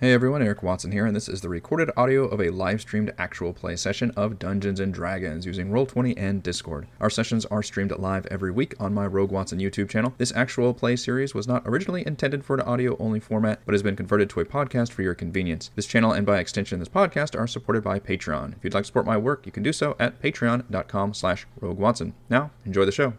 Hey 0.00 0.14
everyone, 0.14 0.40
Eric 0.40 0.62
Watson 0.62 0.92
here, 0.92 1.04
and 1.04 1.14
this 1.14 1.28
is 1.28 1.42
the 1.42 1.50
recorded 1.50 1.90
audio 1.94 2.24
of 2.24 2.40
a 2.40 2.48
live 2.48 2.80
streamed 2.80 3.12
actual 3.18 3.52
play 3.52 3.76
session 3.76 4.10
of 4.12 4.38
Dungeons 4.38 4.80
and 4.80 4.94
Dragons 4.94 5.44
using 5.44 5.68
Roll20 5.68 6.14
and 6.16 6.42
Discord. 6.42 6.86
Our 7.00 7.10
sessions 7.10 7.44
are 7.44 7.62
streamed 7.62 7.92
live 7.98 8.24
every 8.30 8.50
week 8.50 8.74
on 8.80 8.94
my 8.94 9.06
Rogue 9.06 9.30
Watson 9.30 9.58
YouTube 9.58 9.90
channel. 9.90 10.14
This 10.16 10.32
actual 10.34 10.72
play 10.72 10.96
series 10.96 11.34
was 11.34 11.46
not 11.46 11.64
originally 11.66 12.02
intended 12.06 12.46
for 12.46 12.54
an 12.54 12.62
audio 12.62 12.96
only 12.96 13.20
format, 13.20 13.60
but 13.66 13.74
has 13.74 13.82
been 13.82 13.94
converted 13.94 14.30
to 14.30 14.40
a 14.40 14.46
podcast 14.46 14.90
for 14.90 15.02
your 15.02 15.14
convenience. 15.14 15.70
This 15.76 15.84
channel 15.84 16.12
and 16.12 16.24
by 16.24 16.38
extension 16.38 16.78
this 16.78 16.88
podcast 16.88 17.38
are 17.38 17.46
supported 17.46 17.84
by 17.84 18.00
Patreon. 18.00 18.56
If 18.56 18.64
you'd 18.64 18.72
like 18.72 18.84
to 18.84 18.86
support 18.86 19.04
my 19.04 19.18
work, 19.18 19.44
you 19.44 19.52
can 19.52 19.62
do 19.62 19.74
so 19.74 19.96
at 19.98 20.22
patreon.com 20.22 21.12
slash 21.12 21.46
roguewatson. 21.60 22.14
Now, 22.30 22.52
enjoy 22.64 22.86
the 22.86 22.92
show. 22.92 23.12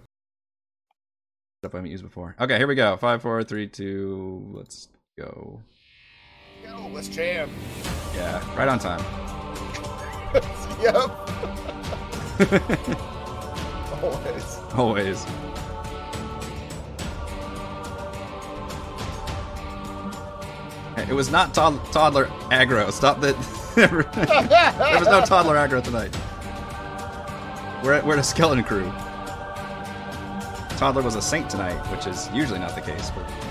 Stuff 1.61 1.75
I 1.75 1.77
haven't 1.77 1.91
used 1.91 2.03
before. 2.03 2.35
Okay, 2.41 2.57
here 2.57 2.65
we 2.65 2.73
go. 2.73 2.97
Five, 2.97 3.21
four, 3.21 3.43
three, 3.43 3.67
two, 3.67 4.49
let's 4.55 4.87
go. 5.15 5.61
Oh, 6.73 6.87
Yo, 6.87 6.87
let's 6.93 7.07
jam. 7.07 7.49
Yeah, 8.15 8.57
right 8.57 8.67
on 8.67 8.79
time. 8.79 8.99
yep. 10.81 10.95
Always. 14.01 14.59
Always. 14.73 15.25
It 21.09 21.13
was 21.13 21.29
not 21.31 21.53
tod- 21.53 21.83
toddler 21.91 22.25
aggro. 22.51 22.91
Stop 22.91 23.21
that. 23.21 23.35
there 23.75 24.99
was 24.99 25.07
no 25.07 25.21
toddler 25.25 25.55
aggro 25.55 25.83
tonight. 25.83 26.15
We're 27.83 27.93
at, 27.93 28.05
we're 28.05 28.13
at 28.13 28.19
a 28.19 28.23
skeleton 28.23 28.63
crew. 28.63 28.91
Toddler 30.77 31.01
was 31.01 31.15
a 31.15 31.21
saint 31.21 31.49
tonight, 31.49 31.79
which 31.91 32.07
is 32.07 32.29
usually 32.33 32.59
not 32.59 32.75
the 32.75 32.81
case, 32.81 33.11
but. 33.11 33.50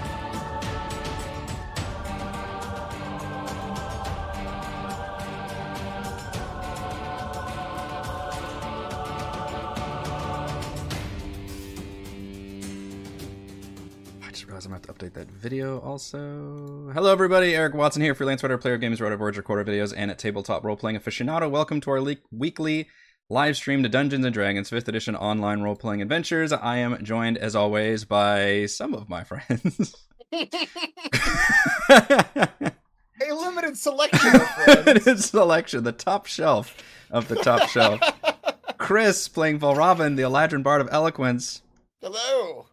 Video 15.40 15.80
also. 15.80 16.90
Hello, 16.92 17.10
everybody. 17.10 17.56
Eric 17.56 17.72
Watson 17.72 18.02
here, 18.02 18.14
freelance 18.14 18.42
writer, 18.42 18.58
player 18.58 18.74
of 18.74 18.82
games, 18.82 19.00
writer 19.00 19.14
of 19.14 19.20
words, 19.20 19.38
recorder 19.38 19.64
videos, 19.64 19.94
and 19.96 20.10
a 20.10 20.14
tabletop 20.14 20.62
role 20.64 20.76
playing 20.76 20.98
aficionado. 20.98 21.50
Welcome 21.50 21.80
to 21.80 21.90
our 21.92 22.00
le- 22.02 22.16
weekly 22.30 22.88
live 23.30 23.56
stream 23.56 23.82
to 23.82 23.88
Dungeons 23.88 24.22
and 24.22 24.34
Dragons 24.34 24.70
5th 24.70 24.86
edition 24.88 25.16
online 25.16 25.62
role 25.62 25.76
playing 25.76 26.02
adventures. 26.02 26.52
I 26.52 26.76
am 26.76 27.02
joined, 27.02 27.38
as 27.38 27.56
always, 27.56 28.04
by 28.04 28.66
some 28.66 28.92
of 28.92 29.08
my 29.08 29.24
friends. 29.24 29.96
A 30.30 30.46
limited 33.32 33.78
selection. 33.78 34.40
Limited 34.84 35.20
selection, 35.22 35.84
the 35.84 35.92
top 35.92 36.26
shelf 36.26 36.76
of 37.10 37.28
the 37.28 37.36
top 37.36 37.66
shelf. 37.70 37.98
Chris 38.76 39.26
playing 39.28 39.58
Valravn, 39.58 40.16
the 40.16 40.22
Eladrin 40.22 40.62
Bard 40.62 40.82
of 40.82 40.88
Eloquence. 40.92 41.62
Hello. 42.02 42.66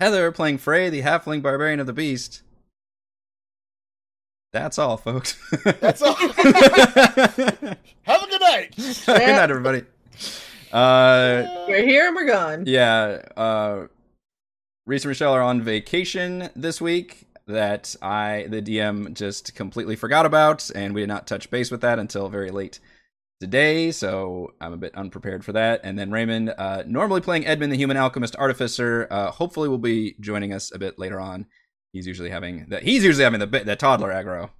Heather 0.00 0.30
playing 0.32 0.58
Frey, 0.58 0.90
the 0.90 1.02
Halfling 1.02 1.42
Barbarian 1.42 1.80
of 1.80 1.86
the 1.86 1.92
Beast. 1.92 2.42
That's 4.52 4.78
all, 4.78 4.96
folks. 4.96 5.36
That's 5.64 6.00
all. 6.02 6.14
Have 6.14 6.36
a 6.46 8.26
good 8.28 8.40
night. 8.40 8.74
Good 8.76 9.06
night, 9.06 9.50
everybody. 9.50 9.82
Uh, 10.72 11.64
We're 11.66 11.84
here 11.84 12.06
and 12.08 12.14
we're 12.16 12.26
gone. 12.26 12.64
yeah, 12.66 13.22
uh, 13.36 13.86
Reese 14.86 15.04
and 15.04 15.10
Michelle 15.10 15.32
are 15.32 15.42
on 15.42 15.62
vacation 15.62 16.50
this 16.54 16.80
week 16.80 17.26
that 17.46 17.96
I, 18.02 18.46
the 18.48 18.60
DM, 18.62 19.14
just 19.14 19.54
completely 19.54 19.96
forgot 19.96 20.26
about, 20.26 20.70
and 20.74 20.94
we 20.94 21.00
did 21.02 21.08
not 21.08 21.26
touch 21.26 21.50
base 21.50 21.70
with 21.70 21.80
that 21.80 21.98
until 21.98 22.28
very 22.28 22.50
late 22.50 22.78
today, 23.40 23.90
so 23.90 24.52
I'm 24.60 24.72
a 24.72 24.76
bit 24.76 24.94
unprepared 24.94 25.44
for 25.44 25.52
that. 25.52 25.80
And 25.84 25.98
then 25.98 26.10
Raymond, 26.10 26.54
uh, 26.56 26.82
normally 26.86 27.20
playing 27.20 27.46
Edmund, 27.46 27.72
the 27.72 27.76
Human 27.76 27.96
Alchemist 27.96 28.36
Artificer, 28.36 29.06
uh, 29.10 29.30
hopefully 29.30 29.68
will 29.68 29.78
be 29.78 30.16
joining 30.20 30.52
us 30.52 30.72
a 30.74 30.78
bit 30.78 30.98
later 30.98 31.20
on. 31.20 31.46
He's 31.92 32.06
usually 32.06 32.30
having 32.30 32.66
the 32.68 32.80
he's 32.80 33.04
usually 33.04 33.24
having 33.24 33.40
the 33.40 33.46
bit 33.46 33.66
the 33.66 33.76
toddler 33.76 34.10
aggro. 34.10 34.50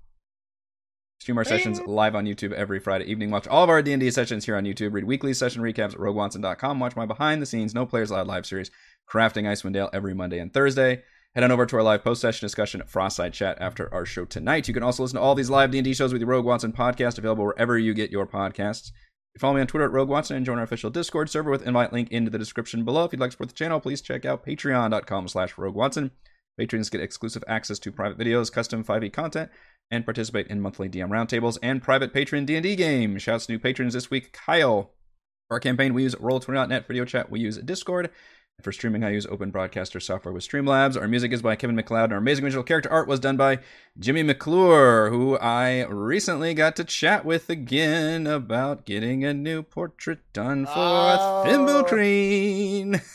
Stream 1.21 1.37
our 1.37 1.45
sessions 1.45 1.81
live 1.81 2.15
on 2.15 2.27
YouTube 2.27 2.53
every 2.53 2.79
Friday 2.79 3.05
evening. 3.07 3.31
Watch 3.31 3.49
all 3.49 3.65
of 3.65 3.71
our 3.71 3.83
D&D 3.83 4.13
sessions 4.13 4.45
here 4.45 4.57
on 4.57 4.65
YouTube. 4.65 4.93
Read 4.93 5.05
weekly 5.05 5.35
session 5.35 5.63
recaps 5.63 5.93
at 5.93 5.99
roguewatson.com. 5.99 6.79
Watch 6.79 6.95
my 6.95 7.07
behind-the-scenes, 7.07 7.75
no 7.75 7.85
players 7.85 8.11
allowed 8.11 8.29
live 8.29 8.47
series, 8.47 8.71
Crafting 9.13 9.43
Icewind 9.43 9.73
Dale 9.73 9.91
every 9.93 10.15
Monday 10.15 10.39
and 10.39 10.55
Thursday. 10.55 11.03
Head 11.39 11.45
on 11.45 11.53
over 11.53 11.67
to 11.67 11.77
our 11.77 11.85
live 11.85 12.03
post-session 12.03 12.45
discussion 12.45 12.81
at 12.81 12.91
Frostside 12.91 13.33
Chat 13.33 13.59
after 13.61 13.95
our 13.95 14.05
show 14.05 14.25
tonight. 14.25 14.67
You 14.67 14.75
can 14.75 14.83
also 14.83 15.05
listen 15.05 15.19
to 15.19 15.23
all 15.23 15.37
these 15.37 15.49
live 15.49 15.71
D&D 15.71 15.95
shows 15.95 16.13
with 16.13 16.19
the 16.19 16.27
Rogue 16.27 16.45
Watson 16.45 16.73
podcast, 16.73 17.17
available 17.17 17.45
wherever 17.45 17.79
you 17.79 17.95
get 17.95 18.11
your 18.11 18.27
podcasts. 18.27 18.91
Follow 19.39 19.55
me 19.55 19.61
on 19.61 19.69
Twitter 19.69 19.85
at 19.85 19.93
Rogue 19.93 20.09
Watson 20.09 20.37
and 20.37 20.45
join 20.45 20.59
our 20.59 20.65
official 20.65 20.91
Discord 20.91 21.31
server 21.31 21.49
with 21.49 21.65
invite 21.65 21.93
link 21.93 22.11
into 22.11 22.29
the 22.29 22.41
description 22.41 22.85
below. 22.85 23.05
If 23.05 23.13
you'd 23.13 23.21
like 23.21 23.31
to 23.31 23.35
support 23.35 23.51
the 23.51 23.55
channel, 23.55 23.79
please 23.79 24.01
check 24.01 24.25
out 24.25 24.45
patreon.com 24.45 25.29
slash 25.29 25.57
Rogue 25.57 25.77
Watson. 25.77 26.11
Patrons 26.59 26.91
get 26.91 27.01
exclusive 27.01 27.45
access 27.47 27.79
to 27.79 27.93
private 27.93 28.19
videos, 28.19 28.51
custom 28.51 28.83
5e 28.83 29.13
content, 29.13 29.49
and 29.93 30.05
participate 30.05 30.49
in 30.49 30.61
monthly 30.61 30.89
DM 30.89 31.09
roundtables 31.09 31.57
and 31.63 31.85
private 31.85 32.13
patron 32.13 32.47
D&D 32.47 32.75
games. 32.75 33.23
Shouts 33.23 33.47
to 33.47 33.53
new 33.53 33.61
patrons 33.61 33.95
this 33.95 34.11
week, 34.11 34.33
Kyle. 34.33 34.91
For 35.47 35.55
our 35.55 35.61
campaign, 35.61 35.95
we 35.95 36.03
use 36.03 36.17
Roll20.net 36.17 36.83
for 36.83 36.89
video 36.89 37.05
chat. 37.05 37.31
We 37.31 37.39
use 37.39 37.59
Discord. 37.59 38.11
For 38.63 38.73
streaming, 38.73 39.05
I 39.05 39.11
use 39.11 39.25
Open 39.27 39.53
Broadcaster 39.53 40.01
software 40.01 40.35
with 40.35 40.43
Streamlabs. 40.43 41.01
Our 41.01 41.07
music 41.07 41.33
is 41.33 41.43
by 41.43 41.55
Kevin 41.55 41.77
MacLeod, 41.77 42.07
and 42.07 42.13
our 42.15 42.19
amazing 42.19 42.45
original 42.45 42.65
character 42.65 42.91
art 42.91 43.07
was 43.07 43.21
done 43.21 43.37
by 43.37 43.61
Jimmy 44.01 44.25
McClure, 44.25 45.11
who 45.11 45.39
I 45.39 45.85
recently 45.85 46.55
got 46.55 46.75
to 46.75 46.83
chat 46.85 47.25
with 47.25 47.49
again 47.51 48.27
about 48.27 48.85
getting 48.85 49.25
a 49.25 49.33
new 49.33 49.63
portrait 49.63 50.19
done 50.33 50.67
for 50.67 50.73
Oh. 50.77 51.45
Thimblecreen. 51.47 53.01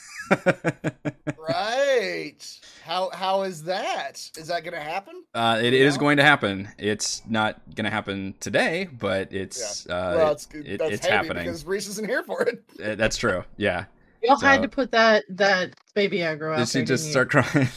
Right. 1.38 2.60
How 2.86 3.10
how 3.14 3.44
is 3.44 3.64
that? 3.66 4.32
Is 4.38 4.48
that 4.48 4.64
gonna 4.64 4.80
happen? 4.80 5.24
Uh, 5.36 5.58
it, 5.60 5.74
it 5.74 5.82
is 5.82 5.98
going 5.98 6.18
to 6.18 6.24
happen. 6.24 6.70
It's 6.80 7.22
not 7.28 7.62
going 7.76 7.84
to 7.86 7.92
happen 7.92 8.34
today, 8.40 8.88
but 8.92 9.32
it's 9.34 9.86
uh, 9.88 10.14
well, 10.18 10.32
it's 10.32 10.48
it- 10.54 10.80
that's 10.80 10.94
it's 10.94 11.06
happening. 11.06 11.44
because 11.44 11.66
Reese 11.66 11.88
isn't 11.90 12.08
here 12.08 12.24
for 12.24 12.42
it. 12.44 12.64
Uh, 12.84 12.96
that's 12.96 13.18
true. 13.18 13.44
Yeah, 13.58 13.86
Y'all 14.24 14.38
So- 14.38 14.48
had 14.48 14.62
to 14.64 14.68
put 14.70 14.92
that 14.92 15.26
that 15.30 15.74
baby 15.94 16.20
aggro 16.20 16.54
out 16.54 16.58
did 16.60 16.68
she 16.70 16.80
there. 16.80 16.86
just 16.86 17.04
didn't 17.04 17.12
start 17.12 17.30
crying? 17.30 17.68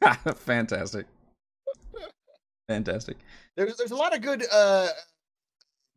Fantastic, 0.34 1.06
fantastic. 2.68 3.16
There's 3.56 3.76
there's 3.76 3.90
a 3.90 3.96
lot 3.96 4.14
of 4.14 4.22
good 4.22 4.44
uh 4.52 4.88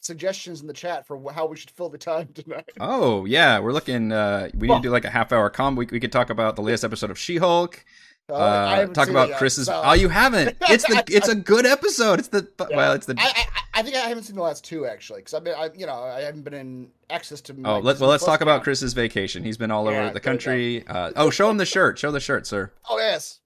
suggestions 0.01 0.59
in 0.61 0.67
the 0.67 0.73
chat 0.73 1.07
for 1.07 1.31
how 1.31 1.45
we 1.45 1.55
should 1.55 1.71
fill 1.71 1.89
the 1.89 1.97
time 1.97 2.27
tonight. 2.33 2.69
Oh 2.79 3.25
yeah, 3.25 3.59
we're 3.59 3.71
looking. 3.73 4.11
Uh, 4.11 4.49
we 4.57 4.67
need 4.67 4.75
to 4.75 4.81
do 4.81 4.89
like 4.89 5.05
a 5.05 5.09
half 5.09 5.31
hour 5.31 5.49
com. 5.49 5.75
We, 5.75 5.85
we 5.91 5.99
could 5.99 6.11
talk 6.11 6.29
about 6.29 6.55
the 6.55 6.61
latest 6.61 6.83
episode 6.83 7.11
of 7.11 7.17
She 7.17 7.37
Hulk. 7.37 7.83
Uh, 8.29 8.35
I 8.35 8.83
Uh, 8.83 8.87
talk 8.87 9.09
about 9.09 9.29
yet, 9.29 9.37
Chris's. 9.37 9.65
so- 9.67 9.81
Oh, 9.83 9.93
you 9.93 10.07
haven't? 10.09 10.55
It's 10.69 10.85
the. 10.87 11.03
It's 11.07 11.27
a 11.27 11.35
good 11.35 11.65
episode. 11.65 12.19
It's 12.19 12.29
the. 12.29 12.47
Yeah. 12.69 12.75
Well, 12.77 12.93
it's 12.93 13.05
the. 13.05 13.15
I, 13.17 13.31
I 13.35 13.79
I 13.79 13.83
think 13.83 13.95
I 13.97 13.99
haven't 13.99 14.23
seen 14.23 14.35
the 14.37 14.41
last 14.41 14.63
two 14.63 14.85
actually 14.85 15.19
because 15.21 15.33
I've 15.33 15.43
been 15.43 15.55
I 15.55 15.69
you 15.75 15.85
know 15.85 15.95
I 16.03 16.21
haven't 16.21 16.43
been 16.43 16.53
in 16.53 16.89
access 17.13 17.39
to. 17.41 17.53
Oh, 17.53 17.55
my 17.61 17.77
let's 17.77 17.99
well. 17.99 18.09
Let's 18.09 18.25
talk 18.25 18.41
about. 18.41 18.63
Chris's 18.63 18.93
vacation. 18.93 19.43
He's 19.43 19.57
been 19.57 19.71
all 19.71 19.89
Yeah, 19.91 20.05
over 20.05 20.13
the 20.13 20.19
country. 20.19 20.85
Uh, 20.87 21.11
oh, 21.15 21.29
show 21.29 21.49
him 21.49 21.57
the 21.57 21.65
shirt. 21.65 21.97
Show 21.99 22.11
the 22.11 22.19
shirt, 22.19 22.45
sir. 22.47 22.71
Oh 22.89 22.97
yes, 22.97 23.39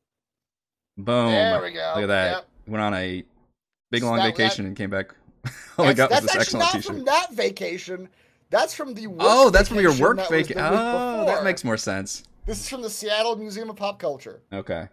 Boom. 0.97 1.31
there 1.31 1.61
we 1.61 1.71
go. 1.71 1.93
Look 1.95 2.03
at 2.03 2.07
that. 2.07 2.31
Yep. 2.31 2.47
Went 2.67 2.81
on 2.83 2.93
a 2.93 3.23
big 3.91 4.03
long 4.03 4.17
That- 4.17 4.23
that- 4.23 4.37
vacation 4.37 4.65
and 4.65 4.75
came 4.75 4.89
back. 4.89 5.13
All 5.77 5.85
I 5.85 5.93
got 5.93 6.09
was 6.09 6.21
that's 6.21 6.33
this 6.33 6.35
actually 6.35 6.61
excellent 6.61 6.65
not 6.65 6.71
T-shirt. 6.73 6.85
from 6.85 7.05
that 7.05 7.31
vacation. 7.33 8.09
That's 8.49 8.73
from 8.73 8.93
the 8.93 9.07
work 9.07 9.19
Oh, 9.21 9.49
that's 9.49 9.67
from 9.69 9.79
your 9.79 9.93
work 9.97 10.17
that 10.17 10.29
vacation. 10.29 10.57
Oh, 10.59 11.25
that 11.25 11.43
makes 11.43 11.63
more 11.63 11.77
sense. 11.77 12.23
This 12.45 12.59
is 12.59 12.69
from 12.69 12.81
the 12.81 12.89
Seattle 12.89 13.35
Museum 13.35 13.69
of 13.69 13.75
Pop 13.75 13.99
Culture. 13.99 14.41
Okay. 14.51 14.87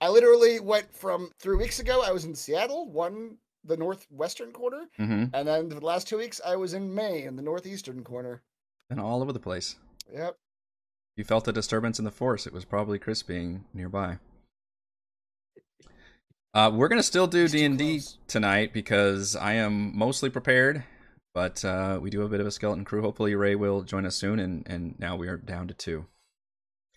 I 0.00 0.08
literally 0.08 0.60
went 0.60 0.92
from 0.92 1.30
three 1.40 1.56
weeks 1.56 1.78
ago. 1.80 2.02
I 2.04 2.10
was 2.12 2.24
in 2.24 2.34
Seattle, 2.34 2.88
one 2.90 3.38
the 3.66 3.76
northwestern 3.76 4.52
corner, 4.52 4.88
hmm 4.96 5.24
and 5.34 5.48
then 5.48 5.68
the 5.68 5.80
last 5.80 6.08
two 6.08 6.18
weeks 6.18 6.40
I 6.44 6.56
was 6.56 6.74
in 6.74 6.94
Maine, 6.94 7.26
in 7.26 7.36
the 7.36 7.42
northeastern 7.42 8.04
corner. 8.04 8.42
And 8.90 9.00
all 9.00 9.22
over 9.22 9.32
the 9.32 9.40
place. 9.40 9.76
Yep. 10.12 10.36
You 11.16 11.24
felt 11.24 11.48
a 11.48 11.52
disturbance 11.52 11.98
in 11.98 12.04
the 12.04 12.10
force. 12.10 12.46
It 12.46 12.52
was 12.52 12.64
probably 12.64 12.98
Chris 12.98 13.22
being 13.22 13.64
nearby. 13.74 14.18
Uh, 16.54 16.70
we're 16.72 16.88
gonna 16.88 17.02
still 17.02 17.26
do 17.26 17.48
D 17.48 17.64
and 17.64 17.78
D 17.78 18.00
tonight 18.28 18.72
because 18.72 19.36
I 19.36 19.54
am 19.54 19.96
mostly 19.96 20.30
prepared, 20.30 20.84
but 21.34 21.62
uh, 21.64 21.98
we 22.00 22.08
do 22.10 22.20
have 22.20 22.28
a 22.28 22.30
bit 22.30 22.40
of 22.40 22.46
a 22.46 22.50
skeleton 22.50 22.84
crew. 22.84 23.02
Hopefully, 23.02 23.34
Ray 23.34 23.54
will 23.54 23.82
join 23.82 24.06
us 24.06 24.16
soon, 24.16 24.38
and 24.38 24.66
and 24.66 24.98
now 24.98 25.16
we 25.16 25.28
are 25.28 25.36
down 25.36 25.68
to 25.68 25.74
two. 25.74 26.06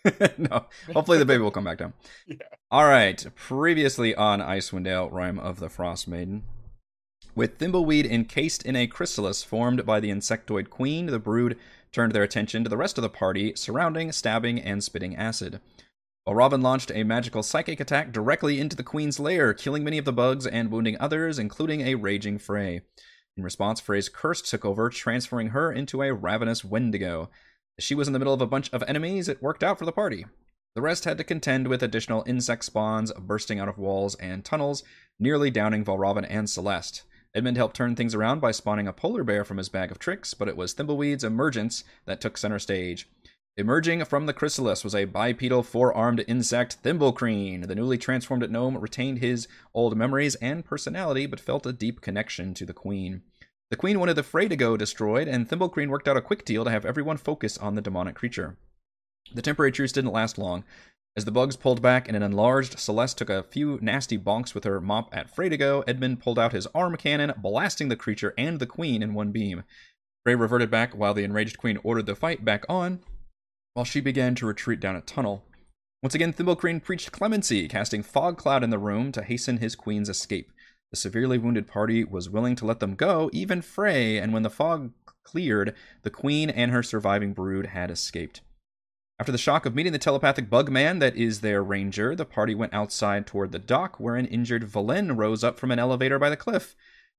no, 0.38 0.66
hopefully 0.94 1.18
the 1.18 1.26
baby 1.26 1.44
will 1.44 1.52
come 1.52 1.66
back 1.66 1.78
down. 1.78 1.94
Yeah. 2.28 2.38
All 2.72 2.86
right. 2.86 3.26
Previously 3.36 4.16
on 4.16 4.40
Icewind 4.40 4.86
Dale, 4.86 5.10
Rime 5.10 5.40
of 5.40 5.60
the 5.60 5.68
Frost 5.70 6.08
Maiden. 6.08 6.44
With 7.36 7.58
thimbleweed 7.58 8.06
encased 8.06 8.64
in 8.66 8.76
a 8.76 8.88
chrysalis 8.88 9.44
formed 9.44 9.86
by 9.86 10.00
the 10.00 10.10
insectoid 10.10 10.70
queen, 10.70 11.06
the 11.06 11.20
brood 11.20 11.58
turned 11.92 12.12
their 12.14 12.24
attention 12.24 12.64
to 12.64 12.70
the 12.70 12.78
rest 12.78 12.98
of 12.98 13.02
the 13.02 13.10
party, 13.10 13.54
surrounding, 13.56 14.12
stabbing, 14.12 14.60
and 14.60 14.84
spitting 14.84 15.16
acid. 15.16 15.62
while 16.30 16.36
Robin 16.36 16.62
launched 16.62 16.92
a 16.94 17.04
magical 17.04 17.42
psychic 17.42 17.80
attack 17.80 18.12
directly 18.12 18.60
into 18.60 18.76
the 18.76 18.84
Queen's 18.84 19.20
lair, 19.20 19.52
killing 19.52 19.84
many 19.84 19.98
of 19.98 20.06
the 20.06 20.14
bugs 20.14 20.46
and 20.46 20.72
wounding 20.72 20.96
others, 21.00 21.40
including 21.40 21.82
a 21.82 21.96
raging 21.96 22.38
Frey. 22.38 22.82
In 23.36 23.44
response, 23.44 23.80
Frey's 23.80 24.10
curse 24.10 24.42
took 24.42 24.64
over, 24.64 24.90
transferring 24.90 25.48
her 25.50 25.72
into 25.72 26.04
a 26.04 26.14
ravenous 26.14 26.64
Wendigo. 26.64 27.32
As 27.78 27.84
she 27.84 27.96
was 27.96 28.08
in 28.08 28.14
the 28.14 28.20
middle 28.20 28.34
of 28.34 28.42
a 28.42 28.48
bunch 28.48 28.72
of 28.72 28.84
enemies, 28.88 29.28
it 29.28 29.42
worked 29.42 29.64
out 29.64 29.80
for 29.80 29.86
the 29.86 29.92
party. 29.92 30.26
The 30.76 30.82
rest 30.82 31.06
had 31.06 31.18
to 31.18 31.24
contend 31.24 31.68
with 31.68 31.82
additional 31.82 32.24
insect 32.28 32.64
spawns 32.66 33.12
bursting 33.14 33.60
out 33.60 33.68
of 33.70 33.80
walls 33.80 34.14
and 34.16 34.46
tunnels, 34.46 34.84
nearly 35.18 35.50
downing 35.50 35.84
Valravn 35.84 36.28
and 36.30 36.48
Celeste. 36.48 37.04
Edmund 37.36 37.58
helped 37.58 37.76
turn 37.76 37.96
things 37.96 38.16
around 38.16 38.42
by 38.42 38.52
spawning 38.52 38.88
a 38.88 38.94
polar 38.94 39.24
bear 39.24 39.46
from 39.46 39.58
his 39.58 39.70
bag 39.70 39.92
of 39.92 40.00
tricks, 40.00 40.34
but 40.34 40.48
it 40.48 40.58
was 40.58 40.74
Thimbleweed's 40.74 41.24
emergence 41.24 41.84
that 42.06 42.20
took 42.20 42.38
center 42.38 42.60
stage. 42.60 43.08
Emerging 43.56 44.04
from 44.06 44.26
the 44.26 44.34
chrysalis 44.34 44.84
was 44.84 44.96
a 44.96 45.06
bipedal 45.06 45.62
four-armed 45.62 46.24
insect 46.28 46.82
Thimblecreen. 46.82 47.68
The 47.68 47.76
newly 47.76 47.98
transformed 47.98 48.50
gnome 48.50 48.78
retained 48.78 49.20
his 49.20 49.48
old 49.74 49.98
memories 49.98 50.36
and 50.36 50.66
personality, 50.66 51.26
but 51.26 51.40
felt 51.40 51.66
a 51.66 51.74
deep 51.74 52.02
connection 52.02 52.54
to 52.54 52.66
the 52.66 52.74
queen. 52.74 53.22
The 53.70 53.76
queen 53.76 54.00
wanted 54.00 54.16
the 54.16 54.24
fray 54.24 54.48
to 54.48 54.56
go 54.56 54.78
destroyed, 54.78 55.28
and 55.28 55.48
Thimblecreen 55.48 55.90
worked 55.90 56.08
out 56.08 56.18
a 56.18 56.22
quick 56.22 56.46
deal 56.46 56.64
to 56.64 56.72
have 56.72 56.86
everyone 56.86 57.18
focus 57.18 57.58
on 57.58 57.76
the 57.76 57.82
demonic 57.82 58.16
creature. 58.16 58.58
The 59.36 59.44
temporary 59.44 59.72
truce 59.72 59.92
didn't 59.92 60.14
last 60.14 60.40
long. 60.40 60.64
As 61.18 61.26
the 61.26 61.32
bugs 61.32 61.56
pulled 61.56 61.82
back 61.82 62.08
and 62.08 62.16
an 62.16 62.24
enlarged 62.24 62.80
Celeste 62.80 63.18
took 63.18 63.30
a 63.30 63.44
few 63.44 63.78
nasty 63.82 64.18
bonks 64.18 64.54
with 64.54 64.64
her 64.64 64.80
mop 64.80 65.10
at 65.14 65.34
Freydigo, 65.34 65.84
Edmund 65.88 66.22
pulled 66.22 66.40
out 66.40 66.54
his 66.54 66.68
arm 66.68 66.96
cannon, 66.96 67.34
blasting 67.38 67.90
the 67.90 67.96
creature 67.96 68.34
and 68.38 68.60
the 68.60 68.66
queen 68.66 69.04
in 69.04 69.14
one 69.14 69.32
beam. 69.32 69.64
Frey 70.24 70.36
reverted 70.36 70.70
back 70.70 70.94
while 70.94 71.14
the 71.14 71.24
enraged 71.24 71.58
queen 71.58 71.80
ordered 71.84 72.06
the 72.06 72.16
fight 72.16 72.46
back 72.46 72.64
on, 72.70 73.02
while 73.74 73.86
she 73.86 74.00
began 74.00 74.36
to 74.36 74.46
retreat 74.46 74.80
down 74.80 74.96
a 74.96 75.02
tunnel. 75.02 75.44
Once 76.02 76.16
again, 76.16 76.32
Thimblecreen 76.32 76.82
preached 76.82 77.12
clemency, 77.12 77.68
casting 77.68 78.04
fog 78.04 78.38
cloud 78.38 78.64
in 78.64 78.70
the 78.70 78.78
room 78.78 79.12
to 79.12 79.24
hasten 79.24 79.58
his 79.58 79.76
queen's 79.76 80.08
escape. 80.08 80.52
The 80.92 80.98
severely 80.98 81.38
wounded 81.38 81.68
party 81.68 82.04
was 82.04 82.30
willing 82.30 82.56
to 82.56 82.66
let 82.66 82.80
them 82.80 82.96
go, 82.96 83.30
even 83.34 83.62
Frey, 83.62 84.18
and 84.18 84.32
when 84.32 84.44
the 84.44 84.50
fog 84.50 84.94
cleared, 85.24 85.76
the 86.04 86.10
queen 86.10 86.50
and 86.50 86.72
her 86.72 86.82
surviving 86.82 87.34
brood 87.34 87.68
had 87.68 87.92
escaped. 87.92 88.42
After 89.20 89.34
the 89.34 89.38
shock 89.38 89.66
of 89.66 89.76
meeting 89.76 89.92
the 89.92 90.00
telepathic 90.00 90.50
bug 90.50 90.72
man 90.72 91.00
that 91.00 91.18
is 91.18 91.42
their 91.42 91.62
ranger, 91.62 92.16
the 92.16 92.24
party 92.24 92.56
went 92.56 92.74
outside 92.74 93.28
toward 93.28 93.52
the 93.52 93.60
dock 93.60 94.00
where 94.00 94.16
an 94.16 94.26
injured 94.26 94.64
Valen 94.64 95.18
rose 95.18 95.44
up 95.44 95.60
from 95.60 95.72
an 95.72 95.80
elevator 95.80 96.18
by 96.18 96.30
the 96.30 96.38
cliff. 96.38 96.74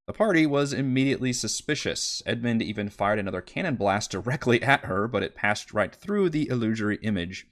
The 0.06 0.14
party 0.14 0.46
was 0.46 0.72
immediately 0.72 1.34
suspicious. 1.34 2.22
Edmund 2.24 2.62
even 2.62 2.88
fired 2.88 3.18
another 3.18 3.42
cannon 3.42 3.76
blast 3.76 4.10
directly 4.10 4.62
at 4.64 4.86
her, 4.86 5.06
but 5.08 5.22
it 5.22 5.34
passed 5.34 5.74
right 5.74 5.94
through 5.94 6.30
the 6.30 6.48
illusory 6.48 6.96
image. 7.02 7.46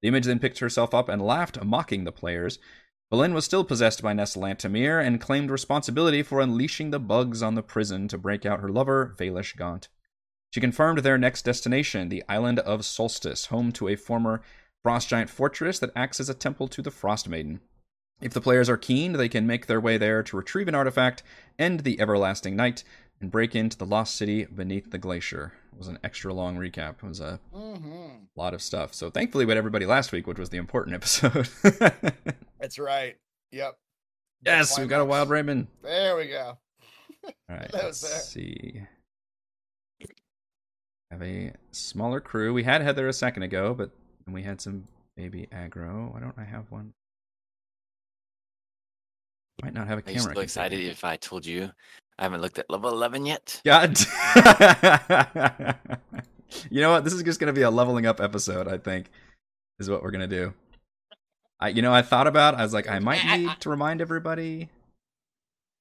The 0.00 0.08
image 0.08 0.24
then 0.24 0.38
picked 0.38 0.60
herself 0.60 0.94
up 0.94 1.10
and 1.10 1.20
laughed, 1.20 1.62
mocking 1.62 2.04
the 2.04 2.10
players. 2.10 2.58
Valen 3.12 3.34
was 3.34 3.44
still 3.44 3.64
possessed 3.64 4.02
by 4.02 4.14
Nass 4.14 4.34
Lantomir 4.34 5.04
and 5.04 5.20
claimed 5.20 5.50
responsibility 5.50 6.22
for 6.22 6.40
unleashing 6.40 6.90
the 6.90 6.98
bugs 6.98 7.42
on 7.42 7.54
the 7.54 7.62
prison 7.62 8.08
to 8.08 8.16
break 8.16 8.46
out 8.46 8.60
her 8.60 8.70
lover, 8.70 9.14
Vaelish 9.18 9.56
Gaunt. 9.56 9.88
She 10.50 10.60
confirmed 10.60 10.98
their 11.00 11.16
next 11.18 11.42
destination, 11.44 12.08
the 12.08 12.24
island 12.28 12.58
of 12.60 12.84
Solstice, 12.84 13.46
home 13.46 13.70
to 13.72 13.88
a 13.88 13.96
former 13.96 14.42
frost 14.82 15.08
giant 15.08 15.30
fortress 15.30 15.78
that 15.78 15.92
acts 15.94 16.20
as 16.20 16.28
a 16.28 16.34
temple 16.34 16.66
to 16.68 16.82
the 16.82 16.90
Frost 16.90 17.28
Maiden. 17.28 17.60
If 18.20 18.32
the 18.34 18.40
players 18.40 18.68
are 18.68 18.76
keen, 18.76 19.12
they 19.14 19.28
can 19.28 19.46
make 19.46 19.66
their 19.66 19.80
way 19.80 19.96
there 19.96 20.22
to 20.22 20.36
retrieve 20.36 20.68
an 20.68 20.74
artifact, 20.74 21.22
end 21.58 21.80
the 21.80 22.00
everlasting 22.00 22.56
night, 22.56 22.84
and 23.20 23.30
break 23.30 23.54
into 23.54 23.76
the 23.78 23.86
lost 23.86 24.16
city 24.16 24.44
beneath 24.44 24.90
the 24.90 24.98
glacier. 24.98 25.52
It 25.72 25.78
was 25.78 25.88
an 25.88 25.98
extra 26.02 26.32
long 26.34 26.56
recap. 26.56 26.96
It 27.02 27.02
was 27.04 27.20
a 27.20 27.38
Mm-hmm. 27.54 28.24
lot 28.36 28.52
of 28.54 28.60
stuff. 28.62 28.92
So 28.94 29.08
thankfully, 29.10 29.44
we 29.44 29.50
had 29.50 29.58
everybody 29.58 29.86
last 29.86 30.10
week, 30.12 30.26
which 30.26 30.38
was 30.38 30.50
the 30.50 30.58
important 30.58 30.94
episode. 30.96 31.48
That's 32.60 32.78
right. 32.78 33.16
Yep. 33.52 33.78
yes, 34.44 34.78
we've 34.78 34.88
got 34.88 35.00
a 35.00 35.04
wild 35.04 35.28
Raymond. 35.30 35.68
There 35.82 36.16
we 36.16 36.28
go. 36.28 36.58
All 37.24 37.32
right, 37.48 37.70
That 37.72 37.84
let's 37.84 38.28
see. 38.28 38.82
Have 41.10 41.22
a 41.22 41.52
smaller 41.72 42.20
crew. 42.20 42.52
We 42.54 42.62
had 42.62 42.82
Heather 42.82 43.08
a 43.08 43.12
second 43.12 43.42
ago, 43.42 43.74
but 43.74 43.90
we 44.28 44.42
had 44.42 44.60
some 44.60 44.84
baby 45.16 45.48
aggro. 45.52 46.12
Why 46.12 46.20
don't 46.20 46.38
I 46.38 46.44
have 46.44 46.70
one? 46.70 46.92
Might 49.62 49.74
not 49.74 49.88
have 49.88 49.98
a 49.98 50.00
Are 50.00 50.04
camera. 50.04 50.34
so 50.34 50.40
excited 50.40 50.80
if 50.80 51.04
I 51.04 51.16
told 51.16 51.44
you 51.44 51.70
I 52.18 52.22
haven't 52.22 52.40
looked 52.40 52.58
at 52.58 52.70
level 52.70 52.90
11 52.90 53.26
yet? 53.26 53.60
God. 53.64 53.98
you 56.70 56.80
know 56.80 56.90
what? 56.90 57.04
This 57.04 57.12
is 57.12 57.22
just 57.24 57.40
gonna 57.40 57.52
be 57.52 57.62
a 57.62 57.70
leveling 57.70 58.06
up 58.06 58.20
episode. 58.20 58.68
I 58.68 58.78
think 58.78 59.10
is 59.78 59.90
what 59.90 60.02
we're 60.02 60.12
gonna 60.12 60.26
do. 60.26 60.54
I, 61.58 61.68
you 61.68 61.82
know, 61.82 61.92
I 61.92 62.02
thought 62.02 62.26
about. 62.26 62.54
I 62.54 62.62
was 62.62 62.72
like, 62.72 62.88
I 62.88 63.00
might 63.00 63.24
need 63.36 63.50
to 63.60 63.68
remind 63.68 64.00
everybody. 64.00 64.70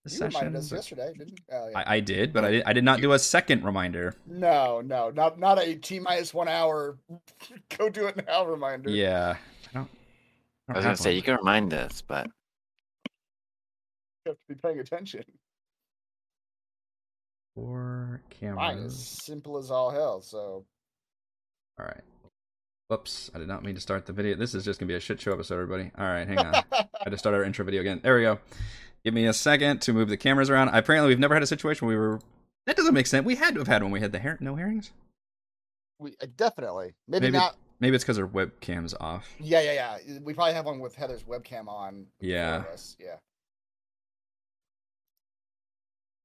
The 0.10 0.16
You 0.16 0.18
session. 0.20 0.40
reminded 0.40 0.60
us 0.60 0.72
yesterday, 0.72 1.14
didn't 1.18 1.30
you? 1.32 1.38
Oh, 1.52 1.70
yeah. 1.70 1.80
I, 1.80 1.96
I 1.96 2.00
did, 2.00 2.34
but 2.34 2.44
I 2.46 2.52
did, 2.52 2.64
I 2.66 2.74
did 2.74 2.84
not 2.84 3.00
do 3.02 3.12
a 3.14 3.20
second 3.20 3.64
reminder. 3.64 4.16
No, 4.26 4.82
no, 4.82 5.10
not 5.12 5.40
not 5.40 5.60
a 5.60 5.76
T 5.76 6.00
minus 6.00 6.34
one 6.34 6.48
hour. 6.48 6.98
Go 7.78 7.90
do 7.90 8.08
it 8.08 8.26
now 8.28 8.46
reminder. 8.46 8.90
Yeah, 8.90 9.38
I 9.70 9.74
don't. 9.74 9.90
I 10.70 10.74
was 10.74 10.84
gonna 10.86 10.98
say 10.98 11.16
you 11.16 11.22
can 11.22 11.36
remind 11.38 11.74
us, 11.74 12.02
but 12.02 12.28
You 14.26 14.32
have 14.32 14.36
to 14.38 14.42
be 14.48 14.56
paying 14.56 14.80
attention. 14.80 15.24
four 17.56 18.22
Mine 18.42 18.78
is 18.78 18.84
cameras. 18.84 19.20
simple 19.24 19.58
as 19.58 19.72
all 19.72 19.90
hell. 19.92 20.22
So 20.22 20.66
All 21.80 21.86
right. 21.86 22.02
Whoops! 22.88 23.30
I 23.36 23.38
did 23.38 23.48
not 23.48 23.64
mean 23.64 23.76
to 23.76 23.82
start 23.82 24.08
the 24.08 24.14
video. 24.14 24.36
This 24.36 24.56
is 24.56 24.66
just 24.66 24.80
gonna 24.80 24.88
be 24.88 24.96
a 24.96 25.00
shit 25.00 25.22
show 25.22 25.32
episode, 25.32 25.56
everybody. 25.62 25.92
All 25.98 26.06
right, 26.08 26.28
hang 26.28 26.40
on. 26.40 26.56
I 26.72 26.88
had 27.04 27.12
to 27.12 27.18
start 27.20 27.36
our 27.36 27.44
intro 27.44 27.64
video 27.64 27.82
again. 27.82 28.00
There 28.02 28.16
we 28.16 28.24
go. 28.24 28.40
Give 29.04 29.14
me 29.14 29.26
a 29.26 29.34
second 29.34 29.82
to 29.84 29.94
move 29.94 30.10
the 30.10 30.18
cameras 30.18 30.50
around. 30.50 30.70
Apparently, 30.70 31.08
we've 31.10 31.20
never 31.20 31.34
had 31.34 31.44
a 31.44 31.48
situation 31.48 31.88
where 31.88 31.96
we 31.98 32.02
were. 32.08 32.20
That 32.66 32.76
doesn't 32.76 32.94
make 32.94 33.08
sense. 33.08 33.26
We 33.26 33.36
had 33.36 33.54
to 33.56 33.60
have 33.62 33.68
had 33.68 33.82
when 33.82 33.92
we 33.92 34.00
had 34.02 34.12
the 34.12 34.20
hair. 34.20 34.38
No 34.42 34.56
herrings. 34.56 34.92
we 36.00 36.16
uh, 36.22 36.28
definitely 36.36 36.94
maybe, 37.08 37.28
Maybe- 37.28 37.38
not. 37.38 37.56
Maybe 37.82 37.96
it's 37.96 38.04
because 38.04 38.20
our 38.20 38.28
webcam's 38.28 38.94
off. 39.00 39.34
Yeah, 39.40 39.62
yeah, 39.62 39.98
yeah. 40.06 40.20
We 40.22 40.34
probably 40.34 40.54
have 40.54 40.66
one 40.66 40.80
with 40.80 40.96
Heather's 40.96 41.24
webcam 41.24 41.70
on. 41.70 42.08
Yeah. 42.20 42.64
Yeah. 43.00 43.16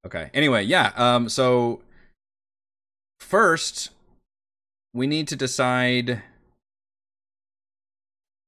Okay. 0.04 0.30
Anyway, 0.34 0.64
yeah. 0.64 0.90
Um. 0.96 1.28
So 1.28 1.80
first, 3.20 3.90
we 4.92 5.06
need 5.06 5.28
to 5.28 5.36
decide 5.36 6.22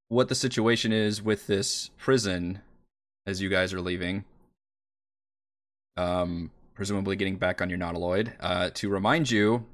what 0.08 0.28
the 0.28 0.34
situation 0.34 0.92
is 0.92 1.22
with 1.22 1.46
this 1.46 1.90
prison 1.98 2.60
as 3.26 3.40
you 3.40 3.48
guys 3.48 3.72
are 3.72 3.80
leaving. 3.80 4.24
Um. 5.96 6.50
Presumably 6.74 7.16
getting 7.16 7.36
back 7.36 7.62
on 7.62 7.70
your 7.70 7.78
nautiloid. 7.78 8.32
Uh. 8.40 8.70
To 8.74 8.88
remind 8.88 9.30
you, 9.30 9.64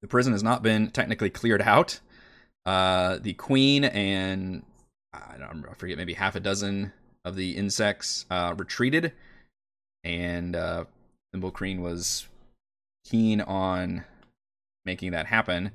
the 0.00 0.08
prison 0.08 0.32
has 0.32 0.42
not 0.42 0.62
been 0.62 0.90
technically 0.90 1.30
cleared 1.30 1.62
out. 1.62 2.00
Uh. 2.64 3.18
The 3.18 3.34
queen 3.34 3.84
and 3.84 4.64
I 5.12 5.36
don't 5.38 5.66
I 5.70 5.74
forget 5.74 5.98
maybe 5.98 6.14
half 6.14 6.36
a 6.36 6.40
dozen 6.40 6.92
of 7.24 7.36
the 7.36 7.56
insects 7.56 8.26
uh 8.30 8.54
retreated 8.56 9.12
and 10.04 10.56
uh, 10.56 10.84
Thimblecreen 11.34 11.80
was 11.80 12.26
keen 13.04 13.40
on 13.40 14.04
making 14.84 15.12
that 15.12 15.26
happen. 15.26 15.70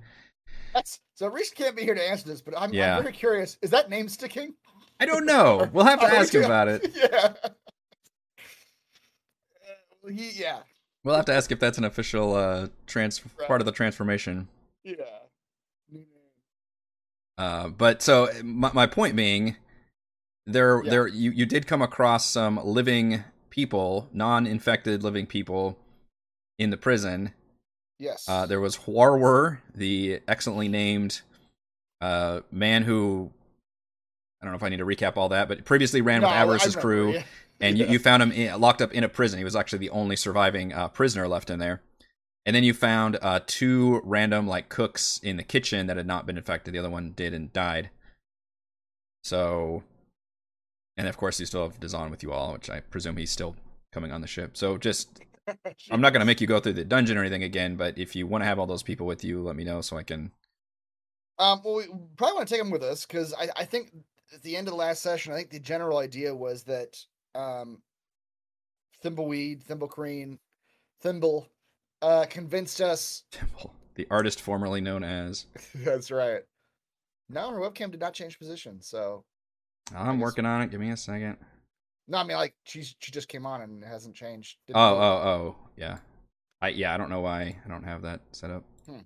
That's 0.73 0.99
so. 1.15 1.27
Reese 1.27 1.51
can't 1.51 1.75
be 1.75 1.83
here 1.83 1.95
to 1.95 2.09
answer 2.09 2.27
this, 2.27 2.41
but 2.41 2.53
I'm, 2.57 2.73
Yeah. 2.73 2.97
I'm 2.97 3.03
very 3.03 3.13
curious. 3.13 3.57
Is 3.61 3.71
that 3.71 3.89
name 3.89 4.09
sticking? 4.09 4.53
I 4.99 5.05
don't 5.05 5.25
know. 5.25 5.69
We'll 5.73 5.85
have 5.85 5.99
to 6.01 6.07
ask 6.07 6.33
him 6.33 6.43
about 6.43 6.67
it. 6.67 6.91
Yeah. 6.95 7.33
Uh, 10.05 10.09
he, 10.09 10.31
yeah. 10.31 10.59
We'll 11.03 11.15
have 11.15 11.25
to 11.25 11.33
ask 11.33 11.51
if 11.51 11.59
that's 11.59 11.77
an 11.77 11.83
official 11.85 12.35
uh, 12.35 12.67
trans 12.85 13.21
part 13.47 13.61
of 13.61 13.65
the 13.65 13.71
transformation. 13.71 14.47
Yeah. 14.83 14.93
Uh, 17.37 17.67
but 17.69 18.01
so 18.01 18.29
my, 18.43 18.71
my 18.73 18.87
point 18.87 19.15
being, 19.15 19.57
there 20.45 20.81
Yeah. 20.83 20.89
there 20.89 21.07
you, 21.07 21.31
you 21.31 21.45
did 21.45 21.67
come 21.67 21.81
across 21.81 22.25
some 22.29 22.59
living 22.63 23.23
people, 23.49 24.09
non-infected 24.11 25.03
living 25.03 25.25
people 25.27 25.77
in 26.57 26.69
the 26.71 26.77
prison. 26.77 27.33
Yes. 27.99 28.27
Uh, 28.27 28.45
there 28.45 28.59
was 28.59 28.77
Huarwer, 28.79 29.59
the 29.73 30.21
excellently 30.27 30.67
named 30.67 31.21
uh, 32.01 32.41
man 32.51 32.83
who 32.83 33.31
don't 34.47 34.53
know 34.53 34.57
if 34.57 34.63
I 34.63 34.69
need 34.69 34.77
to 34.77 34.85
recap 34.85 35.17
all 35.17 35.29
that, 35.29 35.47
but 35.47 35.65
previously 35.65 36.01
ran 36.01 36.21
No, 36.21 36.27
with 36.27 36.35
Avarice's 36.35 36.75
crew, 36.75 37.13
yeah. 37.13 37.23
and 37.59 37.77
you, 37.77 37.85
you 37.85 37.99
found 37.99 38.23
him 38.23 38.31
in, 38.31 38.59
locked 38.59 38.81
up 38.81 38.93
in 38.93 39.03
a 39.03 39.09
prison. 39.09 39.37
He 39.37 39.43
was 39.43 39.55
actually 39.55 39.79
the 39.79 39.89
only 39.91 40.15
surviving 40.15 40.73
uh, 40.73 40.87
prisoner 40.87 41.27
left 41.27 41.49
in 41.49 41.59
there. 41.59 41.81
And 42.45 42.55
then 42.55 42.63
you 42.63 42.73
found 42.73 43.17
uh, 43.21 43.41
two 43.45 44.01
random 44.05 44.47
like 44.47 44.69
cooks 44.69 45.19
in 45.21 45.35
the 45.35 45.43
kitchen 45.43 45.87
that 45.87 45.97
had 45.97 46.07
not 46.07 46.25
been 46.25 46.37
infected. 46.37 46.73
The 46.73 46.79
other 46.79 46.89
one 46.89 47.11
did 47.11 47.33
and 47.33 47.51
died. 47.51 47.89
So, 49.23 49.83
and 50.95 51.09
of 51.09 51.17
course 51.17 51.41
you 51.41 51.45
still 51.45 51.63
have 51.63 51.79
Dazan 51.81 52.09
with 52.09 52.23
you 52.23 52.31
all, 52.31 52.53
which 52.53 52.69
I 52.69 52.79
presume 52.79 53.17
he's 53.17 53.31
still 53.31 53.57
coming 53.91 54.13
on 54.13 54.21
the 54.21 54.27
ship. 54.27 54.55
So 54.55 54.77
just 54.77 55.19
I'm 55.91 55.99
not 55.99 56.13
going 56.13 56.21
to 56.21 56.25
make 56.25 56.39
you 56.39 56.47
go 56.47 56.61
through 56.61 56.73
the 56.73 56.85
dungeon 56.85 57.17
or 57.17 57.21
anything 57.21 57.43
again, 57.43 57.75
but 57.75 57.97
if 57.97 58.15
you 58.15 58.27
want 58.27 58.43
to 58.43 58.45
have 58.45 58.59
all 58.59 58.67
those 58.67 58.83
people 58.83 59.05
with 59.05 59.23
you, 59.23 59.41
let 59.41 59.57
me 59.57 59.65
know 59.65 59.81
so 59.81 59.97
I 59.97 60.03
can. 60.03 60.31
Um, 61.39 61.61
well, 61.63 61.75
we 61.75 61.87
probably 62.15 62.35
want 62.35 62.47
to 62.47 62.53
take 62.53 62.61
them 62.61 62.71
with 62.71 62.83
us 62.83 63.05
because 63.05 63.33
I, 63.33 63.49
I 63.57 63.65
think 63.65 63.91
at 64.33 64.41
the 64.43 64.55
end 64.57 64.67
of 64.67 64.71
the 64.73 64.77
last 64.77 65.01
session, 65.01 65.33
I 65.33 65.37
think 65.37 65.49
the 65.51 65.59
general 65.59 65.97
idea 65.99 66.33
was 66.35 66.63
that 66.63 66.97
um, 67.35 67.81
Thimbleweed, 69.03 69.63
Thimblecreen, 69.65 70.37
Thimble 71.01 71.47
uh, 72.01 72.25
convinced 72.29 72.81
us. 72.81 73.23
Temple, 73.31 73.73
the 73.95 74.07
artist 74.09 74.41
formerly 74.41 74.81
known 74.81 75.03
as. 75.03 75.45
that's 75.75 76.11
right. 76.11 76.41
Now 77.29 77.51
her 77.51 77.59
webcam 77.59 77.91
did 77.91 77.99
not 77.99 78.13
change 78.13 78.39
position. 78.39 78.81
So 78.81 79.23
I'm 79.95 80.19
working 80.19 80.45
on 80.45 80.61
it. 80.61 80.71
Give 80.71 80.79
me 80.79 80.91
a 80.91 80.97
second. 80.97 81.37
no, 82.07 82.17
I 82.19 82.23
mean 82.23 82.37
like 82.37 82.55
she's 82.63 82.95
she 82.99 83.11
just 83.11 83.27
came 83.27 83.45
on 83.45 83.61
and 83.61 83.83
it 83.83 83.87
hasn't 83.87 84.15
changed. 84.15 84.57
Oh, 84.73 84.95
oh, 84.95 84.99
oh, 84.99 85.55
yeah. 85.75 85.97
I 86.61 86.69
yeah, 86.69 86.93
I 86.93 86.97
don't 86.97 87.09
know 87.09 87.19
why 87.21 87.57
I 87.63 87.69
don't 87.69 87.83
have 87.83 88.01
that 88.03 88.21
set 88.31 88.49
up. 88.49 88.63
Hmm. 88.87 88.99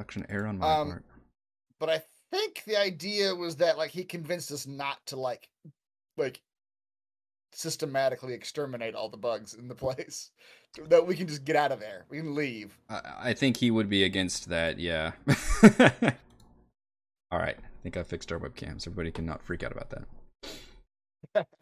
Suction 0.00 0.24
error 0.28 0.46
on 0.46 0.58
my 0.58 0.74
Um, 0.74 0.88
part. 0.90 1.04
But 1.78 1.90
I 1.90 2.02
think 2.32 2.64
the 2.64 2.76
idea 2.76 3.34
was 3.34 3.56
that 3.56 3.78
like 3.78 3.90
he 3.90 4.04
convinced 4.04 4.50
us 4.50 4.66
not 4.66 5.04
to 5.06 5.16
like 5.16 5.48
like 6.16 6.40
systematically 7.52 8.32
exterminate 8.32 8.94
all 8.94 9.08
the 9.08 9.16
bugs 9.16 9.54
in 9.54 9.68
the 9.68 9.74
place. 9.76 10.30
That 10.88 11.06
we 11.06 11.16
can 11.16 11.28
just 11.28 11.44
get 11.44 11.54
out 11.54 11.70
of 11.70 11.80
there. 11.80 12.06
We 12.08 12.16
can 12.16 12.34
leave. 12.34 12.78
I, 12.88 13.00
I 13.18 13.34
think 13.34 13.58
he 13.58 13.70
would 13.70 13.90
be 13.90 14.04
against 14.04 14.48
that. 14.48 14.78
Yeah. 14.78 15.12
All 17.30 17.38
right. 17.38 17.58
I 17.58 17.82
think 17.82 17.98
I 17.98 18.02
fixed 18.02 18.32
our 18.32 18.38
webcams. 18.38 18.86
Everybody 18.86 19.10
can 19.10 19.26
not 19.26 19.42
freak 19.42 19.62
out 19.62 19.72
about 19.72 19.92
that. 21.34 21.46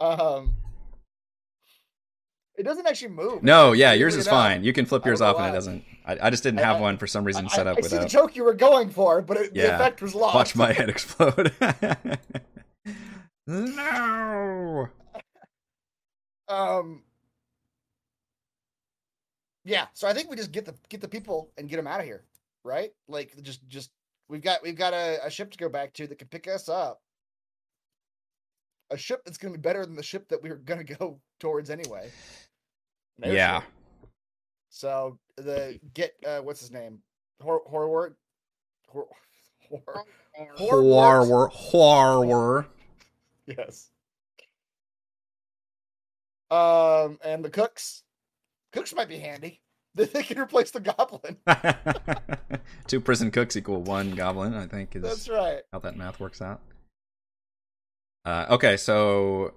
Um, 0.00 0.54
it 2.60 2.64
doesn't 2.64 2.86
actually 2.86 3.08
move. 3.08 3.42
No, 3.42 3.72
yeah, 3.72 3.92
yours 3.94 4.14
is 4.14 4.28
fine. 4.28 4.62
You 4.62 4.72
can 4.72 4.84
flip 4.86 5.04
yours 5.06 5.20
off, 5.20 5.36
and 5.38 5.46
it 5.46 5.52
doesn't. 5.52 5.82
I, 6.04 6.18
I 6.26 6.30
just 6.30 6.42
didn't 6.42 6.60
I- 6.60 6.64
have 6.64 6.76
I- 6.76 6.80
one 6.80 6.98
for 6.98 7.06
some 7.06 7.24
reason 7.24 7.46
I, 7.46 7.48
set 7.48 7.66
up 7.66 7.78
I 7.78 7.80
see 7.80 7.96
the 7.98 8.06
joke 8.06 8.36
you 8.36 8.44
were 8.44 8.54
going 8.54 8.90
for, 8.90 9.22
but 9.22 9.36
it, 9.38 9.54
the 9.54 9.74
effect 9.74 10.02
was 10.02 10.14
lost. 10.14 10.34
Watch 10.34 10.56
my 10.56 10.72
head 10.72 10.88
explode. 10.94 11.52
no. 13.46 14.88
Um. 16.48 17.02
Yeah, 19.64 19.86
so 19.94 20.08
I 20.08 20.14
think 20.14 20.30
we 20.30 20.36
just 20.36 20.52
get 20.52 20.64
the 20.64 20.74
get 20.88 21.00
the 21.00 21.08
people 21.08 21.50
and 21.56 21.68
get 21.68 21.76
them 21.76 21.86
out 21.86 22.00
of 22.00 22.06
here, 22.06 22.24
right? 22.64 22.92
Like 23.08 23.34
just 23.42 23.66
just 23.68 23.90
we've 24.28 24.42
got 24.42 24.62
we've 24.62 24.76
got 24.76 24.92
a, 24.94 25.18
a 25.24 25.30
ship 25.30 25.50
to 25.52 25.58
go 25.58 25.68
back 25.68 25.92
to 25.94 26.06
that 26.06 26.18
can 26.18 26.28
pick 26.28 26.48
us 26.48 26.68
up. 26.68 27.00
A 28.92 28.96
ship 28.96 29.22
that's 29.24 29.38
going 29.38 29.52
to 29.54 29.58
be 29.58 29.62
better 29.62 29.86
than 29.86 29.94
the 29.94 30.02
ship 30.02 30.28
that 30.30 30.42
we 30.42 30.48
were 30.48 30.56
going 30.56 30.84
to 30.84 30.94
go 30.96 31.20
towards 31.38 31.70
anyway. 31.70 32.10
An 33.22 33.24
airship. 33.24 33.36
Yeah. 33.36 33.62
So 34.70 35.18
the 35.36 35.78
get 35.94 36.14
uh 36.26 36.38
what's 36.40 36.60
his 36.60 36.70
name? 36.70 37.00
Hor 37.40 37.62
Horward. 37.70 38.14
Hor 38.88 39.08
Hor 39.68 40.04
Horror. 40.56 41.48
Horror. 41.48 42.66
Yes. 43.46 43.90
Um, 46.50 47.18
and 47.24 47.44
the 47.44 47.50
cooks. 47.50 48.02
Cooks 48.72 48.94
might 48.94 49.08
be 49.08 49.18
handy. 49.18 49.60
They 49.96 50.04
they 50.04 50.22
can 50.22 50.38
replace 50.38 50.70
the 50.70 50.78
goblin. 50.78 51.36
Two 52.86 53.00
prison 53.00 53.32
cooks 53.32 53.56
equal 53.56 53.82
one 53.82 54.12
goblin. 54.12 54.54
I 54.54 54.68
think 54.68 54.94
is 54.94 55.02
That's 55.02 55.28
right. 55.28 55.62
how 55.72 55.80
that 55.80 55.96
math 55.96 56.20
works 56.20 56.40
out. 56.40 56.60
Uh, 58.24 58.46
okay, 58.50 58.76
so 58.76 59.52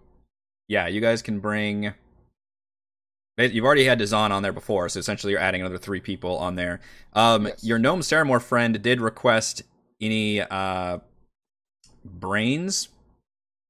yeah, 0.67 0.87
you 0.87 1.01
guys 1.01 1.21
can 1.21 1.39
bring. 1.39 1.93
You've 3.37 3.65
already 3.65 3.85
had 3.85 3.97
Dazan 3.97 4.31
on 4.31 4.43
there 4.43 4.53
before, 4.53 4.87
so 4.89 4.99
essentially 4.99 5.31
you're 5.31 5.41
adding 5.41 5.61
another 5.61 5.79
three 5.79 5.99
people 5.99 6.37
on 6.37 6.55
there. 6.55 6.79
Um, 7.13 7.47
Yes. 7.47 7.63
Your 7.63 7.79
gnome 7.79 8.01
Saramore 8.01 8.41
friend 8.41 8.79
did 8.81 9.01
request 9.01 9.63
any 9.99 10.41
uh, 10.41 10.99
brains 12.05 12.89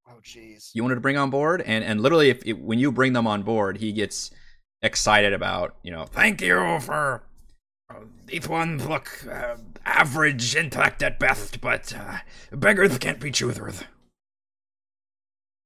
Oh, 0.09 0.19
jeez. 0.23 0.71
you 0.73 0.83
wanted 0.83 0.95
to 0.95 1.01
bring 1.01 1.17
on 1.17 1.29
board, 1.29 1.61
and 1.61 1.83
and 1.83 2.01
literally, 2.01 2.29
if 2.29 2.45
it, 2.45 2.53
when 2.59 2.77
you 2.79 2.91
bring 2.91 3.13
them 3.13 3.25
on 3.27 3.43
board, 3.43 3.77
he 3.77 3.91
gets 3.93 4.31
excited 4.81 5.31
about 5.33 5.75
you 5.81 5.91
know. 5.91 6.05
Thank 6.05 6.41
you 6.41 6.79
for 6.81 7.23
uh, 7.89 7.99
these 8.25 8.49
ones 8.49 8.85
look 8.85 9.25
uh, 9.31 9.55
average 9.85 10.55
intellect 10.57 11.01
at 11.03 11.19
best, 11.19 11.61
but 11.61 11.93
uh, 11.95 12.17
beggars 12.51 12.97
can't 12.97 13.19
be 13.19 13.31
choosers. 13.31 13.83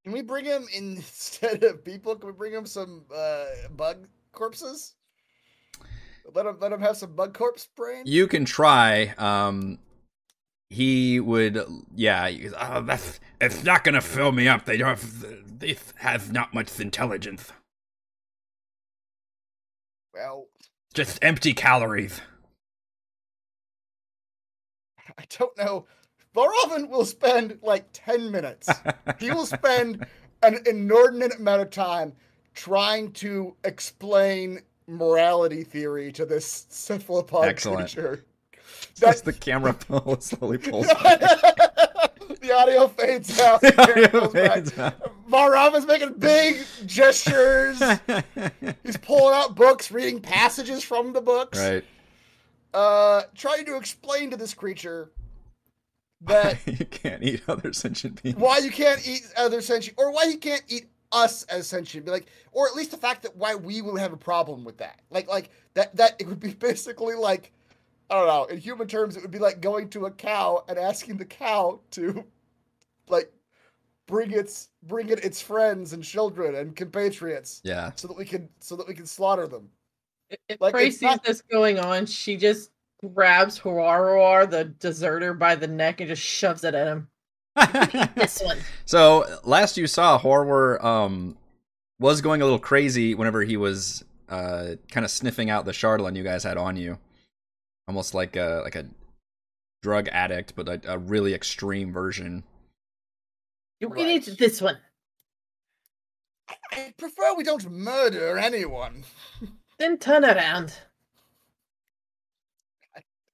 Can 0.07 0.13
we 0.13 0.21
bring 0.21 0.45
him 0.45 0.69
instead 0.73 1.65
of 1.65 1.83
people? 1.83 2.15
Can 2.15 2.27
we 2.27 2.33
bring 2.33 2.53
him 2.53 2.65
some 2.65 3.03
uh, 3.13 3.45
bug 3.75 4.07
corpses? 4.31 4.93
Let 6.33 6.45
him 6.45 6.55
let 6.61 6.71
him 6.71 6.79
have 6.79 6.95
some 6.95 7.13
bug 7.13 7.33
corpse 7.33 7.67
brain. 7.75 8.03
You 8.05 8.25
can 8.25 8.45
try. 8.45 9.13
Um, 9.17 9.79
he 10.69 11.19
would, 11.19 11.61
yeah. 11.93 12.29
he 12.29 12.43
goes, 12.43 12.53
"Oh, 12.57 12.81
that's 12.83 13.19
it's 13.41 13.65
not 13.65 13.83
gonna 13.83 13.99
fill 13.99 14.31
me 14.31 14.47
up. 14.47 14.63
They 14.63 14.77
don't. 14.77 14.87
Have, 14.87 15.59
this 15.59 15.93
has 15.97 16.31
not 16.31 16.53
much 16.53 16.79
intelligence. 16.79 17.51
Well, 20.13 20.47
Just 20.93 21.19
empty 21.21 21.53
calories. 21.53 22.21
I 25.17 25.25
don't 25.37 25.57
know. 25.57 25.85
Valravn 26.37 26.87
will 26.89 27.05
spend 27.05 27.57
like 27.63 27.85
ten 27.93 28.29
minutes. 28.31 28.69
he 29.19 29.31
will 29.31 29.45
spend 29.57 30.05
an 30.43 30.59
inordinate 30.67 31.39
amount 31.39 31.63
of 31.63 31.71
time 31.71 32.13
trying 32.53 33.11
to 33.13 33.55
explain 33.63 34.59
morality 34.87 35.63
theory 35.63 36.11
to 36.11 36.25
this 36.25 36.67
cephalopod 36.69 37.45
Excellent. 37.47 37.91
creature. 37.91 38.23
That's 38.99 39.21
the 39.21 39.33
camera 39.33 39.73
pull 39.79 40.19
slowly 40.21 40.59
pulls. 40.59 40.87
Back. 41.03 41.19
the 42.41 42.51
audio 42.55 42.87
fades 42.87 43.39
out. 43.39 43.61
the 43.61 43.71
camera 43.71 44.07
pulls 44.09 44.33
back. 44.33 44.63
Valravn's 45.29 45.85
making 45.87 46.13
big 46.13 46.57
gestures. 46.85 47.79
He's 48.83 48.97
pulling 48.97 49.33
out 49.33 49.55
books, 49.55 49.91
reading 49.91 50.19
passages 50.19 50.83
from 50.83 51.13
the 51.13 51.21
books. 51.21 51.57
right. 51.59 51.83
Uh, 52.73 53.23
trying 53.33 53.65
to 53.65 53.75
explain 53.77 54.29
to 54.29 54.37
this 54.37 54.53
creature 54.53 55.11
that 56.21 56.57
you 56.65 56.85
can't 56.85 57.23
eat 57.23 57.41
other 57.47 57.73
sentient 57.73 58.21
beings. 58.21 58.37
why 58.37 58.57
you 58.59 58.71
can't 58.71 59.05
eat 59.07 59.21
other 59.37 59.61
sentient, 59.61 59.97
or 59.99 60.11
why 60.11 60.23
you 60.23 60.37
can't 60.37 60.63
eat 60.67 60.87
us 61.11 61.43
as 61.43 61.67
sentient. 61.67 62.05
Be 62.05 62.11
like, 62.11 62.27
or 62.51 62.67
at 62.67 62.75
least 62.75 62.91
the 62.91 62.97
fact 62.97 63.23
that 63.23 63.35
why 63.35 63.55
we 63.55 63.81
would 63.81 63.99
have 63.99 64.13
a 64.13 64.17
problem 64.17 64.63
with 64.63 64.77
that. 64.79 65.01
Like, 65.09 65.27
like 65.27 65.49
that 65.75 65.95
that 65.95 66.15
it 66.19 66.27
would 66.27 66.39
be 66.39 66.53
basically 66.53 67.15
like, 67.15 67.51
I 68.09 68.15
don't 68.15 68.27
know. 68.27 68.45
In 68.45 68.57
human 68.57 68.87
terms, 68.87 69.15
it 69.15 69.21
would 69.21 69.31
be 69.31 69.39
like 69.39 69.61
going 69.61 69.89
to 69.89 70.05
a 70.05 70.11
cow 70.11 70.63
and 70.67 70.77
asking 70.77 71.17
the 71.17 71.25
cow 71.25 71.79
to, 71.91 72.23
like, 73.09 73.31
bring 74.07 74.31
its 74.31 74.69
bring 74.83 75.09
it 75.09 75.23
its 75.23 75.41
friends 75.41 75.93
and 75.93 76.03
children 76.03 76.55
and 76.55 76.75
compatriots 76.75 77.59
Yeah. 77.63 77.91
so 77.95 78.07
that 78.07 78.17
we 78.17 78.23
can 78.25 78.47
so 78.59 78.75
that 78.77 78.87
we 78.87 78.93
can 78.93 79.05
slaughter 79.05 79.47
them. 79.47 79.69
If- 80.29 80.39
If 80.49 80.61
Like, 80.61 80.73
Prey 80.73 80.91
sees 80.91 81.01
not- 81.03 81.23
this 81.23 81.41
going 81.41 81.77
on, 81.79 82.05
she 82.05 82.35
just 82.37 82.71
grabs 83.13 83.59
Huaruar, 83.59 84.49
the 84.49 84.65
deserter, 84.65 85.33
by 85.33 85.55
the 85.55 85.67
neck 85.67 85.99
and 86.01 86.09
just 86.09 86.21
shoves 86.21 86.63
it 86.63 86.73
at 86.75 86.87
him. 86.87 87.07
This 88.15 88.41
one. 88.41 88.59
so 88.85 89.25
last 89.43 89.77
you 89.77 89.87
saw, 89.87 90.17
Horror 90.17 90.83
um 90.85 91.37
was 91.99 92.21
going 92.21 92.41
a 92.41 92.45
little 92.45 92.59
crazy 92.59 93.15
whenever 93.15 93.41
he 93.41 93.57
was 93.57 94.03
uh 94.29 94.75
kind 94.91 95.03
of 95.03 95.09
sniffing 95.11 95.49
out 95.49 95.65
the 95.65 95.71
Chardalyn 95.71 96.15
you 96.15 96.23
guys 96.23 96.43
had 96.43 96.57
on 96.57 96.75
you, 96.77 96.99
almost 97.87 98.13
like 98.13 98.35
a 98.35 98.61
like 98.63 98.75
a 98.75 98.85
drug 99.81 100.07
addict, 100.09 100.53
but 100.55 100.67
a, 100.67 100.93
a 100.93 100.97
really 100.97 101.33
extreme 101.33 101.91
version. 101.91 102.43
You 103.79 103.87
Right. 103.89 103.97
can 103.99 104.09
eat 104.09 104.37
this 104.37 104.61
one. 104.61 104.77
I 106.71 106.93
prefer 106.97 107.35
we 107.35 107.43
don't 107.43 107.69
murder 107.71 108.37
anyone. 108.37 109.03
Then 109.79 109.97
turn 109.97 110.23
around. 110.25 110.73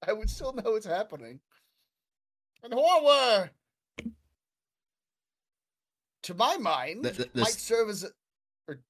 I 0.06 0.12
would 0.12 0.30
still 0.30 0.52
know 0.52 0.72
what's 0.72 0.86
happening. 0.86 1.40
And 2.62 2.72
horror, 2.72 3.50
to 6.22 6.34
my 6.34 6.56
mind, 6.56 7.02
Th- 7.04 7.16
th- 7.16 7.34
might 7.34 7.48
serve 7.48 7.90
as 7.90 8.06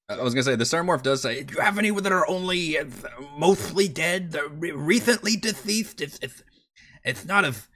I 0.08 0.22
was 0.22 0.34
gonna 0.34 0.44
say 0.44 0.54
the 0.54 0.62
Starmorph 0.64 1.02
does 1.02 1.22
say, 1.22 1.42
"Do 1.42 1.54
you 1.54 1.60
have 1.60 1.78
any 1.78 1.90
that 1.90 2.12
are 2.12 2.28
only 2.28 2.78
uh, 2.78 2.84
mostly 3.36 3.88
dead, 3.88 4.30
they're 4.30 4.48
re- 4.48 4.70
recently 4.70 5.36
deceased? 5.36 6.00
It's 6.00 6.18
it's 6.22 6.42
it's 7.04 7.24
not 7.24 7.44
as 7.44 7.66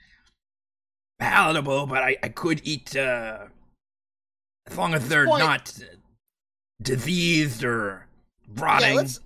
palatable, 1.18 1.87
but 1.87 2.04
I 2.04 2.16
I 2.23 2.28
could 2.28 2.61
eat 2.62 2.95
uh, 2.95 3.47
as 4.68 4.78
long 4.78 4.95
as 4.95 5.09
they're 5.09 5.26
point- 5.26 5.40
not 5.42 5.76
diseased 6.80 7.64
or 7.64 8.07
yeah, 8.47 8.62
rotting." 8.64 8.97
let's. 8.97 9.21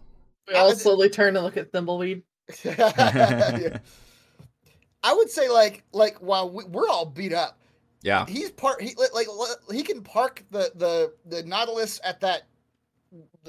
We 0.49 0.54
all 0.54 0.75
slowly 0.75 1.09
turn 1.11 1.37
and 1.37 1.45
look 1.45 1.57
at 1.59 1.71
Thimbleweed. 1.73 2.23
Yeah. 2.64 3.78
I 5.02 5.14
would 5.14 5.30
say 5.30 5.49
like 5.49 5.85
like 5.92 6.16
while 6.18 6.50
we, 6.50 6.64
we're 6.64 6.88
all 6.88 7.06
beat 7.06 7.32
up, 7.32 7.59
yeah, 8.02 8.26
he's 8.26 8.50
part 8.50 8.80
he 8.80 8.94
like, 9.14 9.26
he 9.71 9.82
can 9.82 10.02
park 10.02 10.44
the 10.50 10.73
the 10.75 11.12
the 11.26 11.42
Nautilus 11.42 12.00
at 12.04 12.21
that 12.21 12.42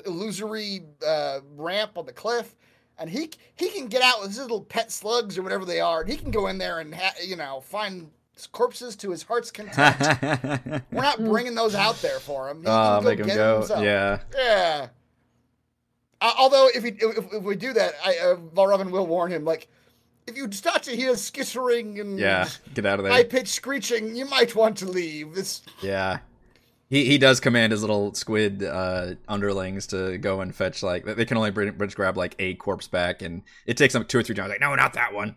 illusory 0.06 0.84
uh, 1.06 1.40
ramp 1.56 1.98
on 1.98 2.06
the 2.06 2.14
cliff, 2.14 2.56
and 2.98 3.10
he 3.10 3.32
he 3.56 3.70
can 3.70 3.88
get 3.88 4.02
out 4.02 4.22
with 4.22 4.30
his 4.30 4.40
little 4.40 4.62
pet 4.62 4.92
slugs 4.92 5.38
or 5.38 5.44
whatever 5.44 5.66
they 5.66 5.80
are, 5.80 6.02
and 6.02 6.10
he 6.10 6.18
can 6.18 6.32
go 6.32 6.48
in 6.48 6.58
there 6.58 6.80
and 6.80 6.94
ha- 6.94 7.16
you 7.24 7.36
know 7.36 7.62
find 7.62 8.10
corpses 8.52 8.96
to 8.98 9.12
his 9.12 9.24
heart's 9.24 9.52
content. 9.52 10.22
We're 10.92 11.02
not 11.02 11.24
bringing 11.24 11.56
those 11.56 11.76
out 11.76 12.02
there 12.02 12.20
for 12.20 12.50
him. 12.50 12.62
He 12.62 12.68
oh, 12.68 12.98
can 12.98 13.04
make 13.06 13.20
him 13.20 13.28
go. 13.28 13.60
himself. 13.60 13.84
Yeah. 13.84 14.20
Yeah. 14.36 14.88
Uh, 16.20 16.32
although 16.38 16.70
if, 16.74 16.84
we 16.84 16.92
if, 16.92 17.34
if 17.34 17.44
we 17.44 17.56
do 17.56 17.74
that, 17.74 17.94
I 18.04 18.18
uh, 18.18 18.36
Valravn 18.38 18.92
will 18.92 19.08
warn 19.08 19.32
him. 19.32 19.44
Like, 19.44 19.68
if 20.28 20.38
you 20.38 20.52
start 20.52 20.84
to 20.84 20.96
hear 20.96 21.16
skittering 21.16 22.00
and 22.00 22.20
Yeah. 22.20 22.48
Get 22.74 22.86
out 22.86 23.00
of 23.00 23.06
there. 23.06 23.14
high 23.14 23.24
pitched 23.24 23.54
screeching, 23.54 24.16
you 24.16 24.26
might 24.26 24.56
want 24.56 24.78
to 24.78 24.86
leave. 24.86 25.36
This 25.36 25.62
Yeah. 25.82 26.20
He 26.90 27.06
he 27.06 27.18
does 27.18 27.40
command 27.40 27.72
his 27.72 27.82
little 27.82 28.14
squid 28.14 28.64
uh, 28.64 29.16
underlings 29.28 29.88
to 29.88 30.18
go 30.20 30.42
and 30.42 30.54
fetch 30.54 30.84
like 30.84 31.06
they 31.06 31.26
can 31.26 31.38
only 31.38 31.50
bring, 31.50 31.72
bridge 31.72 31.96
grab 31.96 32.18
like 32.18 32.36
a 32.38 32.54
corpse 32.56 32.88
back, 32.88 33.24
and 33.24 33.42
it 33.66 33.78
takes 33.78 33.94
them 33.94 34.06
two 34.06 34.20
or 34.20 34.24
three 34.24 34.36
times. 34.36 34.50
Like 34.50 34.62
no, 34.62 34.76
not 34.76 34.94
that 34.94 35.12
one, 35.14 35.36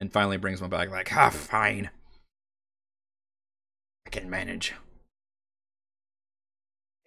and 0.00 0.12
finally 0.12 0.38
brings 0.38 0.60
one 0.60 0.70
back. 0.70 0.90
Like 0.90 1.14
ah, 1.16 1.30
fine, 1.30 1.90
I 4.06 4.10
can 4.10 4.28
manage. 4.28 4.74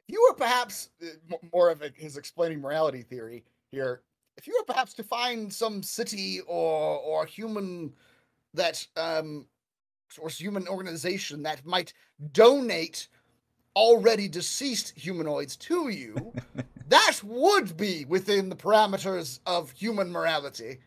you 0.07 0.25
were 0.29 0.35
perhaps 0.35 0.89
uh, 1.01 1.35
more 1.51 1.69
of 1.69 1.81
a, 1.81 1.91
his 1.95 2.15
explaining 2.17 2.61
morality 2.61 3.01
theory 3.01 3.43
here, 3.71 4.03
if 4.37 4.47
you 4.47 4.55
were 4.59 4.65
perhaps 4.65 4.93
to 4.95 5.03
find 5.03 5.51
some 5.53 5.83
city 5.83 6.39
or 6.47 6.97
or 6.99 7.25
human 7.25 7.93
that 8.53 8.85
um 8.97 9.45
or 10.19 10.29
human 10.29 10.67
organization 10.67 11.43
that 11.43 11.65
might 11.65 11.93
donate 12.33 13.07
already 13.75 14.27
deceased 14.27 14.97
humanoids 14.99 15.55
to 15.55 15.87
you, 15.89 16.33
that 16.89 17.21
would 17.23 17.77
be 17.77 18.03
within 18.05 18.49
the 18.49 18.55
parameters 18.55 19.39
of 19.45 19.71
human 19.71 20.11
morality. 20.11 20.79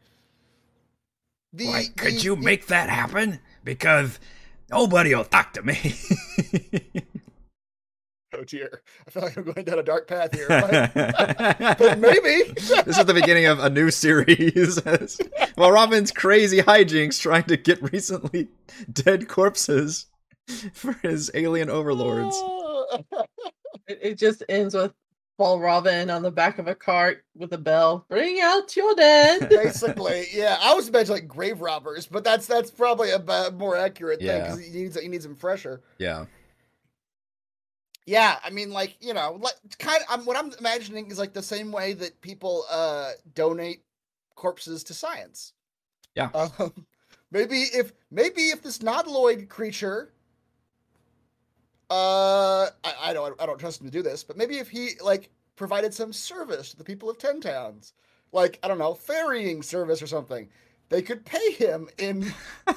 The, 1.54 1.66
Why, 1.66 1.84
could 1.96 2.14
the- 2.14 2.20
you 2.20 2.36
the- 2.36 2.42
make 2.42 2.66
that 2.66 2.90
happen? 2.90 3.40
Because 3.62 4.18
nobody'll 4.70 5.24
talk 5.24 5.54
to 5.54 5.62
me. 5.62 5.94
Oh 8.38 8.42
dear, 8.44 8.82
I 9.06 9.10
feel 9.10 9.22
like 9.22 9.36
I'm 9.36 9.44
going 9.44 9.64
down 9.64 9.78
a 9.78 9.82
dark 9.82 10.08
path 10.08 10.34
here, 10.34 10.48
but, 10.48 10.92
but 11.78 11.98
maybe. 12.00 12.52
this 12.54 12.98
is 12.98 13.04
the 13.04 13.14
beginning 13.14 13.46
of 13.46 13.60
a 13.60 13.70
new 13.70 13.90
series. 13.92 14.78
While 15.54 15.70
Robin's 15.70 16.10
crazy 16.10 16.60
hijinks 16.60 17.20
trying 17.20 17.44
to 17.44 17.56
get 17.56 17.80
recently 17.92 18.48
dead 18.92 19.28
corpses 19.28 20.06
for 20.72 20.94
his 21.02 21.30
alien 21.34 21.70
overlords. 21.70 22.36
It, 23.86 23.98
it 24.02 24.18
just 24.18 24.42
ends 24.48 24.74
with 24.74 24.92
Paul 25.38 25.60
Robin 25.60 26.10
on 26.10 26.22
the 26.22 26.30
back 26.30 26.58
of 26.58 26.66
a 26.68 26.74
cart 26.74 27.24
with 27.36 27.52
a 27.52 27.58
bell. 27.58 28.04
Bring 28.08 28.40
out 28.40 28.74
your 28.76 28.94
dead. 28.94 29.48
Basically, 29.48 30.26
yeah. 30.32 30.58
I 30.60 30.74
was 30.74 30.88
imagining 30.88 31.22
like 31.22 31.28
grave 31.28 31.60
robbers, 31.60 32.06
but 32.06 32.24
that's 32.24 32.46
that's 32.46 32.70
probably 32.70 33.10
a 33.10 33.18
ba- 33.18 33.52
more 33.52 33.76
accurate 33.76 34.18
thing 34.18 34.28
Yeah. 34.28 34.42
because 34.42 34.64
he 34.64 34.70
needs 34.70 35.00
he 35.00 35.08
needs 35.08 35.24
them 35.24 35.36
fresher. 35.36 35.82
Yeah. 35.98 36.26
Yeah, 38.06 38.38
I 38.44 38.50
mean, 38.50 38.70
like 38.70 38.96
you 39.00 39.14
know, 39.14 39.38
like 39.40 39.54
kind 39.78 40.02
of. 40.02 40.06
I'm, 40.10 40.26
what 40.26 40.36
I'm 40.36 40.52
imagining 40.58 41.10
is 41.10 41.18
like 41.18 41.32
the 41.32 41.42
same 41.42 41.72
way 41.72 41.94
that 41.94 42.20
people 42.20 42.64
uh 42.70 43.12
donate 43.34 43.82
corpses 44.34 44.84
to 44.84 44.94
science. 44.94 45.52
Yeah. 46.14 46.30
Um, 46.58 46.86
maybe 47.30 47.62
if 47.62 47.92
maybe 48.10 48.48
if 48.48 48.62
this 48.62 48.78
nautiloid 48.78 49.48
creature, 49.48 50.12
uh, 51.90 52.66
I, 52.84 52.94
I 53.02 53.12
don't 53.12 53.40
I 53.40 53.46
don't 53.46 53.58
trust 53.58 53.80
him 53.80 53.86
to 53.86 53.92
do 53.92 54.02
this, 54.02 54.22
but 54.22 54.36
maybe 54.36 54.58
if 54.58 54.68
he 54.68 54.90
like 55.02 55.30
provided 55.56 55.94
some 55.94 56.12
service 56.12 56.70
to 56.70 56.76
the 56.76 56.84
people 56.84 57.10
of 57.10 57.18
Ten 57.18 57.40
Towns, 57.40 57.92
like 58.32 58.58
I 58.62 58.68
don't 58.68 58.78
know, 58.78 58.94
ferrying 58.94 59.62
service 59.62 60.02
or 60.02 60.06
something, 60.06 60.48
they 60.88 61.02
could 61.02 61.24
pay 61.24 61.52
him 61.52 61.88
in. 61.98 62.32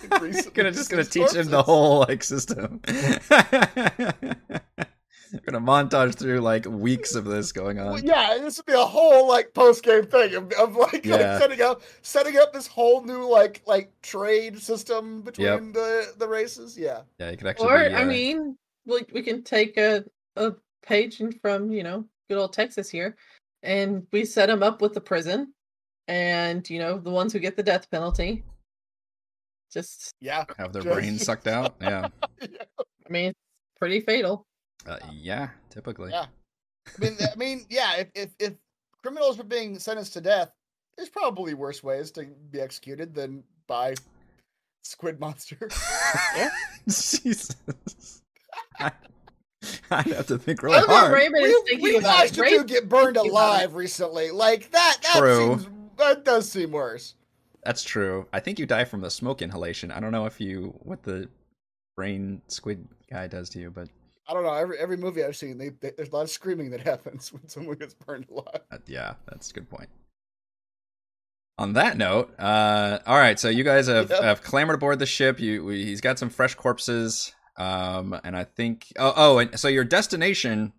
gonna 0.54 0.72
just 0.72 0.90
gonna 0.90 1.04
teach 1.04 1.34
him 1.34 1.50
the 1.50 1.64
whole 1.64 2.00
like 2.00 2.24
system. 2.24 2.82
gonna 5.46 5.60
montage 5.60 6.16
through 6.16 6.40
like 6.42 6.66
weeks 6.66 7.16
of 7.16 7.26
this 7.26 7.52
going 7.52 7.78
Well, 7.78 7.96
on. 7.96 8.04
yeah, 8.04 8.38
this 8.40 8.58
would 8.58 8.66
be 8.66 8.74
a 8.74 8.78
whole 8.86 9.28
like 9.28 9.54
post 9.54 9.84
game 9.84 10.06
thing 10.06 10.36
of, 10.36 10.52
of 10.54 10.76
like, 10.76 11.06
like, 11.06 11.22
setting 11.22 11.62
up 11.62 11.82
setting 12.02 12.38
up 12.38 12.54
this 12.54 12.68
whole 12.68 13.04
new 13.04 13.28
like 13.30 13.62
like 13.66 13.92
trade 14.02 14.60
system 14.60 15.22
between 15.22 15.72
the 15.74 16.14
the 16.18 16.28
races. 16.28 16.78
Yeah, 16.78 17.02
Yeah, 17.20 17.32
you 17.32 17.38
could 17.38 17.48
actually. 17.48 17.70
or 17.70 17.90
be, 17.90 17.96
I 17.96 18.04
uh, 18.04 18.06
mean, 18.06 18.58
like 18.86 19.10
we 19.14 19.22
can 19.22 19.44
take 19.44 19.78
a 19.78 20.04
a 20.36 20.54
page 20.84 21.20
in 21.22 21.32
from 21.32 21.72
you 21.72 21.84
know 21.84 22.06
good 22.30 22.38
old 22.38 22.54
Texas 22.54 22.90
here, 22.90 23.16
and 23.64 24.06
we 24.12 24.26
set 24.26 24.48
them 24.48 24.64
up 24.64 24.82
with 24.82 24.94
the 24.94 25.02
prison, 25.02 25.54
and 26.08 26.70
you 26.70 26.80
know 26.80 26.98
the 26.98 27.10
ones 27.12 27.34
who 27.34 27.40
get 27.40 27.56
the 27.56 27.64
death 27.64 27.90
penalty. 27.90 28.44
Just, 29.70 30.14
yeah. 30.22 30.46
have 30.58 30.72
their 30.72 30.82
just- 30.82 30.94
brains 30.96 31.26
sucked 31.26 31.48
out. 31.48 31.76
Yeah. 31.82 32.08
I 32.42 33.10
mean, 33.10 33.26
it's 33.32 33.40
pretty 33.78 34.00
fatal. 34.00 34.46
Uh, 34.88 34.98
yeah, 35.14 35.50
typically. 35.70 36.12
Yeah. 36.12 36.26
I 36.88 37.02
mean, 37.04 37.18
I 37.22 37.36
mean, 37.38 37.66
yeah. 37.70 37.96
If, 37.98 38.08
if 38.16 38.30
if 38.40 38.54
criminals 39.02 39.38
were 39.38 39.44
being 39.44 39.80
sentenced 39.80 40.14
to 40.14 40.22
death, 40.22 40.52
there's 40.96 41.10
probably 41.10 41.54
worse 41.54 41.84
ways 41.84 42.12
to 42.12 42.26
be 42.52 42.60
executed 42.60 43.14
than 43.14 43.44
by 43.68 43.96
squid 44.84 45.20
monster. 45.20 45.70
Yeah. 46.36 46.50
Jesus. 46.88 47.56
I, 48.80 48.92
I'd 49.92 50.06
have 50.08 50.28
to 50.28 50.38
think 50.38 50.64
really 50.64 50.78
I 50.78 50.82
don't 50.82 50.90
hard. 50.90 51.14
Raymond 51.14 51.44
is 51.46 51.52
we 51.52 51.70
thinking 51.70 51.84
we 51.84 51.98
about 51.98 52.20
watched 52.20 52.38
it. 52.38 52.48
a 52.48 52.50
dude 52.50 52.68
get 52.68 52.90
burned 52.90 53.16
thinking 53.16 53.32
alive 53.32 53.76
recently. 53.76 54.32
Like 54.32 54.72
that. 54.72 54.98
That 55.04 55.20
True. 55.20 55.60
seems 55.60 55.68
that 55.98 56.24
does 56.24 56.50
seem 56.50 56.72
worse. 56.72 57.16
That's 57.64 57.84
true. 57.84 58.28
I 58.32 58.40
think 58.40 58.60
you 58.60 58.66
die 58.66 58.86
from 58.86 59.02
the 59.02 59.10
smoke 59.10 59.42
inhalation. 59.42 59.92
I 59.92 60.00
don't 60.00 60.12
know 60.12 60.26
if 60.26 60.40
you 60.40 60.74
what 60.84 61.04
the 61.04 61.28
brain 61.96 62.42
squid 62.48 62.88
guy 63.12 63.28
does 63.28 63.50
to 63.50 63.60
you, 63.60 63.72
but 63.72 63.90
I 64.30 64.34
don't 64.34 64.44
know. 64.44 64.54
Every 64.54 64.78
every 64.78 64.98
movie 64.98 65.24
I've 65.24 65.36
seen, 65.38 65.58
they, 65.58 65.70
they, 65.70 65.92
there's 65.96 66.10
a 66.10 66.16
lot 66.16 66.22
of 66.24 66.30
screaming 66.30 66.72
that 66.72 66.80
happens 66.92 67.32
when 67.32 67.48
someone 67.48 67.78
gets 67.78 67.94
burned 67.94 68.28
alive. 68.30 68.62
uh, 68.72 68.78
yeah, 68.86 69.14
that's 69.28 69.52
a 69.52 69.54
good 69.54 69.70
point. 69.70 69.90
On 71.60 71.74
that 71.74 71.98
note, 71.98 72.34
uh, 72.40 73.00
all 73.08 73.18
right. 73.18 73.40
So 73.40 73.50
you 73.50 73.64
guys 73.64 73.88
have, 73.88 74.10
Yep. 74.12 74.22
have 74.24 74.42
clambered 74.44 74.76
aboard 74.76 75.00
the 75.00 75.06
ship. 75.08 75.40
You, 75.40 75.64
we, 75.66 75.86
he's 75.86 76.02
got 76.02 76.20
some 76.20 76.30
fresh 76.30 76.54
corpses, 76.54 77.34
um, 77.58 78.20
and 78.24 78.36
I 78.38 78.44
think. 78.44 78.88
Oh, 79.00 79.14
oh, 79.16 79.38
and 79.40 79.60
so 79.60 79.68
your 79.68 79.84
destination. 79.84 80.74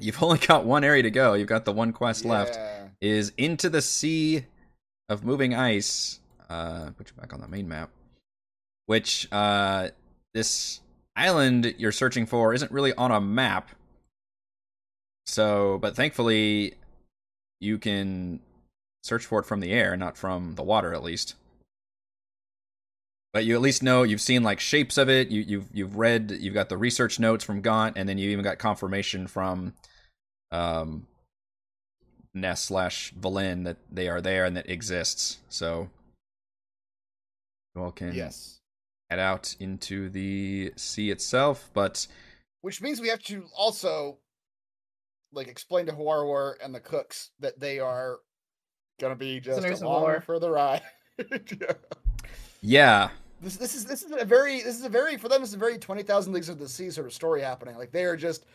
You've 0.00 0.22
only 0.22 0.38
got 0.38 0.64
one 0.64 0.84
area 0.84 1.02
to 1.02 1.10
go. 1.10 1.34
You've 1.34 1.48
got 1.48 1.64
the 1.64 1.72
one 1.72 1.92
quest 1.92 2.24
left. 2.24 2.58
Is 3.00 3.32
into 3.38 3.68
the 3.70 3.80
sea 3.82 4.44
of 5.08 5.24
moving 5.24 5.54
ice. 5.54 6.20
Uh, 6.50 6.90
put 6.96 7.10
you 7.10 7.16
back 7.20 7.32
on 7.32 7.40
the 7.40 7.48
main 7.48 7.66
map. 7.68 7.90
Which 8.86 9.26
uh, 9.32 9.88
this 10.34 10.80
island 11.18 11.74
you're 11.78 11.92
searching 11.92 12.26
for 12.26 12.54
isn't 12.54 12.70
really 12.70 12.94
on 12.94 13.10
a 13.10 13.20
map. 13.20 13.70
So, 15.26 15.78
but 15.80 15.94
thankfully, 15.94 16.74
you 17.60 17.78
can 17.78 18.40
search 19.02 19.26
for 19.26 19.40
it 19.40 19.46
from 19.46 19.60
the 19.60 19.72
air, 19.72 19.96
not 19.96 20.16
from 20.16 20.54
the 20.54 20.62
water, 20.62 20.94
at 20.94 21.02
least. 21.02 21.34
But 23.32 23.44
you 23.44 23.54
at 23.54 23.60
least 23.60 23.82
know 23.82 24.04
you've 24.04 24.22
seen 24.22 24.42
like 24.42 24.58
shapes 24.58 24.96
of 24.96 25.10
it. 25.10 25.28
You, 25.28 25.42
you've 25.42 25.68
you've 25.72 25.96
read. 25.96 26.30
You've 26.30 26.54
got 26.54 26.70
the 26.70 26.78
research 26.78 27.20
notes 27.20 27.44
from 27.44 27.60
Gaunt, 27.60 27.98
and 27.98 28.08
then 28.08 28.16
you 28.16 28.30
even 28.30 28.42
got 28.42 28.58
confirmation 28.58 29.26
from, 29.26 29.74
um, 30.50 31.06
Ness 32.32 32.62
slash 32.62 33.12
Valin 33.18 33.64
that 33.64 33.76
they 33.90 34.08
are 34.08 34.20
there 34.20 34.44
and 34.44 34.56
that 34.56 34.70
exists. 34.70 35.38
So, 35.48 35.90
you 37.74 37.82
all 37.82 37.92
can 37.92 38.14
Yes. 38.14 38.57
Head 39.10 39.18
out 39.18 39.54
into 39.60 40.08
the 40.08 40.72
sea 40.76 41.10
itself. 41.10 41.70
But 41.72 42.06
Which 42.62 42.80
means 42.82 43.00
we 43.00 43.08
have 43.08 43.22
to 43.24 43.44
also 43.56 44.18
like 45.32 45.48
explain 45.48 45.86
to 45.86 45.92
Huarwar 45.92 46.54
and 46.62 46.74
the 46.74 46.80
cooks 46.80 47.30
that 47.40 47.58
they 47.60 47.78
are 47.80 48.18
gonna 49.00 49.16
be 49.16 49.40
just 49.40 49.60
Prisoners 49.60 49.80
of 49.82 49.86
along 49.88 50.02
war. 50.02 50.20
for 50.24 50.38
the 50.38 50.50
ride. 50.50 50.82
Yeah. 51.18 51.72
yeah, 52.62 53.08
This 53.40 53.56
this 53.56 53.74
is 53.74 53.84
this 53.84 54.02
is 54.02 54.10
a 54.12 54.24
very 54.24 54.62
this 54.62 54.78
is 54.78 54.84
a 54.84 54.88
very 54.88 55.16
for 55.16 55.28
them 55.28 55.40
this 55.40 55.50
is 55.50 55.54
a 55.56 55.58
very 55.58 55.78
twenty 55.78 56.02
thousand 56.02 56.32
leagues 56.32 56.48
of 56.48 56.58
the 56.58 56.68
sea 56.68 56.90
sort 56.90 57.06
of 57.06 57.12
story 57.12 57.40
happening. 57.42 57.76
Like 57.76 57.92
they 57.92 58.04
are 58.04 58.16
just 58.16 58.46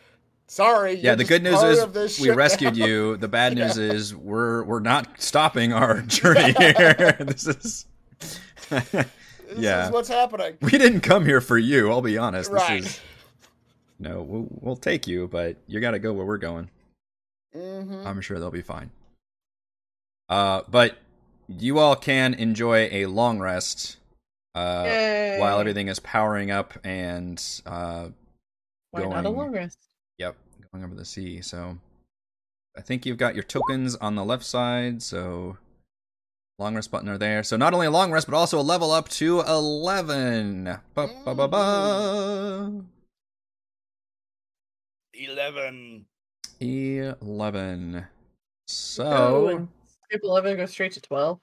sorry. 0.46 0.94
yeah. 0.94 1.02
you're 1.10 1.16
The 1.16 1.24
good 1.24 1.42
news 1.42 1.62
is 1.62 2.20
we 2.20 2.30
rescued 2.30 2.76
now. 2.78 2.86
you. 2.86 3.16
The 3.24 3.28
bad 3.28 3.54
news 3.54 3.76
Yeah. 3.78 3.92
is 3.92 4.14
we're 4.14 4.64
we're 4.64 4.80
not 4.80 5.20
stopping 5.20 5.72
our 5.72 6.00
journey 6.06 6.52
here. 6.58 7.16
this 7.20 7.46
is. 7.46 7.86
This 9.48 9.58
yeah. 9.58 9.86
is 9.86 9.92
what's 9.92 10.08
happening. 10.08 10.56
we 10.60 10.70
didn't 10.70 11.00
come 11.00 11.24
here 11.24 11.40
for 11.40 11.58
you. 11.58 11.90
I'll 11.90 12.02
be 12.02 12.18
honest. 12.18 12.50
Right. 12.50 12.82
This 12.82 12.96
is 12.96 13.00
no. 13.98 14.22
We'll, 14.22 14.46
we'll 14.50 14.76
take 14.76 15.06
you, 15.06 15.28
but 15.28 15.56
you 15.66 15.80
got 15.80 15.92
to 15.92 15.98
go 15.98 16.12
where 16.12 16.26
we're 16.26 16.38
going. 16.38 16.70
hmm 17.54 18.02
I'm 18.06 18.20
sure 18.20 18.38
they'll 18.38 18.50
be 18.50 18.62
fine. 18.62 18.90
Uh, 20.28 20.62
but 20.68 20.96
you 21.48 21.78
all 21.78 21.96
can 21.96 22.34
enjoy 22.34 22.88
a 22.90 23.06
long 23.06 23.38
rest. 23.38 23.98
Uh, 24.54 25.36
while 25.38 25.58
everything 25.58 25.88
is 25.88 25.98
powering 25.98 26.52
up 26.52 26.74
and 26.84 27.42
uh, 27.66 28.08
Why 28.92 29.04
not 29.04 29.26
a 29.26 29.28
long 29.28 29.50
rest? 29.50 29.78
Yep, 30.18 30.36
going 30.72 30.84
over 30.84 30.94
the 30.94 31.04
sea. 31.04 31.40
So 31.40 31.76
I 32.76 32.80
think 32.80 33.04
you've 33.04 33.18
got 33.18 33.34
your 33.34 33.42
tokens 33.42 33.96
on 33.96 34.14
the 34.14 34.24
left 34.24 34.44
side. 34.44 35.02
So 35.02 35.58
Long 36.58 36.74
rest 36.76 36.90
button 36.90 37.08
are 37.08 37.18
there. 37.18 37.42
So 37.42 37.56
not 37.56 37.74
only 37.74 37.86
a 37.86 37.90
long 37.90 38.12
rest, 38.12 38.28
but 38.28 38.36
also 38.36 38.60
a 38.60 38.62
level 38.62 38.92
up 38.92 39.08
to 39.10 39.40
11. 39.40 40.64
Ba, 40.94 41.08
ba, 41.24 41.34
ba, 41.34 41.48
ba. 41.48 42.82
Eleven. 45.14 46.06
11. 46.60 47.96
Oh, 47.96 48.06
So, 48.66 49.68
skip 50.08 50.20
11 50.22 50.56
go 50.56 50.66
straight 50.66 50.92
to 50.92 51.00
12. 51.00 51.40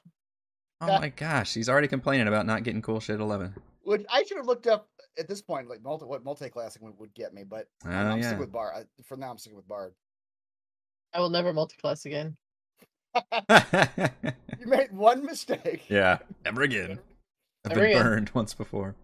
oh 0.81 0.87
my 0.87 1.09
gosh, 1.09 1.53
he's 1.53 1.69
already 1.69 1.87
complaining 1.87 2.27
about 2.27 2.45
not 2.45 2.63
getting 2.63 2.81
cool 2.81 2.99
shit 2.99 3.15
at 3.15 3.21
11. 3.21 3.53
Which 3.83 4.05
I 4.09 4.23
should 4.23 4.37
have 4.37 4.45
looked 4.47 4.67
up 4.67 4.87
at 5.19 5.27
this 5.27 5.41
point, 5.41 5.69
like 5.69 5.81
multi 5.83 6.05
what 6.05 6.23
multi-classing 6.23 6.81
would, 6.83 6.97
would 6.97 7.13
get 7.13 7.33
me, 7.33 7.43
but 7.43 7.67
Oh, 7.85 7.89
I'm 7.89 8.17
yeah. 8.17 8.23
sticking 8.23 8.39
with 8.39 8.51
Bard. 8.51 8.73
I, 8.75 9.03
for 9.03 9.17
now, 9.17 9.29
I'm 9.31 9.37
sticking 9.37 9.57
with 9.57 9.67
Bard. 9.67 9.93
I 11.13 11.19
will 11.19 11.29
never 11.29 11.53
multiclass 11.53 12.05
again. 12.05 12.35
You 14.59 14.67
made 14.67 14.91
one 14.91 15.25
mistake. 15.25 15.85
yeah, 15.89 16.19
never 16.45 16.61
again. 16.61 16.99
I've 17.65 17.69
Never 17.71 17.81
been 17.81 17.89
again. 17.91 18.03
burned 18.03 18.31
once 18.35 18.53
before. 18.53 18.95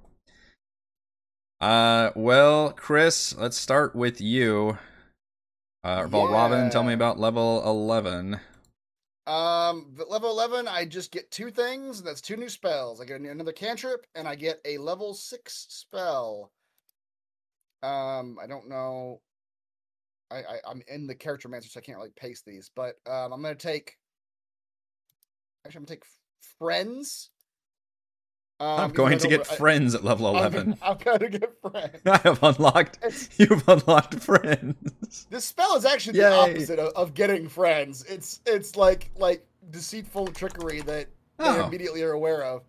Uh, 1.59 2.11
well, 2.15 2.71
Chris, 2.73 3.35
let's 3.35 3.57
start 3.57 3.95
with 3.95 4.21
you. 4.21 4.77
Uh, 5.83 6.03
Valravn, 6.03 6.69
tell 6.69 6.83
me 6.83 6.93
about 6.93 7.19
level 7.19 7.63
11. 7.65 8.39
Um, 9.25 9.87
but 9.97 10.09
level 10.09 10.29
eleven, 10.31 10.67
I 10.67 10.85
just 10.85 11.11
get 11.11 11.31
two 11.31 11.49
things. 11.51 11.99
and 11.99 12.07
That's 12.07 12.21
two 12.21 12.37
new 12.37 12.49
spells. 12.49 13.01
I 13.01 13.05
get 13.05 13.19
another 13.19 13.51
cantrip, 13.51 14.05
and 14.15 14.27
I 14.27 14.35
get 14.35 14.61
a 14.63 14.77
level 14.77 15.13
six 15.15 15.65
spell. 15.69 16.51
Um, 17.83 18.37
I 18.41 18.47
don't 18.47 18.69
know. 18.69 19.19
I, 20.31 20.37
I 20.37 20.57
I'm 20.69 20.81
in 20.87 21.07
the 21.07 21.15
character 21.15 21.47
master, 21.49 21.69
so 21.69 21.79
I 21.79 21.81
can't 21.81 21.97
really 21.97 22.11
paste 22.15 22.45
these. 22.45 22.69
But 22.75 22.95
um, 23.07 23.33
I'm 23.33 23.41
gonna 23.41 23.55
take. 23.55 23.97
Actually, 25.65 25.79
I'm 25.79 25.83
gonna 25.85 25.95
take 25.95 26.03
friends. 26.59 27.29
Um, 28.59 28.67
I'm 28.67 28.89
even 28.89 28.95
though 28.95 29.03
I 29.05 29.09
going 29.09 29.19
to 29.19 29.27
get 29.27 29.45
friends 29.47 29.93
at 29.93 30.03
level 30.03 30.25
I'm 30.27 30.35
11. 30.37 30.77
I'm 30.81 30.97
gonna 30.97 31.29
get 31.29 31.53
friends. 31.61 32.01
I 32.07 32.17
have 32.23 32.41
unlocked. 32.41 32.97
It's- 33.03 33.29
You've 33.37 33.67
unlocked 33.69 34.15
friends. 34.19 35.27
This 35.29 35.45
spell 35.45 35.75
is 35.75 35.85
actually 35.85 36.19
the 36.19 36.33
opposite 36.35 36.79
of, 36.79 36.91
of 36.95 37.13
getting 37.13 37.47
friends. 37.49 38.03
It's 38.05 38.41
it's 38.47 38.75
like 38.75 39.11
like 39.15 39.45
deceitful 39.69 40.27
trickery 40.29 40.81
that 40.81 41.07
they 41.37 41.45
Oh, 41.45 41.67
immediately 41.67 42.01
are 42.01 42.13
aware 42.13 42.43
of. 42.43 42.63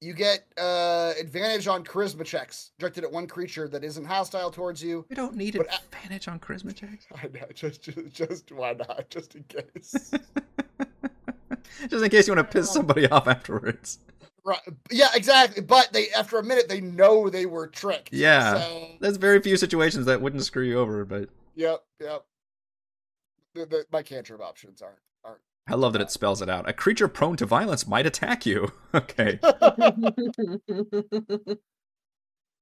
You 0.00 0.12
get 0.12 0.44
uh, 0.58 1.14
advantage 1.18 1.66
on 1.68 1.82
charisma 1.82 2.24
checks 2.24 2.72
directed 2.78 3.02
at 3.04 3.10
one 3.10 3.26
creature 3.26 3.66
that 3.68 3.82
isn't 3.82 4.04
hostile 4.04 4.50
towards 4.50 4.82
you. 4.82 5.06
we 5.08 5.16
don't 5.16 5.34
need 5.34 5.56
But 5.56 5.68
advantage 5.74 6.28
on 6.28 6.38
charisma 6.38 6.74
checks. 6.74 7.06
I 7.14 7.28
know, 7.28 7.46
just, 7.54 7.82
just 7.82 8.12
just 8.12 8.52
why 8.52 8.74
not? 8.74 9.08
Just 9.08 9.34
in 9.36 9.44
case. 9.44 10.10
Just 11.90 12.02
in 12.04 12.10
case 12.10 12.26
you 12.26 12.34
want 12.34 12.50
to 12.50 12.52
piss 12.58 12.70
somebody 12.72 13.06
off 13.08 13.28
afterwards. 13.28 13.98
right? 14.44 14.60
Yeah, 14.90 15.08
exactly. 15.14 15.62
But 15.62 15.92
they 15.92 16.08
after 16.10 16.38
a 16.38 16.42
minute 16.42 16.68
they 16.68 16.80
know 16.80 17.28
they 17.28 17.44
were 17.44 17.66
tricked. 17.66 18.12
Yeah. 18.12 18.60
So, 18.60 18.88
There's 19.00 19.16
very 19.18 19.40
few 19.42 19.56
situations 19.58 20.06
that 20.06 20.20
wouldn't 20.22 20.42
screw 20.44 20.64
you 20.64 20.78
over, 20.78 21.04
but 21.04 21.28
yep. 21.54 21.84
Yep. 22.00 22.24
The, 23.54 23.66
the, 23.66 23.86
my 23.92 24.02
cantrip 24.02 24.40
options 24.40 24.80
aren't. 24.80 24.96
I 25.68 25.74
love 25.74 25.92
that 25.94 26.02
it 26.02 26.12
spells 26.12 26.40
it 26.42 26.48
out. 26.48 26.68
A 26.68 26.72
creature 26.72 27.08
prone 27.08 27.36
to 27.38 27.46
violence 27.46 27.86
might 27.86 28.06
attack 28.06 28.46
you. 28.46 28.72
Okay. 28.94 29.38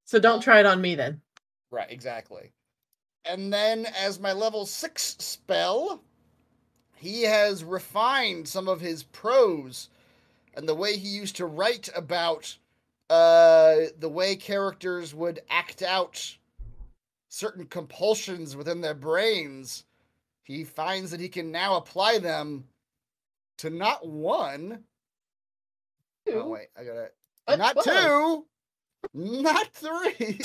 so 0.05 0.19
don't 0.19 0.43
try 0.43 0.59
it 0.59 0.67
on 0.67 0.81
me 0.81 0.97
then. 0.97 1.21
Right, 1.71 1.89
exactly. 1.89 2.51
And 3.25 3.53
then 3.53 3.87
as 3.87 4.19
my 4.19 4.33
level 4.33 4.67
six 4.67 5.15
spell, 5.21 6.03
he 6.97 7.23
has 7.23 7.63
refined 7.63 8.49
some 8.49 8.67
of 8.67 8.81
his 8.81 9.05
prose 9.05 9.91
and 10.55 10.69
the 10.69 10.75
way 10.75 10.97
he 10.97 11.09
used 11.09 11.37
to 11.37 11.47
write 11.47 11.89
about 11.95 12.57
uh, 13.11 13.77
the 14.01 14.09
way 14.09 14.35
characters 14.35 15.15
would 15.15 15.41
act 15.51 15.83
out 15.83 16.37
certain 17.29 17.67
compulsions 17.67 18.57
within 18.57 18.81
their 18.81 18.95
brains. 18.95 19.85
He 20.43 20.65
finds 20.65 21.13
that 21.13 21.21
he 21.21 21.29
can 21.29 21.53
now 21.53 21.77
apply 21.77 22.19
them 22.19 22.65
to 23.59 23.71
not 23.71 24.07
one. 24.07 24.85
Oh 26.29 26.33
Two. 26.33 26.45
wait, 26.49 26.69
I 26.79 26.85
got 26.85 26.97
it. 26.97 27.15
Not 27.59 27.77
What? 27.77 27.85
two, 27.85 28.47
not 29.13 29.69
three. 29.75 30.41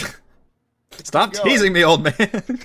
Stop 1.03 1.33
teasing 1.33 1.71
me, 1.73 1.83
old 1.83 2.03
man. 2.03 2.43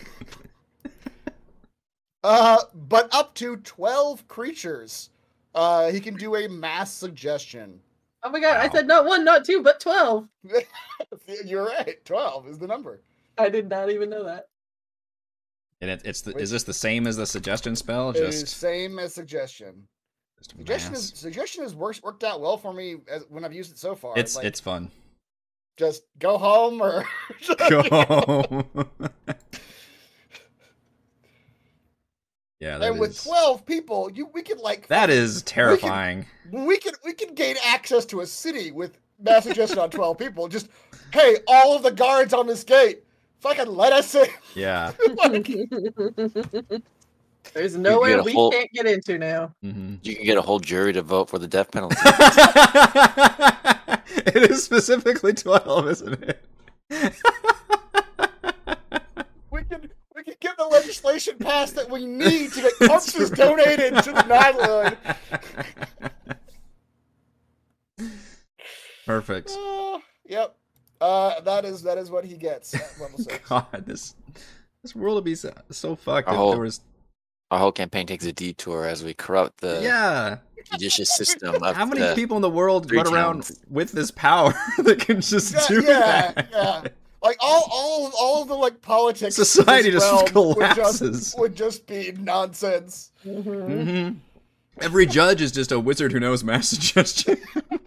Uh, 2.22 2.58
but 2.88 3.14
up 3.14 3.34
to 3.34 3.58
12 3.58 4.26
creatures. 4.28 5.10
Uh, 5.54 5.90
he 5.90 6.00
can 6.00 6.16
do 6.16 6.36
a 6.36 6.48
mass 6.48 6.90
suggestion. 6.90 7.78
Oh 8.22 8.30
my 8.30 8.40
god, 8.40 8.56
I 8.56 8.70
said 8.70 8.86
not 8.86 9.04
one, 9.04 9.26
not 9.26 9.44
two, 9.44 9.62
but 9.62 9.78
12. 9.78 10.26
You're 11.44 11.66
right. 11.66 12.02
12 12.06 12.48
is 12.48 12.58
the 12.58 12.66
number. 12.66 13.02
I 13.36 13.50
did 13.50 13.68
not 13.68 13.90
even 13.90 14.08
know 14.08 14.24
that. 14.24 14.48
and 15.82 15.90
it, 15.90 16.00
it's 16.06 16.22
the, 16.22 16.32
Wait. 16.32 16.42
is 16.42 16.50
this 16.50 16.62
the 16.62 16.72
same 16.72 17.06
as 17.06 17.18
the 17.18 17.26
suggestion 17.26 17.76
spell? 17.76 18.08
It 18.08 18.16
is 18.16 18.40
Just, 18.40 18.56
same 18.56 18.98
as 18.98 19.12
suggestion. 19.14 19.86
Suggestion 20.48 20.94
is 20.94 21.12
suggestion 21.14 21.62
has 21.62 21.74
worked 21.74 22.02
worked 22.02 22.24
out 22.24 22.40
well 22.40 22.56
for 22.56 22.72
me 22.72 22.96
as 23.08 23.24
when 23.28 23.44
I've 23.44 23.52
used 23.52 23.72
it 23.72 23.78
so 23.78 23.94
far. 23.94 24.14
It's 24.16 24.36
like, 24.36 24.44
it's 24.44 24.60
fun. 24.60 24.90
just 25.76 26.02
go 26.18 26.38
home 26.38 26.80
or 26.80 27.04
Go 27.68 27.82
home. 27.82 28.86
yeah, 32.60 32.78
that 32.78 32.90
and 32.90 33.00
with 33.00 33.22
12 33.22 33.66
people, 33.66 34.10
you 34.12 34.28
we 34.32 34.42
could 34.42 34.58
like 34.58 34.86
that 34.88 35.10
is 35.10 35.42
terrifying. 35.42 36.26
we 36.50 36.78
could 36.78 36.94
we 37.04 37.12
could 37.14 37.34
gain 37.34 37.56
access 37.64 38.04
to 38.06 38.20
a 38.20 38.26
city 38.26 38.70
with 38.70 38.98
mass 39.18 39.44
suggestion 39.44 39.78
on 39.78 39.90
12 39.90 40.18
people. 40.18 40.46
Just 40.48 40.68
hey, 41.12 41.38
all 41.48 41.74
of 41.74 41.82
the 41.82 41.90
guards 41.90 42.32
on 42.34 42.46
this 42.46 42.64
gate, 42.64 43.02
fucking 43.40 43.66
let 43.66 43.92
us 43.92 44.14
in. 44.14 44.26
Yeah. 44.54 44.92
Like, 45.16 45.48
There's 47.52 47.74
You 47.74 47.80
nowhere 47.80 48.22
we 48.22 48.32
whole- 48.32 48.50
can't 48.50 48.70
get 48.72 48.86
into 48.86 49.18
now. 49.18 49.54
hmm 49.62 49.96
You 50.02 50.16
can 50.16 50.24
get 50.24 50.38
a 50.38 50.42
whole 50.42 50.60
jury 50.60 50.92
to 50.94 51.02
vote 51.02 51.28
for 51.28 51.38
the 51.38 51.46
death 51.46 51.70
penalty. 51.70 51.96
it 54.26 54.50
is 54.50 54.64
specifically 54.64 55.32
twelve, 55.34 55.88
isn't 55.88 56.22
it? 56.22 56.42
we 59.50 59.62
can 59.64 59.90
we 60.16 60.22
can 60.24 60.34
get 60.40 60.56
the 60.56 60.64
legislation 60.70 61.36
passed 61.38 61.74
that 61.76 61.90
we 61.90 62.06
need 62.06 62.52
to 62.52 62.62
get 62.62 62.72
corpses 62.88 63.30
donated 63.30 63.94
to 64.02 64.12
the 64.12 64.22
Nylon. 64.22 64.96
Perfect. 69.06 69.50
Uh, 69.50 69.98
yep. 70.26 70.56
Uh, 71.00 71.40
that 71.40 71.64
is 71.64 71.82
that 71.82 71.98
is 71.98 72.10
what 72.10 72.24
he 72.24 72.36
gets 72.36 72.74
at 72.74 72.98
level 73.00 73.18
six. 73.18 73.38
God, 73.48 73.84
this 73.84 74.14
this 74.82 74.94
world 74.94 75.16
would 75.16 75.24
be 75.24 75.34
so, 75.34 75.52
so 75.70 75.94
fucked 75.96 76.28
if 76.28 76.34
there 76.34 76.58
was. 76.60 76.80
Our 77.54 77.60
whole 77.60 77.70
campaign 77.70 78.04
takes 78.04 78.24
a 78.24 78.32
detour 78.32 78.84
as 78.84 79.04
we 79.04 79.14
corrupt 79.14 79.60
the 79.60 79.80
yeah. 79.80 80.38
judicious 80.72 81.14
system 81.14 81.62
of 81.62 81.76
How 81.76 81.86
many 81.86 82.00
the, 82.00 82.12
people 82.16 82.34
in 82.34 82.42
the 82.42 82.50
world 82.50 82.88
three 82.88 82.96
run 82.96 83.06
around 83.14 83.48
with 83.70 83.92
this 83.92 84.10
power 84.10 84.52
that 84.78 84.98
can 84.98 85.20
just 85.20 85.54
Yeah, 85.54 85.66
do 85.68 85.74
yeah, 85.84 86.32
that? 86.32 86.48
yeah. 86.50 86.82
Like 87.22 87.36
all 87.38 87.68
all 87.70 88.08
of, 88.08 88.14
all 88.18 88.42
of 88.42 88.48
the 88.48 88.56
like 88.56 88.82
politics. 88.82 89.36
Society 89.36 89.92
just 89.92 90.04
realm 90.04 90.24
would 90.24 90.32
collapses. 90.32 91.20
just, 91.20 91.38
would 91.38 91.54
just 91.54 91.86
be 91.86 92.10
nonsense. 92.18 93.12
Mhm. 93.24 94.08
hmm 94.08 94.18
Every 94.80 95.06
judge 95.06 95.40
is 95.40 95.52
just 95.52 95.70
a 95.70 95.78
wizard 95.78 96.10
who 96.10 96.18
knows 96.18 96.42
mass 96.42 96.70
suggestion. 96.70 97.36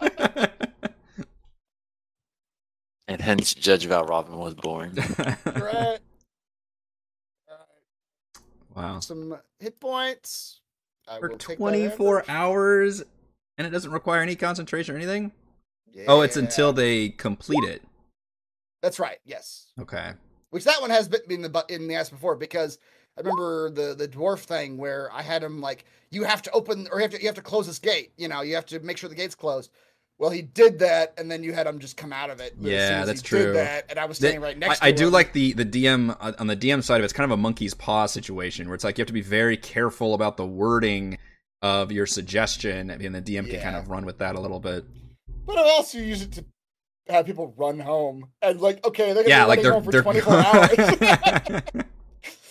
and 3.06 3.20
hence 3.20 3.52
Judge 3.52 3.86
Valravn 3.86 4.30
was 4.30 4.54
born. 4.54 4.94
Right. 5.44 5.98
Wow. 8.78 9.00
Some 9.00 9.38
hit 9.58 9.80
points. 9.80 10.60
I 11.08 11.18
For 11.18 11.28
will 11.28 11.38
take 11.38 11.58
that 11.58 11.62
24 11.62 12.24
hours, 12.28 13.02
and 13.56 13.66
it 13.66 13.70
doesn't 13.70 13.90
require 13.90 14.22
any 14.22 14.36
concentration 14.36 14.94
or 14.94 14.98
anything? 14.98 15.32
Oh, 16.06 16.20
it's 16.20 16.36
until 16.36 16.72
they 16.72 17.08
complete 17.08 17.64
it. 17.64 17.82
That's 18.82 18.98
right. 18.98 19.18
Yes. 19.24 19.72
Okay. 19.80 20.12
Which 20.50 20.64
that 20.64 20.80
one 20.80 20.90
has 20.90 21.08
been 21.08 21.20
in 21.28 21.42
the 21.42 21.64
in 21.68 21.88
the 21.88 21.94
ass 21.94 22.10
before 22.10 22.36
because 22.36 22.78
I 23.16 23.20
remember 23.20 23.70
the 23.70 23.94
the 23.94 24.06
dwarf 24.06 24.40
thing 24.40 24.76
where 24.76 25.12
I 25.12 25.22
had 25.22 25.42
him 25.42 25.60
like 25.60 25.84
you 26.10 26.24
have 26.24 26.42
to 26.42 26.50
open 26.52 26.88
or 26.92 26.98
you 26.98 27.02
have 27.02 27.10
to 27.12 27.20
you 27.20 27.26
have 27.26 27.34
to 27.34 27.42
close 27.42 27.66
this 27.66 27.78
gate. 27.78 28.12
You 28.16 28.28
know, 28.28 28.42
you 28.42 28.54
have 28.54 28.66
to 28.66 28.80
make 28.80 28.96
sure 28.96 29.08
the 29.08 29.16
gate's 29.16 29.34
closed. 29.34 29.70
Well, 30.18 30.30
he 30.30 30.42
did 30.42 30.80
that, 30.80 31.14
and 31.16 31.30
then 31.30 31.44
you 31.44 31.52
had 31.52 31.66
him 31.68 31.78
just 31.78 31.96
come 31.96 32.12
out 32.12 32.28
of 32.28 32.40
it. 32.40 32.54
Yeah, 32.60 33.04
that's 33.04 33.20
he 33.20 33.26
true. 33.26 33.44
Did 33.44 33.54
that, 33.56 33.86
and 33.88 34.00
I 34.00 34.04
was 34.06 34.16
standing 34.16 34.40
right 34.40 34.56
I, 34.56 34.58
next. 34.58 34.82
I 34.82 34.90
to 34.90 34.96
do 34.96 35.10
like 35.10 35.32
the 35.32 35.52
the 35.52 35.64
DM 35.64 36.16
uh, 36.20 36.32
on 36.38 36.48
the 36.48 36.56
DM 36.56 36.82
side 36.82 36.96
of 36.96 37.02
it, 37.02 37.04
it's 37.04 37.12
kind 37.12 37.24
of 37.24 37.38
a 37.38 37.40
monkey's 37.40 37.72
paw 37.72 38.06
situation 38.06 38.66
where 38.66 38.74
it's 38.74 38.82
like 38.82 38.98
you 38.98 39.02
have 39.02 39.06
to 39.06 39.12
be 39.12 39.20
very 39.20 39.56
careful 39.56 40.14
about 40.14 40.36
the 40.36 40.46
wording 40.46 41.18
of 41.62 41.92
your 41.92 42.06
suggestion, 42.06 42.90
and 42.90 43.14
the 43.14 43.22
DM 43.22 43.48
can 43.48 43.60
kind 43.60 43.76
of 43.76 43.88
run 43.88 44.04
with 44.04 44.18
that 44.18 44.34
a 44.34 44.40
little 44.40 44.60
bit. 44.60 44.84
But 45.46 45.56
I 45.56 45.62
also 45.62 45.98
use 45.98 46.22
it 46.22 46.32
to 46.32 46.44
have 47.08 47.24
people 47.24 47.54
run 47.56 47.78
home 47.78 48.28
and 48.42 48.60
like, 48.60 48.84
okay, 48.86 49.12
they're 49.12 49.28
Yeah, 49.28 49.44
be 49.44 49.48
like 49.48 49.62
they're 49.62 49.80
for 49.80 49.92
they're 49.92 50.02
24 50.02 50.34
hours. 50.34 51.60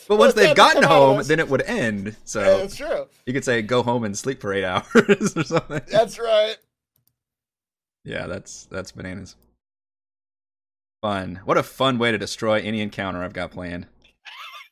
But 0.08 0.20
once 0.20 0.34
they've 0.36 0.56
gotten 0.56 0.82
time 0.82 0.84
to 0.84 0.88
come 0.88 0.98
out 0.98 1.10
of 1.10 1.16
home, 1.18 1.28
then 1.28 1.40
it 1.40 1.50
would 1.50 1.62
end. 1.64 2.16
So 2.24 2.40
Yeah, 2.40 2.58
that's 2.60 2.78
true. 2.78 3.08
you 3.26 3.34
could 3.34 3.44
say 3.44 3.62
go 3.62 3.84
home 3.84 4.06
and 4.06 4.18
sleep 4.18 4.40
for 4.40 4.54
eight 4.54 4.64
hours 4.64 5.36
or 5.36 5.44
something. 5.44 5.82
That's 5.88 6.18
right. 6.18 6.56
Yeah, 8.08 8.26
that's 8.26 8.68
that's 8.72 8.94
bananas. 8.94 9.36
Fun. 11.02 11.42
What 11.44 11.58
a 11.58 11.64
fun 11.64 12.00
way 12.00 12.12
to 12.12 12.18
destroy 12.18 12.62
any 12.62 12.80
encounter 12.80 13.22
I've 13.22 13.34
got 13.34 13.52
planned. 13.52 13.88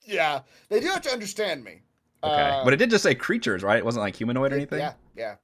Yeah, 0.07 0.41
they 0.69 0.79
do 0.79 0.85
have 0.89 1.01
to 1.01 1.11
understand 1.11 1.63
me. 1.63 1.81
Okay, 2.23 2.41
Uh, 2.59 2.63
but 2.63 2.73
it 2.73 2.77
did 2.77 2.91
just 2.91 3.01
say 3.01 3.15
creatures, 3.15 3.63
right? 3.63 3.79
It 3.79 3.83
wasn't 3.83 4.03
like 4.03 4.15
humanoid 4.15 4.51
or 4.51 4.55
anything. 4.55 4.77
Yeah, 4.77 4.93
yeah. 5.17 5.37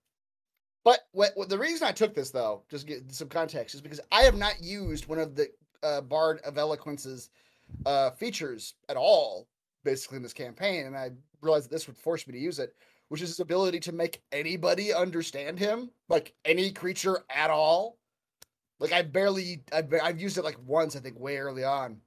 But 0.83 0.99
what, 1.13 1.31
what 1.33 1.49
the 1.49 1.57
reason 1.57 1.87
I 1.87 1.91
took 1.91 2.13
this 2.13 2.29
though, 2.29 2.61
just 2.69 2.85
to 2.87 2.93
get 2.93 3.11
some 3.11 3.27
context, 3.27 3.73
is 3.73 3.81
because 3.81 3.99
I 4.11 4.21
have 4.21 4.37
not 4.37 4.61
used 4.61 5.07
one 5.07 5.17
of 5.17 5.35
the 5.35 5.47
uh, 5.81 6.01
Bard 6.01 6.41
of 6.45 6.59
Eloquence's 6.59 7.31
uh, 7.87 8.11
features 8.11 8.75
at 8.87 8.97
all, 8.97 9.47
basically 9.83 10.17
in 10.17 10.21
this 10.21 10.31
campaign, 10.31 10.85
and 10.85 10.95
I 10.95 11.09
realized 11.41 11.65
that 11.65 11.71
this 11.71 11.87
would 11.87 11.97
force 11.97 12.27
me 12.27 12.33
to 12.33 12.39
use 12.39 12.59
it, 12.59 12.75
which 13.11 13.21
is 13.21 13.27
his 13.27 13.41
ability 13.41 13.77
to 13.77 13.91
make 13.91 14.21
anybody 14.31 14.93
understand 14.93 15.59
him, 15.59 15.91
like 16.07 16.33
any 16.45 16.71
creature 16.71 17.25
at 17.29 17.49
all. 17.49 17.97
Like 18.79 18.93
I 18.93 19.01
barely, 19.01 19.63
I, 19.73 19.83
I've 20.01 20.21
used 20.21 20.37
it 20.37 20.45
like 20.45 20.55
once, 20.65 20.95
I 20.95 20.99
think, 20.99 21.19
way 21.19 21.37
early 21.37 21.65
on. 21.65 21.97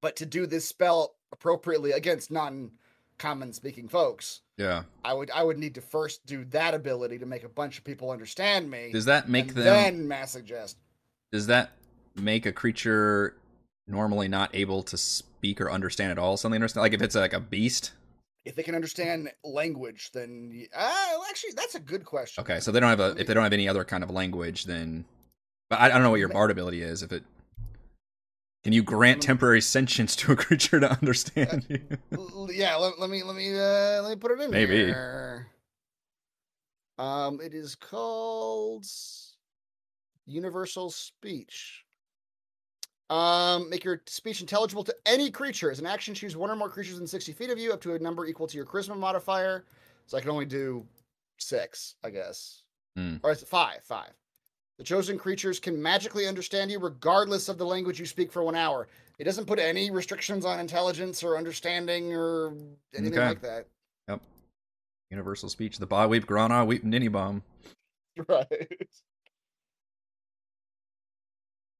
But 0.00 0.16
to 0.16 0.26
do 0.26 0.44
this 0.44 0.66
spell 0.66 1.14
appropriately 1.30 1.92
against 1.92 2.32
non-common 2.32 3.52
speaking 3.52 3.86
folks, 3.86 4.40
Yeah. 4.56 4.82
I 5.04 5.14
would 5.14 5.30
I 5.30 5.44
would 5.44 5.56
need 5.56 5.76
to 5.76 5.80
first 5.80 6.26
do 6.26 6.46
that 6.46 6.74
ability 6.74 7.20
to 7.20 7.26
make 7.26 7.44
a 7.44 7.48
bunch 7.48 7.78
of 7.78 7.84
people 7.84 8.10
understand 8.10 8.68
me. 8.68 8.90
Does 8.90 9.04
that 9.04 9.28
make 9.28 9.54
them? 9.54 9.62
then 9.62 10.08
mass 10.08 10.32
suggest? 10.32 10.78
Does 11.30 11.46
that 11.46 11.70
make 12.16 12.44
a 12.44 12.52
creature 12.52 13.36
normally 13.86 14.26
not 14.26 14.50
able 14.52 14.82
to 14.82 14.96
speak 14.96 15.60
or 15.60 15.70
understand 15.70 16.10
at 16.10 16.18
all? 16.18 16.36
Something 16.36 16.56
understand? 16.56 16.82
Like 16.82 16.92
if 16.92 17.02
it's 17.02 17.14
like 17.14 17.34
a 17.34 17.40
beast. 17.40 17.92
If 18.44 18.56
they 18.56 18.62
can 18.62 18.74
understand 18.74 19.30
language, 19.44 20.10
then 20.12 20.66
uh, 20.76 21.18
actually 21.28 21.52
that's 21.54 21.76
a 21.76 21.80
good 21.80 22.04
question. 22.04 22.42
Okay, 22.42 22.58
so 22.58 22.72
they 22.72 22.80
don't 22.80 22.90
have 22.90 23.00
a. 23.00 23.14
If 23.16 23.26
they 23.26 23.34
don't 23.34 23.44
have 23.44 23.52
any 23.52 23.68
other 23.68 23.84
kind 23.84 24.02
of 24.02 24.10
language, 24.10 24.64
then. 24.64 25.04
But 25.70 25.80
I, 25.80 25.86
I 25.86 25.88
don't 25.90 26.02
know 26.02 26.10
what 26.10 26.20
your 26.20 26.28
bard 26.28 26.50
ability 26.50 26.82
is. 26.82 27.02
If 27.02 27.12
it. 27.12 27.24
Can 28.64 28.72
you 28.72 28.82
grant 28.82 29.18
Mm. 29.18 29.22
temporary 29.26 29.60
sentience 29.60 30.14
to 30.16 30.32
a 30.32 30.36
creature 30.44 30.80
to 30.80 30.90
understand 30.90 31.66
you? 31.68 31.80
Yeah, 32.52 32.76
let, 32.76 32.98
let 32.98 33.10
me 33.10 33.22
let 33.22 33.36
me 33.36 33.54
uh, 33.54 34.02
let 34.02 34.10
me 34.10 34.16
put 34.16 34.32
it 34.32 34.40
in 34.40 34.50
Maybe. 34.50 34.92
Um, 36.98 37.40
it 37.40 37.54
is 37.54 37.74
called 37.74 38.86
universal 40.26 40.90
speech. 40.90 41.81
Um, 43.12 43.68
make 43.68 43.84
your 43.84 44.00
speech 44.06 44.40
intelligible 44.40 44.84
to 44.84 44.94
any 45.04 45.30
creature. 45.30 45.70
As 45.70 45.78
an 45.78 45.86
action, 45.86 46.14
choose 46.14 46.34
one 46.34 46.50
or 46.50 46.56
more 46.56 46.70
creatures 46.70 46.98
in 46.98 47.06
60 47.06 47.32
feet 47.32 47.50
of 47.50 47.58
you, 47.58 47.70
up 47.70 47.80
to 47.82 47.92
a 47.92 47.98
number 47.98 48.24
equal 48.24 48.46
to 48.46 48.56
your 48.56 48.64
charisma 48.64 48.96
modifier. 48.96 49.66
So 50.06 50.16
I 50.16 50.22
can 50.22 50.30
only 50.30 50.46
do 50.46 50.86
six, 51.38 51.96
I 52.02 52.08
guess. 52.08 52.62
Hmm. 52.96 53.16
Or 53.22 53.34
five? 53.34 53.80
Five. 53.84 54.12
The 54.78 54.84
chosen 54.84 55.18
creatures 55.18 55.60
can 55.60 55.80
magically 55.80 56.26
understand 56.26 56.70
you 56.70 56.78
regardless 56.78 57.50
of 57.50 57.58
the 57.58 57.66
language 57.66 58.00
you 58.00 58.06
speak 58.06 58.32
for 58.32 58.42
one 58.42 58.56
hour. 58.56 58.88
It 59.18 59.24
doesn't 59.24 59.44
put 59.46 59.58
any 59.58 59.90
restrictions 59.90 60.46
on 60.46 60.58
intelligence 60.58 61.22
or 61.22 61.36
understanding 61.36 62.14
or 62.14 62.54
anything 62.96 63.18
Okay. 63.18 63.28
like 63.28 63.42
that. 63.42 63.66
Yep. 64.08 64.22
Universal 65.10 65.50
speech. 65.50 65.78
The 65.78 65.86
ba 65.86 66.08
weep 66.08 66.26
grana 66.26 66.64
weep 66.64 66.82
ninny 66.82 67.08
bomb. 67.08 67.42
Right. 68.28 68.78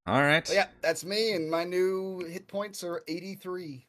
All 0.07 0.21
right. 0.21 0.45
But 0.45 0.55
yeah, 0.55 0.67
that's 0.81 1.05
me, 1.05 1.33
and 1.33 1.51
my 1.51 1.65
new 1.65 2.25
hit 2.25 2.49
points 2.49 2.83
are 2.83 3.03
83. 3.07 3.87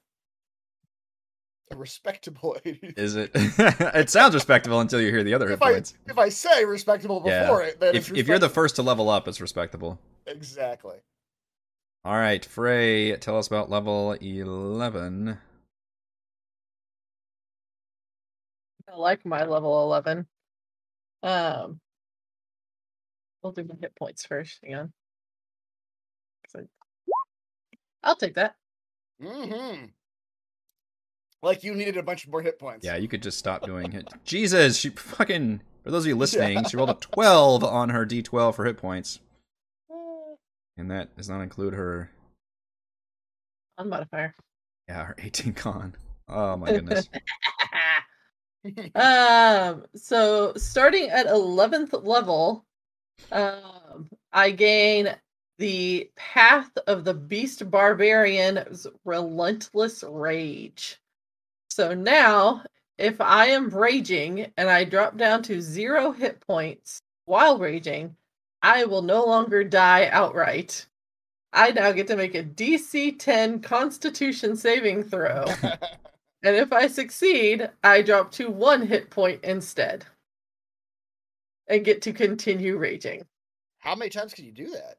A 1.72 1.76
respectable 1.76 2.56
83. 2.66 2.94
Is 2.98 3.16
it? 3.16 3.32
it 3.36 4.10
sounds 4.10 4.36
respectable 4.36 4.80
until 4.80 5.02
you 5.02 5.10
hear 5.10 5.24
the 5.24 5.34
other 5.34 5.48
hit 5.48 5.56
If 5.56 5.62
I, 5.64 5.72
points. 5.74 5.94
if 6.06 6.18
I 6.18 6.30
say 6.30 6.66
respectable 6.66 7.20
before 7.20 7.62
Yeah. 7.64 7.68
it, 7.70 7.80
then 7.80 7.96
If 7.96 8.10
it's 8.10 8.20
if 8.20 8.28
you're 8.28 8.38
the 8.40 8.50
first 8.50 8.76
to 8.76 8.84
level 8.84 9.10
up, 9.10 9.28
it's 9.28 9.42
respectable. 9.42 10.00
Exactly. 10.28 10.98
All 12.06 12.16
right, 12.16 12.44
Frey, 12.46 13.16
tell 13.18 13.38
us 13.38 13.48
about 13.48 13.70
level 13.70 14.12
eleven. 14.14 15.38
I 18.92 18.96
like 18.98 19.26
my 19.26 19.46
level 19.46 19.84
11. 19.86 20.28
Um, 21.24 21.80
we'll 23.42 23.54
do 23.54 23.64
my 23.64 23.76
hit 23.82 23.96
points 23.96 24.26
first. 24.26 24.60
Hang 24.64 24.76
on. 24.76 24.94
'Cause 26.54 26.66
I- 26.66 27.78
I'll 28.04 28.16
take 28.16 28.36
that. 28.36 28.56
Mm-hmm. 29.22 29.86
Like 31.42 31.64
you 31.64 31.76
needed 31.76 31.98
a 31.98 32.04
bunch 32.04 32.28
more 32.28 32.42
hit 32.42 32.60
points. 32.60 32.86
Yeah, 32.86 32.96
you 32.96 33.08
could 33.08 33.22
just 33.24 33.38
stop 33.38 33.66
doing 33.66 33.94
it. 33.94 34.08
Jesus, 34.24 34.78
she 34.78 34.90
fucking. 34.90 35.62
For 35.84 35.92
those 35.92 36.04
of 36.04 36.08
you 36.08 36.16
listening, 36.16 36.64
she 36.66 36.78
rolled 36.78 36.90
a 36.92 36.94
twelve 36.96 37.64
on 37.64 37.90
her 37.90 38.06
d12 38.06 38.56
for 38.56 38.64
hit 38.66 38.78
points, 38.78 39.20
Uh, 39.92 40.36
and 40.78 40.90
that 40.90 41.16
does 41.18 41.30
not 41.30 41.42
include 41.42 41.74
her. 41.74 42.10
Unmodifier. 43.78 44.34
Yeah, 44.88 45.04
her 45.06 45.16
18 45.18 45.54
con. 45.54 45.96
Oh 46.30 46.56
my 46.56 46.72
goodness. 46.72 47.10
um, 48.96 49.86
so 49.96 50.54
starting 50.56 51.10
at 51.10 51.28
11th 51.28 52.06
level, 52.06 52.66
um, 53.32 54.10
I 54.32 54.52
gain 54.52 55.14
the 55.64 56.12
Path 56.18 56.78
of 56.88 57.06
the 57.06 57.14
Beast 57.14 57.72
Barbarian's 57.72 58.86
Relentless 59.06 60.04
Rage. 60.06 61.00
So 61.70 61.94
now, 61.94 62.66
if 62.98 63.22
I 63.22 63.46
am 63.46 63.70
raging 63.70 64.52
and 64.58 64.70
I 64.70 64.84
drop 64.84 65.16
down 65.16 65.42
to 65.44 65.62
zero 65.62 66.12
hit 66.12 66.42
points 66.42 67.00
while 67.24 67.60
raging, 67.60 68.18
I 68.62 68.84
will 68.84 69.04
no 69.04 69.24
longer 69.24 69.64
die 69.64 70.10
outright. 70.12 70.86
I 71.54 71.72
now 71.72 71.94
get 71.94 72.08
to 72.08 72.18
make 72.18 72.36
a 72.36 72.44
DC 72.44 73.18
10 73.18 73.62
Constitution 73.62 74.58
saving 74.58 75.06
throw. 75.06 75.46
And 76.46 76.58
if 76.58 76.74
I 76.74 76.88
succeed, 76.88 77.70
I 77.86 78.02
drop 78.02 78.34
to 78.34 78.50
one 78.50 78.86
hit 78.86 79.10
point 79.10 79.46
instead. 79.46 80.04
And 81.70 81.86
get 81.86 82.02
to 82.02 82.12
continue 82.12 82.76
raging. 82.76 83.26
How 83.80 83.96
many 83.96 84.10
times 84.10 84.34
can 84.34 84.44
you 84.44 84.52
do 84.52 84.70
that? 84.72 84.98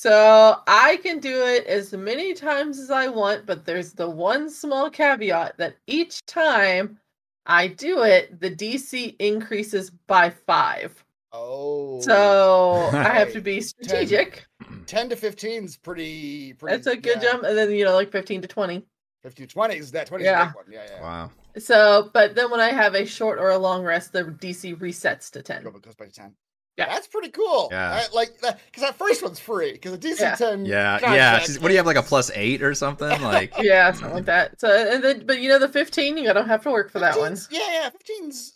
So 0.00 0.54
I 0.68 1.00
can 1.02 1.18
do 1.18 1.42
it 1.42 1.66
as 1.66 1.92
many 1.92 2.32
times 2.32 2.78
as 2.78 2.88
I 2.88 3.08
want, 3.08 3.46
but 3.46 3.64
there's 3.64 3.94
the 3.94 4.08
one 4.08 4.48
small 4.48 4.88
caveat 4.90 5.58
that 5.58 5.74
each 5.88 6.24
time 6.24 7.00
I 7.46 7.66
do 7.66 8.04
it, 8.04 8.38
the 8.38 8.48
DC 8.48 9.16
increases 9.18 9.90
by 10.06 10.30
five. 10.30 11.04
Oh. 11.32 12.00
So 12.00 12.90
I 12.92 13.08
have 13.08 13.32
to 13.32 13.40
be 13.40 13.60
strategic. 13.72 14.46
10 14.86 15.08
to 15.08 15.16
15 15.16 15.64
is 15.64 15.76
pretty, 15.76 16.52
pretty. 16.52 16.76
That's 16.76 16.86
a 16.86 16.94
good 16.94 17.20
yeah. 17.20 17.32
jump. 17.32 17.42
And 17.42 17.58
then, 17.58 17.72
you 17.72 17.84
know, 17.84 17.94
like 17.94 18.12
15 18.12 18.42
to 18.42 18.46
20. 18.46 18.86
15 19.24 19.46
to 19.48 19.52
20 19.52 19.74
is 19.74 19.90
that 19.90 20.06
20 20.06 20.22
Yeah. 20.22 20.42
a 20.42 20.46
big 20.46 20.54
one. 20.54 20.64
Yeah, 20.70 20.86
yeah. 20.92 21.02
Wow. 21.02 21.30
So, 21.58 22.08
but 22.14 22.36
then 22.36 22.52
when 22.52 22.60
I 22.60 22.68
have 22.68 22.94
a 22.94 23.04
short 23.04 23.40
or 23.40 23.50
a 23.50 23.58
long 23.58 23.82
rest, 23.82 24.12
the 24.12 24.22
DC 24.22 24.76
resets 24.78 25.28
to 25.32 25.42
10. 25.42 25.64
Go- 25.64 25.72
Goes 25.72 25.96
by 25.96 26.06
10. 26.06 26.36
Yeah. 26.78 26.86
That's 26.88 27.06
pretty 27.08 27.28
cool. 27.30 27.68
Yeah. 27.70 28.02
I, 28.04 28.14
like 28.14 28.38
that 28.40 28.60
because 28.66 28.82
that 28.82 28.96
first 28.96 29.22
one's 29.22 29.38
free 29.40 29.72
because 29.72 29.92
a 29.92 29.98
DC 29.98 30.20
Yeah. 30.20 30.34
10. 30.36 30.64
Yeah, 30.64 30.98
yeah. 31.12 31.38
She's, 31.40 31.58
what 31.60 31.68
do 31.68 31.74
you 31.74 31.78
have, 31.78 31.86
like 31.86 31.96
a 31.96 32.02
plus 32.02 32.30
eight 32.34 32.62
or 32.62 32.72
something? 32.74 33.20
Like, 33.22 33.52
Yeah, 33.60 33.92
something 33.92 34.14
like 34.14 34.24
that. 34.26 34.60
So, 34.60 34.68
and 34.68 35.02
then, 35.02 35.26
but 35.26 35.40
you 35.40 35.48
know, 35.48 35.58
the 35.58 35.68
15, 35.68 36.16
you 36.16 36.32
don't 36.32 36.46
have 36.48 36.62
to 36.62 36.70
work 36.70 36.90
for 36.90 37.00
that 37.00 37.18
one. 37.18 37.36
Yeah, 37.50 37.60
yeah. 37.72 37.90
15's. 37.90 38.52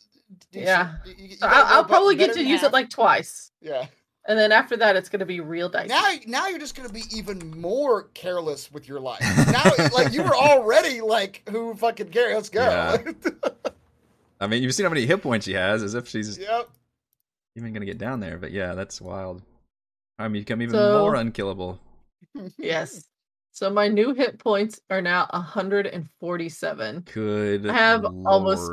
decent. 0.53 0.67
Yeah. 0.67 0.93
You- 1.05 1.15
you- 1.19 1.29
you 1.31 1.37
So 1.37 1.47
I'll, 1.49 1.79
I'll 1.79 1.85
probably 1.85 2.15
get 2.17 2.33
to 2.35 2.43
use 2.43 2.61
half. 2.61 2.71
it 2.71 2.73
like 2.73 2.89
twice. 2.91 3.51
Yeah. 3.61 3.87
And 4.29 4.39
then 4.39 4.53
after 4.53 4.77
that, 4.77 4.95
it's 4.95 5.09
going 5.09 5.19
to 5.19 5.27
be 5.27 5.41
real 5.41 5.69
dicey. 5.69 5.89
Now, 5.89 6.13
now 6.29 6.47
you're 6.47 6.61
just 6.61 6.77
gonna 6.77 6.89
be 6.89 7.03
even 7.13 7.61
more 7.61 8.05
careless 8.15 8.71
with 8.71 8.87
your 8.89 9.01
life. 9.01 9.21
Now, 9.53 9.65
like 9.93 10.13
you 10.13 10.23
were 10.23 10.37
already 10.37 11.01
like, 11.01 11.43
who 11.51 11.75
fucking 11.75 12.11
cares? 12.11 12.35
Let's 12.35 12.49
go. 12.49 12.61
Yeah. 12.63 13.31
I 14.41 14.47
mean, 14.47 14.63
you've 14.63 14.75
seen 14.75 14.85
how 14.85 14.91
many 14.91 15.07
hit 15.07 15.23
points 15.23 15.47
she 15.47 15.55
has, 15.55 15.83
as 15.83 15.95
if 15.95 16.09
she's 16.09 16.39
yep. 16.39 16.69
Even 17.57 17.73
gonna 17.73 17.87
get 17.87 17.99
down 17.99 18.21
there. 18.21 18.39
But 18.39 18.53
yeah, 18.53 18.75
that's 18.75 19.01
wild. 19.01 19.43
I 20.19 20.29
mean, 20.29 20.37
you 20.37 20.41
become 20.43 20.63
even 20.63 20.75
So- 20.75 21.01
more 21.01 21.15
unkillable. 21.17 21.81
Yes. 22.59 23.05
So 23.55 23.69
my 23.69 23.87
new 23.89 24.15
hit 24.15 24.39
points 24.39 24.81
are 24.89 25.03
now 25.03 25.27
147. 25.33 27.05
Good. 27.13 27.67
I 27.67 27.73
have 27.75 28.05
almost 28.25 28.71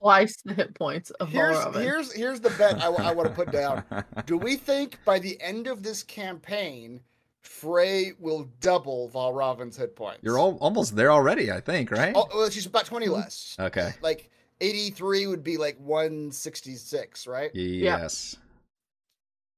Twice 0.00 0.40
the 0.42 0.54
hit 0.54 0.74
points 0.74 1.10
of 1.12 1.28
Here's 1.28 1.56
Valravn. 1.58 1.82
here's 1.82 2.12
here's 2.12 2.40
the 2.40 2.48
bet 2.50 2.80
I, 2.80 2.88
want 2.88 3.28
to 3.28 3.34
put 3.34 3.50
down. 3.52 3.84
Do 4.26 4.38
we 4.38 4.56
think 4.56 4.96
by 5.04 5.18
the 5.18 5.38
end 5.42 5.66
of 5.66 5.82
this 5.82 6.02
campaign, 6.02 7.00
Frey 7.42 8.12
will 8.18 8.48
double 8.60 9.10
Valravn's 9.10 9.76
hit 9.76 9.94
points? 9.94 10.20
You're 10.22 10.38
all, 10.38 10.56
almost 10.62 10.96
there 10.96 11.10
already, 11.12 11.52
I 11.52 11.60
think, 11.60 11.90
right? 11.90 12.14
Oh, 12.16 12.26
well, 12.34 12.48
she's 12.48 12.64
about 12.66 12.86
twenty 12.86 13.08
less. 13.08 13.54
Okay. 13.60 13.92
Like 14.00 14.30
eighty-three 14.62 15.26
would 15.26 15.44
be 15.44 15.56
like 15.58 15.76
one 15.78 16.30
sixty-six, 16.32 17.26
right? 17.26 17.50
Yes. 17.54 18.36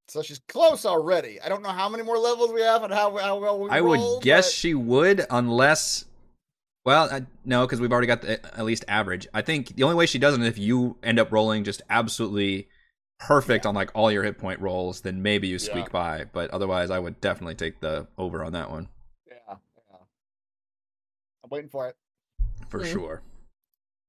So 0.09 0.23
she's 0.23 0.41
close 0.49 0.85
already. 0.85 1.41
I 1.41 1.49
don't 1.49 1.63
know 1.63 1.71
how 1.71 1.89
many 1.89 2.03
more 2.03 2.19
levels 2.19 2.53
we 2.53 2.61
have 2.61 2.83
and 2.83 2.93
how, 2.93 3.17
how 3.17 3.39
well 3.39 3.59
we 3.61 3.71
I 3.71 3.81
roll, 3.81 4.17
would 4.17 4.23
guess 4.25 4.47
but- 4.49 4.53
she 4.55 4.75
would, 4.75 5.25
unless 5.31 6.05
Well, 6.85 7.09
I, 7.11 7.23
no, 7.47 7.65
because 7.67 7.81
we've 7.81 7.91
already 7.91 8.07
got 8.09 8.21
the, 8.23 8.45
at 8.59 8.65
least 8.67 8.85
average. 8.89 9.27
I 9.33 9.41
think 9.41 9.75
the 9.77 9.83
only 9.85 9.97
way 9.97 10.05
she 10.07 10.19
doesn't 10.19 10.43
is 10.43 10.49
if 10.49 10.59
you 10.59 10.97
end 11.03 11.19
up 11.19 11.33
rolling 11.33 11.65
just 11.65 11.81
absolutely 11.89 12.69
perfect 13.19 13.65
on 13.65 13.75
like 13.75 13.91
all 13.95 14.13
your 14.13 14.23
hit 14.25 14.37
point 14.37 14.61
rolls, 14.61 15.01
then 15.01 15.23
maybe 15.23 15.49
you 15.49 15.59
squeak 15.59 15.87
Yeah. 15.87 15.93
by. 15.93 16.25
But 16.31 16.51
otherwise, 16.51 16.91
I 16.91 16.99
would 16.99 17.19
definitely 17.23 17.55
take 17.55 17.81
the 17.81 18.07
over 18.19 18.45
on 18.45 18.53
that 18.53 18.71
one 18.71 18.89
Yeah, 19.27 19.35
yeah. 19.49 19.97
I'm 21.43 21.49
waiting 21.51 21.71
for 21.71 21.89
it. 21.89 21.97
for 22.69 22.81
Mm. 22.81 22.93
sure. 22.93 23.23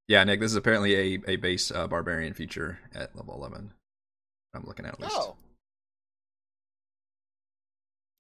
Yeah, 0.08 0.24
Nick, 0.24 0.40
this 0.40 0.52
is 0.52 0.58
apparently 0.58 1.16
a, 1.16 1.22
a 1.28 1.36
base 1.38 1.72
uh, 1.72 1.88
barbarian 1.88 2.34
feature 2.34 2.80
at 2.94 3.16
level 3.16 3.34
11. 3.36 3.72
I'm 4.54 4.64
looking 4.66 4.86
at 4.86 4.94
at 4.94 5.00
least. 5.00 5.16
Oh, 5.18 5.36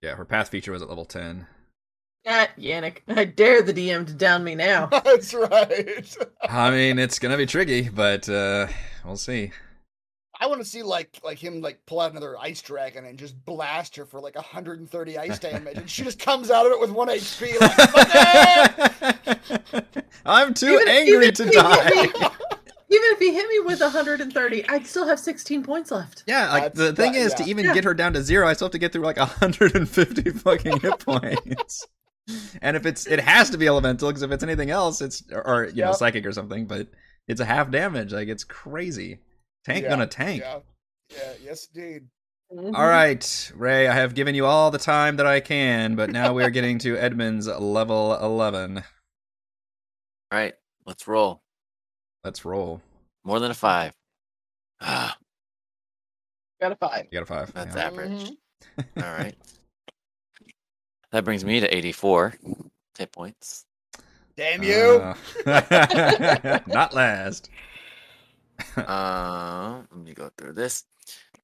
Yeah, 0.01 0.15
her 0.15 0.25
path 0.25 0.49
feature 0.49 0.71
was 0.71 0.81
at 0.81 0.89
level 0.89 1.05
10. 1.05 1.45
Ah, 2.27 2.47
Yannick, 2.57 2.99
I 3.07 3.25
dare 3.25 3.61
the 3.61 3.73
DM 3.73 4.07
to 4.07 4.13
down 4.13 4.43
me 4.43 4.55
now. 4.55 4.87
that's 5.05 5.33
right. 5.33 6.15
I 6.41 6.71
mean, 6.71 6.97
it's 6.97 7.19
gonna 7.19 7.37
be 7.37 7.45
tricky, 7.45 7.87
but 7.89 8.27
uh, 8.27 8.67
we'll 9.05 9.17
see. 9.17 9.51
I 10.39 10.47
want 10.47 10.61
to 10.61 10.65
see 10.67 10.83
like 10.83 11.19
like 11.23 11.37
him 11.37 11.61
like 11.61 11.85
pull 11.85 11.99
out 12.01 12.11
another 12.11 12.37
ice 12.39 12.61
dragon 12.61 13.05
and 13.05 13.17
just 13.17 13.43
blast 13.45 13.95
her 13.95 14.05
for 14.05 14.19
like 14.19 14.35
130 14.35 15.17
ice 15.17 15.39
damage, 15.39 15.77
and 15.77 15.89
she 15.89 16.03
just 16.03 16.19
comes 16.19 16.51
out 16.51 16.65
of 16.65 16.71
it 16.73 16.79
with 16.79 16.91
one 16.91 17.07
HP. 17.09 17.59
Like, 17.59 17.73
"Fuck! 19.01 20.05
I'm 20.25 20.53
too 20.53 20.73
Even- 20.73 20.87
angry 20.87 21.27
even 21.27 21.33
to 21.35 21.43
if 21.43 21.49
he 21.49 21.55
die. 21.55 21.89
me- 21.89 22.27
Even 22.87 23.09
if 23.11 23.19
he 23.19 23.33
hit 23.33 23.47
me 23.49 23.59
with 23.65 23.81
130, 23.81 24.69
I'd 24.69 24.85
still 24.87 25.07
have 25.07 25.19
16 25.19 25.63
points 25.63 25.91
left. 25.91 26.23
Yeah, 26.27 26.49
like 26.51 26.73
That's- 26.73 26.77
the 26.77 26.93
thing 26.95 27.13
that- 27.13 27.19
is 27.19 27.33
to 27.35 27.43
even 27.43 27.65
Yeah. 27.65 27.73
get 27.73 27.83
her 27.83 27.93
down 27.93 28.13
to 28.13 28.21
zero, 28.21 28.47
I 28.47 28.53
still 28.53 28.67
have 28.67 28.71
to 28.73 28.77
get 28.77 28.93
through 28.93 29.03
like 29.03 29.17
150 29.17 30.29
fucking 30.31 30.79
hit 30.81 30.99
points. 31.05 31.87
And 32.61 32.75
if 32.77 32.85
it's, 32.85 33.05
it 33.07 33.19
has 33.19 33.49
to 33.51 33.57
be 33.57 33.67
elemental 33.67 34.09
because 34.09 34.21
if 34.23 34.31
it's 34.31 34.43
anything 34.43 34.69
else, 34.71 35.01
it's 35.01 35.23
or 35.31 35.65
you 35.73 35.83
know 35.83 35.93
psychic 35.93 36.25
or 36.25 36.31
something. 36.31 36.65
But 36.65 36.87
it's 37.27 37.39
a 37.41 37.45
half 37.45 37.69
damage. 37.71 38.13
Like 38.13 38.27
it's 38.29 38.43
crazy. 38.43 39.19
Tank 39.65 39.83
Yeah, 39.83 39.89
gonna 39.89 40.07
tank. 40.07 40.41
Yeah, 40.41 40.59
yeah, 41.09 41.33
yes, 41.43 41.67
indeed. 41.73 42.07
Mhm. 42.53 42.75
All 42.75 42.87
right, 42.87 43.51
Ray. 43.55 43.87
I 43.87 43.93
have 43.93 44.13
given 44.13 44.35
you 44.35 44.45
all 44.45 44.69
the 44.71 44.77
time 44.77 45.17
that 45.17 45.25
I 45.25 45.39
can, 45.39 45.95
but 45.95 46.11
now 46.11 46.33
we 46.33 46.43
are 46.43 46.49
getting 46.51 46.77
to 46.79 46.95
Edmund's 46.97 47.47
level 47.47 48.15
11. 48.15 48.77
All 48.77 48.83
right, 50.31 50.53
let's 50.85 51.07
roll. 51.07 51.41
Let's 52.23 52.45
roll. 52.45 52.81
More 53.23 53.39
than 53.39 53.49
a 53.51 53.55
five. 53.55 53.93
Ah, 54.81 55.17
Got 56.61 56.71
a 56.71 56.75
five. 56.75 57.07
You 57.11 57.19
got 57.19 57.23
a 57.23 57.25
five. 57.25 57.53
that's 57.53 57.75
Yeah. 57.75 57.85
average. 57.87 58.11
Mhm. 58.77 59.03
All 59.03 59.11
right. 59.11 59.35
That 61.11 61.23
brings 61.25 61.43
me 61.45 61.59
to 61.59 61.75
84 61.75 62.35
hit 62.97 63.11
points. 63.11 63.65
Damn 64.37 64.63
you! 64.63 65.15
Uh, 65.45 66.59
not 66.67 66.93
last. 66.93 67.49
Uh, 68.77 69.81
let 69.91 69.99
me 69.99 70.13
go 70.13 70.29
through 70.37 70.53
this. 70.53 70.83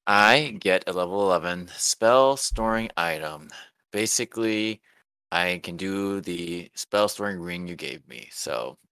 I 0.08 0.58
get 0.60 0.84
a 0.88 0.93
level 0.93 1.21
11 1.21 1.69
spell 1.76 2.38
storing 2.38 2.89
item. 2.97 3.50
Basically, 3.91 4.82
I 5.32 5.60
can 5.63 5.78
do 5.78 6.21
the 6.21 6.69
spell 6.76 7.08
storing 7.08 7.39
ring 7.39 7.67
you 7.67 7.76
gave 7.76 8.08
me. 8.08 8.30
So. 8.32 8.78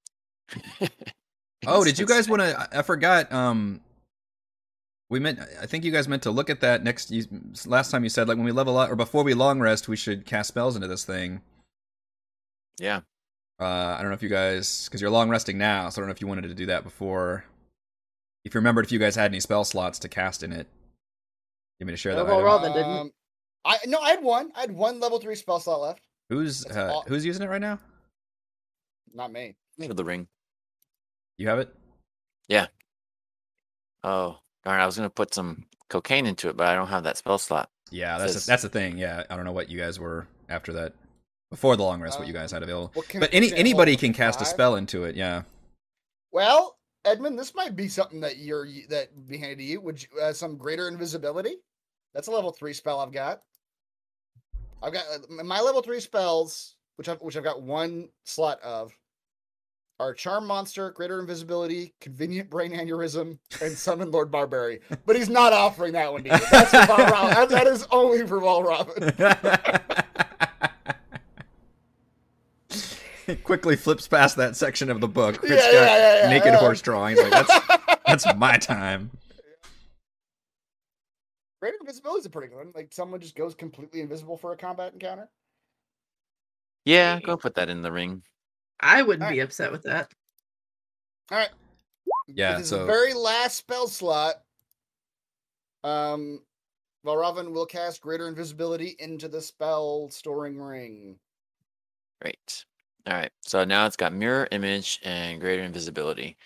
Oh, 1.68 1.84
did 1.84 2.00
you 2.00 2.06
guys 2.06 2.30
want 2.30 2.42
to? 2.42 2.70
I 2.72 2.82
forgot. 2.82 3.32
Um, 3.34 3.82
we 5.10 5.20
meant. 5.20 5.40
I 5.62 5.66
think 5.66 5.84
you 5.84 5.92
guys 5.92 6.08
meant 6.08 6.24
to 6.24 6.32
look 6.32 6.50
at 6.50 6.62
that 6.62 6.84
next. 6.84 7.12
You, 7.12 7.26
last 7.66 7.92
time 7.92 8.04
you 8.04 8.10
said 8.10 8.28
like 8.28 8.38
when 8.38 8.46
we 8.46 8.52
level 8.52 8.78
up 8.78 8.90
or 8.90 8.96
before 8.96 9.24
we 9.24 9.34
long 9.34 9.60
rest, 9.60 9.88
we 9.88 9.98
should 9.98 10.26
cast 10.26 10.48
spells 10.48 10.76
into 10.76 10.88
this 10.88 11.04
thing. 11.04 11.42
Yeah. 12.80 13.02
Uh, 13.60 13.96
I 13.98 13.98
don't 14.00 14.10
know 14.10 14.16
if 14.16 14.24
you 14.24 14.30
guys 14.30 14.86
because 14.86 15.02
you're 15.02 15.10
long 15.10 15.30
resting 15.30 15.58
now, 15.58 15.90
so 15.90 16.00
I 16.00 16.02
don't 16.02 16.08
know 16.08 16.14
if 16.14 16.22
you 16.22 16.28
wanted 16.28 16.44
to 16.44 16.54
do 16.54 16.68
that 16.68 16.84
before. 16.84 17.44
If 18.46 18.54
you 18.54 18.60
remembered 18.60 18.86
if 18.86 18.92
you 18.92 19.00
guys 19.00 19.16
had 19.16 19.32
any 19.32 19.40
spell 19.40 19.64
slots 19.64 20.00
to 20.00 20.10
cast 20.10 20.44
in 20.44 20.52
it, 20.52 20.68
you 21.80 21.86
want 21.86 21.88
me 21.88 21.94
to 21.94 21.98
share 21.98 22.16
that? 22.16 22.26
Well, 22.26 22.36
item? 22.36 22.46
Robin 22.46 22.74
didn't. 22.74 22.92
Um, 22.98 23.12
I 23.66 23.78
no, 23.86 24.00
I 24.00 24.12
had 24.12 24.24
one. 24.24 24.52
I 24.56 24.62
had 24.62 24.72
one 24.72 25.00
level 25.00 25.20
three 25.20 25.36
spell 25.36 25.60
slot 25.60 25.82
left. 25.82 26.02
Who's 26.30 26.66
uh, 26.66 26.92
all- 26.94 27.06
who's 27.08 27.26
using 27.26 27.44
it 27.44 27.50
right 27.50 27.62
now? 27.62 27.80
Not 29.14 29.32
me. 29.32 29.56
For 29.86 29.94
the 29.94 30.04
ring. 30.04 30.28
You 31.38 31.48
have 31.48 31.60
it. 31.60 31.74
Yeah. 32.48 32.68
Oh, 34.04 34.40
darn. 34.64 34.82
I 34.82 34.86
was 34.86 34.98
going 34.98 35.08
to 35.08 35.14
put 35.14 35.34
some 35.34 35.66
cocaine 35.90 36.26
into 36.26 36.50
it, 36.50 36.58
but 36.58 36.68
I 36.68 36.76
don't 36.76 36.88
have 36.88 37.04
that 37.04 37.18
spell 37.18 37.38
slot. 37.38 37.70
Yeah, 37.92 38.18
that's 38.18 38.34
Says- 38.34 38.46
the, 38.46 38.52
that's 38.52 38.64
the 38.64 38.70
thing. 38.70 38.98
Yeah, 38.98 39.24
I 39.30 39.36
don't 39.36 39.46
know 39.46 39.52
what 39.52 39.70
you 39.70 39.80
guys 39.80 40.00
were 40.00 40.28
after 40.50 40.74
that. 40.74 40.94
Before 41.50 41.76
the 41.76 41.84
long 41.84 42.00
rest, 42.02 42.20
what 42.20 42.28
you 42.28 42.34
guys 42.34 42.52
had 42.52 42.62
available. 42.62 42.92
What 42.94 43.08
But 43.20 43.30
any 43.34 43.52
anybody 43.56 43.96
can 43.96 44.14
cast 44.14 44.40
a 44.40 44.46
spell 44.46 44.76
into 44.76 45.06
it. 45.06 45.16
Yeah. 45.16 45.42
Well, 46.32 46.78
Edmund, 47.06 47.40
this 47.40 47.56
might 47.56 47.76
be 47.76 47.88
something 47.88 48.20
that 48.22 48.38
you're 48.38 48.68
that 48.90 49.28
be 49.28 49.38
handy 49.38 49.66
to 49.66 49.72
you. 49.72 49.82
Would 49.82 50.02
you 50.02 50.10
uh, 50.22 50.34
some 50.34 50.58
greater 50.58 50.88
invisibility? 50.88 51.56
That's 52.14 52.28
a 52.28 52.32
level 52.32 52.52
three 52.52 52.74
spell 52.74 53.00
I've 53.00 53.12
got. 53.12 53.42
I've 54.82 54.94
got 54.94 55.04
uh, 55.14 55.44
my 55.44 55.62
level 55.62 55.82
three 55.82 56.00
spells, 56.00 56.76
which 56.98 57.10
I've 57.10 57.22
which 57.22 57.38
I've 57.38 57.44
got 57.44 57.62
one 57.62 58.10
slot 58.26 58.62
of, 58.62 58.94
are 60.00 60.14
Charm 60.14 60.48
Monster, 60.48 60.92
Greater 60.92 61.20
Invisibility, 61.20 61.94
Convenient 62.00 62.50
Brain 62.50 62.72
Aneurysm, 62.72 63.38
and 63.62 63.78
Summon 63.78 64.12
Lord 64.12 64.32
Barberry. 64.32 64.80
But 65.06 65.16
he's 65.16 65.30
not 65.30 65.54
offering 65.54 65.94
that 65.94 66.12
one 66.12 66.24
to 66.24 66.30
you. 66.30 66.38
That's 66.52 66.72
for 66.72 66.78
Valravn. 66.94 67.50
That 67.50 67.68
is 67.68 67.86
only 67.92 68.26
for 68.26 68.40
Valravn. 68.40 69.84
Quickly 73.44 73.76
flips 73.76 74.08
past 74.08 74.36
that 74.38 74.56
section 74.56 74.90
of 74.90 75.02
the 75.02 75.08
book. 75.08 75.42
where 75.42 75.52
Yeah, 75.54 75.58
it's 75.58 75.66
got 75.68 75.74
yeah, 75.74 75.98
yeah, 75.98 76.24
yeah, 76.24 76.30
naked 76.30 76.54
yeah. 76.54 76.60
horse 76.60 76.82
drawings. 76.82 77.20
Like 77.20 77.32
that's 77.32 78.00
that's 78.06 78.36
my 78.38 78.58
time. 78.58 79.12
Greater 81.62 81.78
Invisibility 81.82 82.20
is 82.20 82.26
a 82.26 82.30
pretty 82.30 82.48
good 82.48 82.58
one. 82.58 82.72
Like 82.74 82.94
someone 82.94 83.20
just 83.20 83.36
goes 83.36 83.54
completely 83.54 84.02
invisible 84.02 84.38
for 84.38 84.54
a 84.54 84.58
combat 84.58 84.94
encounter. 84.94 85.30
Yeah, 86.86 87.20
go 87.20 87.36
put 87.36 87.56
that 87.56 87.70
in 87.70 87.82
the 87.82 87.92
ring. 87.92 88.24
I 88.80 89.02
wouldn't 89.02 89.24
Alright. 89.24 89.36
be 89.36 89.42
upset 89.42 89.72
with 89.72 89.84
that. 89.84 90.10
All 91.32 91.38
right. 91.38 91.50
Yeah, 92.28 92.54
This 92.54 92.64
is 92.64 92.70
so- 92.70 92.80
the 92.80 92.86
very 92.86 93.14
last 93.14 93.58
spell 93.58 93.88
slot. 93.88 94.36
Um, 95.84 96.42
Valravn 97.06 97.52
will 97.52 97.66
cast 97.66 98.02
Greater 98.02 98.28
Invisibility 98.28 98.96
into 99.00 99.28
the 99.28 99.42
spell 99.42 100.10
storing 100.10 100.58
ring. 100.60 101.18
Great. 102.22 102.66
All 103.08 103.14
right. 103.14 103.32
So 103.42 103.64
now 103.64 103.86
it's 103.86 103.96
got 103.96 104.14
mirror 104.14 104.48
image 104.52 105.00
and 105.04 105.40
greater 105.40 105.64
invisibility. 105.64 106.38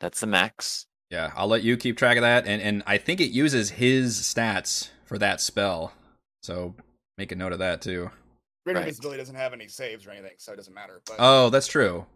That's 0.00 0.20
the 0.20 0.26
max. 0.26 0.86
Yeah, 1.10 1.30
I'll 1.36 1.46
let 1.48 1.62
you 1.62 1.76
keep 1.76 1.96
track 1.96 2.16
of 2.16 2.22
that. 2.22 2.46
And 2.46 2.60
and 2.62 2.82
I 2.86 2.98
think 2.98 3.20
it 3.20 3.30
uses 3.30 3.70
his 3.70 4.18
stats 4.20 4.90
for 5.04 5.18
that 5.18 5.40
spell. 5.40 5.92
So 6.42 6.74
make 7.18 7.32
a 7.32 7.36
note 7.36 7.52
of 7.52 7.58
that 7.60 7.82
too. 7.82 8.10
Greater 8.64 8.78
Right. 8.80 8.88
Invisibility 8.88 9.18
doesn't 9.18 9.34
have 9.34 9.52
any 9.52 9.68
saves 9.68 10.06
or 10.06 10.10
anything, 10.10 10.34
so 10.38 10.52
it 10.52 10.56
doesn't 10.56 10.72
matter. 10.74 11.00
But 11.06 11.16
Oh, 11.18 11.50
that's 11.50 11.66
true. 11.66 12.06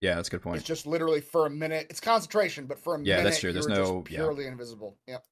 Yeah, 0.00 0.16
that's 0.16 0.28
a 0.28 0.30
good 0.32 0.42
point. 0.42 0.56
it's 0.58 0.66
just 0.66 0.86
literally 0.86 1.20
for 1.20 1.46
a 1.46 1.50
minute. 1.50 1.86
It's 1.90 2.00
concentration, 2.00 2.66
but 2.66 2.78
for 2.78 2.94
a 2.94 2.98
Yeah, 2.98 3.16
minute, 3.16 3.24
that's 3.30 3.40
true. 3.40 3.52
There's 3.52 3.66
you're 3.66 3.76
just 3.76 3.90
no- 3.92 4.04
yeah. 4.10 4.18
purely 4.18 4.46
invisible. 4.46 4.96
Yep. 5.06 5.24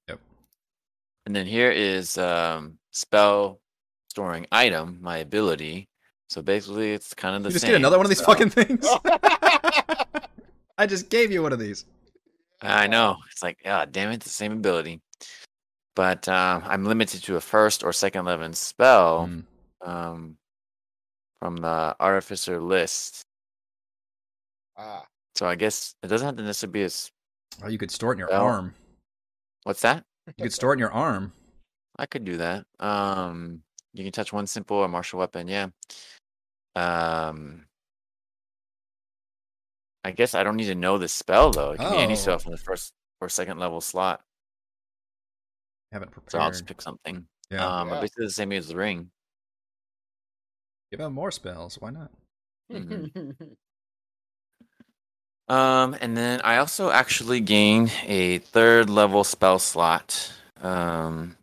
And 1.26 1.36
then 1.36 1.46
here 1.46 1.70
is 1.70 2.18
um, 2.18 2.78
spell 2.90 3.60
storing 4.08 4.46
item, 4.52 4.98
my 5.02 5.18
ability. 5.18 5.88
So 6.32 6.40
basically, 6.40 6.92
it's 6.94 7.12
kind 7.12 7.36
of 7.36 7.42
the 7.42 7.50
You 7.50 7.52
just 7.52 7.62
same. 7.62 7.72
get 7.72 7.76
another 7.76 7.98
one 7.98 8.06
of 8.06 8.10
these 8.10 8.20
so- 8.20 8.24
fucking 8.24 8.48
things. 8.48 8.86
I 10.78 10.86
just 10.86 11.10
gave 11.10 11.30
you 11.30 11.42
one 11.42 11.52
of 11.52 11.58
these. 11.58 11.84
I 12.62 12.86
know. 12.86 13.18
It's 13.30 13.42
like, 13.42 13.58
ah, 13.66 13.84
damn 13.84 14.10
it, 14.12 14.20
the 14.22 14.30
same 14.30 14.52
ability. 14.52 15.02
But 15.94 16.26
um, 16.28 16.62
I'm 16.64 16.86
limited 16.86 17.22
to 17.24 17.36
a 17.36 17.40
first 17.42 17.84
or 17.84 17.92
second 17.92 18.24
level 18.24 18.50
spell 18.54 19.28
Mm. 19.28 19.44
um, 19.86 20.36
from 21.38 21.56
the 21.58 21.94
artificer 22.00 22.58
list. 22.62 23.20
Ah, 24.78 25.04
So 25.34 25.44
I 25.46 25.54
guess 25.54 25.94
it 26.02 26.06
doesn't 26.06 26.24
have 26.24 26.36
to 26.36 26.42
necessarily 26.44 26.72
be 26.80 26.82
as. 26.84 27.10
Oh, 27.62 27.68
you 27.68 27.76
could 27.76 27.90
store 27.90 28.12
it 28.12 28.14
in 28.14 28.18
your 28.20 28.28
Well- 28.30 28.42
arm. 28.42 28.74
What's 29.64 29.82
that? 29.82 30.02
You 30.38 30.44
could 30.44 30.52
store 30.54 30.70
it 30.72 30.76
in 30.76 30.78
your 30.80 30.92
arm. 30.92 31.34
I 31.98 32.06
could 32.06 32.24
do 32.24 32.38
that. 32.38 32.64
Um, 32.80 33.60
you 33.92 34.02
can 34.02 34.12
touch 34.12 34.32
one 34.32 34.46
simple 34.46 34.78
or 34.78 34.88
martial 34.88 35.18
weapon. 35.18 35.46
Yeah. 35.46 35.68
Um, 36.74 37.66
I 40.04 40.10
guess 40.10 40.34
I 40.34 40.42
don't 40.42 40.56
need 40.56 40.66
to 40.66 40.74
know 40.74 40.98
the 40.98 41.08
spell 41.08 41.50
though. 41.50 41.72
It 41.72 41.78
can 41.78 41.92
be 41.92 41.98
any 41.98 42.12
Oh. 42.14 42.16
spell 42.16 42.38
from 42.38 42.52
the 42.52 42.58
first 42.58 42.92
or 43.20 43.28
second 43.28 43.58
level 43.58 43.80
slot. 43.80 44.22
Haven't 45.92 46.10
prepared. 46.10 46.32
So 46.32 46.38
I'll 46.38 46.50
just 46.50 46.66
pick 46.66 46.80
something. 46.82 47.26
Yeah. 47.50 47.66
Um, 47.66 47.88
Yeah. 47.88 47.94
but 47.94 48.00
basically 48.00 48.26
the 48.26 48.32
same 48.32 48.52
as 48.52 48.68
the 48.68 48.76
ring. 48.76 49.10
Give 50.90 51.00
him 51.00 51.12
more 51.12 51.30
spells. 51.30 51.78
Why 51.80 51.90
not? 51.90 52.10
Mhm. 52.70 53.56
Um, 55.48 55.94
and 56.00 56.16
then 56.16 56.40
I 56.42 56.56
also 56.58 56.90
actually 56.90 57.40
gain 57.40 57.90
a 58.04 58.38
third 58.38 58.88
level 58.88 59.22
spell 59.22 59.58
slot. 59.58 60.32
Um, 60.62 61.36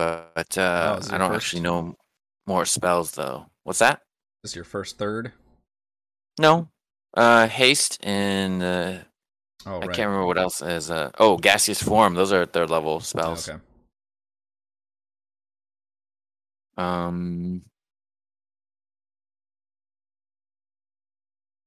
but, 0.00 0.32
but 0.34 0.58
uh, 0.58 0.94
Oh, 0.94 0.98
is 0.98 1.06
it 1.08 1.12
I 1.12 1.16
a 1.16 1.18
don't 1.18 1.30
first? 1.32 1.46
actually 1.46 1.62
know 1.62 1.94
more 2.46 2.64
spells 2.64 3.12
though. 3.12 3.46
What's 3.64 3.78
that? 3.80 4.00
This 4.42 4.52
is 4.52 4.56
your 4.56 4.64
first 4.64 4.98
third. 4.98 5.32
No. 6.38 6.68
Uh, 7.14 7.46
haste 7.48 7.98
and 8.02 8.62
uh, 8.62 8.98
Oh, 9.66 9.80
I 9.80 9.86
can't 9.86 10.08
remember 10.08 10.24
what 10.26 10.38
else 10.38 10.62
is. 10.62 10.90
Uh, 10.90 11.10
oh, 11.18 11.36
gaseous 11.36 11.82
form. 11.82 12.14
Those 12.14 12.32
are 12.32 12.46
third 12.46 12.70
level 12.70 13.00
spells. 13.00 13.46
Okay. 13.48 13.58
Um. 16.78 17.62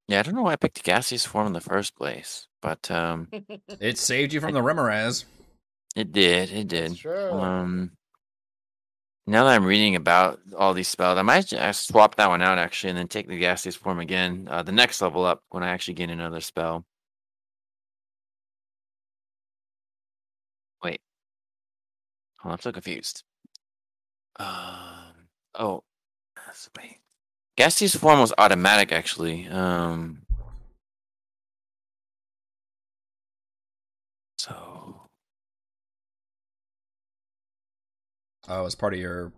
Yeah, 0.07 0.19
I 0.19 0.23
don't 0.23 0.35
know 0.35 0.41
why 0.41 0.53
I 0.53 0.57
picked 0.57 0.83
gaseous 0.83 1.25
form 1.25 1.47
in 1.47 1.53
the 1.53 1.61
first 1.61 1.95
place, 1.95 2.47
but 2.61 2.89
um, 2.91 3.27
It 3.79 3.97
saved 3.97 4.33
you 4.33 4.41
from 4.41 4.53
the 4.53 4.59
Remorhaz. 4.61 5.25
it 5.95 6.11
did. 6.11 6.51
It 6.51 6.67
did. 6.67 6.91
That's 6.91 6.99
true. 6.99 7.31
Um, 7.31 7.91
now 9.25 9.43
that 9.45 9.55
I'm 9.55 9.65
reading 9.65 9.95
about 9.95 10.39
all 10.57 10.73
these 10.73 10.87
spells, 10.87 11.17
I 11.17 11.21
might 11.21 11.47
just 11.47 11.87
swap 11.87 12.15
that 12.15 12.29
one 12.29 12.41
out 12.41 12.57
actually, 12.57 12.89
and 12.91 12.97
then 12.99 13.07
take 13.07 13.27
the 13.27 13.37
gaseous 13.37 13.75
form 13.75 13.99
again. 13.99 14.47
Uh, 14.49 14.63
the 14.63 14.71
next 14.71 15.01
level 15.01 15.25
up 15.25 15.43
when 15.49 15.63
I 15.63 15.69
actually 15.69 15.95
gain 15.95 16.09
another 16.09 16.41
spell. 16.41 16.85
Wait, 20.83 21.01
oh, 22.43 22.49
I'm 22.51 22.59
so 22.59 22.71
confused. 22.71 23.23
Um. 24.37 25.27
Oh, 25.55 25.83
wait. 26.77 26.99
Gaseous 27.57 27.95
form 27.95 28.19
was 28.19 28.33
automatic 28.37 28.91
actually. 28.91 29.47
Um. 29.47 30.22
Oh, 38.47 38.65
as 38.65 38.75
part 38.75 38.93
of 38.93 38.99
your. 38.99 39.31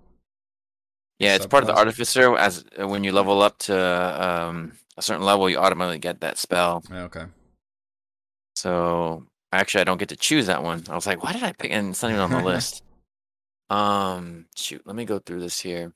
Yeah, 1.19 1.35
it's 1.35 1.45
part 1.45 1.63
of 1.63 1.67
the 1.67 1.75
artificer. 1.75 2.35
As 2.37 2.65
uh, 2.79 2.87
when 2.87 3.03
you 3.03 3.11
level 3.11 3.41
up 3.41 3.57
to 3.59 3.75
um, 3.75 4.73
a 4.97 5.01
certain 5.01 5.23
level, 5.23 5.49
you 5.49 5.57
automatically 5.57 5.99
get 5.99 6.21
that 6.21 6.37
spell. 6.37 6.83
Okay. 6.91 7.25
So 8.55 9.23
actually, 9.53 9.81
I 9.81 9.83
don't 9.85 9.97
get 9.97 10.09
to 10.09 10.17
choose 10.17 10.47
that 10.47 10.63
one. 10.63 10.83
I 10.89 10.95
was 10.95 11.07
like, 11.07 11.23
why 11.23 11.31
did 11.31 11.43
I 11.43 11.53
pick? 11.53 11.71
And 11.71 11.89
it's 11.89 12.01
not 12.01 12.11
even 12.11 12.21
on 12.21 12.31
the 12.31 12.41
list. 12.43 12.83
Um, 13.69 14.45
shoot, 14.55 14.81
let 14.85 14.95
me 14.95 15.05
go 15.05 15.19
through 15.19 15.39
this 15.39 15.59
here. 15.59 15.93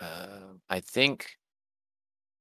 Uh, 0.00 0.54
I 0.70 0.80
think 0.80 1.36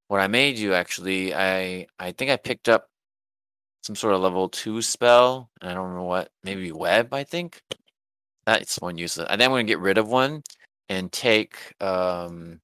what 0.07 0.21
I 0.21 0.27
made 0.27 0.57
you 0.57 0.73
actually, 0.73 1.33
I 1.33 1.87
I 1.99 2.11
think 2.11 2.31
I 2.31 2.37
picked 2.37 2.69
up 2.69 2.89
some 3.83 3.95
sort 3.95 4.13
of 4.13 4.21
level 4.21 4.49
two 4.49 4.81
spell. 4.81 5.49
I 5.61 5.73
don't 5.73 5.83
remember 5.83 6.03
what. 6.03 6.31
Maybe 6.43 6.71
web. 6.71 7.13
I 7.13 7.23
think 7.23 7.61
that's 8.47 8.77
one 8.79 8.97
useless. 8.97 9.27
And 9.29 9.39
then 9.39 9.47
I'm 9.49 9.51
gonna 9.51 9.65
get 9.65 9.79
rid 9.79 9.97
of 9.99 10.07
one 10.07 10.41
and 10.89 11.11
take 11.11 11.57
um, 11.81 12.61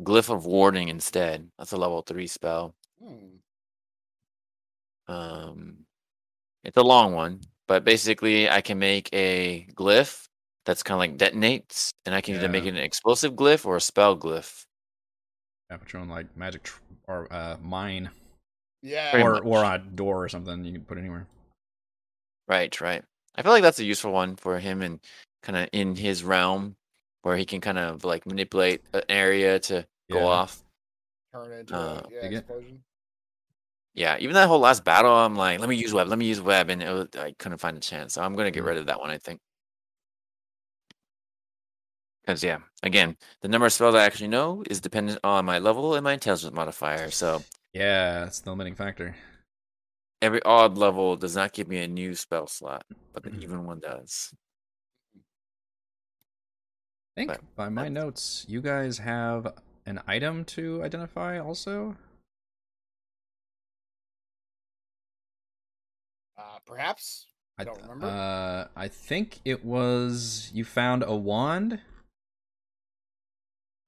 glyph 0.00 0.32
of 0.32 0.46
warding 0.46 0.88
instead. 0.88 1.50
That's 1.58 1.72
a 1.72 1.76
level 1.76 2.00
three 2.02 2.28
spell. 2.28 2.74
Hmm. 3.02 3.26
Um, 5.08 5.78
it's 6.62 6.76
a 6.76 6.82
long 6.82 7.12
one, 7.12 7.40
but 7.66 7.84
basically, 7.84 8.48
I 8.48 8.60
can 8.60 8.78
make 8.78 9.08
a 9.12 9.66
glyph 9.74 10.26
that's 10.64 10.84
kind 10.84 10.94
of 10.94 11.00
like 11.00 11.18
detonates, 11.32 11.90
and 12.06 12.14
I 12.14 12.20
can 12.20 12.36
either 12.36 12.48
make 12.48 12.64
it 12.64 12.68
an 12.68 12.76
explosive 12.76 13.32
glyph 13.32 13.66
or 13.66 13.76
a 13.76 13.80
spell 13.80 14.16
glyph. 14.16 14.64
Yeah, 15.70 15.78
put 15.78 15.92
your 15.92 16.02
own 16.02 16.08
like 16.08 16.36
magic 16.36 16.62
tr- 16.62 16.80
or 17.08 17.32
uh, 17.32 17.56
mine, 17.60 18.10
Yeah. 18.82 19.10
Pretty 19.10 19.26
or 19.26 19.32
much. 19.34 19.42
or 19.44 19.64
a 19.64 19.78
door 19.78 20.22
or 20.24 20.28
something 20.28 20.64
you 20.64 20.72
can 20.74 20.84
put 20.84 20.98
anywhere. 20.98 21.26
Right, 22.46 22.80
right. 22.80 23.04
I 23.36 23.42
feel 23.42 23.52
like 23.52 23.62
that's 23.62 23.78
a 23.78 23.84
useful 23.84 24.12
one 24.12 24.36
for 24.36 24.58
him 24.58 24.82
and 24.82 25.00
kind 25.42 25.56
of 25.56 25.68
in 25.72 25.96
his 25.96 26.22
realm 26.24 26.76
where 27.22 27.36
he 27.36 27.44
can 27.44 27.60
kind 27.60 27.78
of 27.78 28.04
like 28.04 28.26
manipulate 28.26 28.82
an 28.92 29.02
area 29.08 29.58
to 29.60 29.86
go 30.10 30.24
off. 30.26 30.62
Turn 31.32 31.52
into 31.52 31.74
Uh, 31.74 32.02
a 32.06 32.10
yeah, 32.10 32.28
explosion. 32.28 32.82
Yeah, 33.94 34.16
even 34.20 34.34
that 34.34 34.48
whole 34.48 34.60
last 34.60 34.84
battle, 34.84 35.12
I'm 35.12 35.34
like, 35.36 35.58
let 35.60 35.68
me 35.68 35.76
use 35.76 35.92
web, 35.92 36.08
let 36.08 36.18
me 36.18 36.26
use 36.26 36.40
web, 36.40 36.70
and 36.70 36.82
it 36.82 36.90
was, 36.90 37.08
I 37.18 37.32
couldn't 37.38 37.58
find 37.58 37.76
a 37.76 37.80
chance. 37.80 38.14
So 38.14 38.22
I'm 38.22 38.34
gonna 38.36 38.50
get 38.50 38.62
Mhm. 38.62 38.66
rid 38.66 38.78
of 38.78 38.86
that 38.86 39.00
one, 39.00 39.10
I 39.10 39.18
think. 39.18 39.40
Because 42.22 42.42
yeah, 42.44 42.58
again, 42.82 43.16
the 43.40 43.48
number 43.48 43.66
of 43.66 43.72
spells 43.72 43.94
I 43.94 44.04
actually 44.04 44.28
know 44.28 44.62
is 44.70 44.80
dependent 44.80 45.18
on 45.24 45.44
my 45.44 45.58
level 45.58 45.94
and 45.94 46.04
my 46.04 46.12
intelligence 46.14 46.52
modifier. 46.54 47.10
So 47.10 47.44
Yeah, 47.72 48.26
it's 48.26 48.40
the 48.40 48.50
limiting 48.50 48.74
factor. 48.74 49.16
Every 50.22 50.42
odd 50.42 50.76
level 50.76 51.16
does 51.16 51.34
not 51.36 51.52
give 51.52 51.68
me 51.68 51.78
a 51.82 51.88
new 51.88 52.14
spell 52.14 52.46
slot, 52.46 52.84
but 53.12 53.22
the 53.22 53.30
Mhm. 53.30 53.42
even 53.42 53.64
one 53.64 53.80
does. 53.80 54.34
I 55.16 55.20
think 57.16 57.28
But 57.28 57.56
by 57.56 57.68
my 57.68 57.82
that's- 57.88 57.92
notes, 58.04 58.46
you 58.48 58.60
guys 58.60 58.98
have 58.98 59.58
an 59.86 60.02
item 60.06 60.44
to 60.46 60.82
identify 60.82 61.38
also. 61.38 61.96
Uh, 66.36 66.58
perhaps. 66.64 67.26
I 67.58 67.64
don't 67.64 67.80
remember. 67.82 68.06
Uh, 68.06 68.68
I 68.74 68.88
think 68.88 69.40
it 69.44 69.64
was 69.64 70.50
you 70.54 70.64
found 70.64 71.02
a 71.02 71.14
wand 71.14 71.80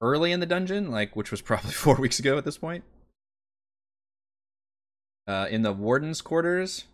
early 0.02 0.32
in 0.32 0.40
the 0.40 0.46
dungeon, 0.46 0.90
like 0.90 1.16
which 1.16 1.30
was 1.30 1.40
probably 1.42 1.72
four 1.72 1.96
weeks 1.96 2.18
ago 2.18 2.36
at 2.36 2.44
this 2.44 2.58
point. 2.58 2.84
Uh, 5.26 5.46
in 5.50 5.62
the 5.62 5.72
warden's 5.72 6.20
quarters. 6.20 6.84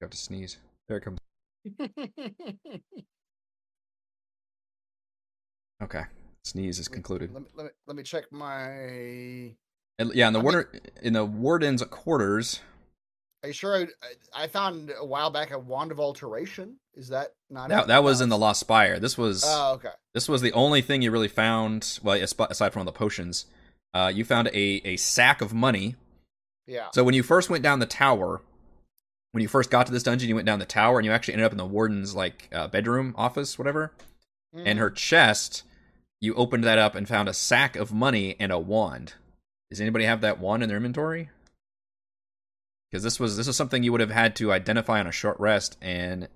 You 0.00 0.04
have 0.06 0.10
to 0.10 0.16
sneeze. 0.16 0.58
There 0.88 0.98
it 0.98 1.04
comes. 1.04 1.18
Okay, 5.82 6.02
sneeze 6.44 6.78
is 6.78 6.86
concluded. 6.88 7.32
Let 7.32 7.42
me, 7.42 7.48
let 7.56 7.64
me 7.64 7.70
let 7.86 7.96
me 7.96 8.02
check 8.04 8.30
my. 8.30 9.52
Yeah, 10.14 10.26
in 10.28 10.32
the 10.32 10.38
I 10.38 10.42
warder 10.42 10.70
in 11.02 11.12
the 11.12 11.24
warden's 11.24 11.82
quarters. 11.84 12.60
Are 13.42 13.48
you 13.48 13.52
sure? 13.52 13.88
I, 14.02 14.44
I 14.44 14.46
found 14.46 14.92
a 14.96 15.04
while 15.04 15.30
back 15.30 15.50
a 15.50 15.58
wand 15.58 15.90
of 15.90 15.98
alteration. 15.98 16.76
Is 16.94 17.08
that 17.08 17.34
not? 17.50 17.68
That 17.68 17.84
it? 17.84 17.86
that 17.88 18.04
was 18.04 18.20
in 18.20 18.28
the 18.28 18.38
Lost 18.38 18.60
Spire. 18.60 19.00
This 19.00 19.18
was 19.18 19.42
Oh, 19.44 19.72
okay. 19.74 19.88
this 20.14 20.28
was 20.28 20.40
the 20.40 20.52
only 20.52 20.82
thing 20.82 21.02
you 21.02 21.10
really 21.10 21.28
found. 21.28 21.98
Well, 22.02 22.14
aside 22.20 22.72
from 22.72 22.80
all 22.80 22.86
the 22.86 22.92
potions, 22.92 23.46
uh, 23.92 24.12
you 24.14 24.24
found 24.24 24.48
a 24.48 24.80
a 24.84 24.96
sack 24.96 25.40
of 25.40 25.52
money. 25.52 25.96
Yeah. 26.66 26.88
So 26.94 27.02
when 27.04 27.14
you 27.14 27.22
first 27.22 27.50
went 27.50 27.62
down 27.62 27.78
the 27.80 27.86
tower, 27.86 28.40
when 29.32 29.42
you 29.42 29.48
first 29.48 29.70
got 29.70 29.86
to 29.86 29.92
this 29.92 30.02
dungeon, 30.02 30.28
you 30.28 30.34
went 30.34 30.46
down 30.46 30.58
the 30.58 30.64
tower 30.66 30.98
and 30.98 31.06
you 31.06 31.12
actually 31.12 31.34
ended 31.34 31.46
up 31.46 31.52
in 31.52 31.58
the 31.58 31.66
warden's 31.66 32.14
like 32.14 32.48
uh, 32.52 32.68
bedroom, 32.68 33.14
office, 33.16 33.58
whatever. 33.58 33.92
And 34.54 34.78
Mhm. 34.78 34.80
her 34.80 34.90
chest, 34.90 35.62
you 36.20 36.34
opened 36.34 36.64
that 36.64 36.78
up 36.78 36.94
and 36.94 37.08
found 37.08 37.28
a 37.28 37.34
sack 37.34 37.74
of 37.76 37.92
money 37.92 38.36
and 38.38 38.52
a 38.52 38.58
wand. 38.58 39.14
Does 39.70 39.80
anybody 39.80 40.04
have 40.04 40.20
that 40.20 40.38
wand 40.38 40.62
in 40.62 40.68
their 40.68 40.76
inventory? 40.76 41.30
Because 42.90 43.02
this 43.02 43.18
was 43.18 43.36
this 43.38 43.48
is 43.48 43.56
something 43.56 43.82
you 43.82 43.90
would 43.92 44.02
have 44.02 44.10
had 44.10 44.36
to 44.36 44.52
identify 44.52 45.00
on 45.00 45.06
a 45.06 45.12
short 45.12 45.40
rest. 45.40 45.78
And 45.80 46.28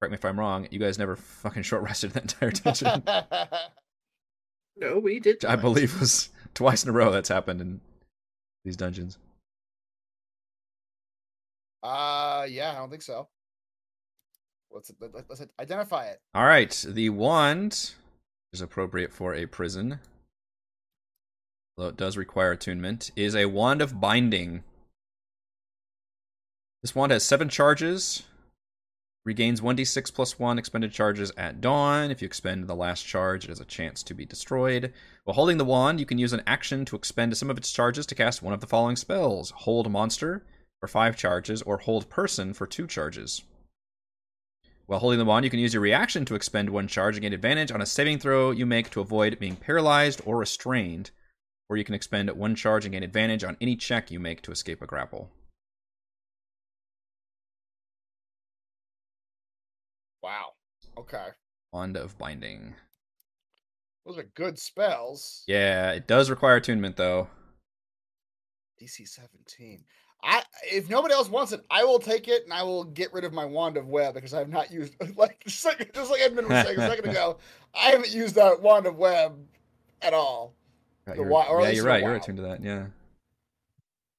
correct 0.00 0.12
me 0.12 0.14
if 0.14 0.24
I'm 0.24 0.38
wrong, 0.38 0.68
you 0.70 0.78
guys 0.78 0.96
never 0.98 1.16
fucking 1.42 1.64
short 1.64 1.82
rested 1.82 2.12
that 2.12 2.22
entire 2.22 2.50
dungeon. 2.52 3.02
No, 4.76 4.98
we 4.98 5.20
did. 5.20 5.36
Which 5.36 5.44
I 5.44 5.54
not. 5.54 5.60
believe 5.62 6.00
was 6.00 6.30
twice 6.52 6.82
in 6.82 6.90
a 6.90 6.92
row 6.92 7.12
that's 7.12 7.28
happened 7.28 7.60
in 7.60 7.80
these 8.64 8.76
dungeons. 8.76 9.18
Uh, 11.84 12.46
yeah, 12.48 12.72
I 12.72 12.76
don't 12.76 12.90
think 12.90 13.02
so. 13.02 13.28
Let's 14.70 14.90
let, 15.00 15.28
let's 15.28 15.42
identify 15.60 16.06
it. 16.06 16.20
All 16.34 16.46
right, 16.46 16.84
the 16.88 17.10
wand 17.10 17.92
is 18.52 18.60
appropriate 18.60 19.12
for 19.12 19.34
a 19.34 19.46
prison, 19.46 20.00
though 21.76 21.88
it 21.88 21.96
does 21.96 22.16
require 22.16 22.52
attunement. 22.52 23.10
Is 23.14 23.36
a 23.36 23.46
wand 23.46 23.82
of 23.82 24.00
binding. 24.00 24.64
This 26.82 26.94
wand 26.94 27.12
has 27.12 27.22
seven 27.22 27.48
charges. 27.48 28.24
Regains 29.24 29.62
1d6 29.62 30.12
plus 30.12 30.38
1 30.38 30.58
expended 30.58 30.92
charges 30.92 31.32
at 31.38 31.62
dawn. 31.62 32.10
If 32.10 32.20
you 32.20 32.26
expend 32.26 32.66
the 32.66 32.74
last 32.74 33.06
charge, 33.06 33.44
it 33.44 33.48
has 33.48 33.60
a 33.60 33.64
chance 33.64 34.02
to 34.02 34.12
be 34.12 34.26
destroyed. 34.26 34.92
While 35.24 35.34
holding 35.34 35.56
the 35.56 35.64
wand, 35.64 35.98
you 35.98 36.04
can 36.04 36.18
use 36.18 36.34
an 36.34 36.42
action 36.46 36.84
to 36.84 36.96
expend 36.96 37.34
some 37.34 37.48
of 37.48 37.56
its 37.56 37.72
charges 37.72 38.04
to 38.06 38.14
cast 38.14 38.42
one 38.42 38.52
of 38.52 38.60
the 38.60 38.66
following 38.66 38.96
spells 38.96 39.50
Hold 39.52 39.90
Monster 39.90 40.44
for 40.84 40.88
5 40.88 41.16
charges, 41.16 41.62
or 41.62 41.78
Hold 41.78 42.10
Person 42.10 42.52
for 42.52 42.66
2 42.66 42.86
charges. 42.86 43.42
While 44.84 44.98
holding 44.98 45.18
the 45.18 45.24
wand, 45.24 45.44
you 45.44 45.50
can 45.50 45.58
use 45.58 45.72
your 45.72 45.82
reaction 45.82 46.26
to 46.26 46.34
expend 46.34 46.68
one 46.68 46.88
charge 46.88 47.16
and 47.16 47.22
gain 47.22 47.32
advantage 47.32 47.72
on 47.72 47.80
a 47.80 47.86
saving 47.86 48.18
throw 48.18 48.50
you 48.50 48.66
make 48.66 48.90
to 48.90 49.00
avoid 49.00 49.38
being 49.38 49.56
paralyzed 49.56 50.20
or 50.26 50.36
restrained. 50.36 51.10
Or 51.70 51.78
you 51.78 51.84
can 51.84 51.94
expend 51.94 52.30
one 52.32 52.54
charge 52.54 52.84
and 52.84 52.92
gain 52.92 53.02
advantage 53.02 53.44
on 53.44 53.56
any 53.62 53.76
check 53.76 54.10
you 54.10 54.20
make 54.20 54.42
to 54.42 54.52
escape 54.52 54.82
a 54.82 54.86
grapple. 54.86 55.30
Wow. 60.22 60.50
Okay. 60.98 61.28
Wand 61.72 61.96
of 61.96 62.18
Binding. 62.18 62.74
Those 64.04 64.18
are 64.18 64.30
good 64.34 64.58
spells. 64.58 65.44
Yeah, 65.46 65.92
it 65.92 66.06
does 66.06 66.28
require 66.28 66.56
attunement 66.56 66.98
though. 66.98 67.28
DC 68.78 69.08
17. 69.08 69.82
I 70.24 70.42
if 70.72 70.88
nobody 70.88 71.12
else 71.14 71.28
wants 71.28 71.52
it, 71.52 71.60
I 71.70 71.84
will 71.84 71.98
take 71.98 72.28
it 72.28 72.44
and 72.44 72.52
I 72.52 72.62
will 72.62 72.84
get 72.84 73.12
rid 73.12 73.24
of 73.24 73.32
my 73.32 73.44
wand 73.44 73.76
of 73.76 73.88
web 73.88 74.14
because 74.14 74.32
I've 74.34 74.48
not 74.48 74.70
used 74.72 74.94
like 75.16 75.44
just 75.46 75.64
like 75.64 75.92
just 75.92 76.10
like 76.10 76.20
Edmund 76.22 76.48
was 76.48 76.64
saying 76.66 76.78
a 76.78 76.88
second 76.88 77.10
ago, 77.10 77.36
I 77.74 77.90
haven't 77.90 78.12
used 78.12 78.34
that 78.36 78.60
wand 78.62 78.86
of 78.86 78.96
web 78.96 79.36
at 80.02 80.14
all. 80.14 80.54
Yeah, 81.06 81.14
The 81.14 81.20
you're, 81.20 81.28
wa- 81.30 81.46
or 81.48 81.60
at 81.60 81.64
yeah, 81.68 81.70
you're 81.76 81.84
right. 81.84 82.00
You're 82.02 82.12
wow. 82.12 82.16
attuned 82.16 82.38
to 82.38 82.42
that. 82.44 82.62
Yeah. 82.62 82.86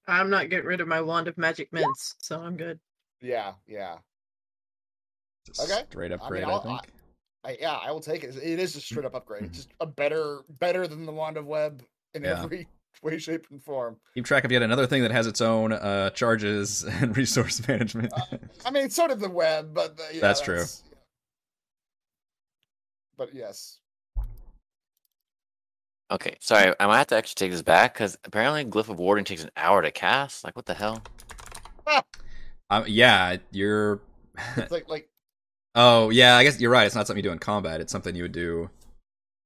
I'm 0.07 0.29
not 0.29 0.49
getting 0.51 0.67
rid 0.67 0.81
of 0.81 0.87
my 0.87 1.01
wand 1.01 1.27
of 1.27 1.35
magic 1.37 1.73
mints, 1.73 2.13
so 2.19 2.39
I'm 2.39 2.55
good. 2.57 2.79
Yeah, 3.21 3.53
yeah. 3.67 3.95
It's 5.47 5.59
a 5.59 5.63
Okay. 5.63 5.83
Straight 5.89 6.11
I 6.11 6.15
mean, 6.15 6.19
upgrade, 6.21 6.43
I, 6.43 6.49
I'll- 6.51 6.61
think. 6.61 6.81
I, 7.43 7.57
yeah, 7.59 7.73
I 7.73 7.91
will 7.91 7.99
take 7.99 8.23
it. 8.23 8.35
It 8.37 8.59
is 8.59 8.75
a 8.75 8.81
straight 8.81 9.05
up 9.05 9.13
upgrade. 9.15 9.43
It's 9.43 9.57
just 9.57 9.69
a 9.79 9.85
better 9.85 10.39
better 10.59 10.87
than 10.87 11.05
the 11.05 11.11
wand 11.11 11.37
of 11.37 11.45
web 11.45 11.83
in 12.15 12.23
Yeah. 12.23 12.41
every 12.43 12.67
way, 13.03 13.17
shape, 13.17 13.47
and 13.51 13.61
form. 13.61 13.97
Keep 14.13 14.25
track 14.25 14.43
of 14.43 14.51
yet 14.51 14.61
another 14.61 14.87
thing 14.87 15.01
that 15.03 15.11
has 15.11 15.27
its 15.27 15.41
own 15.41 15.71
uh, 15.73 16.09
charges 16.11 16.83
and 17.01 17.15
resource 17.15 17.65
management. 17.67 18.13
I 18.65 18.71
mean, 18.71 18.89
sort 18.89 19.11
of 19.11 19.19
the 19.19 19.29
web, 19.29 19.73
but 19.73 19.99
uh, 19.99 20.03
yeah, 20.13 20.21
That's 20.21 20.41
true. 20.41 20.63
But 23.17 23.33
yes, 23.33 23.79
Okay, 26.11 26.35
sorry, 26.39 26.73
I 26.79 26.85
might 26.85 26.99
have 26.99 27.07
to 27.07 27.15
actually 27.15 27.35
take 27.35 27.51
this 27.51 27.63
back 27.63 27.93
because 27.93 28.15
apparently 28.23 28.63
Glyph 28.63 28.89
of 28.89 28.99
Warding 28.99 29.25
takes 29.25 29.43
an 29.43 29.49
hour 29.57 29.81
to 29.81 29.89
cast. 29.89 30.43
Like, 30.43 30.55
what 30.55 30.67
the 30.67 30.75
hell? 30.75 31.01
um, 32.69 32.83
yeah, 32.87 33.37
you're. 33.51 34.01
it's 34.55 34.71
like 34.71 34.87
like 34.87 35.09
oh, 35.75 36.11
yeah. 36.11 36.37
I 36.37 36.43
guess 36.43 36.59
you're 36.59 36.69
right. 36.69 36.85
It's 36.85 36.93
not 36.93 37.07
something 37.07 37.23
you 37.23 37.29
do 37.29 37.33
in 37.33 37.39
combat. 37.39 37.81
It's 37.81 37.91
something 37.91 38.15
you 38.15 38.23
would 38.23 38.31
do, 38.31 38.69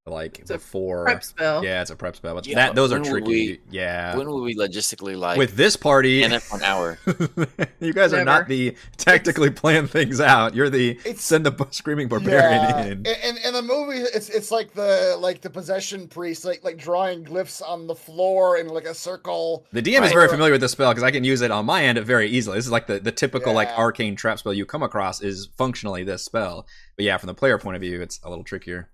like 0.10 0.39
It's 0.39 0.49
a 0.49 0.55
before. 0.55 1.05
Prep 1.05 1.24
spell. 1.24 1.64
Yeah, 1.64 1.82
it's 1.82 1.91
a 1.91 1.95
prep 1.95 2.16
spell. 2.16 2.36
But 2.36 2.47
Yeah, 2.47 2.55
that 2.55 2.76
those 2.76 2.91
are 2.91 2.99
tricky. 2.99 3.28
we- 3.28 3.60
yeah. 3.70 4.16
when 4.16 4.28
will 4.28 4.41
we 4.41 4.55
logistically 4.55 5.18
like 5.18 5.38
With 5.38 5.55
this 5.55 5.76
party, 5.76 6.24
end 6.24 6.34
up 6.34 6.43
an 6.53 6.64
hour? 6.64 6.97
you 7.80 7.93
guys 7.93 8.14
are 8.14 8.24
not 8.26 8.47
the 8.47 8.76
tactically 8.97 9.49
plan 9.49 9.88
things 9.88 10.20
out. 10.20 10.55
You're 10.55 10.70
the 10.70 10.91
It's- 11.05 11.22
send 11.22 11.45
a 11.47 11.51
bu- 11.51 11.66
screaming 11.72 12.07
barbarian 12.07 12.62
yeah. 12.64 12.82
in. 12.86 12.91
And, 12.91 13.07
and 13.24 13.38
in 13.38 13.53
the 13.53 13.62
movie, 13.62 13.99
it's 13.99 14.30
it's 14.30 14.51
like 14.51 14.74
the 14.74 15.18
like 15.20 15.41
the 15.41 15.49
possession 15.49 16.07
priest, 16.07 16.45
like 16.45 16.64
like 16.64 16.78
drawing 16.78 17.24
glyphs 17.24 17.62
on 17.68 17.88
the 17.88 17.95
floor 17.95 18.57
in 18.57 18.68
like 18.68 18.86
a 18.86 18.93
circle. 18.93 19.66
The 19.72 19.82
DM 19.82 20.03
is 20.03 20.12
very 20.12 20.26
uh, 20.28 20.32
familiar 20.32 20.53
with 20.53 20.62
this 20.62 20.72
spell 20.72 20.91
because 20.91 21.03
I 21.03 21.12
can 21.12 21.24
use 21.24 21.41
it 21.41 21.51
on 21.51 21.66
my 21.66 21.84
end 21.84 21.97
very 21.99 22.30
easily. 22.30 22.57
This 22.57 22.66
is 22.66 22.72
like 22.72 22.88
the, 22.88 22.99
the 22.99 23.12
typical 23.12 23.53
like 23.53 23.70
arcane 23.78 24.16
trap 24.16 24.39
spell 24.39 24.53
you 24.53 24.66
come 24.66 24.84
across 24.84 25.22
is 25.22 25.49
functionally 25.57 26.03
this 26.03 26.24
spell. 26.24 26.66
But 26.95 27.05
yeah, 27.05 27.18
from 27.18 27.28
the 27.28 27.34
player 27.34 27.57
point 27.57 27.76
of 27.76 27.82
view, 27.82 28.01
it's 28.01 28.20
a 28.24 28.30
little 28.30 28.43
trickier. 28.43 28.89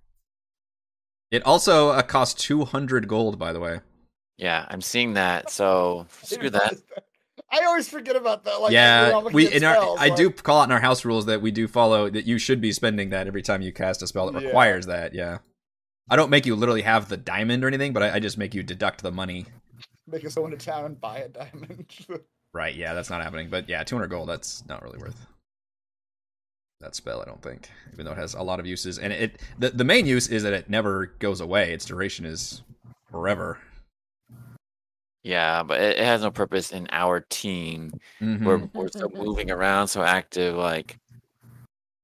It 1.31 1.43
also 1.45 1.89
uh, 1.89 2.01
costs 2.01 2.41
200 2.43 3.07
gold, 3.07 3.37
by 3.39 3.51
the 3.53 3.59
way. 3.59 3.79
Yeah, 4.37 4.65
I'm 4.69 4.81
seeing 4.81 5.13
that. 5.13 5.49
So 5.49 6.07
screw 6.23 6.49
that. 6.49 6.75
I 7.51 7.63
always 7.65 7.87
forget 7.87 8.15
about 8.15 8.43
that. 8.45 8.59
Like, 8.61 8.71
yeah, 8.71 9.07
when 9.07 9.15
I'm 9.15 9.23
looking 9.23 9.35
we 9.35 9.47
at 9.47 9.53
in 9.53 9.63
our, 9.63 9.75
spells, 9.75 9.99
I 9.99 10.07
like- 10.07 10.17
do 10.17 10.29
call 10.29 10.61
out 10.61 10.63
in 10.65 10.71
our 10.71 10.79
house 10.79 11.05
rules 11.05 11.25
that 11.27 11.41
we 11.41 11.51
do 11.51 11.67
follow 11.67 12.09
that 12.09 12.25
you 12.25 12.37
should 12.37 12.59
be 12.61 12.71
spending 12.71 13.09
that 13.11 13.27
every 13.27 13.41
time 13.41 13.61
you 13.61 13.71
cast 13.71 14.01
a 14.01 14.07
spell 14.07 14.31
that 14.31 14.41
Yeah. 14.41 14.47
requires 14.47 14.85
that. 14.87 15.13
Yeah, 15.13 15.39
I 16.09 16.15
don't 16.15 16.29
make 16.29 16.45
you 16.45 16.55
literally 16.55 16.81
have 16.81 17.07
the 17.07 17.17
diamond 17.17 17.63
or 17.63 17.67
anything, 17.67 17.93
but 17.93 18.03
I, 18.03 18.15
I 18.15 18.19
just 18.19 18.37
make 18.37 18.53
you 18.53 18.63
deduct 18.63 19.03
the 19.03 19.11
money. 19.11 19.45
make 20.07 20.25
us 20.25 20.35
go 20.35 20.45
into 20.45 20.57
town 20.57 20.85
and 20.85 20.99
buy 20.99 21.19
a 21.19 21.27
diamond. 21.29 21.85
Right? 22.53 22.73
Yeah, 22.73 22.93
that's 22.93 23.09
not 23.09 23.21
happening. 23.21 23.49
But 23.49 23.67
yeah, 23.67 23.83
200 23.83 24.07
gold. 24.07 24.29
That's 24.29 24.65
not 24.65 24.81
really 24.81 24.97
worth 24.97 25.27
that 26.81 26.95
spell. 26.95 27.21
I 27.21 27.25
don't 27.25 27.41
think, 27.41 27.69
even 27.93 28.05
though 28.05 28.11
it 28.11 28.17
has 28.17 28.33
a 28.33 28.41
lot 28.41 28.59
of 28.59 28.65
uses, 28.65 28.99
and 28.99 29.11
it 29.13 29.41
the 29.59 29.69
the 29.69 29.83
main 29.83 30.05
use 30.05 30.27
is 30.27 30.43
that 30.43 30.53
it 30.53 30.69
never 30.69 31.07
goes 31.19 31.41
away. 31.41 31.71
Its 31.73 31.85
duration 31.85 32.25
is 32.25 32.63
forever. 33.11 33.57
Yeah, 35.23 35.63
but 35.63 35.81
it, 35.81 35.97
it 35.97 36.05
has 36.05 36.21
no 36.21 36.31
purpose 36.31 36.71
in 36.71 36.87
our 36.91 37.21
team. 37.21 37.91
Mhm. 38.21 38.43
We're 38.43 38.69
we're 38.73 38.89
so 38.89 39.09
moving 39.13 39.49
around, 39.49 39.87
so 39.87 40.03
active. 40.03 40.55
Like 40.55 40.97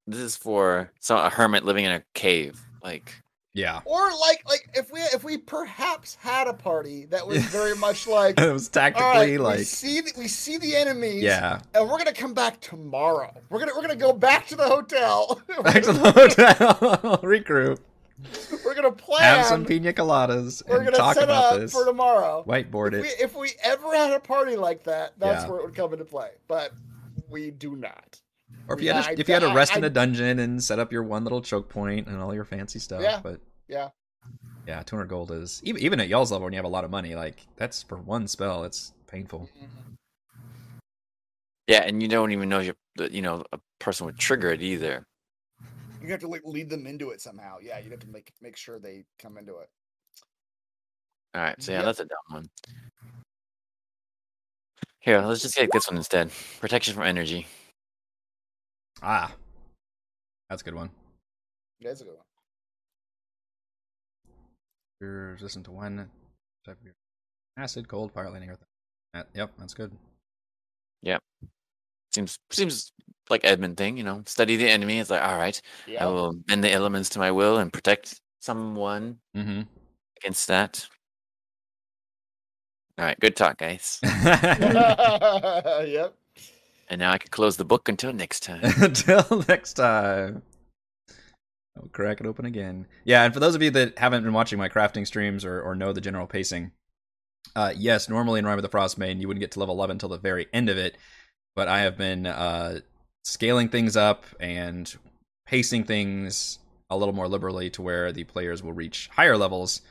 this 0.07 0.19
is 0.19 0.35
for 0.35 0.91
so 0.99 1.17
a 1.17 1.29
hermit 1.29 1.63
living 1.63 1.85
in 1.85 1.91
a 1.91 2.03
cave. 2.13 2.59
Like 2.83 3.21
Yeah, 3.53 3.81
or 3.83 3.99
like 4.11 4.43
like 4.47 4.69
if 4.75 4.91
we 4.93 5.01
if 5.01 5.25
we 5.25 5.37
perhaps 5.37 6.15
had 6.15 6.47
a 6.47 6.53
party 6.53 7.05
that 7.07 7.27
was 7.27 7.43
very 7.45 7.75
much 7.75 8.07
like. 8.07 8.39
it 8.39 8.49
was 8.51 8.69
All 8.75 8.81
right, 8.81 8.93
tactically 8.95 9.31
we 9.31 9.37
like 9.39 9.59
see 9.65 9.99
the, 9.99 10.13
we 10.17 10.29
see 10.29 10.57
the 10.57 10.73
enemies. 10.75 11.21
yeah. 11.21 11.59
and 11.75 11.89
we're 11.89 11.97
gonna 11.97 12.13
come 12.13 12.33
back 12.33 12.61
tomorrow. 12.61 13.33
We're 13.49 13.59
gonna 13.59 13.73
we're 13.75 13.81
gonna 13.81 13.97
go 13.97 14.13
back 14.13 14.47
to 14.47 14.55
the 14.55 14.63
hotel. 14.67 15.41
Back 15.63 15.83
to 15.83 15.91
the 15.91 16.11
hotel, 16.13 17.17
regroup, 17.23 17.79
We're 18.63 18.73
gonna 18.73 18.91
plan. 18.93 19.21
have 19.21 19.45
some 19.47 19.65
pina 19.65 19.91
coladas, 19.91 20.63
we're 20.65 20.77
and 20.77 20.85
gonna 20.85 20.97
talk 20.97 21.15
set 21.15 21.25
about 21.25 21.55
up 21.55 21.59
this. 21.59 21.73
for 21.73 21.83
tomorrow. 21.85 22.45
Whiteboard 22.47 22.93
If 22.93 23.01
we, 23.01 23.07
it. 23.09 23.19
if 23.19 23.35
we 23.35 23.51
ever 23.63 23.93
had 23.93 24.11
a 24.13 24.19
party 24.21 24.55
like 24.55 24.83
that, 24.85 25.13
that's 25.19 25.43
Yeah. 25.43 25.49
where 25.49 25.59
it 25.59 25.65
would 25.65 25.75
come 25.75 25.91
into 25.91 26.05
play. 26.05 26.29
But 26.47 26.71
we 27.29 27.51
do 27.51 27.75
not. 27.75 28.21
Or 28.71 28.75
if 28.75 28.81
you 28.81 28.87
had 28.87 28.95
Yeah, 28.95 29.01
to, 29.01 29.09
I- 29.09 29.15
if 29.19 29.27
you 29.27 29.33
had 29.33 29.39
to 29.41 29.49
I- 29.49 29.53
rest 29.53 29.75
in 29.75 29.83
a 29.83 29.89
dungeon 29.89 30.39
and 30.39 30.63
set 30.63 30.79
up 30.79 30.91
your 30.93 31.03
one 31.03 31.23
little 31.23 31.41
choke 31.41 31.67
point 31.67 32.07
and 32.07 32.17
all 32.21 32.33
your 32.33 32.45
fancy 32.45 32.79
stuff. 32.79 33.01
Yeah, 33.01 33.19
But 33.21 33.41
yeah. 33.67 33.89
yeah, 34.65 34.81
200 34.83 35.07
gold 35.09 35.31
is 35.31 35.59
even 35.65 35.81
even 35.81 35.99
at 35.99 36.07
y'all's 36.07 36.31
level 36.31 36.45
when 36.45 36.53
you 36.53 36.57
have 36.57 36.65
a 36.65 36.69
lot 36.69 36.85
of 36.85 36.89
money. 36.91 37.15
Like 37.15 37.45
that's 37.57 37.83
for 37.83 37.97
one 37.97 38.27
spell. 38.29 38.63
It's 38.63 38.93
painful. 39.07 39.49
Mm-hmm. 39.57 39.93
yeah, 41.67 41.81
and 41.83 42.01
you 42.01 42.07
don't 42.07 42.31
even 42.31 42.47
know 42.47 42.59
you're 42.59 42.75
you 43.09 43.21
know 43.21 43.43
a 43.51 43.59
person 43.79 44.05
would 44.05 44.17
trigger 44.17 44.51
it 44.51 44.61
either. 44.61 45.05
You 46.01 46.09
have 46.11 46.21
to 46.21 46.27
like 46.29 46.43
lead 46.45 46.69
them 46.69 46.87
into 46.87 47.09
it 47.09 47.19
somehow. 47.21 47.57
Yeah, 47.61 47.77
you 47.79 47.89
have 47.91 47.99
to 47.99 48.07
make 48.09 48.31
make 48.41 48.55
sure 48.55 48.79
they 48.79 49.03
come 49.21 49.37
into 49.37 49.57
it. 49.57 49.69
All 51.35 51.41
right, 51.41 51.61
so 51.61 51.71
yeah, 51.73 51.79
Yep. 51.79 51.85
that's 51.85 51.99
a 51.99 52.05
dumb 52.05 52.17
one. 52.29 52.49
Here, 54.99 55.19
let's 55.21 55.41
just 55.41 55.55
get 55.55 55.69
this 55.73 55.87
one 55.89 55.97
instead. 55.97 56.31
Protection 56.59 56.93
from 56.93 57.03
energy. 57.03 57.47
Ah, 59.01 59.33
that's 60.49 60.61
a 60.61 60.65
good 60.65 60.75
one. 60.75 60.89
That's 61.81 62.01
a 62.01 62.03
good 62.03 62.15
one. 62.15 62.25
You're 64.99 65.31
resistant 65.33 65.65
to 65.65 65.71
one 65.71 66.09
type 66.65 66.77
of 66.85 66.91
acid, 67.57 67.87
cold, 67.87 68.11
fire, 68.13 68.29
lightning, 68.29 68.51
earth. 68.51 68.63
That, 69.13 69.27
yep, 69.33 69.51
that's 69.57 69.73
good. 69.73 69.91
Yeah, 71.01 71.17
seems 72.13 72.37
seems 72.51 72.91
like 73.29 73.41
Edmund 73.43 73.77
thing, 73.77 73.97
you 73.97 74.03
know. 74.03 74.21
Study 74.27 74.57
the 74.57 74.69
enemy. 74.69 74.99
It's 74.99 75.09
like, 75.09 75.23
all 75.23 75.37
right, 75.37 75.59
I 75.99 76.05
will 76.05 76.33
bend 76.33 76.63
the 76.63 76.71
elements 76.71 77.09
to 77.09 77.19
my 77.19 77.31
will 77.31 77.57
and 77.57 77.73
protect 77.73 78.21
someone 78.39 79.17
Mm-hmm. 79.35 79.61
against 80.17 80.47
that. 80.47 80.87
All 82.99 83.05
right, 83.05 83.19
good 83.19 83.35
talk, 83.35 83.57
guys. 83.57 83.99
yep. 84.03 86.13
And 86.91 86.99
now 86.99 87.13
I 87.13 87.17
can 87.17 87.29
close 87.29 87.55
the 87.55 87.63
book 87.63 87.87
until 87.87 88.11
next 88.11 88.41
time. 88.41 88.59
Until 88.81 89.45
next 89.47 89.75
time. 89.75 90.41
I'll 91.77 91.87
crack 91.93 92.19
it 92.19 92.27
open 92.27 92.45
again. 92.45 92.85
Yeah, 93.05 93.23
and 93.23 93.33
for 93.33 93.39
those 93.39 93.55
of 93.55 93.61
you 93.61 93.71
that 93.71 93.97
haven't 93.97 94.23
been 94.23 94.33
watching 94.33 94.59
my 94.59 94.67
crafting 94.67 95.07
streams 95.07 95.45
or, 95.45 95.61
or 95.61 95.73
know 95.73 95.93
the 95.93 96.01
general 96.01 96.27
pacing, 96.27 96.73
uh, 97.55 97.71
yes, 97.77 98.09
normally 98.09 98.39
in 98.39 98.45
Rime 98.45 98.57
of 98.57 98.63
the 98.63 98.69
Frostmaiden, 98.69 99.21
you 99.21 99.29
wouldn't 99.29 99.39
get 99.39 99.51
to 99.51 99.59
level 99.59 99.75
11 99.75 99.95
until 99.95 100.09
the 100.09 100.17
very 100.17 100.47
end 100.51 100.67
of 100.67 100.77
it, 100.77 100.97
but 101.55 101.69
I 101.69 101.79
have 101.79 101.97
been 101.97 102.25
uh, 102.25 102.81
scaling 103.23 103.69
things 103.69 103.95
up 103.95 104.25
and 104.41 104.93
pacing 105.47 105.85
things 105.85 106.59
a 106.89 106.97
little 106.97 107.15
more 107.15 107.29
liberally 107.29 107.69
to 107.69 107.81
where 107.81 108.11
the 108.11 108.25
players 108.25 108.61
will 108.61 108.73
reach 108.73 109.09
higher 109.13 109.37
levels. 109.37 109.81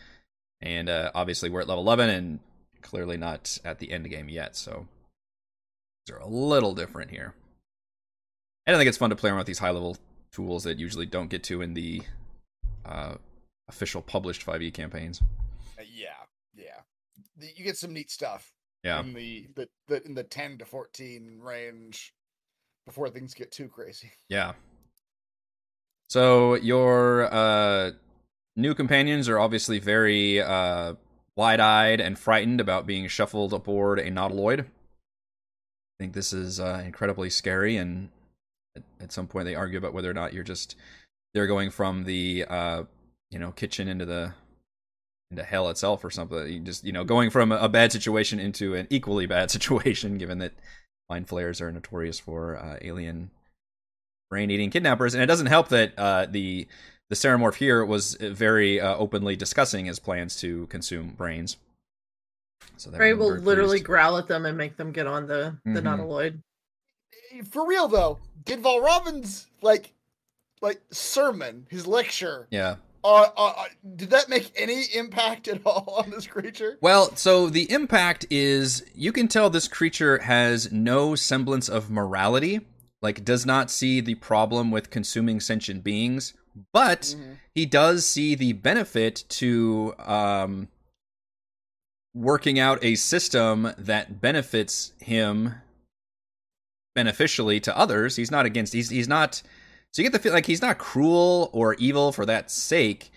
And 0.60 0.90
uh, 0.90 1.12
obviously, 1.14 1.48
we're 1.48 1.62
at 1.62 1.68
level 1.68 1.82
11 1.82 2.10
and 2.10 2.40
clearly 2.82 3.16
not 3.16 3.56
at 3.64 3.78
the 3.78 3.90
end 3.90 4.10
game 4.10 4.28
yet, 4.28 4.54
so 4.54 4.86
they're 6.06 6.18
a 6.18 6.26
little 6.26 6.74
different 6.74 7.10
here. 7.10 7.34
And 8.66 8.76
I 8.76 8.78
think 8.78 8.88
it's 8.88 8.98
fun 8.98 9.10
to 9.10 9.16
play 9.16 9.30
around 9.30 9.38
with 9.38 9.46
these 9.46 9.58
high 9.58 9.70
level 9.70 9.96
tools 10.32 10.64
that 10.64 10.78
usually 10.78 11.06
don't 11.06 11.28
get 11.30 11.42
to 11.44 11.62
in 11.62 11.74
the 11.74 12.02
uh, 12.84 13.14
official 13.68 14.02
published 14.02 14.44
5e 14.46 14.72
campaigns. 14.74 15.20
Uh, 15.78 15.82
Yeah. 15.92 16.08
Yeah. 16.54 16.80
You 17.56 17.64
get 17.64 17.76
some 17.76 17.92
neat 17.92 18.10
stuff 18.10 18.52
Yeah. 18.84 19.00
in 19.00 19.14
the, 19.14 19.48
the, 19.54 19.68
the 19.88 20.04
in 20.04 20.14
the 20.14 20.24
ten 20.24 20.58
to 20.58 20.64
fourteen 20.64 21.38
range 21.40 22.12
before 22.86 23.08
things 23.10 23.34
get 23.34 23.50
too 23.52 23.68
crazy. 23.68 24.12
Yeah. 24.28 24.52
So 26.08 26.54
your 26.54 27.32
uh, 27.32 27.92
new 28.56 28.74
companions 28.74 29.28
are 29.28 29.38
obviously 29.38 29.78
very 29.78 30.40
uh, 30.42 30.94
wide-eyed 31.36 32.00
and 32.00 32.18
frightened 32.18 32.60
about 32.60 32.84
being 32.84 33.06
shuffled 33.06 33.52
aboard 33.52 34.00
a 34.00 34.10
nautiloid. 34.10 34.66
I 36.00 36.02
think 36.02 36.14
this 36.14 36.32
is 36.32 36.58
uh, 36.58 36.82
incredibly 36.82 37.28
scary, 37.28 37.76
and 37.76 38.08
at, 38.74 38.82
at 39.02 39.12
some 39.12 39.26
point 39.26 39.44
they 39.44 39.54
argue 39.54 39.76
about 39.76 39.92
whether 39.92 40.10
or 40.10 40.14
not 40.14 40.32
you're 40.32 40.42
just 40.42 40.74
they're 41.34 41.46
going 41.46 41.70
from 41.70 42.04
the 42.04 42.46
uh, 42.48 42.84
you 43.30 43.38
know 43.38 43.52
kitchen 43.52 43.86
into 43.86 44.06
the 44.06 44.32
into 45.30 45.44
hell 45.44 45.68
itself 45.68 46.02
or 46.02 46.08
something. 46.08 46.50
You 46.50 46.60
just 46.60 46.84
you 46.84 46.92
know 46.92 47.04
going 47.04 47.28
from 47.28 47.52
a, 47.52 47.68
bad 47.68 47.92
situation 47.92 48.40
into 48.40 48.74
an 48.74 48.86
equally 48.88 49.26
bad 49.26 49.50
situation, 49.50 50.16
given 50.16 50.38
that 50.38 50.54
mind 51.10 51.28
flayers 51.28 51.60
are 51.60 51.70
notorious 51.70 52.18
for 52.18 52.56
uh, 52.56 52.78
alien 52.80 53.30
brain 54.30 54.50
eating 54.50 54.70
kidnappers, 54.70 55.12
and 55.12 55.22
it 55.22 55.26
doesn't 55.26 55.48
help 55.48 55.68
that 55.68 55.92
uh, 55.98 56.24
the 56.24 56.66
the 57.10 57.14
Ceramorph 57.14 57.56
here 57.56 57.84
was 57.84 58.14
very 58.14 58.80
uh, 58.80 58.96
openly 58.96 59.36
discussing 59.36 59.84
his 59.84 59.98
plans 59.98 60.34
to 60.40 60.66
consume 60.68 61.10
brains. 61.10 61.58
So 62.76 62.90
they're 62.90 63.00
Ray 63.00 63.12
will 63.14 63.36
literally 63.36 63.78
pleased. 63.78 63.84
growl 63.84 64.16
at 64.18 64.28
them 64.28 64.46
and 64.46 64.56
make 64.56 64.76
them 64.76 64.92
get 64.92 65.06
on 65.06 65.26
the 65.26 65.56
the 65.64 65.80
Mhm. 65.80 65.84
nautiloid. 65.84 66.42
For 67.50 67.66
real 67.66 67.88
though, 67.88 68.18
did 68.44 68.62
Valravn's 68.62 69.46
like 69.62 69.92
like 70.62 70.80
sermon, 70.90 71.66
his 71.70 71.86
lecture, 71.86 72.46
Yeah. 72.50 72.76
uh, 73.02 73.30
uh, 73.34 73.52
uh, 73.56 73.64
did 73.96 74.10
that 74.10 74.28
make 74.28 74.52
any 74.54 74.82
impact 74.94 75.48
at 75.48 75.64
all 75.64 76.02
on 76.04 76.10
this 76.10 76.26
creature? 76.26 76.76
Well, 76.82 77.16
so 77.16 77.48
the 77.48 77.70
impact 77.72 78.26
is 78.28 78.84
you 78.94 79.10
can 79.10 79.26
tell 79.26 79.48
this 79.48 79.68
creature 79.68 80.18
has 80.18 80.70
no 80.70 81.14
semblance 81.14 81.68
of 81.70 81.88
morality, 81.90 82.60
like 83.00 83.24
does 83.24 83.46
not 83.46 83.70
see 83.70 84.02
the 84.02 84.16
problem 84.16 84.70
with 84.70 84.90
consuming 84.90 85.40
sentient 85.40 85.82
beings, 85.82 86.34
but 86.74 87.02
Mhm. 87.18 87.38
he 87.54 87.64
does 87.64 88.04
see 88.04 88.34
the 88.34 88.52
benefit 88.52 89.24
to 89.30 89.94
um, 90.00 90.68
working 92.14 92.58
out 92.58 92.82
a 92.82 92.94
system 92.96 93.72
that 93.78 94.20
benefits 94.20 94.92
him 95.00 95.54
beneficially 96.94 97.60
to 97.60 97.76
others. 97.76 98.16
He's 98.16 98.30
not 98.30 98.46
against. 98.46 98.72
He's 98.72 98.90
he's 98.90 99.08
not. 99.08 99.42
So 99.92 100.02
you 100.02 100.08
get 100.08 100.12
the 100.12 100.18
feel 100.22 100.32
like 100.32 100.46
he's 100.46 100.62
not 100.62 100.78
cruel 100.78 101.50
or 101.52 101.74
evil 101.74 102.12
for 102.12 102.24
that 102.26 102.50
sake. 102.50 103.10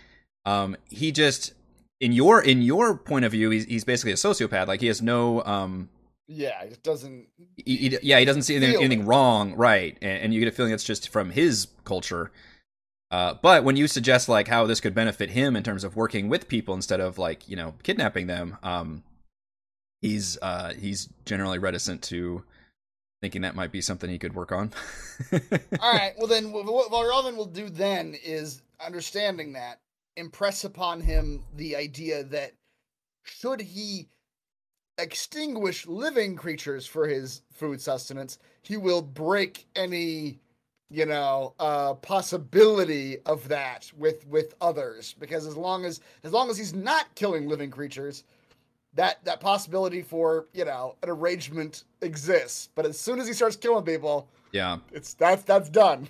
Um, 0.46 0.76
he 0.90 1.12
just 1.12 1.54
in 2.02 2.12
your 2.12 2.42
in 2.42 2.62
your 2.62 2.98
point 2.98 3.26
of 3.26 3.32
view, 3.32 3.50
he's 3.50 3.66
he's 3.66 3.84
basically 3.84 4.12
a 4.12 4.16
sociopath. 4.16 4.68
Like 4.68 4.82
he 4.82 4.88
has 4.88 5.02
no 5.02 5.44
um. 5.44 5.90
Yeah, 6.28 6.62
it 6.64 6.82
doesn't. 6.84 7.28
He, 7.58 7.76
he- 7.78 7.98
yeah, 8.02 8.18
he 8.18 8.26
doesn't 8.26 8.44
see 8.44 8.56
anything, 8.56 8.76
anything 8.80 9.06
wrong, 9.06 9.56
right? 9.56 9.98
And, 10.02 10.24
and 10.24 10.34
you 10.34 10.40
get 10.40 10.48
a 10.48 10.56
feeling 10.56 10.72
it's 10.72 10.84
just 10.84 11.10
from 11.10 11.32
his 11.32 11.68
culture. 11.84 12.32
Uh, 13.14 13.36
but 13.44 13.64
when 13.64 13.76
you 13.76 13.88
suggest 13.88 14.28
like 14.28 14.48
how 14.48 14.66
this 14.66 14.82
could 14.82 14.96
benefit 14.96 15.30
him 15.30 15.56
in 15.56 15.62
terms 15.62 15.84
of 15.84 15.96
working 15.96 16.30
with 16.30 16.48
people 16.48 16.74
instead 16.74 17.00
of 17.00 17.20
like 17.20 17.48
you 17.48 17.56
know 17.56 17.76
kidnapping 17.84 18.26
them, 18.26 18.58
um, 18.64 19.04
he's 20.02 20.36
uh, 20.42 20.74
he's 20.74 21.10
generally 21.24 21.60
reticent 21.60 22.02
to 22.02 22.44
thinking 23.22 23.44
that 23.44 23.54
might 23.54 23.72
be 23.72 23.82
something 23.82 24.10
he 24.10 24.18
could 24.18 24.34
work 24.34 24.52
on. 24.52 24.72
All 25.80 25.94
right, 25.94 26.14
well 26.18 26.26
then, 26.26 26.46
wh- 26.46 26.66
what 26.66 26.92
Valravn 26.92 27.38
will 27.38 27.46
do 27.46 27.70
then 27.70 28.16
is 28.26 28.64
understanding 28.84 29.54
that 29.54 29.80
impress 30.18 30.64
upon 30.64 31.00
him 31.00 31.44
the 31.56 31.76
idea 31.76 32.24
that 32.24 32.54
should 33.22 33.62
he 33.62 34.10
extinguish 34.98 35.86
living 35.86 36.36
creatures 36.36 36.88
for 36.88 37.08
his 37.08 37.44
food 37.54 37.80
sustenance, 37.80 38.40
he 38.64 38.76
will 38.76 39.04
break 39.04 39.68
any 39.76 40.40
you 40.94 41.06
know 41.06 41.54
uh 41.60 41.96
possibility 41.96 43.18
of 43.26 43.48
that 43.50 43.92
with 43.98 44.26
with 44.28 44.54
others. 44.62 45.16
Because 45.20 45.46
as 45.48 45.58
long 45.58 45.84
as 45.86 46.00
as 46.24 46.32
long 46.32 46.50
as 46.50 46.58
he's 46.58 46.74
not 46.74 47.14
killing 47.16 47.48
living 47.48 47.72
creatures 47.72 48.24
that 48.94 49.24
that 49.26 49.40
possibility 49.40 50.02
for 50.02 50.46
you 50.54 50.66
know 50.66 50.96
an 51.04 51.10
arrangement 51.10 51.84
exists. 52.02 52.70
But 52.76 52.86
as 52.86 53.00
soon 53.00 53.20
as 53.20 53.28
he 53.28 53.34
starts 53.34 53.56
killing 53.56 53.84
people 53.84 54.30
yeah, 54.54 54.78
it's 54.92 55.16
that's 55.16 55.44
that's 55.44 55.70
done. 55.70 56.08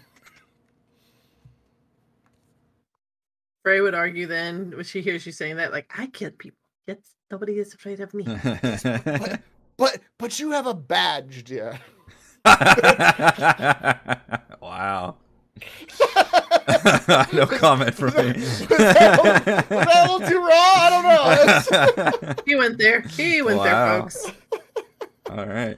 Ray 3.64 3.80
would 3.80 3.96
argue 3.96 4.28
then 4.28 4.74
when 4.76 4.84
she 4.84 5.02
hears 5.02 5.26
you 5.26 5.32
saying 5.32 5.56
that, 5.56 5.72
like, 5.72 5.90
I 5.98 6.08
kill 6.08 6.32
people. 6.32 6.60
Yet 6.86 7.00
nobody 7.32 7.60
is 7.60 7.74
afraid 7.74 8.02
of 8.02 8.14
me. 8.14 8.26
but 8.44 9.42
but 9.78 10.00
but 10.18 10.40
you 10.40 10.52
have 10.52 10.68
a 10.68 10.74
badge 10.74 11.46
dear 11.46 11.80
wow. 14.74 15.16
no 17.34 17.46
comment 17.46 17.94
from 17.94 18.14
me. 18.16 18.34
was, 18.34 18.68
that, 18.68 19.20
was 19.24 19.46
that 19.46 19.72
a 19.72 20.12
little 20.12 20.28
too 20.28 20.40
raw 20.40 20.50
i 20.52 20.90
don't 20.90 22.24
know 22.26 22.34
he 22.46 22.56
went 22.56 22.78
there. 22.78 23.02
He 23.02 23.42
went 23.42 23.60
Wow. 23.60 23.64
there, 23.64 24.02
folks. 24.02 24.32
All 25.30 25.46
right. 25.46 25.78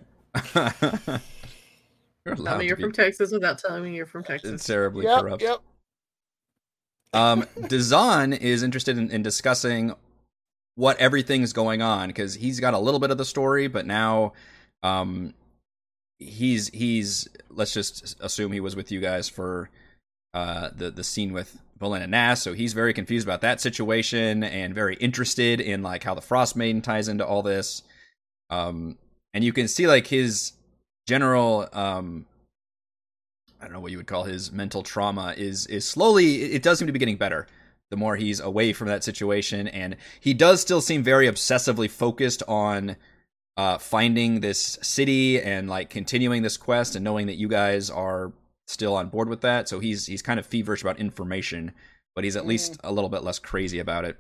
you're 2.26 2.36
Tell 2.36 2.58
me 2.58 2.66
you're 2.68 2.76
be 2.76 2.84
from 2.84 2.92
Texas 2.92 3.32
without 3.32 3.58
telling 3.60 3.84
me 3.84 3.96
you're 3.96 4.06
from 4.06 4.24
Texas. 4.24 4.50
It's 4.52 4.66
terribly 4.66 5.06
yep 5.06 5.22
corrupt. 5.22 5.42
yep 5.42 5.60
Um, 7.14 7.46
Dazan 7.68 8.34
is 8.34 8.64
interested 8.64 8.98
in, 8.98 9.12
in 9.12 9.22
discussing 9.24 9.94
what 10.76 10.98
everything's 10.98 11.54
going 11.54 11.82
on 11.82 12.08
because 12.08 12.34
he's 12.36 12.60
got 12.60 12.74
a 12.74 12.80
little 12.80 13.00
bit 13.00 13.12
of 13.12 13.18
the 13.18 13.26
story, 13.26 13.68
but 13.68 13.86
now, 13.86 14.34
um, 14.84 15.34
he's 16.20 16.70
he's 16.70 17.28
let's 17.50 17.74
just 17.74 18.16
assume 18.22 18.52
he 18.52 18.60
was 18.60 18.76
with 18.76 18.92
you 18.92 19.02
guys 19.02 19.28
for 19.30 19.70
uh 20.34 20.70
the 20.76 20.92
the 20.92 21.04
scene 21.04 21.34
with 21.34 21.58
Bolin 21.80 22.02
and 22.02 22.12
Nass, 22.12 22.42
so 22.42 22.54
he's 22.54 22.74
very 22.74 22.94
confused 22.94 23.28
about 23.28 23.42
that 23.42 23.60
situation 23.60 24.44
and 24.44 24.74
very 24.74 24.96
interested 24.96 25.60
in 25.60 25.84
like 25.84 26.04
how 26.04 26.14
the 26.14 26.22
Frost 26.22 26.56
Maiden 26.56 26.82
ties 26.82 27.10
into 27.10 27.26
all 27.26 27.44
this. 27.44 27.84
Um, 28.50 28.98
and 29.34 29.44
you 29.44 29.52
can 29.52 29.68
see 29.68 29.86
like 29.86 30.08
his 30.08 30.54
general 31.08 31.68
um 31.74 32.26
I 33.60 33.66
don't 33.66 33.74
know 33.74 33.80
what 33.80 33.92
you 33.92 33.98
would 33.98 34.08
call 34.08 34.24
his 34.24 34.52
mental 34.52 34.84
trauma 34.84 35.34
is 35.38 35.68
is 35.68 35.88
slowly 35.88 36.44
it 36.44 36.64
does 36.64 36.80
seem 36.80 36.88
to 36.88 36.94
be 36.94 37.00
getting 37.00 37.18
better 37.18 37.48
the 37.92 37.98
more 37.98 38.16
he's 38.16 38.40
away 38.40 38.74
from 38.74 38.88
that 38.88 39.04
situation 39.04 39.68
and 39.68 39.98
he 40.20 40.34
does 40.34 40.62
still 40.62 40.82
seem 40.82 41.04
very 41.04 41.28
obsessively 41.28 41.90
focused 41.90 42.42
on 42.48 42.96
uh 43.58 43.78
finding 43.78 44.40
this 44.40 44.78
city 44.82 45.42
and 45.42 45.70
like 45.70 45.90
continuing 45.90 46.42
this 46.42 46.58
quest 46.58 46.96
and 46.96 47.04
knowing 47.04 47.28
that 47.28 47.36
you 47.36 47.48
guys 47.48 47.90
are 47.90 48.34
still 48.68 48.96
on 48.96 49.10
board 49.10 49.30
with 49.30 49.42
that. 49.42 49.70
So 49.70 49.80
he's 49.80 50.06
he's 50.06 50.22
kind 50.22 50.40
of 50.40 50.46
feverish 50.46 50.82
about 50.82 51.00
information 51.00 51.74
but 52.16 52.24
he's 52.24 52.38
at 52.38 52.48
least 52.48 52.78
a 52.84 52.92
little 52.92 53.10
bit 53.10 53.24
less 53.24 53.38
crazy 53.38 53.80
about 53.80 54.06
it. 54.06 54.18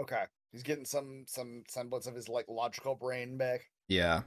Okay. 0.00 0.24
He's 0.52 0.62
getting 0.62 0.84
some 0.84 1.24
some 1.26 1.64
semblance 1.68 2.06
of 2.06 2.14
his 2.14 2.28
like 2.28 2.46
logical 2.48 2.94
brain 2.94 3.36
back. 3.36 3.68
Yeah. 3.88 4.22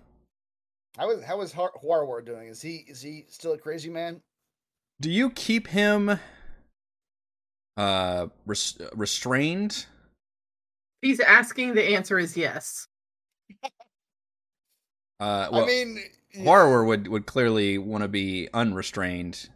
How 0.97 1.09
is 1.11 1.23
how 1.23 1.41
is 1.41 1.53
Huarwar 1.53 2.25
doing? 2.25 2.49
Is 2.49 2.61
he 2.61 2.85
is 2.87 3.01
he 3.01 3.25
still 3.29 3.53
a 3.53 3.57
crazy 3.57 3.89
man? 3.89 4.21
Do 4.99 5.09
you 5.09 5.29
keep 5.29 5.67
him 5.67 6.19
uh 7.77 8.27
res- 8.45 8.77
restrained 8.93 9.85
He's 11.01 11.19
asking. 11.19 11.75
The 11.75 11.83
answer 11.95 12.19
is 12.19 12.35
yes. 12.37 12.87
uh 15.19 15.49
well 15.51 15.63
i 15.63 15.65
mean 15.65 15.99
yeah. 16.33 16.43
Horror 16.43 16.85
would 16.85 17.07
would 17.07 17.25
clearly 17.25 17.77
want 17.79 18.03
to 18.03 18.07
be 18.07 18.47
unrestrained 18.53 19.49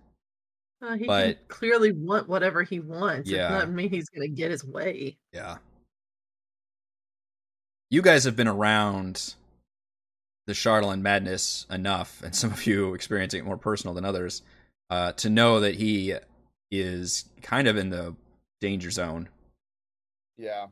Uh, 0.82 0.96
he 0.98 1.06
But- 1.06 1.38
can 1.38 1.48
clearly 1.48 1.92
want 1.94 2.28
whatever 2.28 2.64
he 2.64 2.80
wants. 2.82 3.30
Yeah. 3.30 3.48
It 3.48 3.52
doesn't 3.60 3.76
mean 3.76 3.90
he's 3.90 4.10
going 4.10 4.28
to 4.28 4.36
get 4.36 4.52
his 4.52 4.66
way. 4.66 5.18
Yeah. 5.32 5.58
You 7.90 8.02
guys 8.02 8.24
have 8.26 8.36
been 8.36 8.48
around 8.50 9.36
the 10.48 10.52
Chardalyn 10.54 11.00
madness 11.02 11.66
enough, 11.70 12.22
and 12.24 12.36
some 12.36 12.52
of 12.52 12.66
you 12.66 12.94
experiencing 12.96 13.40
it 13.40 13.46
more 13.46 13.56
personal 13.58 13.94
than 13.94 14.04
others, 14.04 14.42
uh, 14.90 15.14
to 15.14 15.30
know 15.30 15.62
that 15.62 15.76
he 15.76 16.16
is 16.72 17.26
kind 17.42 17.68
of 17.70 17.78
in 17.78 17.90
the 17.90 18.14
danger 18.60 18.92
zone. 18.92 19.30
yeah 20.38 20.66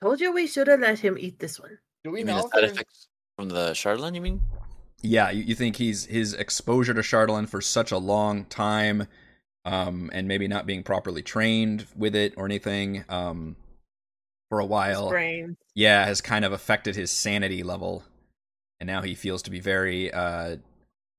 Told 0.00 0.20
you 0.20 0.32
we 0.32 0.46
should 0.46 0.68
have 0.68 0.80
let 0.80 1.00
him 1.00 1.16
eat 1.18 1.38
this 1.38 1.58
one. 1.58 1.78
do 2.04 2.10
we 2.10 2.20
You 2.20 2.26
mean 2.26 2.36
know 2.36 2.42
the 2.42 2.48
side 2.48 2.64
effects 2.64 3.08
from 3.36 3.48
the 3.48 3.70
Chardalyn, 3.70 4.14
you 4.14 4.20
mean? 4.20 4.40
Yeah, 5.02 5.30
you, 5.30 5.42
you 5.42 5.54
think 5.54 5.76
he's 5.76 6.04
his 6.06 6.34
exposure 6.34 6.94
to 6.94 7.00
Chardalyn 7.00 7.48
for 7.48 7.60
such 7.60 7.92
a 7.92 7.98
long 7.98 8.44
time, 8.44 9.06
um, 9.64 10.10
and 10.12 10.28
maybe 10.28 10.48
not 10.48 10.66
being 10.66 10.82
properly 10.82 11.22
trained 11.22 11.86
with 11.96 12.14
it 12.14 12.34
or 12.36 12.44
anything, 12.46 13.04
um, 13.08 13.56
for 14.48 14.60
a 14.60 14.66
while. 14.66 15.08
Brain. 15.08 15.56
yeah, 15.74 16.04
has 16.04 16.20
kind 16.20 16.44
of 16.44 16.52
affected 16.52 16.96
his 16.96 17.10
sanity 17.10 17.62
level, 17.62 18.04
and 18.80 18.86
now 18.86 19.02
he 19.02 19.14
feels 19.14 19.42
to 19.42 19.50
be 19.50 19.60
very 19.60 20.12
uh, 20.12 20.56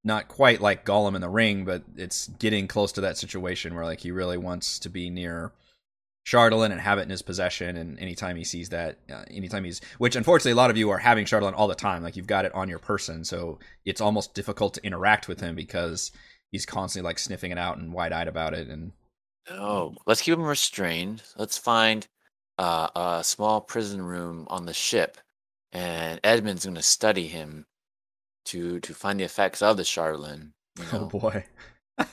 not 0.03 0.27
quite 0.29 0.61
like 0.61 0.85
Gollum 0.85 1.15
in 1.15 1.21
the 1.21 1.29
Ring, 1.29 1.65
but 1.65 1.83
it's 1.97 2.27
getting 2.39 2.67
close 2.67 2.91
to 2.93 3.01
that 3.01 3.17
situation 3.17 3.75
where 3.75 3.85
like 3.85 3.99
he 3.99 4.11
really 4.11 4.37
wants 4.37 4.79
to 4.79 4.89
be 4.89 5.09
near 5.09 5.51
Chardalyn 6.29 6.71
and 6.71 6.79
have 6.79 6.99
it 6.99 7.03
in 7.03 7.09
his 7.09 7.21
possession. 7.21 7.75
And 7.77 7.99
anytime 7.99 8.35
he 8.35 8.43
sees 8.43 8.69
that, 8.69 8.97
uh, 9.11 9.23
anytime 9.31 9.63
he's 9.63 9.81
which 9.97 10.15
unfortunately 10.15 10.51
a 10.51 10.55
lot 10.55 10.69
of 10.69 10.77
you 10.77 10.89
are 10.91 10.97
having 10.99 11.25
Chardalyn 11.25 11.53
all 11.55 11.67
the 11.67 11.75
time, 11.75 12.03
like 12.03 12.15
you've 12.15 12.27
got 12.27 12.45
it 12.45 12.53
on 12.53 12.69
your 12.69 12.79
person, 12.79 13.23
so 13.25 13.57
it's 13.85 14.01
almost 14.01 14.35
difficult 14.35 14.75
to 14.75 14.85
interact 14.85 15.27
with 15.27 15.39
him 15.39 15.55
because 15.55 16.11
he's 16.51 16.65
constantly 16.65 17.07
like 17.07 17.17
sniffing 17.17 17.51
it 17.51 17.57
out 17.57 17.77
and 17.77 17.93
wide 17.93 18.13
eyed 18.13 18.27
about 18.27 18.53
it. 18.53 18.67
And 18.67 18.91
Oh, 19.49 19.95
let's 20.05 20.21
keep 20.21 20.35
him 20.35 20.43
restrained. 20.43 21.23
Let's 21.35 21.57
find 21.57 22.07
uh, 22.59 22.89
a 22.95 23.23
small 23.23 23.61
prison 23.61 24.01
room 24.03 24.45
on 24.51 24.65
the 24.67 24.73
ship, 24.73 25.17
and 25.71 26.21
Edmund's 26.21 26.65
going 26.65 26.75
to 26.75 26.83
study 26.83 27.27
him 27.27 27.65
to 28.45 28.79
to 28.81 28.93
find 28.93 29.19
the 29.19 29.23
effects 29.23 29.63
of 29.63 29.77
the 29.77 29.83
Chardalyn. 29.83 30.51
You 30.77 30.85
oh 30.93 31.05
boy, 31.05 31.45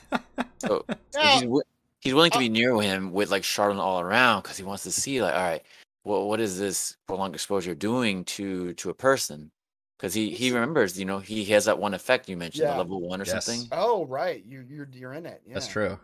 So, 0.59 0.85
so 1.11 1.21
he's, 1.21 1.41
wi- 1.41 1.61
he's 2.01 2.13
willing 2.13 2.31
to 2.31 2.37
uh, 2.37 2.41
be 2.41 2.49
near 2.49 2.79
him 2.81 3.11
with 3.11 3.29
like 3.31 3.43
Chardalyn 3.43 3.77
all 3.79 3.99
around 3.99 4.41
because 4.43 4.57
he 4.57 4.63
wants 4.63 4.83
to 4.83 4.91
see 4.91 5.21
like, 5.21 5.33
all 5.35 5.41
right, 5.41 5.63
well, 6.03 6.27
what 6.27 6.39
is 6.39 6.57
this 6.57 6.95
prolonged 7.07 7.35
exposure 7.35 7.75
doing 7.75 8.23
to 8.25 8.73
to 8.75 8.89
a 8.89 8.93
person? 8.93 9.51
Because 9.97 10.13
he 10.13 10.29
he 10.29 10.51
remembers, 10.51 10.97
you 10.99 11.05
know, 11.05 11.19
he 11.19 11.43
has 11.45 11.65
that 11.65 11.79
one 11.79 11.93
effect 11.93 12.29
you 12.29 12.37
mentioned, 12.37 12.67
Yeah. 12.67 12.73
the 12.73 12.77
level 12.77 13.01
one 13.01 13.21
or 13.21 13.25
Yes. 13.25 13.45
something. 13.45 13.67
oh 13.71 14.05
right 14.05 14.43
you 14.45 14.63
you're 14.69 14.87
you're 14.91 15.13
in 15.13 15.25
it 15.25 15.41
yeah. 15.45 15.55
that's 15.55 15.67
true. 15.67 15.99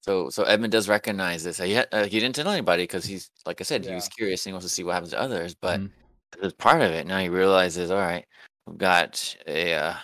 So 0.00 0.28
so 0.30 0.44
Edmund 0.44 0.72
does 0.72 0.88
recognize 0.88 1.44
this. 1.44 1.58
He 1.58 1.72
had, 1.72 1.88
uh, 1.92 2.04
he 2.04 2.20
didn't 2.20 2.34
tell 2.34 2.48
anybody 2.48 2.82
because 2.84 3.04
he's 3.04 3.30
like 3.46 3.60
I 3.60 3.64
said, 3.64 3.84
he 3.84 3.94
was 3.94 4.08
curious 4.08 4.44
and 4.44 4.50
he 4.50 4.54
wants 4.54 4.66
to 4.66 4.70
see 4.74 4.84
what 4.84 4.92
happens 4.94 5.10
to 5.12 5.20
others. 5.20 5.54
But 5.54 5.80
Mhm. 5.80 5.90
as 6.42 6.52
part 6.54 6.82
of 6.82 6.90
it, 6.90 7.06
now 7.06 7.18
he 7.18 7.28
realizes, 7.28 7.90
all 7.90 7.98
right, 7.98 8.26
we've 8.66 8.76
got 8.78 9.36
a 9.46 9.74
uh, 9.74 9.94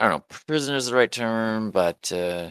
I 0.00 0.08
don't 0.08 0.18
know, 0.18 0.36
prisoner 0.46 0.76
is 0.76 0.86
the 0.86 0.94
right 0.94 1.10
term, 1.10 1.70
but 1.70 2.10
uh, 2.12 2.50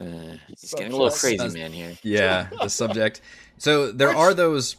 uh, 0.00 0.36
he's 0.48 0.74
getting 0.74 0.92
a 0.92 0.96
little 0.96 1.10
Subject. 1.10 1.40
crazy, 1.40 1.58
man. 1.58 1.72
Here, 1.72 1.96
Yeah, 2.02 2.48
the 2.60 2.68
subject. 2.68 3.20
So 3.58 3.92
there 3.92 4.14
are 4.14 4.34
those 4.34 4.76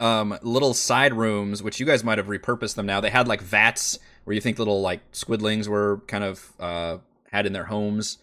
um, 0.00 0.38
little 0.42 0.74
side 0.74 1.14
rooms, 1.14 1.62
which 1.62 1.80
you 1.80 1.86
guys 1.86 2.02
might 2.02 2.18
have 2.18 2.26
repurposed 2.26 2.74
them 2.74 2.86
now. 2.86 3.00
They 3.00 3.10
had 3.10 3.28
like 3.28 3.42
vats 3.42 3.98
where 4.24 4.34
you 4.34 4.40
think 4.40 4.58
little 4.58 4.80
like 4.80 5.12
squidlings 5.12 5.68
were 5.68 6.02
kind 6.06 6.24
of 6.24 6.52
uh, 6.58 6.98
had 7.30 7.46
in 7.46 7.52
their 7.52 7.64
homes. 7.64 8.18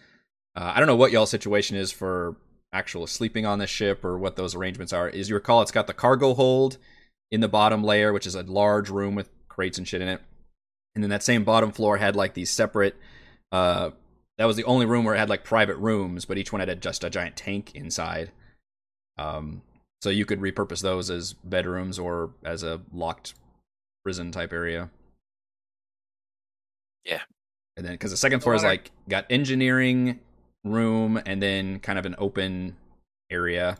Uh, 0.56 0.74
I 0.76 0.80
don't 0.80 0.88
know 0.88 0.96
what 0.96 1.12
y'all 1.12 1.26
situation 1.26 1.78
is 1.78 1.92
for 1.92 2.36
actual 2.74 3.06
sleeping 3.08 3.46
on 3.46 3.60
the 3.60 3.68
ship 3.68 4.04
or 4.04 4.18
what 4.18 4.36
those 4.36 4.56
arrangements 4.56 4.94
are. 4.94 5.08
As 5.08 5.30
you 5.30 5.36
recall, 5.36 5.62
it's 5.62 5.72
got 5.72 5.88
the 5.88 5.94
cargo 5.94 6.34
hold 6.34 6.78
in 7.32 7.42
the 7.42 7.48
bottom 7.48 7.84
layer, 7.84 8.12
which 8.12 8.28
is 8.28 8.36
a 8.36 8.44
large 8.44 8.90
room 8.90 9.16
with 9.16 9.30
crates 9.48 9.78
and 9.78 9.88
shit 9.88 10.02
in 10.02 10.08
it. 10.08 10.22
And 10.96 11.04
then 11.04 11.10
that 11.10 11.24
same 11.24 11.44
bottom 11.44 11.72
floor 11.72 11.98
had 11.98 12.16
like 12.16 12.34
these 12.34 12.50
separate. 12.50 12.96
Uh, 13.52 13.92
that 14.42 14.48
was 14.48 14.56
the 14.56 14.64
only 14.64 14.88
room 14.88 15.06
where 15.06 15.14
it 15.14 15.20
had 15.20 15.30
like 15.30 15.44
private 15.44 15.78
rooms, 15.78 16.26
but 16.26 16.36
each 16.36 16.52
one 16.52 16.62
had 16.62 16.70
a, 16.70 16.76
just 16.76 17.04
a 17.04 17.12
giant 17.12 17.36
tank 17.36 17.76
inside. 17.76 18.32
Um, 19.20 19.62
so 20.02 20.10
you 20.10 20.26
could 20.26 20.40
repurpose 20.40 20.82
those 20.82 21.12
as 21.12 21.34
bedrooms 21.34 22.00
or 22.00 22.32
as 22.44 22.64
a 22.64 22.82
locked 22.92 23.36
prison 24.04 24.32
type 24.32 24.52
area. 24.52 24.90
Yeah. 27.06 27.22
And 27.78 27.86
then 27.86 27.94
because 27.94 28.10
the 28.10 28.18
second 28.18 28.40
floor 28.40 28.56
is 28.56 28.64
like 28.64 28.90
got 29.08 29.28
engineering 29.30 30.20
room 30.64 31.22
and 31.24 31.40
then 31.40 31.78
kind 31.78 32.00
of 32.00 32.08
an 32.08 32.16
open 32.18 32.78
area. 33.30 33.78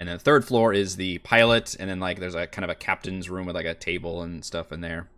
And 0.00 0.08
then 0.08 0.16
the 0.16 0.24
third 0.24 0.44
floor 0.44 0.72
is 0.72 0.96
the 0.96 1.18
pilot, 1.18 1.76
and 1.78 1.88
then 1.88 2.00
like 2.00 2.18
there's 2.18 2.34
a 2.34 2.48
kind 2.48 2.64
of 2.64 2.70
a 2.70 2.74
captain's 2.74 3.30
room 3.30 3.46
with 3.46 3.54
like 3.54 3.64
a 3.64 3.74
table 3.74 4.22
and 4.22 4.44
stuff 4.44 4.72
in 4.72 4.80
there. 4.80 5.08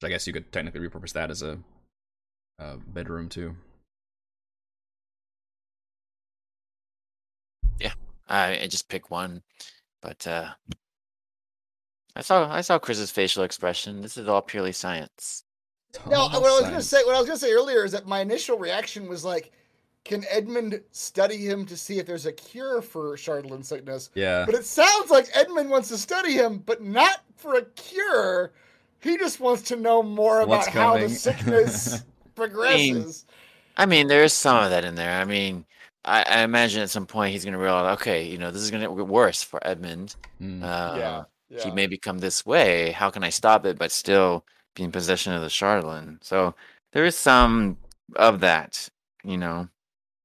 So 0.00 0.06
I 0.06 0.10
guess 0.10 0.26
you 0.26 0.32
could 0.32 0.50
technically 0.52 0.80
repurpose 0.80 1.12
that 1.12 1.30
as 1.30 1.42
a, 1.42 1.58
a 2.62 2.78
bedroom 2.92 3.28
too. 3.28 3.56
I, 8.32 8.60
I 8.62 8.66
just 8.66 8.88
pick 8.88 9.10
one, 9.10 9.42
but 10.00 10.26
uh, 10.26 10.48
I 12.16 12.22
saw 12.22 12.50
I 12.50 12.62
saw 12.62 12.78
Chris's 12.78 13.10
facial 13.10 13.44
expression. 13.44 14.00
This 14.00 14.16
is 14.16 14.26
all 14.26 14.40
purely 14.40 14.72
science. 14.72 15.44
No, 16.06 16.28
Total 16.28 16.40
what 16.40 16.50
I 16.50 16.60
was 16.60 16.70
gonna 16.70 16.82
say, 16.82 17.04
what 17.04 17.14
I 17.14 17.18
was 17.18 17.26
gonna 17.26 17.38
say 17.38 17.52
earlier 17.52 17.84
is 17.84 17.92
that 17.92 18.06
my 18.06 18.20
initial 18.20 18.58
reaction 18.58 19.06
was 19.06 19.22
like, 19.22 19.52
can 20.04 20.24
Edmund 20.30 20.80
study 20.92 21.36
him 21.36 21.66
to 21.66 21.76
see 21.76 21.98
if 21.98 22.06
there's 22.06 22.24
a 22.24 22.32
cure 22.32 22.80
for 22.80 23.14
Chardalyn 23.16 23.62
sickness? 23.62 24.08
Yeah. 24.14 24.46
But 24.46 24.54
it 24.54 24.64
sounds 24.64 25.10
like 25.10 25.28
Edmund 25.34 25.68
wants 25.68 25.88
to 25.88 25.98
study 25.98 26.32
him, 26.32 26.62
but 26.64 26.82
not 26.82 27.22
for 27.36 27.56
a 27.56 27.64
cure. 27.66 28.52
He 29.00 29.18
just 29.18 29.40
wants 29.40 29.62
to 29.62 29.76
know 29.76 30.02
more 30.02 30.46
What's 30.46 30.68
about 30.68 30.74
how 30.74 30.98
the 30.98 31.08
sickness 31.10 32.02
progresses. 32.48 33.26
I 33.76 33.86
mean, 33.86 34.08
there 34.08 34.24
is 34.24 34.32
some 34.32 34.62
of 34.62 34.70
that 34.70 34.84
in 34.84 34.94
there. 34.94 35.20
I 35.20 35.24
mean, 35.24 35.64
I, 36.04 36.24
I 36.28 36.42
imagine 36.42 36.82
at 36.82 36.90
some 36.90 37.06
point 37.06 37.32
he's 37.32 37.44
going 37.44 37.54
to 37.54 37.58
realize, 37.58 37.94
okay, 38.00 38.24
you 38.24 38.38
know, 38.38 38.50
this 38.50 38.62
is 38.62 38.70
going 38.70 38.82
to 38.82 38.94
get 38.94 39.06
worse 39.06 39.42
for 39.42 39.66
Edmund. 39.66 40.16
Mm. 40.40 40.62
Uh, 40.62 40.96
yeah, 40.98 41.22
yeah. 41.48 41.64
He 41.64 41.70
may 41.70 41.86
become 41.86 42.18
this 42.18 42.44
way. 42.44 42.90
How 42.92 43.10
can 43.10 43.24
I 43.24 43.30
stop 43.30 43.64
it, 43.64 43.78
but 43.78 43.92
still 43.92 44.44
be 44.74 44.82
in 44.82 44.92
possession 44.92 45.32
of 45.32 45.42
the 45.42 45.48
Chardalyn? 45.48 46.22
So 46.22 46.54
there 46.92 47.04
is 47.04 47.16
some 47.16 47.78
of 48.16 48.40
that, 48.40 48.88
you 49.24 49.38
know. 49.38 49.68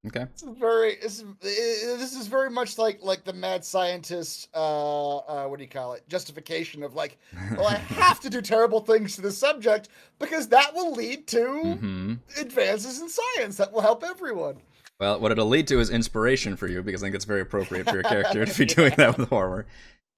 Okay. 0.06 0.26
This 0.32 0.44
is 0.44 0.58
very. 0.58 0.96
This 1.02 1.24
is, 1.42 2.00
this 2.00 2.16
is 2.16 2.28
very 2.28 2.50
much 2.50 2.78
like 2.78 3.00
like 3.02 3.24
the 3.24 3.34
mad 3.34 3.66
scientist. 3.66 4.48
Uh, 4.54 5.18
uh, 5.18 5.48
what 5.48 5.58
do 5.58 5.64
you 5.64 5.70
call 5.70 5.94
it? 5.94 6.08
Justification 6.08 6.84
of 6.84 6.94
like, 6.94 7.18
well, 7.58 7.68
I 7.68 7.76
have 7.78 8.20
to 8.22 8.30
do 8.30 8.42
terrible 8.42 8.80
things 8.80 9.16
to 9.16 9.22
the 9.22 9.32
subject 9.32 9.90
because 10.20 10.48
that 10.50 10.74
will 10.74 10.94
lead 10.94 11.28
to 11.28 11.76
hmm 11.76 12.14
advances 12.40 13.02
in 13.02 13.10
science 13.10 13.58
that 13.58 13.74
will 13.74 13.82
help 13.82 14.04
everyone. 14.04 14.58
Well, 15.00 15.20
what 15.20 15.32
it'll 15.32 15.48
lead 15.48 15.68
to 15.68 15.80
is 15.80 15.90
inspiration 15.90 16.56
for 16.56 16.68
you 16.68 16.82
because 16.82 17.04
I 17.04 17.08
think 17.08 17.16
it's 17.16 17.26
very 17.26 17.42
appropriate 17.42 17.88
for 17.88 17.96
your 17.96 18.04
character 18.04 18.46
to 18.46 18.58
be 18.58 18.66
doing 18.74 18.94
that 18.98 19.18
with 19.18 19.30
horror. 19.30 19.66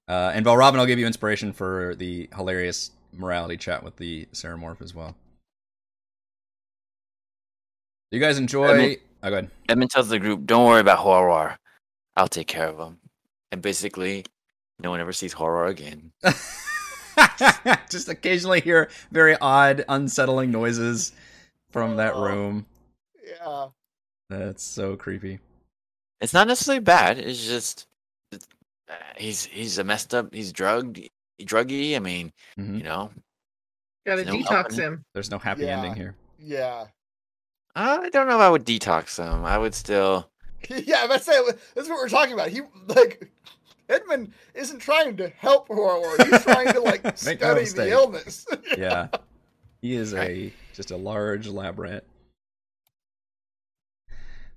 Uh, 0.08 0.32
and 0.34 0.44
Valravn, 0.44 0.78
I'll 0.78 0.86
give 0.86 0.98
you 0.98 1.06
inspiration 1.06 1.52
for 1.52 1.94
the 1.96 2.28
hilarious 2.34 2.90
morality 3.12 3.56
chat 3.56 3.82
with 3.82 3.96
the 3.96 4.26
Ceramorph 4.32 4.80
as 4.82 4.94
well. 4.94 5.16
You 8.10 8.20
guys 8.20 8.38
enjoy? 8.38 8.98
I 9.22 9.26
oh, 9.26 9.30
go 9.30 9.36
ahead. 9.38 9.50
Edmund 9.68 9.90
tells 9.90 10.08
the 10.08 10.18
group, 10.18 10.46
"Don't 10.46 10.66
worry 10.66 10.80
about 10.80 10.98
horror. 10.98 11.56
I'll 12.16 12.28
take 12.28 12.46
care 12.46 12.68
of 12.68 12.78
him." 12.78 12.98
And 13.52 13.60
basically, 13.62 14.24
no 14.78 14.90
one 14.90 15.00
ever 15.00 15.12
sees 15.12 15.32
horror 15.32 15.66
again. 15.66 16.12
Just 17.90 18.08
occasionally 18.08 18.60
hear 18.60 18.88
very 19.10 19.36
odd, 19.40 19.84
unsettling 19.88 20.50
noises 20.50 21.12
from 21.70 21.96
that 21.96 22.14
Oh. 22.14 22.22
room. 22.22 22.66
Yeah. 23.24 23.66
That's 24.28 24.62
so 24.62 24.96
creepy. 24.96 25.40
It's 26.20 26.32
not 26.32 26.46
necessarily 26.48 26.80
bad. 26.80 27.18
It's 27.18 27.44
just 27.46 27.86
it's- 28.30 28.48
uh, 28.88 28.94
he's 29.16 29.44
he's 29.44 29.78
a 29.78 29.84
messed 29.84 30.14
up. 30.14 30.32
He's 30.32 30.52
drugged, 30.52 31.00
druggy. 31.42 31.96
I 31.96 31.98
mean, 31.98 32.32
hmm 32.56 32.76
you 32.76 32.82
know, 32.84 33.10
Gotta 34.06 34.24
No 34.24 34.34
detox 34.34 34.48
helping. 34.48 34.76
him. 34.78 35.04
There's 35.14 35.30
no 35.30 35.38
happy 35.38 35.62
Yeah. 35.62 35.76
ending 35.78 35.94
here. 35.94 36.14
Yeah. 36.38 36.86
I 37.74 38.08
don't 38.10 38.26
know 38.26 38.36
if 38.36 38.40
I 38.40 38.50
would 38.50 38.64
detox 38.66 39.16
him. 39.18 39.44
I 39.44 39.58
would 39.58 39.74
still. 39.74 40.28
Yeah, 40.68 41.06
that's 41.06 41.26
it. 41.26 41.58
That's 41.74 41.88
what 41.88 41.96
we're 41.96 42.10
talking 42.10 42.34
about. 42.34 42.48
He 42.48 42.60
like 42.86 43.30
Edmund 43.88 44.32
isn't 44.54 44.80
trying 44.80 45.16
to 45.16 45.30
help 45.30 45.68
horror. 45.68 46.14
He's 46.18 46.42
trying 46.42 46.72
to 46.74 46.80
like 46.80 47.02
no 47.04 47.12
study 47.14 47.64
the 47.64 47.90
illness. 47.90 48.46
Yeah. 48.78 49.08
He 49.80 49.94
is 49.94 50.12
a 50.12 50.52
just 50.74 50.90
a 50.90 50.96
large 50.96 51.48
lab 51.48 51.78
rat. 51.78 52.04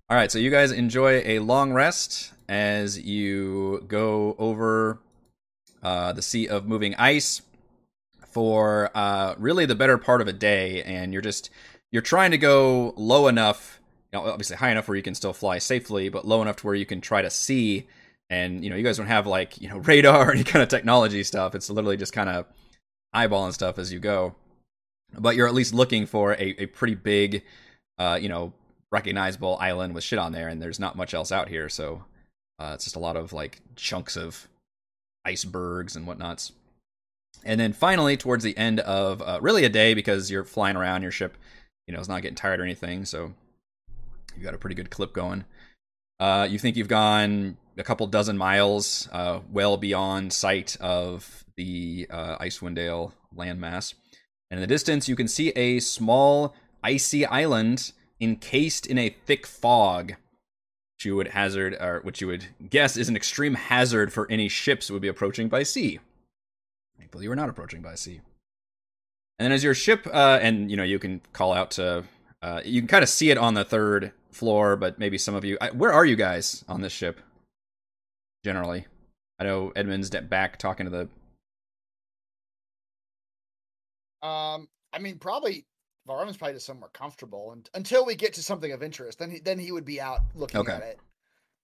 All 0.09 0.18
right, 0.18 0.30
so 0.30 0.38
you 0.38 0.51
guys 0.51 0.74
enjoy 0.74 1.22
a 1.26 1.39
long 1.39 1.72
rest 1.72 2.34
as 2.49 2.99
you 2.99 3.86
go 3.88 4.36
over 4.38 4.99
uh, 5.82 6.11
the 6.11 6.22
sea 6.22 6.47
of 6.49 6.68
moving 6.68 6.93
ice 6.95 7.41
for 8.28 8.91
uh, 8.93 9.36
really 9.38 9.66
the 9.66 9.76
better 9.76 9.97
part 9.97 10.20
of 10.22 10.28
a 10.28 10.34
day, 10.34 10.84
and 10.84 11.14
you're 11.14 11.22
just 11.22 11.49
you're 11.94 12.02
trying 12.02 12.32
to 12.32 12.38
go 12.38 12.94
low 12.98 13.30
enough, 13.30 13.80
you 14.12 14.20
know, 14.20 14.26
obviously 14.26 14.58
high 14.58 14.72
enough 14.72 14.89
where 14.89 14.98
you 14.98 15.04
can 15.04 15.16
still 15.16 15.32
fly 15.32 15.60
safely, 15.60 16.10
but 16.10 16.28
low 16.28 16.41
enough 16.41 16.58
to 16.58 16.66
where 16.66 16.76
you 16.76 16.86
can 16.86 17.00
try 17.00 17.22
to 17.22 17.30
see. 17.30 17.88
And 18.30 18.66
you 18.66 18.70
know, 18.70 18.76
you 18.76 18.84
guys 18.84 18.98
don't 18.98 19.08
have 19.08 19.26
like 19.26 19.62
you 19.62 19.70
know 19.70 19.78
radar 19.89 20.28
or 20.28 20.32
any 20.34 20.44
kind 20.44 20.62
of 20.62 20.68
technology 20.68 21.24
stuff. 21.24 21.56
It's 21.56 21.70
literally 21.70 21.96
just 21.96 22.12
kind 22.12 22.30
of 22.30 22.46
eyeballing 23.16 23.54
stuff 23.54 23.80
as 23.80 23.94
you 23.94 24.00
go 24.00 24.36
but 25.18 25.36
you're 25.36 25.48
at 25.48 25.54
least 25.54 25.74
looking 25.74 26.06
for 26.06 26.34
a, 26.34 26.56
a 26.60 26.66
pretty 26.68 26.96
big 26.96 27.44
uh 28.00 28.18
you 28.20 28.30
know 28.30 28.54
recognizable 28.91 29.58
island 29.60 29.94
with 29.94 30.04
shit 30.04 30.20
on 30.20 30.32
there 30.32 30.48
and 30.48 30.62
there's 30.62 30.80
not 30.80 30.96
much 30.96 31.14
else 31.14 31.32
out 31.32 31.50
here 31.50 31.70
so 31.70 32.04
uh 32.60 32.72
it's 32.74 32.84
just 32.84 32.96
a 32.96 33.00
lot 33.00 33.16
of 33.16 33.34
like 33.34 33.62
chunks 33.76 34.16
of 34.16 34.48
icebergs 35.26 35.96
and 35.96 36.06
whatnots 36.06 36.52
and 37.44 37.60
then 37.60 37.74
finally 37.74 38.16
towards 38.16 38.44
the 38.44 38.58
end 38.58 38.80
of 38.82 39.22
uh, 39.22 39.39
really 39.41 39.64
a 39.64 39.70
day 39.70 39.94
because 39.94 40.30
you're 40.30 40.44
flying 40.44 40.76
around 40.76 41.02
your 41.02 41.12
ship 41.12 41.38
you 41.88 41.93
know 41.93 41.99
it's 41.99 42.09
not 42.09 42.21
getting 42.21 42.36
tired 42.36 42.59
or 42.59 42.63
anything 42.63 43.05
so 43.05 43.34
you've 44.36 44.43
got 44.43 44.53
a 44.53 44.57
pretty 44.57 44.75
good 44.75 44.89
clip 44.89 45.13
going 45.13 45.45
uh 46.19 46.47
you 46.49 46.57
think 46.59 46.75
you've 46.75 46.88
gone 46.88 47.57
a 47.77 47.84
couple 47.84 48.05
dozen 48.07 48.38
miles 48.38 49.09
uh 49.11 49.39
well 49.51 49.77
beyond 49.77 50.31
sight 50.31 50.77
of 50.79 51.43
the 51.55 52.07
uh 52.09 52.38
icewind 52.38 52.75
dale 52.75 53.13
landmass 53.36 53.93
and 54.53 54.59
in 54.59 54.69
the 54.69 54.71
distance, 54.71 55.09
you 55.09 55.15
can 55.15 55.27
see 55.27 55.49
a 55.55 55.79
small 55.79 56.53
icy 56.84 57.25
island 57.25 57.91
encased 58.21 58.86
in 58.86 58.99
a 58.99 59.09
thick 59.09 59.47
fog, 59.47 60.09
which 60.09 61.05
you 61.05 61.15
would 61.15 61.29
hazard, 61.29 61.75
or 61.81 62.01
which 62.03 62.21
you 62.21 62.27
would 62.27 62.45
guess 62.69 62.95
is 62.95 63.09
an 63.09 63.15
extreme 63.15 63.55
hazard 63.55 64.13
for 64.13 64.29
any 64.29 64.47
ships 64.47 64.86
that 64.86 64.93
would 64.93 65.01
be 65.01 65.07
approaching 65.07 65.49
by 65.49 65.63
sea. 65.63 65.99
Thankfully, 66.99 67.23
you 67.23 67.31
are 67.31 67.36
not 67.36 67.49
approaching 67.49 67.81
by 67.81 67.95
sea. 67.95 68.21
And 69.39 69.45
then, 69.45 69.51
as 69.51 69.63
your 69.63 69.73
ship, 69.73 70.07
uh, 70.11 70.39
and 70.41 70.69
you 70.69 70.77
know, 70.77 70.84
you 70.84 70.99
can 70.99 71.21
call 71.34 71.53
out 71.53 71.71
to, 71.71 72.03
uh, 72.41 72.61
you 72.63 72.81
can 72.81 72.88
kind 72.88 73.03
of 73.03 73.09
see 73.09 73.31
it 73.31 73.38
on 73.38 73.53
the 73.55 73.63
third 73.65 74.11
floor, 74.31 74.75
but 74.75 74.99
maybe 74.99 75.17
some 75.17 75.36
of 75.36 75.43
you, 75.43 75.57
I, 75.59 75.71
where 75.71 75.91
are 75.91 76.05
you 76.05 76.15
guys 76.15 76.63
on 76.67 76.81
this 76.81 76.93
ship? 76.93 77.19
Generally, 78.43 78.86
I 79.39 79.43
know 79.45 79.71
Edmund's 79.75 80.09
back 80.09 80.57
talking 80.57 80.86
to 80.86 80.89
the 80.89 81.09
Um, 84.23 84.69
I 84.93 84.99
mean, 84.99 85.17
probably 85.19 85.65
Varum's 86.07 86.38
probably 86.38 86.53
just 86.55 86.65
somewhere 86.65 86.89
comfortable, 86.93 87.51
and 87.51 87.69
until 87.73 88.05
we 88.05 88.15
get 88.15 88.34
to 88.34 88.43
something 88.43 88.71
of 88.71 88.81
interest, 88.81 89.19
then 89.19 89.29
he 89.31 89.39
then 89.39 89.59
he 89.59 89.71
would 89.71 89.86
be 89.86 89.99
out 89.99 90.21
looking 90.34 90.61
Okay. 90.61 90.71
at 90.73 90.81
it. 90.81 90.99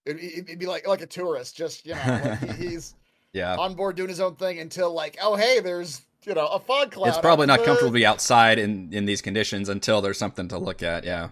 It'd, 0.04 0.22
it'd 0.22 0.58
be 0.58 0.66
like 0.66 0.86
like 0.86 1.00
a 1.00 1.06
tourist, 1.06 1.56
just 1.56 1.86
you 1.86 1.94
know, 1.94 2.20
like 2.22 2.38
he, 2.38 2.52
he's 2.68 2.94
yeah. 3.32 3.56
on 3.56 3.74
board 3.74 3.96
doing 3.96 4.08
his 4.10 4.20
own 4.20 4.36
thing 4.36 4.58
until 4.58 4.92
like, 4.92 5.16
oh 5.22 5.36
hey, 5.36 5.60
there's 5.60 6.02
you 6.26 6.34
know 6.34 6.46
a 6.46 6.60
fog 6.60 6.92
cloud. 6.92 7.08
it's 7.08 7.18
probably 7.18 7.46
not 7.46 7.64
comfortable 7.64 7.90
to 7.90 7.94
be 7.94 8.06
outside 8.06 8.58
in 8.58 8.92
in 8.92 9.06
these 9.06 9.22
conditions 9.22 9.68
until 9.68 10.00
there's 10.00 10.18
something 10.18 10.48
to 10.48 10.58
look 10.58 10.82
at. 10.82 11.04
Yeah. 11.04 11.30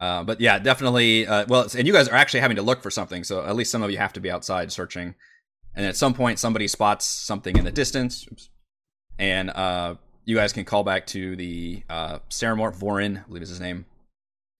Uh, 0.00 0.24
but 0.24 0.40
yeah, 0.40 0.58
definitely. 0.58 1.26
Uh, 1.26 1.44
well, 1.48 1.68
and 1.76 1.86
you 1.86 1.92
guys 1.92 2.08
are 2.08 2.14
actually 2.14 2.40
having 2.40 2.56
to 2.56 2.62
look 2.62 2.82
for 2.82 2.90
something, 2.90 3.22
so 3.22 3.44
at 3.44 3.54
least 3.54 3.70
some 3.70 3.82
of 3.82 3.90
you 3.90 3.98
have 3.98 4.14
to 4.14 4.20
be 4.20 4.30
outside 4.30 4.72
searching. 4.72 5.14
And 5.74 5.86
at 5.86 5.94
some 5.94 6.14
point, 6.14 6.38
somebody 6.38 6.66
spots 6.68 7.04
something 7.04 7.56
in 7.56 7.64
the 7.64 7.70
distance, 7.70 8.26
oops, 8.32 8.48
and 9.18 9.50
uh, 9.50 9.96
you 10.24 10.36
guys 10.36 10.52
can 10.52 10.64
call 10.64 10.84
back 10.84 11.06
to 11.08 11.36
the 11.36 11.82
uh, 11.88 12.20
Ceramorph 12.30 12.80
Vorin, 12.80 13.18
I 13.18 13.28
believe 13.28 13.42
is 13.42 13.50
his 13.50 13.60
name, 13.60 13.84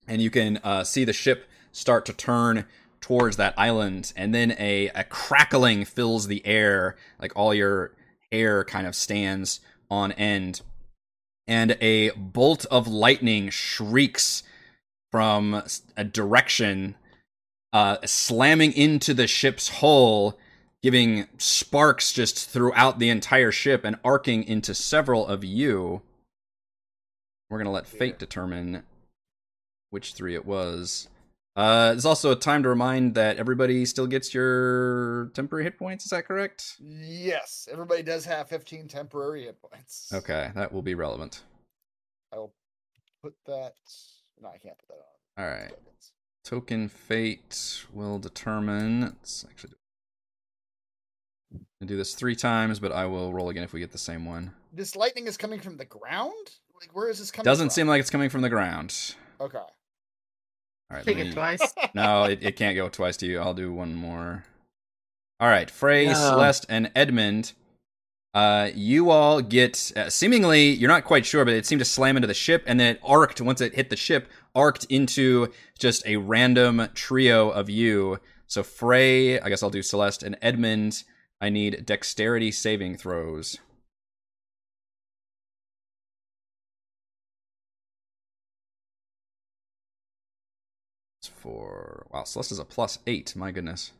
and 0.07 0.21
you 0.21 0.29
can 0.29 0.57
uh, 0.63 0.83
see 0.83 1.03
the 1.03 1.13
ship 1.13 1.49
start 1.71 2.05
to 2.05 2.13
turn 2.13 2.65
towards 3.01 3.37
that 3.37 3.55
island, 3.57 4.13
and 4.15 4.33
then 4.33 4.55
a, 4.59 4.89
a 4.89 5.03
crackling 5.03 5.85
fills 5.85 6.27
the 6.27 6.45
air, 6.45 6.95
like 7.19 7.33
all 7.35 7.53
your 7.53 7.93
hair 8.31 8.63
kind 8.63 8.87
of 8.87 8.95
stands 8.95 9.59
on 9.89 10.11
end, 10.13 10.61
and 11.47 11.77
a 11.81 12.11
bolt 12.11 12.65
of 12.71 12.87
lightning 12.87 13.49
shrieks 13.49 14.43
from 15.11 15.63
a 15.97 16.03
direction, 16.03 16.95
uh, 17.73 17.97
slamming 18.05 18.71
into 18.73 19.13
the 19.13 19.27
ship's 19.27 19.67
hull, 19.67 20.37
giving 20.81 21.27
sparks 21.37 22.13
just 22.13 22.49
throughout 22.49 22.99
the 22.99 23.09
entire 23.09 23.51
ship 23.51 23.83
and 23.83 23.97
arcing 24.03 24.43
into 24.43 24.73
several 24.73 25.27
of 25.27 25.43
you. 25.43 26.01
We're 27.49 27.57
gonna 27.57 27.71
let 27.71 27.85
fate 27.85 28.17
determine 28.17 28.83
which 29.89 30.13
three 30.13 30.35
it 30.35 30.45
was. 30.45 31.09
Uh, 31.55 31.89
there's 31.89 32.05
also 32.05 32.31
a 32.31 32.35
time 32.35 32.63
to 32.63 32.69
remind 32.69 33.15
that 33.15 33.37
everybody 33.37 33.85
still 33.85 34.07
gets 34.07 34.33
your 34.33 35.31
temporary 35.33 35.65
hit 35.65 35.77
points. 35.77 36.05
Is 36.05 36.11
that 36.11 36.25
correct? 36.25 36.77
Yes, 36.79 37.67
everybody 37.71 38.03
does 38.03 38.23
have 38.25 38.47
15 38.47 38.87
temporary 38.87 39.43
hit 39.43 39.57
points. 39.61 40.11
Okay, 40.13 40.51
that 40.55 40.71
will 40.71 40.81
be 40.81 40.95
relevant. 40.95 41.43
I'll 42.33 42.53
put 43.21 43.33
that. 43.47 43.75
No, 44.41 44.47
I 44.49 44.57
can't 44.57 44.77
put 44.77 44.87
that 44.87 45.43
on. 45.43 45.43
All 45.43 45.51
right. 45.51 45.71
Token 46.45 46.87
fate 46.87 47.85
will 47.93 48.17
determine. 48.17 49.01
Let's 49.01 49.45
actually 49.47 49.73
do 51.85 51.97
this 51.97 52.15
three 52.15 52.35
times, 52.35 52.79
but 52.79 52.91
I 52.91 53.05
will 53.05 53.33
roll 53.33 53.49
again 53.49 53.63
if 53.63 53.73
we 53.73 53.79
get 53.79 53.91
the 53.91 53.97
same 53.97 54.25
one. 54.25 54.53
This 54.71 54.95
lightning 54.95 55.27
is 55.27 55.35
coming 55.35 55.59
from 55.59 55.77
the 55.77 55.85
ground. 55.85 56.33
Like, 56.79 56.95
where 56.95 57.09
is 57.09 57.19
this 57.19 57.29
coming? 57.29 57.43
Doesn't 57.43 57.67
from? 57.67 57.73
seem 57.73 57.87
like 57.87 57.99
it's 57.99 58.09
coming 58.09 58.29
from 58.29 58.41
the 58.41 58.49
ground. 58.49 59.15
Okay. 59.39 59.59
All 60.91 60.97
right, 60.97 61.05
Take 61.05 61.17
let 61.17 61.27
it 61.27 61.33
twice. 61.33 61.73
No, 61.93 62.25
it, 62.25 62.39
it 62.43 62.55
can't 62.57 62.75
go 62.75 62.89
twice 62.89 63.15
to 63.17 63.25
you. 63.25 63.39
I'll 63.39 63.53
do 63.53 63.71
one 63.71 63.95
more. 63.95 64.43
All 65.39 65.47
right, 65.47 65.71
Frey, 65.71 66.07
No. 66.07 66.13
Celeste, 66.13 66.65
and 66.67 66.91
Edmund. 66.95 67.53
Uh, 68.33 68.69
you 68.75 69.09
all 69.09 69.41
get 69.41 69.91
uh, 69.95 70.09
seemingly 70.09 70.69
you're 70.69 70.89
not 70.89 71.05
quite 71.05 71.25
sure, 71.25 71.43
but 71.45 71.53
it 71.53 71.65
seemed 71.65 71.79
to 71.79 71.85
slam 71.85 72.17
into 72.17 72.27
the 72.27 72.33
ship, 72.33 72.63
and 72.67 72.79
then 72.79 72.95
it 72.95 73.01
arced 73.03 73.41
once 73.41 73.61
it 73.61 73.73
hit 73.75 73.89
the 73.89 73.95
ship, 73.95 74.29
arced 74.53 74.85
into 74.89 75.47
just 75.79 76.05
a 76.05 76.17
random 76.17 76.87
trio 76.93 77.49
of 77.49 77.69
you. 77.69 78.19
So 78.47 78.61
Frey, 78.63 79.39
I 79.39 79.47
guess 79.49 79.63
I'll 79.63 79.69
do 79.69 79.81
Celeste 79.81 80.23
and 80.23 80.37
Edmund. 80.41 81.03
I 81.39 81.49
need 81.49 81.85
dexterity 81.85 82.51
saving 82.51 82.97
throws. 82.97 83.57
For 91.41 92.05
wow, 92.11 92.23
Celeste 92.23 92.51
is 92.51 92.59
a 92.59 92.65
plus 92.65 92.99
eight. 93.07 93.35
My 93.35 93.51
goodness. 93.51 93.91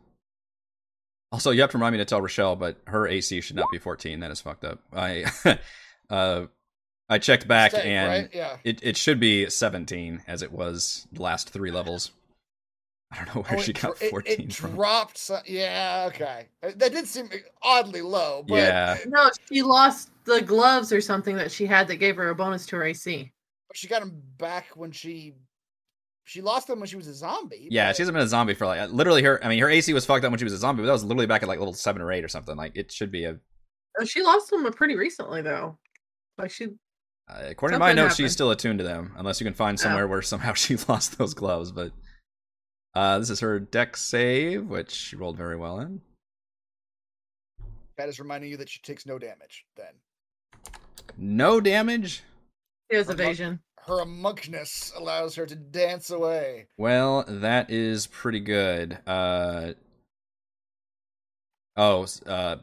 Also, 1.32 1.52
you 1.52 1.62
have 1.62 1.72
to 1.72 1.78
remind 1.78 1.94
me 1.94 1.98
to 2.00 2.06
tell 2.06 2.22
Rochelle, 2.22 2.56
but 2.56 2.78
her 2.88 3.08
AC 3.08 3.40
should 3.42 3.56
not 3.56 3.72
be 3.72 3.80
14. 3.80 4.20
That 4.20 4.32
is 4.32 4.42
fucked 4.42 4.66
up. 4.66 4.80
I, 4.94 5.24
uh, 6.10 6.48
I 7.10 7.18
checked 7.20 7.48
back 7.48 7.72
Mistake, 7.72 7.90
and 7.90 8.10
right? 8.24 8.30
yeah. 8.34 8.58
it, 8.66 8.80
it 8.84 8.98
should 8.98 9.20
be 9.20 9.50
17 9.50 10.24
as 10.28 10.42
it 10.44 10.52
was 10.52 11.08
the 11.14 11.22
last 11.22 11.50
three 11.50 11.72
levels. 11.72 12.12
I 13.14 13.24
don't 13.24 13.34
know 13.36 13.42
where 13.44 13.60
Oh, 13.60 13.62
she 13.62 13.72
got 13.74 13.98
dro- 13.98 14.10
14 14.10 14.40
it, 14.42 14.54
from. 14.54 14.76
dropped. 14.76 15.18
So, 15.18 15.40
yeah, 15.46 16.10
okay. 16.14 16.48
That 16.62 16.92
did 16.92 17.08
seem 17.08 17.30
oddly 17.64 18.02
low, 18.02 18.44
but 18.48 18.56
Yeah. 18.56 18.98
No, 19.08 19.30
she 19.50 19.62
lost 19.62 20.10
the 20.26 20.42
gloves 20.42 20.92
or 20.92 21.00
something 21.02 21.38
that 21.38 21.52
she 21.52 21.66
had 21.66 21.88
that 21.88 21.96
gave 21.96 22.18
her 22.18 22.30
a 22.30 22.36
bonus 22.36 22.66
to 22.68 22.76
her 22.76 22.84
AC. 22.84 23.32
she 23.74 23.88
got 23.88 24.02
them 24.02 24.22
back 24.38 24.68
when 24.76 24.92
she 24.92 25.34
she 26.32 26.42
lost 26.42 26.68
them 26.68 26.80
when 26.80 26.88
she 26.88 26.96
was 26.96 27.08
a 27.08 27.14
zombie. 27.14 27.68
Yeah, 27.70 27.90
but- 27.90 27.96
she 27.98 28.02
hasn't 28.04 28.14
been 28.16 28.24
a 28.24 28.28
zombie 28.28 28.54
for 28.54 28.66
like 28.66 28.90
literally 28.92 29.22
her. 29.24 29.44
I 29.44 29.50
mean, 29.50 29.60
her 29.60 29.70
AC 29.70 29.94
was 29.94 30.06
fucked 30.06 30.24
up 30.24 30.32
when 30.32 30.38
she 30.40 30.46
was 30.46 30.54
a 30.54 30.58
zombie, 30.58 30.82
but 30.82 30.86
that 30.88 30.94
was 30.94 31.04
literally 31.04 31.28
back 31.28 31.44
at 31.44 31.50
like 31.50 31.60
level 31.60 31.74
seven 31.74 32.02
or 32.02 32.12
eight 32.12 32.24
or 32.24 32.30
something. 32.30 32.56
Like 32.56 32.72
it 32.76 32.92
should 32.92 33.12
be 33.12 33.26
a. 33.26 33.38
Oh, 34.00 34.06
she 34.06 34.24
lost 34.24 34.50
them 34.50 34.64
pretty 34.72 34.96
recently 34.96 35.42
though. 35.42 35.78
Like 36.38 36.52
she 36.52 36.68
Uh, 37.30 37.44
according 37.50 37.76
to 37.76 37.80
my 37.80 37.90
Something 37.90 38.04
notes, 38.06 38.16
she's 38.16 38.32
still 38.32 38.52
attuned 38.52 38.80
to 38.80 38.86
them, 38.86 39.14
unless 39.18 39.42
you 39.42 39.46
can 39.46 39.54
find 39.54 39.78
somewhere 39.80 40.08
where 40.08 40.22
somehow 40.22 40.54
she 40.56 40.78
lost 40.88 41.18
those 41.18 41.34
gloves. 41.34 41.72
But 41.74 41.92
uh, 42.96 43.20
this 43.20 43.30
is 43.30 43.42
her 43.42 43.60
deck 43.60 43.98
save, 43.98 44.68
which 44.68 44.92
she 44.92 45.16
rolled 45.18 45.36
very 45.38 45.58
well 45.58 45.80
in. 45.82 46.02
that 47.98 48.08
is 48.10 48.20
reminding 48.20 48.50
you 48.52 48.58
that 48.58 48.70
she 48.70 48.80
takes 48.82 49.06
no 49.06 49.20
damage. 49.20 49.66
Then 49.76 49.94
No 51.18 51.60
damage. 51.62 52.24
she 52.90 52.98
has 52.98 53.08
Her 53.08 53.14
mu- 53.16 53.24
evasion. 53.24 53.60
Her 53.88 54.02
amonkness 54.02 54.92
allows 54.96 55.36
her 55.36 55.46
to 55.46 55.56
dance 55.56 56.10
away. 56.10 56.68
Well, 56.78 57.24
that 57.28 57.70
is 57.70 58.08
pretty 58.08 58.40
good. 58.40 58.98
Uh 59.08 59.74
oh, 61.76 62.06
uh 62.26 62.58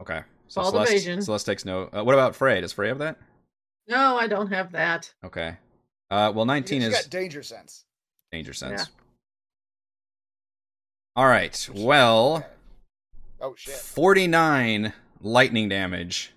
okay. 0.00 0.22
So 0.48 0.60
Bald 0.62 0.74
Celeste, 0.74 0.92
evasion. 0.92 1.22
Celeste 1.22 1.46
takes 1.46 1.64
no. 1.64 1.88
Uh, 1.92 2.04
what 2.04 2.14
about 2.14 2.36
Frey? 2.36 2.60
Does 2.60 2.72
Frey 2.72 2.88
have 2.88 2.98
that? 2.98 3.16
No, 3.88 4.16
I 4.16 4.26
don't 4.26 4.52
have 4.52 4.72
that. 4.72 5.12
Okay. 5.24 5.56
Uh, 6.10 6.30
well, 6.34 6.44
She's 6.44 6.46
nineteen 6.46 6.82
is 6.82 6.92
got 6.94 7.10
danger 7.10 7.42
sense. 7.42 7.84
danger 8.30 8.52
sense. 8.52 8.80
Yeah. 8.82 8.86
All 11.16 11.26
right. 11.26 11.68
Well, 11.74 12.46
Oh 13.40 13.54
shit. 13.56 13.74
forty-nine 13.74 14.92
lightning 15.20 15.68
damage. 15.68 16.32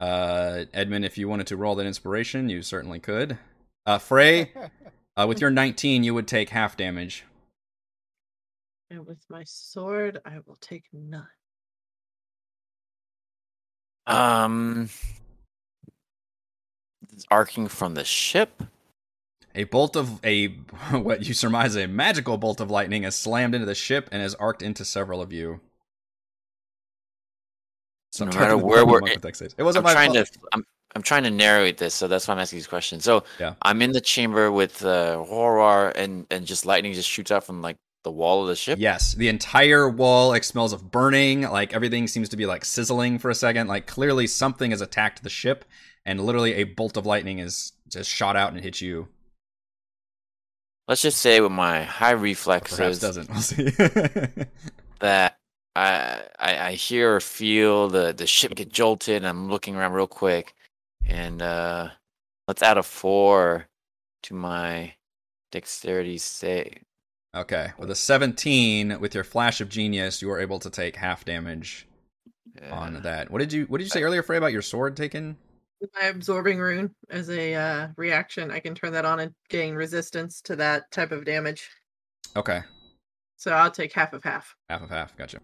Uh, 0.00 0.64
Edmund, 0.72 1.04
if 1.04 1.18
you 1.18 1.28
wanted 1.28 1.48
to 1.48 1.56
roll 1.56 1.74
that 1.76 1.86
inspiration, 1.86 2.48
you 2.48 2.62
certainly 2.62 3.00
could. 3.00 3.38
Uh, 3.84 3.98
Frey, 3.98 4.52
uh, 5.16 5.26
with 5.26 5.40
your 5.40 5.50
nineteen, 5.50 6.04
you 6.04 6.14
would 6.14 6.28
take 6.28 6.50
half 6.50 6.76
damage. 6.76 7.24
And 8.90 9.06
with 9.06 9.24
my 9.28 9.42
sword, 9.44 10.18
I 10.24 10.38
will 10.46 10.58
take 10.60 10.84
none. 10.92 11.26
Um, 14.06 14.88
it's 17.12 17.26
arcing 17.30 17.68
from 17.68 17.94
the 17.94 18.04
ship. 18.04 18.62
A 19.54 19.64
bolt 19.64 19.96
of 19.96 20.24
a 20.24 20.46
what 20.92 21.26
you 21.26 21.34
surmise 21.34 21.76
a 21.76 21.86
magical 21.86 22.38
bolt 22.38 22.60
of 22.60 22.70
lightning 22.70 23.02
has 23.02 23.16
slammed 23.16 23.54
into 23.54 23.66
the 23.66 23.74
ship 23.74 24.08
and 24.12 24.22
has 24.22 24.34
arced 24.36 24.62
into 24.62 24.84
several 24.84 25.20
of 25.20 25.32
you. 25.32 25.60
No 28.20 28.26
I'm 28.32 28.38
matter 28.38 28.56
where 28.56 28.84
we're 28.86 29.00
monk 29.00 29.12
in- 29.12 29.16
with 29.16 29.22
dex 29.22 29.38
saves. 29.38 29.54
It 29.58 29.62
wasn't 29.62 29.84
I'm 29.86 29.90
my 29.90 29.92
trying 29.94 30.14
fault. 30.14 30.26
to. 30.32 30.38
I'm, 30.52 30.64
I'm 30.96 31.02
trying 31.02 31.24
to 31.24 31.30
narrate 31.30 31.76
this, 31.78 31.94
so 31.94 32.08
that's 32.08 32.26
why 32.26 32.34
I'm 32.34 32.40
asking 32.40 32.56
these 32.58 32.66
questions. 32.66 33.04
So 33.04 33.24
Yeah. 33.38 33.54
I'm 33.62 33.82
in 33.82 33.92
the 33.92 34.00
chamber 34.00 34.50
with 34.50 34.84
uh, 34.84 35.22
horror, 35.24 35.90
and 35.90 36.26
and 36.30 36.46
just 36.46 36.64
lightning 36.66 36.92
just 36.94 37.08
shoots 37.08 37.30
out 37.30 37.44
from 37.44 37.60
like 37.62 37.76
the 38.04 38.10
wall 38.10 38.42
of 38.42 38.48
the 38.48 38.56
ship. 38.56 38.78
Yes, 38.80 39.12
the 39.14 39.28
entire 39.28 39.88
wall 39.88 40.28
like 40.28 40.44
smells 40.44 40.72
of 40.72 40.90
burning. 40.90 41.42
Like 41.42 41.74
everything 41.74 42.08
seems 42.08 42.28
to 42.30 42.36
be 42.36 42.46
like 42.46 42.64
sizzling 42.64 43.18
for 43.18 43.28
a 43.30 43.34
second. 43.34 43.66
Like 43.68 43.86
clearly 43.86 44.26
something 44.26 44.70
has 44.70 44.80
attacked 44.80 45.22
the 45.22 45.28
ship, 45.30 45.64
and 46.06 46.20
literally 46.20 46.54
a 46.54 46.64
bolt 46.64 46.96
of 46.96 47.04
lightning 47.06 47.38
is 47.38 47.72
just 47.88 48.08
shot 48.10 48.34
out 48.36 48.52
and 48.52 48.60
hit 48.62 48.80
you. 48.80 49.08
Let's 50.86 51.02
just 51.02 51.18
say 51.18 51.40
with 51.40 51.52
my 51.52 51.82
high 51.82 52.12
reflexes 52.12 52.98
doesn't. 52.98 53.28
We'll 53.30 53.40
see. 53.42 53.64
that 55.00 55.37
I, 55.78 56.22
I 56.38 56.58
I 56.68 56.72
hear 56.72 57.16
or 57.16 57.20
feel 57.20 57.88
the 57.88 58.12
the 58.12 58.26
ship 58.26 58.54
get 58.54 58.72
jolted. 58.72 59.24
I'm 59.24 59.48
looking 59.48 59.76
around 59.76 59.92
real 59.92 60.06
quick, 60.06 60.54
and 61.06 61.40
uh 61.42 61.90
let's 62.46 62.62
add 62.62 62.78
a 62.78 62.82
four 62.82 63.66
to 64.24 64.34
my 64.34 64.94
dexterity 65.52 66.18
save. 66.18 66.82
okay, 67.34 67.72
with 67.78 67.90
a 67.90 67.94
17, 67.94 68.98
with 69.00 69.14
your 69.14 69.24
flash 69.24 69.60
of 69.60 69.68
genius, 69.68 70.20
you 70.20 70.30
are 70.30 70.40
able 70.40 70.58
to 70.58 70.70
take 70.70 70.96
half 70.96 71.24
damage 71.24 71.86
on 72.70 72.96
Uh, 72.96 73.00
that. 73.00 73.30
What 73.30 73.38
did 73.38 73.52
you 73.52 73.64
What 73.66 73.78
did 73.78 73.84
you 73.84 73.90
say 73.90 74.02
earlier, 74.02 74.22
Frey, 74.22 74.36
about 74.38 74.52
your 74.52 74.62
sword 74.62 74.96
taken? 74.96 75.36
With 75.80 75.90
my 75.94 76.06
absorbing 76.08 76.58
rune 76.58 76.92
as 77.08 77.30
a 77.30 77.54
uh, 77.54 77.88
reaction, 77.96 78.50
I 78.50 78.58
can 78.58 78.74
turn 78.74 78.92
that 78.94 79.04
on 79.04 79.20
and 79.20 79.32
gain 79.48 79.74
resistance 79.76 80.40
to 80.42 80.56
that 80.56 80.90
type 80.90 81.12
of 81.12 81.24
damage. 81.24 81.70
Okay, 82.34 82.62
So 83.36 83.52
I'll 83.52 83.70
take 83.70 83.92
half 83.92 84.12
of 84.12 84.24
half. 84.24 84.56
half 84.68 84.82
of 84.82 84.90
half. 84.90 85.16
Gotcha. 85.16 85.38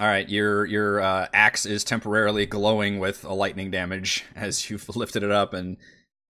All 0.00 0.06
right, 0.06 0.26
your 0.30 0.64
your 0.64 1.02
uh, 1.02 1.26
axe 1.34 1.66
is 1.66 1.84
temporarily 1.84 2.46
glowing 2.46 3.00
with 3.00 3.22
a 3.22 3.34
lightning 3.34 3.70
damage 3.70 4.24
as 4.34 4.70
you've 4.70 4.88
lifted 4.96 5.22
it 5.22 5.30
up, 5.30 5.52
and 5.52 5.76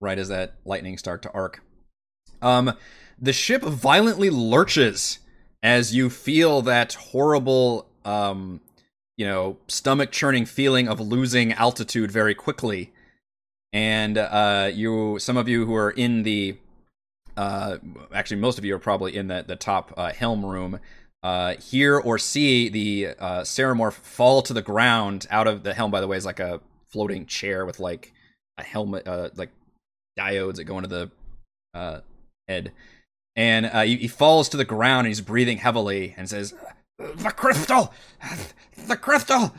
right 0.01 0.19
as 0.19 0.29
that 0.29 0.57
lightning 0.65 0.99
start 0.99 1.23
to 1.23 1.31
arc, 1.31 1.63
um, 2.43 2.73
the 3.17 3.33
ship 3.33 3.63
violently 3.63 4.29
lurches 4.29 5.21
as 5.63 5.95
you 5.95 6.11
feel 6.11 6.63
that 6.63 6.95
horrible, 6.95 7.87
um, 8.05 8.61
you 9.17 9.25
know, 9.25 9.57
stomach 9.69 10.11
churning 10.11 10.47
feeling 10.47 10.89
of 10.89 10.99
losing 10.99 11.53
altitude 11.53 12.11
very 12.11 12.35
quickly. 12.35 12.93
and 13.73 14.19
uh, 14.19 14.69
you, 14.75 15.17
some 15.21 15.37
of 15.37 15.47
you 15.47 15.65
who 15.65 15.77
are 15.77 15.93
in 15.93 16.25
the, 16.25 16.57
uh, 17.37 17.77
actually, 18.13 18.41
most 18.41 18.59
of 18.59 18.65
you 18.65 18.75
are 18.75 18.81
probably 18.81 19.15
in 19.17 19.29
the 19.29 19.45
the 19.47 19.55
top 19.55 19.95
uh, 19.97 20.11
helm 20.11 20.45
room. 20.45 20.81
Uh, 21.23 21.55
hear 21.57 21.99
or 21.99 22.19
see 22.19 22.69
the 22.69 23.09
uh, 23.19 23.41
Ceramorph 23.43 23.93
fall 23.93 24.41
to 24.43 24.55
the 24.55 24.63
ground 24.63 25.27
out 25.31 25.47
of 25.47 25.63
the 25.63 25.75
helm. 25.75 25.91
By 25.91 26.01
the 26.01 26.09
way, 26.09 26.17
is 26.17 26.25
like 26.25 26.41
a 26.41 26.61
floating 26.89 27.27
chair 27.27 27.67
with 27.67 27.79
like 27.79 28.13
a 28.57 28.63
helmet, 28.63 29.07
uh, 29.07 29.31
like 29.37 29.51
diodes 30.19 30.57
that 30.57 30.65
go 30.65 30.79
into 30.79 30.89
the 30.89 31.11
uh, 31.75 32.01
head. 32.49 32.73
And 33.37 33.67
uh, 33.67 33.83
he, 33.83 33.97
he 33.97 34.09
falls 34.09 34.49
to 34.51 34.57
the 34.57 34.65
ground 34.65 35.01
and 35.01 35.09
he's 35.09 35.21
breathing 35.21 35.59
heavily 35.59 36.15
and 36.17 36.29
says, 36.29 36.55
The 36.99 37.31
crystal! 37.31 37.93
The 38.87 38.97
crystal! 38.97 39.55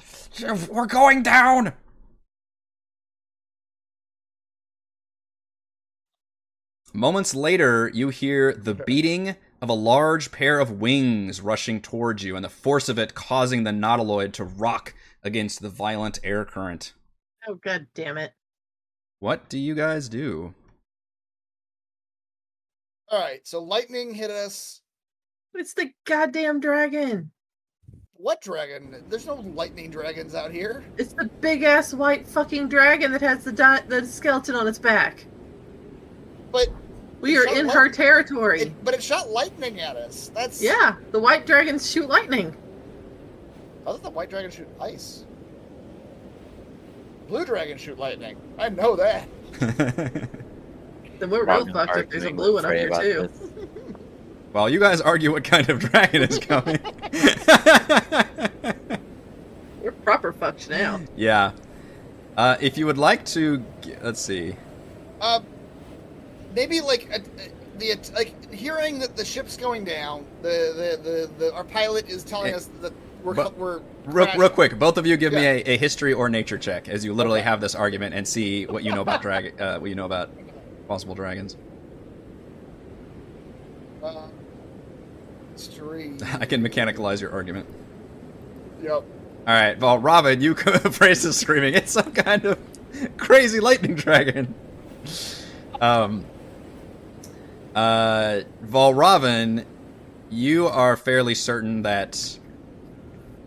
We're 0.69 0.87
going 0.87 1.23
down! 1.23 1.73
Moments 6.93 7.33
later, 7.33 7.89
you 7.93 8.09
hear 8.09 8.53
the 8.53 8.73
beating 8.73 9.35
of 9.61 9.69
a 9.69 9.73
large 9.73 10.31
pair 10.31 10.59
of 10.59 10.81
wings 10.81 11.39
rushing 11.39 11.81
towards 11.81 12.23
you 12.23 12.35
and 12.35 12.43
the 12.43 12.49
force 12.49 12.89
of 12.89 12.97
it 12.97 13.13
causing 13.13 13.63
the 13.63 13.71
nautiloid 13.71 14.33
to 14.33 14.43
rock 14.43 14.93
against 15.23 15.61
the 15.61 15.69
violent 15.69 16.19
air 16.23 16.43
current. 16.43 16.93
Oh 17.47 17.55
god 17.55 17.87
damn 17.93 18.17
it. 18.17 18.33
What 19.19 19.49
do 19.49 19.59
you 19.59 19.75
guys 19.75 20.09
do? 20.09 20.55
All 23.09 23.19
right, 23.19 23.45
so 23.45 23.61
lightning 23.61 24.13
hit 24.13 24.31
us. 24.31 24.81
It's 25.53 25.73
the 25.73 25.91
goddamn 26.05 26.59
dragon. 26.59 27.31
What 28.13 28.41
dragon? 28.41 29.03
There's 29.09 29.25
no 29.25 29.35
lightning 29.35 29.89
dragons 29.89 30.33
out 30.33 30.51
here. 30.51 30.83
It's 30.97 31.13
the 31.13 31.25
big 31.25 31.63
ass 31.63 31.93
white 31.93 32.27
fucking 32.27 32.69
dragon 32.69 33.11
that 33.11 33.21
has 33.21 33.43
the 33.43 33.51
di- 33.51 33.81
the 33.87 34.05
skeleton 34.05 34.55
on 34.55 34.67
its 34.67 34.79
back. 34.79 35.25
But 36.51 36.67
We 37.21 37.37
are 37.37 37.45
in 37.55 37.67
what- 37.67 37.75
her 37.75 37.89
territory. 37.89 38.61
it, 38.63 38.83
but 38.83 38.93
it 38.93 39.01
shot 39.03 39.29
lightning 39.29 39.79
at 39.79 39.95
us. 39.95 40.31
That's 40.33 40.61
yeah, 40.61 40.95
the 41.11 41.19
white 41.19 41.45
dragons 41.45 41.89
shoot 41.89 42.09
lightning. 42.09 42.55
I 43.85 43.91
thought 43.91 44.03
the 44.03 44.09
white 44.09 44.29
dragon 44.29 44.51
shoot 44.51 44.67
ice. 44.79 45.25
Blue 47.27 47.45
dragon 47.45 47.77
shoot 47.77 47.97
lightning. 47.97 48.35
I 48.59 48.69
know 48.69 48.95
that. 48.95 49.27
Then 51.19 51.29
we're 51.29 51.45
real 51.45 51.57
Robin's 51.59 51.73
fucked 51.73 51.97
if 51.97 52.09
there's 52.09 52.23
a 52.23 52.31
blue 52.31 52.55
one 52.55 52.65
up 52.65 52.71
Frey 52.71 52.79
here 52.79 52.89
too. 52.99 53.27
this. 53.27 53.67
While 54.53 54.69
you 54.71 54.79
guys 54.79 55.01
argue 55.01 55.31
what 55.31 55.43
kind 55.43 55.69
of 55.69 55.77
dragon 55.79 56.23
is 56.23 56.39
coming. 56.39 56.79
We're 59.81 59.91
proper 60.03 60.33
fucked 60.33 60.67
now. 60.69 60.99
yeah. 61.15 61.51
Uh, 62.35 62.57
if 62.59 62.75
you 62.77 62.85
would 62.87 62.97
like 62.97 63.23
to, 63.25 63.63
g- 63.81 63.93
let's 64.01 64.19
see. 64.19 64.55
Um, 65.21 65.45
maybe 66.53 66.81
like 66.81 67.07
uh, 67.11 67.15
uh, 67.15 67.19
the 67.77 67.95
like 68.13 68.53
hearing 68.53 68.99
that 68.99 69.15
the 69.15 69.25
ship's 69.25 69.57
going 69.57 69.83
down. 69.85 70.25
The 70.41 70.97
the 71.03 71.09
the, 71.09 71.45
the 71.45 71.53
our 71.53 71.63
pilot 71.63 72.09
is 72.09 72.23
telling 72.23 72.53
Eh, 72.53 72.57
us 72.57 72.69
that 72.81 72.93
we're 73.23 73.33
but- 73.33 73.57
we're 73.57 73.81
Real, 74.05 74.27
real 74.35 74.49
quick, 74.49 74.79
both 74.79 74.97
of 74.97 75.05
you 75.05 75.15
give 75.15 75.31
me 75.31 75.45
a, 75.45 75.57
a 75.61 75.77
history 75.77 76.11
or 76.11 76.27
nature 76.27 76.57
check 76.57 76.89
as 76.89 77.05
you 77.05 77.13
literally 77.13 77.39
Okay. 77.41 77.49
have 77.49 77.61
this 77.61 77.75
argument 77.75 78.15
and 78.15 78.27
see 78.27 78.65
what 78.65 78.83
you 78.83 78.91
know 78.91 79.01
about 79.01 79.21
dragon. 79.21 79.53
Uh, 79.59 79.77
what 79.77 79.89
you 79.89 79.95
know 79.95 80.05
about 80.05 80.31
possible 80.87 81.13
dragons. 81.13 81.55
Uh, 84.03 84.23
history. 85.53 86.13
I 86.39 86.45
can 86.47 86.63
mechanicalize 86.63 87.21
your 87.21 87.31
argument. 87.31 87.67
Yep. 88.81 88.91
All 88.91 89.03
right, 89.47 89.79
well, 89.79 89.99
Robin, 89.99 90.41
you 90.41 90.55
phrase 90.55 91.23
is 91.25 91.37
screaming. 91.37 91.75
It's 91.75 91.91
some 91.91 92.11
kind 92.13 92.43
of 92.45 92.59
crazy 93.17 93.59
lightning 93.59 93.93
dragon. 93.95 94.53
Um. 95.79 96.25
Uh, 97.75 98.41
Valravn, 98.65 99.65
you 100.29 100.67
are 100.67 100.97
fairly 100.97 101.35
certain 101.35 101.83
that 101.83 102.37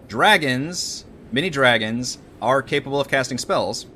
dragons, 0.09 1.05
mini 1.33 1.51
dragons, 1.51 2.19
are 2.41 2.63
capable 2.63 3.01
of 3.01 3.09
casting 3.09 3.39
spells. 3.39 3.87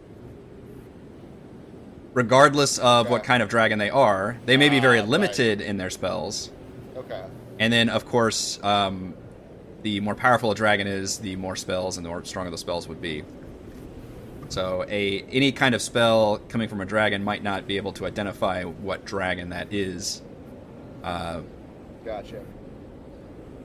Regardless 2.14 2.78
of 2.78 3.10
what 3.10 3.22
kind 3.22 3.42
of 3.42 3.48
dragon 3.48 3.78
they 3.78 3.90
are, 3.90 4.38
they 4.46 4.56
may 4.56 4.68
be 4.68 4.80
very 4.80 4.98
Ah, 4.98 5.02
right. 5.02 5.08
limited 5.08 5.60
in 5.60 5.76
their 5.76 5.90
spells. 5.90 6.50
Okay. 6.96 7.22
And 7.58 7.72
then, 7.72 7.88
of 7.88 8.06
course, 8.06 8.58
um, 8.62 9.14
the 9.82 10.00
more 10.00 10.14
powerful 10.14 10.50
a 10.50 10.54
dragon 10.54 10.86
is, 10.86 11.18
the 11.18 11.36
more 11.36 11.54
spells 11.54 11.96
and 11.96 12.04
the 12.04 12.08
more 12.10 12.24
stronger 12.24 12.50
the 12.50 12.58
spells 12.58 12.88
would 12.88 13.00
be. 13.00 13.22
So, 14.48 14.84
a 14.88 15.22
any 15.30 15.52
kind 15.52 15.74
of 15.74 15.82
spell 15.82 16.38
coming 16.48 16.68
from 16.68 16.80
a 16.80 16.86
dragon 16.86 17.22
might 17.22 17.42
not 17.42 17.66
be 17.66 17.76
able 17.76 17.92
to 17.92 18.06
identify 18.06 18.64
what 18.64 19.04
dragon 19.04 19.50
that 19.50 19.72
is. 19.72 20.22
Uh, 21.04 21.42
Gotcha. 22.04 22.42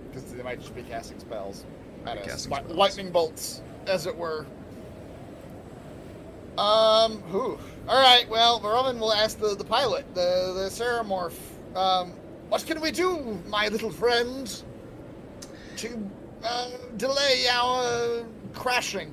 Because 0.09 0.33
they 0.33 0.43
might 0.43 0.59
just 0.59 0.75
be 0.75 0.83
casting 0.83 1.19
spells. 1.19 1.65
At 2.05 2.17
us. 2.17 2.25
Casting 2.25 2.51
Li- 2.51 2.57
spells. 2.59 2.77
Lightning 2.77 3.11
bolts, 3.11 3.61
as 3.87 4.05
it 4.05 4.15
were. 4.15 4.45
Um, 6.57 7.21
whew. 7.31 7.57
Alright, 7.87 8.29
well, 8.29 8.59
Roman 8.61 8.99
will 8.99 9.13
ask 9.13 9.39
the, 9.39 9.55
the 9.55 9.63
pilot, 9.63 10.05
the, 10.13 10.53
the 10.55 10.69
Ceramorph, 10.69 11.33
um, 11.75 12.13
what 12.49 12.65
can 12.65 12.79
we 12.79 12.91
do, 12.91 13.41
my 13.47 13.67
little 13.69 13.89
friend, 13.89 14.63
to 15.77 16.09
uh, 16.43 16.69
delay 16.97 17.45
our 17.51 18.23
crashing? 18.53 19.11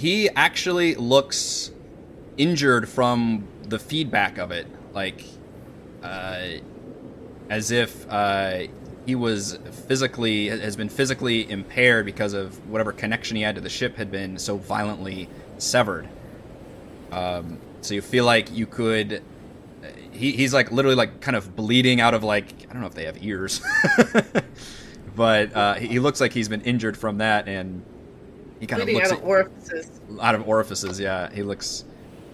He 0.00 0.30
actually 0.30 0.94
looks 0.94 1.70
injured 2.38 2.88
from 2.88 3.46
the 3.64 3.78
feedback 3.78 4.38
of 4.38 4.50
it, 4.50 4.66
like 4.94 5.22
uh, 6.02 6.52
as 7.50 7.70
if 7.70 8.10
uh, 8.10 8.60
he 9.04 9.14
was 9.14 9.58
physically 9.88 10.48
has 10.48 10.74
been 10.74 10.88
physically 10.88 11.50
impaired 11.50 12.06
because 12.06 12.32
of 12.32 12.66
whatever 12.70 12.92
connection 12.92 13.36
he 13.36 13.42
had 13.42 13.56
to 13.56 13.60
the 13.60 13.68
ship 13.68 13.94
had 13.96 14.10
been 14.10 14.38
so 14.38 14.56
violently 14.56 15.28
severed. 15.58 16.08
Um, 17.12 17.58
so 17.82 17.92
you 17.92 18.00
feel 18.00 18.24
like 18.24 18.50
you 18.50 18.66
could. 18.66 19.22
He, 20.12 20.32
he's 20.32 20.54
like 20.54 20.72
literally 20.72 20.96
like 20.96 21.20
kind 21.20 21.36
of 21.36 21.54
bleeding 21.54 22.00
out 22.00 22.14
of 22.14 22.24
like 22.24 22.46
I 22.70 22.72
don't 22.72 22.80
know 22.80 22.88
if 22.88 22.94
they 22.94 23.04
have 23.04 23.22
ears, 23.22 23.60
but 25.14 25.54
uh, 25.54 25.74
he 25.74 25.88
he 25.88 25.98
looks 25.98 26.22
like 26.22 26.32
he's 26.32 26.48
been 26.48 26.62
injured 26.62 26.96
from 26.96 27.18
that, 27.18 27.48
and 27.48 27.82
he 28.60 28.66
kind 28.66 28.82
of 28.82 28.88
looks 28.88 29.08
out 29.10 29.12
at- 29.14 29.18
of 29.18 29.24
orifices. 29.24 29.90
out 30.20 30.34
of 30.34 30.46
orifices. 30.48 31.00
Yeah, 31.00 31.30
he 31.32 31.42
looks 31.42 31.84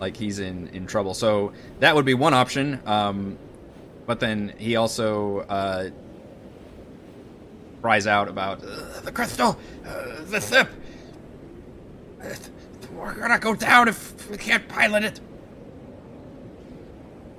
like 0.01 0.17
he's 0.17 0.39
in 0.41 0.69
in 0.69 0.87
trouble. 0.87 1.15
So 1.15 1.53
that 1.81 1.95
would 1.95 2.05
be 2.05 2.15
one 2.15 2.35
option. 2.35 2.81
Um, 2.85 3.39
but 4.07 4.21
then 4.21 4.53
he 4.59 4.77
also 4.77 5.39
uh, 5.49 5.91
cries 7.81 8.07
out 8.07 8.29
about 8.29 8.63
"Uh, 8.63 9.01
the 9.01 9.13
crystal, 9.13 9.59
uh, 9.87 10.23
the 10.27 10.41
ship. 10.41 10.69
We're 12.93 13.15
gonna 13.15 13.39
go 13.39 13.55
down 13.55 13.89
if 13.89 14.29
we 14.31 14.37
can't 14.37 14.67
pilot 14.69 15.05
it. 15.05 15.21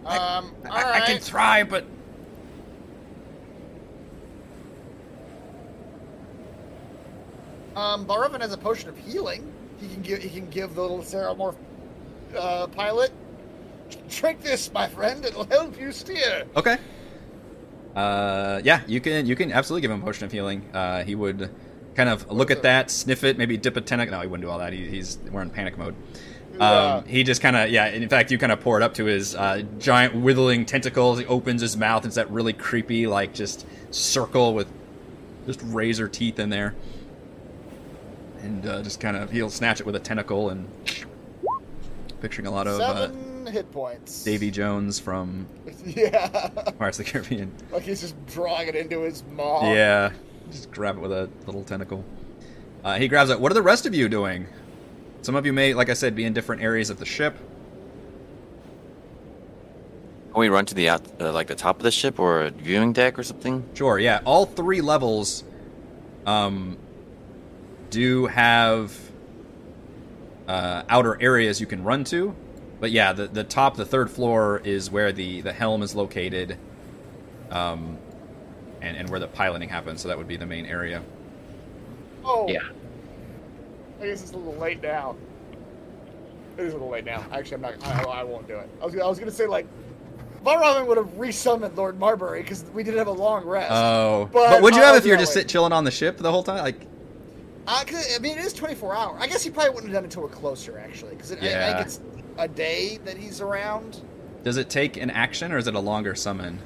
Um, 0.06 0.54
I, 0.66 0.70
alright. 0.70 1.02
I 1.04 1.06
can 1.06 1.22
try, 1.22 1.64
but 1.64 1.86
Um, 7.78 8.08
has 8.42 8.54
a 8.54 8.58
potion 8.58 8.90
of 8.90 8.98
healing. 8.98 9.54
He 9.80 9.88
can 9.88 10.02
give. 10.02 10.24
He 10.24 10.30
can 10.30 10.50
give 10.50 10.74
the 10.74 10.82
little 10.82 11.00
Ceramorph 11.00 11.56
uh, 12.36 12.68
pilot. 12.68 13.12
Drink 14.10 14.42
this, 14.42 14.74
my 14.74 14.88
friend. 14.88 15.24
It'll 15.24 15.46
help 15.46 15.80
you 15.80 15.92
steer. 15.92 16.46
okay. 16.56 16.78
Uh, 17.96 18.62
yeah, 18.64 18.82
you 18.88 19.00
can 19.00 19.28
you 19.28 19.36
can 19.36 19.52
absolutely 19.52 19.82
give 19.82 19.92
him 19.92 20.02
a 20.02 20.04
potion 20.06 20.26
of 20.26 20.32
healing. 20.32 20.68
Uh, 20.74 21.04
he 21.04 21.14
would 21.14 21.52
kind 21.96 22.10
of 22.10 22.32
look 22.32 22.52
at 22.52 22.64
that, 22.64 22.90
sniff 22.90 23.24
it, 23.24 23.38
maybe 23.38 23.58
dip 23.58 23.78
a 23.78 23.82
tentacle. 23.82 24.16
No, 24.16 24.22
he 24.22 24.28
wouldn't 24.28 24.46
do 24.46 24.52
all 24.52 24.60
that. 24.60 24.74
He, 24.74 24.88
he's 24.88 25.20
we're 25.32 25.42
in 25.44 25.50
panic 25.52 25.78
mode. 25.78 25.96
Um, 26.60 27.06
he 27.06 27.24
just 27.24 27.42
kind 27.42 27.56
of, 27.56 27.70
yeah. 27.70 27.88
In 27.90 28.10
fact, 28.10 28.32
you 28.32 28.40
kind 28.40 28.52
of 28.52 28.60
pour 28.62 28.78
it 28.78 28.84
up 28.84 28.96
to 28.96 29.06
his 29.06 29.36
uh, 29.36 29.62
giant 29.78 30.16
withering 30.16 30.66
tentacles. 30.66 31.20
He 31.20 31.26
opens 31.26 31.62
his 31.62 31.78
mouth. 31.78 32.06
It's 32.06 32.16
that 32.16 32.32
really 32.32 32.54
creepy, 32.54 33.06
like 33.06 33.34
just 33.34 33.68
circle 33.92 34.56
with 34.56 34.68
just 35.46 35.62
razor 35.64 36.08
teeth 36.08 36.40
in 36.40 36.50
there, 36.50 36.76
and 38.42 38.66
uh, 38.66 38.82
just 38.84 39.00
kind 39.00 39.18
of 39.18 39.32
he'll 39.32 39.50
snatch 39.50 39.80
it 39.80 39.86
with 39.86 39.96
a 39.96 40.00
tentacle 40.00 40.50
and 40.50 40.68
picturing 42.22 42.48
a 42.48 42.52
lot 42.52 42.68
of 42.68 42.80
uh, 42.80 43.08
Seven 43.08 43.46
hit 43.48 43.72
points. 43.72 44.24
Davy 44.24 44.52
Jones 44.52 45.00
from 45.00 45.48
Yeah. 45.86 46.28
Pirates 46.78 47.00
of 47.00 47.06
the 47.06 47.12
Caribbean. 47.12 47.52
like 47.72 47.84
he's 47.84 48.02
just 48.02 48.16
drawing 48.28 48.68
it 48.68 48.76
into 48.76 49.02
his 49.02 49.24
maw. 49.32 49.74
Yeah, 49.74 50.12
just 50.52 50.72
grab 50.72 50.98
it 50.98 51.00
with 51.02 51.12
a 51.12 51.30
little 51.46 51.64
tentacle. 51.64 52.04
Uh, 52.84 52.98
he 52.98 53.08
grabs 53.08 53.30
it. 53.30 53.40
What 53.40 53.52
are 53.52 53.56
the 53.56 53.62
rest 53.62 53.86
of 53.86 53.94
you 53.96 54.08
doing? 54.10 54.48
Some 55.22 55.36
of 55.36 55.46
you 55.46 55.52
may, 55.54 55.74
like 55.74 55.90
I 55.90 55.94
said, 55.94 56.16
be 56.16 56.24
in 56.26 56.34
different 56.34 56.62
areas 56.62 56.90
of 56.90 57.00
the 57.00 57.06
ship. 57.06 57.36
Can 60.32 60.40
we 60.42 60.50
run 60.50 60.66
to 60.68 60.76
the 60.76 60.90
out, 60.90 61.02
uh, 61.20 61.32
like 61.34 61.48
the 61.48 61.56
top 61.56 61.78
of 61.78 61.84
the 61.84 61.92
ship 61.92 62.20
or 62.20 62.44
a 62.44 62.52
viewing 62.52 62.94
deck 62.94 63.18
or 63.18 63.24
something? 63.24 63.68
Sure, 63.74 63.98
yeah. 63.98 64.22
All 64.24 64.46
three 64.46 64.82
levels 64.82 65.44
um, 66.26 66.78
do 67.90 68.28
have 68.28 68.98
uh, 70.48 70.84
outer 70.90 71.22
areas 71.22 71.60
you 71.60 71.68
can 71.68 71.84
run 71.84 72.04
to. 72.06 72.36
But 72.80 72.92
yeah, 72.92 73.14
the 73.14 73.28
the 73.28 73.44
top, 73.44 73.76
the 73.76 73.86
third 73.86 74.10
floor 74.12 74.62
is 74.64 74.92
where 74.92 75.12
the 75.12 75.42
the 75.42 75.54
helm 75.54 75.82
is 75.82 75.96
located, 75.96 76.58
um, 77.50 77.98
and 78.82 78.96
and 78.96 79.10
where 79.10 79.20
the 79.20 79.28
piloting 79.28 79.70
happens. 79.70 80.02
So 80.02 80.08
that 80.10 80.18
would 80.18 80.28
be 80.28 80.38
the 80.38 80.46
main 80.46 80.66
area. 80.66 81.02
Oh. 82.24 82.48
Yeah. 82.48 82.60
I 84.00 84.06
guess 84.06 84.22
it's 84.22 84.32
a 84.32 84.38
little 84.38 84.60
late 84.60 84.82
now. 84.84 85.16
It 86.58 86.66
is 86.66 86.74
a 86.74 86.76
little 86.76 86.90
late 86.90 87.06
now. 87.06 87.26
Actually, 87.32 87.56
I'm 87.56 87.62
not. 87.62 87.88
I, 87.88 88.20
I 88.20 88.24
won't 88.24 88.48
do 88.48 88.56
it. 88.58 88.70
I 88.82 88.86
was. 88.86 88.96
I 88.96 89.08
was 89.08 89.18
gonna 89.18 89.32
say 89.32 89.48
like, 89.48 89.66
Valravn 90.44 90.86
would 90.88 90.98
have 90.98 91.10
resummoned 91.18 91.76
Lord 91.76 91.98
Marbury 92.00 92.42
because 92.44 92.64
we 92.74 92.84
did 92.84 92.94
have 92.96 93.08
a 93.08 93.12
long 93.12 93.44
rest. 93.46 93.72
Oh, 93.72 94.30
But 94.32 94.50
but, 94.50 94.62
would 94.62 94.76
you 94.76 94.82
have 94.82 94.92
I'll 94.92 94.98
if 94.98 95.06
you 95.06 95.14
were 95.14 95.18
just 95.18 95.32
it. 95.32 95.42
sit 95.42 95.48
chilling 95.50 95.74
on 95.74 95.84
the 95.84 95.92
ship 95.92 96.18
the 96.18 96.32
whole 96.32 96.44
time? 96.44 96.60
Like, 96.60 96.82
Uh, 97.68 97.84
I 98.16 98.20
mean, 98.20 98.38
it 98.38 98.46
is 98.46 98.54
24 98.54 98.96
hour. 98.96 99.18
I 99.20 99.28
guess 99.28 99.44
he 99.44 99.50
probably 99.50 99.72
wouldn't 99.72 99.92
have 99.92 99.96
done 99.98 100.04
it 100.06 100.08
until 100.08 100.24
we're 100.24 100.30
closer, 100.30 100.80
actually, 100.80 101.16
because 101.16 101.34
I, 101.34 101.36
I 101.36 101.40
Yeah. 101.42 101.74
think 101.76 101.86
it's 101.88 102.00
a 102.38 102.48
day 102.48 102.98
that 103.04 103.18
he's 103.18 103.42
around. 103.42 104.02
does 104.44 104.56
it 104.56 104.70
take 104.70 104.96
an 104.96 105.10
action 105.10 105.52
or 105.52 105.58
is 105.58 105.68
it 105.68 105.76
a 105.76 105.80
longer 105.80 106.16
summon? 106.16 106.60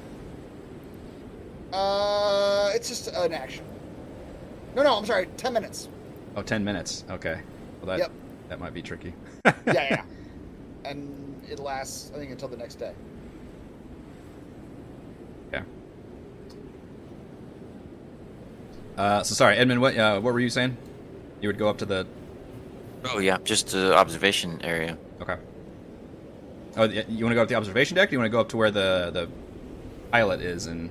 Uh, 1.72 2.70
it's 2.74 2.88
just 2.88 3.08
an 3.08 3.32
action. 3.32 3.64
No, 4.76 4.84
no, 4.84 4.96
I'm 4.96 5.04
sorry, 5.06 5.26
10 5.36 5.52
minutes. 5.52 5.88
Oh, 6.36 6.42
10 6.42 6.62
minutes. 6.62 7.04
Okay. 7.10 7.40
Well, 7.80 7.86
that 7.88 7.98
Yep. 7.98 8.12
that 8.50 8.60
might 8.60 8.72
be 8.74 8.82
tricky. 8.82 9.12
Yeah, 9.44 9.52
yeah. 9.66 10.04
and 10.84 11.42
it 11.50 11.58
lasts, 11.58 12.12
I 12.14 12.18
think, 12.18 12.30
until 12.30 12.48
the 12.48 12.56
next 12.56 12.76
day. 12.76 12.92
Yeah. 15.52 15.62
Uh, 18.96 19.22
so 19.24 19.34
sorry, 19.34 19.56
Edmund. 19.56 19.80
What 19.80 19.96
uh, 19.96 20.20
what 20.20 20.32
were 20.34 20.40
you 20.40 20.50
saying? 20.50 20.76
You 21.42 21.48
would 21.48 21.58
go 21.58 21.68
up 21.68 21.76
to 21.78 21.84
the 21.84 22.06
Oh 23.04 23.18
yeah, 23.18 23.36
just 23.44 23.72
the 23.72 23.94
observation 23.96 24.60
area. 24.64 24.96
okay. 25.20 25.36
Oh, 26.76 26.84
you 26.84 27.24
want 27.24 27.32
to 27.32 27.34
go 27.34 27.42
up 27.42 27.48
the 27.48 27.56
observation 27.56 27.96
deck? 27.96 28.08
Or 28.08 28.12
you 28.12 28.18
want 28.18 28.26
to 28.26 28.30
go 28.32 28.40
up 28.40 28.48
to 28.50 28.56
where 28.56 28.70
the 28.70 29.10
the 29.12 29.28
pilot 30.10 30.40
is? 30.40 30.66
And 30.66 30.88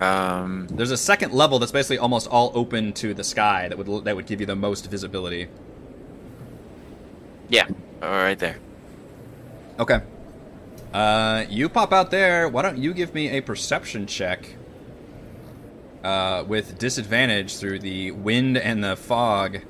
Um, 0.00 0.66
there's 0.70 0.90
a 0.90 0.96
second 0.96 1.32
level 1.32 1.58
that's 1.58 1.70
basically 1.72 1.98
almost 1.98 2.26
all 2.26 2.50
open 2.54 2.92
to 2.94 3.14
the 3.14 3.22
sky 3.22 3.68
that 3.68 3.78
would 3.78 4.04
that 4.04 4.16
would 4.16 4.26
give 4.26 4.40
you 4.40 4.46
the 4.46 4.56
most 4.56 4.90
visibility. 4.90 5.48
yeah, 7.48 7.66
all 8.02 8.10
right 8.10 8.38
there. 8.38 8.56
Okay. 9.78 10.00
Uh, 10.92 11.44
you 11.48 11.68
pop 11.68 11.92
out 11.92 12.10
there. 12.10 12.48
Why 12.48 12.62
don't 12.62 12.78
you 12.78 12.94
give 12.94 13.14
me 13.14 13.28
a 13.30 13.40
perception 13.40 14.06
check? 14.06 14.56
Uh, 16.04 16.44
with 16.46 16.76
disadvantage 16.76 17.56
through 17.56 17.78
the 17.78 18.10
wind 18.10 18.58
and 18.58 18.84
the 18.84 18.94
fog 18.94 19.60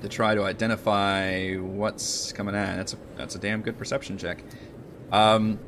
to 0.00 0.08
try 0.08 0.32
to 0.32 0.44
identify 0.44 1.56
what's 1.56 2.32
coming 2.32 2.54
at. 2.54 2.76
That's 2.76 2.92
a 2.92 2.98
that's 3.16 3.34
a 3.34 3.38
damn 3.40 3.60
good 3.60 3.76
perception 3.76 4.16
check. 4.16 4.44
Um, 5.10 5.58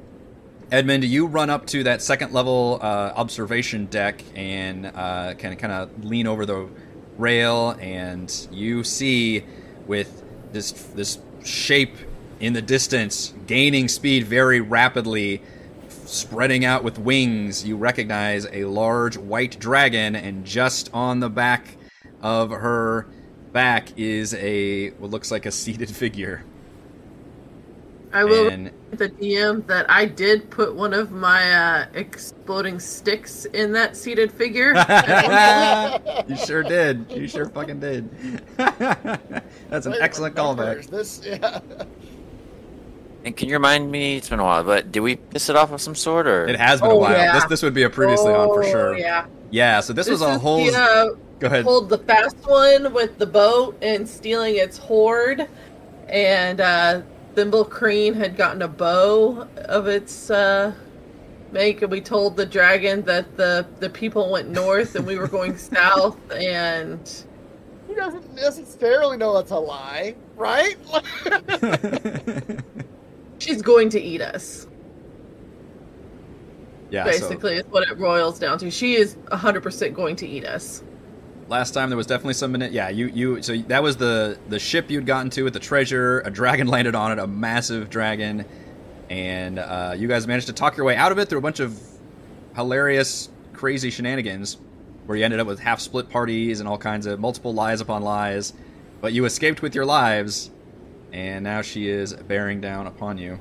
Edmund, 0.70 1.02
you 1.02 1.26
run 1.26 1.50
up 1.50 1.66
to 1.66 1.82
that 1.82 2.00
second 2.00 2.32
level 2.32 2.78
uh, 2.80 3.12
observation 3.16 3.86
deck 3.86 4.22
and 4.36 4.86
uh, 4.86 5.34
kind 5.34 5.52
of 5.52 5.58
kind 5.58 5.72
of 5.72 6.04
lean 6.04 6.28
over 6.28 6.46
the 6.46 6.68
rail, 7.18 7.76
and 7.80 8.48
you 8.52 8.84
see 8.84 9.42
with 9.88 10.22
this 10.52 10.70
this 10.70 11.18
shape 11.44 11.96
in 12.38 12.52
the 12.52 12.62
distance, 12.62 13.34
gaining 13.48 13.88
speed 13.88 14.28
very 14.28 14.60
rapidly, 14.60 15.42
spreading 16.12 16.64
out 16.64 16.84
with 16.84 16.98
wings. 16.98 17.64
You 17.64 17.76
recognize 17.76 18.46
a 18.52 18.64
large 18.66 19.16
white 19.16 19.58
dragon, 19.58 20.14
and 20.14 20.44
just 20.44 20.90
on 20.92 21.20
the 21.20 21.30
back 21.30 21.76
of 22.20 22.50
her 22.50 23.06
back 23.52 23.98
is 23.98 24.34
a 24.34 24.90
what 24.90 25.10
looks 25.10 25.30
like 25.30 25.46
a 25.46 25.50
seated 25.50 25.90
figure. 25.94 26.44
I 28.14 28.24
will 28.24 28.48
And 28.48 28.70
the 28.90 29.08
DM 29.08 29.66
that 29.68 29.90
I 29.90 30.04
did 30.04 30.50
put 30.50 30.74
one 30.74 30.92
of 30.92 31.12
my 31.12 31.50
uh, 31.54 31.86
exploding 31.94 32.78
sticks 32.78 33.46
in 33.46 33.72
that 33.72 33.96
seated 33.96 34.30
figure. 34.30 34.74
you 36.28 36.36
sure 36.36 36.62
did. 36.62 37.10
You 37.10 37.26
sure 37.26 37.48
fucking 37.48 37.80
did. 37.80 38.10
That's 38.58 39.86
an 39.86 39.92
Wait, 39.92 40.02
excellent 40.02 40.36
remembers 40.36 40.88
callback. 40.88 40.90
This, 40.90 41.22
yeah. 41.24 41.60
And 43.24 43.36
can 43.36 43.48
you 43.48 43.54
remind 43.54 43.90
me? 43.90 44.16
It's 44.16 44.28
been 44.28 44.40
a 44.40 44.44
while, 44.44 44.64
but 44.64 44.90
did 44.90 45.00
we 45.00 45.16
piss 45.16 45.48
it 45.48 45.54
off 45.56 45.70
of 45.72 45.80
some 45.80 45.94
sort, 45.94 46.26
or 46.26 46.46
It 46.48 46.58
has 46.58 46.80
been 46.80 46.90
a 46.90 46.94
Oh, 46.94 46.96
while. 46.96 47.12
yeah. 47.12 47.34
This 47.34 47.44
this 47.46 47.62
would 47.62 47.74
be 47.74 47.84
a 47.84 47.90
previously 47.90 48.32
on 48.32 48.48
for 48.48 48.64
Oh, 48.64 48.70
sure. 48.70 48.98
Yeah. 48.98 49.26
Yeah, 49.50 49.80
so 49.80 49.92
this, 49.92 50.08
was 50.08 50.22
a 50.22 50.30
is 50.32 50.40
whole. 50.40 50.64
The, 50.64 50.76
uh, 50.76 51.06
Go 51.38 51.46
ahead. 51.46 51.64
pulled 51.64 51.88
the 51.88 51.98
fast 51.98 52.36
one 52.46 52.92
with 52.94 53.18
the 53.18 53.26
boat 53.26 53.76
and 53.82 54.08
stealing 54.08 54.56
its 54.56 54.78
hoard, 54.78 55.46
and 56.08 56.60
uh, 56.60 57.02
Thimble 57.34 57.64
Creen 57.66 58.14
had 58.14 58.36
gotten 58.36 58.62
a 58.62 58.68
bow 58.68 59.46
of 59.66 59.86
its 59.88 60.30
uh, 60.30 60.72
make, 61.52 61.82
and 61.82 61.90
we 61.92 62.00
told 62.00 62.36
the 62.36 62.46
dragon 62.46 63.02
that 63.02 63.36
the 63.36 63.66
the 63.78 63.90
people 63.90 64.30
went 64.32 64.48
north 64.48 64.94
and 64.96 65.06
we 65.06 65.16
were 65.18 65.28
going 65.28 65.56
south, 65.76 66.16
and 66.32 67.24
He 67.88 67.94
doesn't 67.94 68.34
necessarily 68.34 69.16
know 69.18 69.34
that's 69.34 69.50
a 69.50 69.58
lie, 69.58 70.14
right? 70.36 70.76
she's 73.42 73.62
going 73.62 73.88
to 73.90 74.00
eat 74.00 74.20
us. 74.20 74.66
yeah, 76.90 77.04
basically, 77.04 77.54
is 77.56 77.64
what 77.70 77.88
it 77.88 77.98
roils 77.98 78.38
down 78.38 78.58
to. 78.58 78.70
She 78.70 78.94
is 78.96 79.16
hundred 79.30 79.62
percent 79.62 79.94
going 79.94 80.16
to 80.16 80.26
eat 80.28 80.44
us. 80.44 80.82
last 81.48 81.72
time 81.72 81.90
there 81.90 81.96
was 81.96 82.06
definitely 82.06 82.34
some. 82.34 82.52
mani- 82.52 82.68
Yeah, 82.68 82.88
you 82.90 83.06
you. 83.06 83.42
So 83.42 83.56
that 83.56 83.82
was 83.82 83.96
the 83.96 84.38
the 84.48 84.58
ship 84.58 84.90
you'd 84.90 85.06
gotten 85.06 85.30
to 85.30 85.42
with 85.44 85.54
the 85.54 85.60
treasure. 85.60 86.20
A 86.20 86.30
dragon 86.30 86.66
landed 86.76 86.94
on 86.94 87.12
it, 87.12 87.18
a 87.18 87.26
massive 87.26 87.88
dragon, 87.90 88.44
and 89.10 89.58
uh, 89.58 89.94
you 89.96 90.06
guys 90.08 90.26
managed 90.26 90.46
to 90.48 90.52
talk 90.52 90.76
your 90.76 90.84
way 90.86 90.96
out 90.96 91.12
of 91.12 91.18
it 91.18 91.28
through 91.28 91.38
a 91.38 91.42
bunch 91.42 91.60
of 91.60 91.78
hilarious, 92.54 93.30
crazy 93.54 93.88
shenanigans, 93.90 94.58
where 95.06 95.16
you 95.16 95.24
ended 95.24 95.40
up 95.40 95.46
with 95.46 95.58
half 95.58 95.80
split 95.80 96.10
parties 96.10 96.60
and 96.60 96.68
all 96.68 96.78
kinds 96.78 97.06
of 97.06 97.18
multiple 97.18 97.54
lies 97.54 97.80
upon 97.80 98.02
lies. 98.02 98.52
But 99.00 99.12
you 99.14 99.24
escaped 99.24 99.62
with 99.62 99.74
your 99.74 99.84
lives, 99.84 100.50
and 101.12 101.44
now 101.44 101.62
she 101.62 101.88
is 101.88 102.14
bearing 102.14 102.60
down 102.60 102.86
upon 102.86 103.18
you. 103.18 103.38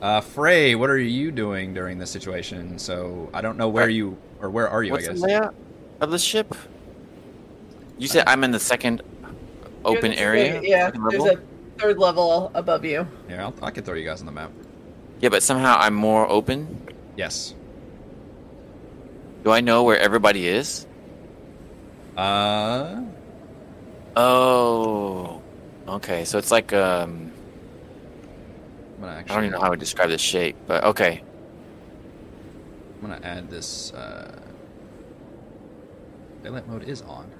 Uh, 0.00 0.20
Frey, 0.20 0.74
what 0.74 0.88
are 0.88 0.98
you 0.98 1.30
doing 1.30 1.74
during 1.74 1.98
this 1.98 2.10
situation? 2.10 2.78
So 2.78 3.28
I 3.34 3.40
don't 3.42 3.58
know 3.58 3.68
where 3.68 3.84
Uh, 3.84 3.88
you 3.88 4.16
or 4.40 4.48
where 4.50 4.68
are 4.68 4.82
you? 4.82 4.92
what's 4.92 5.04
I 5.04 5.08
the 5.08 5.14
guess. 5.14 5.22
layout 5.22 5.54
of 6.00 6.10
the 6.10 6.18
ship? 6.18 6.54
You 7.98 8.08
said 8.08 8.24
I'm 8.26 8.42
in 8.44 8.50
the 8.50 8.58
second 8.60 9.02
open 9.84 10.14
area. 10.14 10.60
Yeah, 10.62 10.90
there's 10.90 11.20
level? 11.22 11.28
a 11.38 11.78
third 11.80 11.98
level 11.98 12.50
above 12.54 12.84
you. 12.84 13.06
Yeah, 13.28 13.44
I'll, 13.46 13.54
I 13.62 13.70
can 13.70 13.84
throw 13.84 13.94
you 13.94 14.04
guys 14.06 14.20
on 14.20 14.26
the 14.26 14.32
map. 14.32 14.50
Yeah, 15.20 15.28
but 15.28 15.42
somehow 15.42 15.76
I'm 15.78 15.94
more 15.94 16.26
open. 16.30 16.88
Yes. 17.16 17.54
Do 19.44 19.50
I 19.50 19.60
know 19.60 19.82
where 19.84 19.98
everybody 19.98 20.46
is? 20.48 20.86
Uh, 22.16 23.02
Oh, 24.16 25.39
okay. 25.88 26.24
So 26.24 26.38
it's 26.38 26.50
like 26.50 26.72
um, 26.72 27.32
I'm 28.96 29.00
gonna 29.02 29.16
I 29.18 29.22
don't 29.34 29.44
even 29.44 29.52
know 29.52 29.60
how 29.60 29.70
to 29.70 29.76
describe 29.76 30.10
the 30.10 30.18
shape, 30.18 30.56
but 30.66 30.84
okay. 30.84 31.22
I'm 33.02 33.08
gonna 33.08 33.20
add 33.24 33.50
this. 33.50 33.92
Uh, 33.92 34.30
daylight 36.42 36.68
mode 36.68 36.84
is 36.84 37.02
on. 37.02 37.30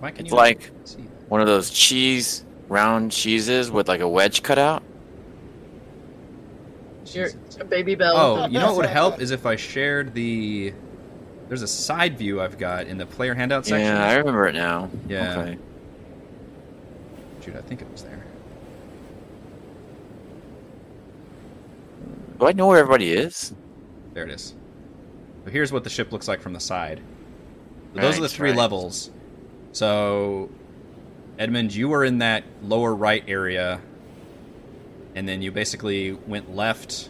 Why 0.00 0.10
can 0.10 0.26
It's 0.26 0.30
you 0.30 0.36
like- 0.36 0.70
see? 0.84 1.04
One 1.28 1.40
of 1.40 1.46
those 1.46 1.70
cheese 1.70 2.44
round 2.68 3.12
cheeses 3.12 3.70
with 3.70 3.88
like 3.88 4.00
a 4.00 4.08
wedge 4.08 4.42
cut 4.42 4.58
out. 4.58 4.82
You're 7.06 7.30
a 7.60 7.64
baby 7.64 7.94
bell. 7.94 8.16
Oh, 8.16 8.46
you 8.46 8.58
know 8.58 8.66
what 8.68 8.76
would 8.76 8.86
help 8.86 9.20
is 9.20 9.30
if 9.30 9.46
I 9.46 9.56
shared 9.56 10.14
the. 10.14 10.72
There's 11.48 11.62
a 11.62 11.68
side 11.68 12.18
view 12.18 12.40
I've 12.42 12.58
got 12.58 12.86
in 12.86 12.98
the 12.98 13.06
player 13.06 13.34
handout 13.34 13.64
section. 13.64 13.86
Yeah, 13.86 14.06
I 14.06 14.14
remember 14.16 14.46
it 14.46 14.54
now. 14.54 14.90
Yeah. 15.08 15.38
Okay. 15.38 15.58
Shoot, 17.48 17.56
I 17.56 17.62
think 17.62 17.80
it 17.80 17.90
was 17.90 18.02
there. 18.02 18.22
Do 22.38 22.46
I 22.46 22.52
know 22.52 22.66
where 22.66 22.78
everybody 22.78 23.12
is? 23.12 23.54
There 24.12 24.24
it 24.24 24.30
is. 24.30 24.54
So 25.44 25.50
here's 25.50 25.72
what 25.72 25.82
the 25.82 25.88
ship 25.88 26.12
looks 26.12 26.28
like 26.28 26.42
from 26.42 26.52
the 26.52 26.60
side. 26.60 27.00
So 27.94 28.02
those 28.02 28.18
are 28.18 28.20
the 28.20 28.28
three 28.28 28.50
right. 28.50 28.58
levels. 28.58 29.10
So, 29.72 30.50
Edmund, 31.38 31.74
you 31.74 31.88
were 31.88 32.04
in 32.04 32.18
that 32.18 32.44
lower 32.62 32.94
right 32.94 33.24
area, 33.26 33.80
and 35.14 35.26
then 35.26 35.40
you 35.40 35.50
basically 35.50 36.12
went 36.12 36.54
left 36.54 37.08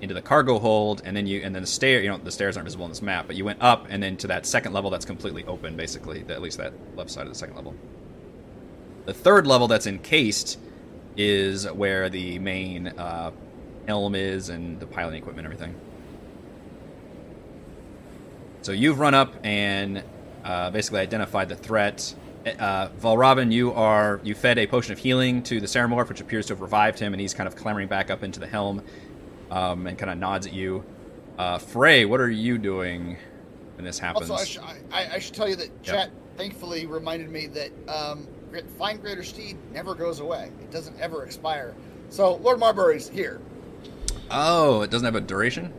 into 0.00 0.14
the 0.14 0.22
cargo 0.22 0.60
hold, 0.60 1.02
and 1.04 1.16
then 1.16 1.26
you 1.26 1.40
and 1.42 1.52
then 1.52 1.62
the 1.62 1.66
stair. 1.66 2.00
You 2.00 2.10
know, 2.10 2.18
the 2.18 2.30
stairs 2.30 2.56
aren't 2.56 2.66
visible 2.66 2.84
on 2.84 2.90
this 2.92 3.02
map, 3.02 3.26
but 3.26 3.34
you 3.34 3.44
went 3.44 3.60
up 3.60 3.86
and 3.88 4.00
then 4.00 4.16
to 4.18 4.28
that 4.28 4.46
second 4.46 4.72
level 4.72 4.88
that's 4.88 5.04
completely 5.04 5.44
open, 5.46 5.76
basically. 5.76 6.24
At 6.28 6.40
least 6.40 6.58
that 6.58 6.72
left 6.96 7.10
side 7.10 7.26
of 7.26 7.32
the 7.32 7.38
second 7.38 7.56
level. 7.56 7.74
The 9.06 9.14
third 9.14 9.46
level 9.46 9.68
that's 9.68 9.86
encased 9.86 10.58
is 11.16 11.70
where 11.70 12.08
the 12.08 12.38
main 12.38 12.88
uh, 12.88 13.30
helm 13.86 14.14
is 14.14 14.48
and 14.50 14.78
the 14.78 14.86
piloting 14.86 15.22
equipment 15.22 15.46
and 15.46 15.54
everything. 15.54 15.80
So 18.62 18.72
you've 18.72 18.98
run 18.98 19.14
up 19.14 19.34
and 19.44 20.02
uh, 20.44 20.70
basically 20.70 21.00
identified 21.00 21.48
the 21.48 21.56
threat 21.56 22.14
uh, 22.58 22.88
Valravn, 23.00 23.50
you 23.50 23.72
are 23.72 24.20
you 24.22 24.34
fed 24.34 24.58
a 24.58 24.66
potion 24.66 24.92
of 24.92 24.98
healing 24.98 25.42
to 25.44 25.60
the 25.60 25.66
Ceramorph, 25.66 26.08
which 26.08 26.20
appears 26.20 26.46
to 26.46 26.54
have 26.54 26.60
revived 26.60 26.98
him, 26.98 27.12
and 27.12 27.20
he's 27.20 27.34
kind 27.34 27.46
of 27.48 27.56
clambering 27.56 27.88
back 27.88 28.10
up 28.10 28.22
into 28.22 28.38
the 28.40 28.46
helm, 28.46 28.82
um, 29.50 29.86
and 29.86 29.98
kind 29.98 30.10
of 30.10 30.18
nods 30.18 30.46
at 30.46 30.52
you. 30.52 30.84
Uh, 31.38 31.58
Frey, 31.58 32.04
what 32.04 32.20
are 32.20 32.30
you 32.30 32.56
doing 32.58 33.16
when 33.76 33.84
this 33.84 33.98
happens? 33.98 34.30
Also, 34.30 34.42
I, 34.42 34.46
sh- 34.46 34.76
I, 34.92 35.14
I 35.14 35.18
should 35.18 35.34
tell 35.34 35.48
you 35.48 35.56
that 35.56 35.70
Yep. 35.84 35.84
chat 35.84 36.10
thankfully 36.36 36.86
reminded 36.86 37.30
me 37.30 37.46
that 37.48 37.70
um, 37.88 38.26
Find 38.78 39.00
Greater 39.00 39.22
Steed 39.22 39.56
never 39.72 39.94
goes 39.94 40.20
away. 40.20 40.50
It 40.60 40.70
doesn't 40.70 40.98
ever 41.00 41.24
expire. 41.24 41.74
So 42.10 42.36
Lord 42.36 42.58
Marbury's 42.58 43.08
here. 43.08 43.40
oh, 44.30 44.82
it 44.82 44.90
doesn't 44.90 45.04
have 45.04 45.14
a 45.16 45.20
duration. 45.20 45.72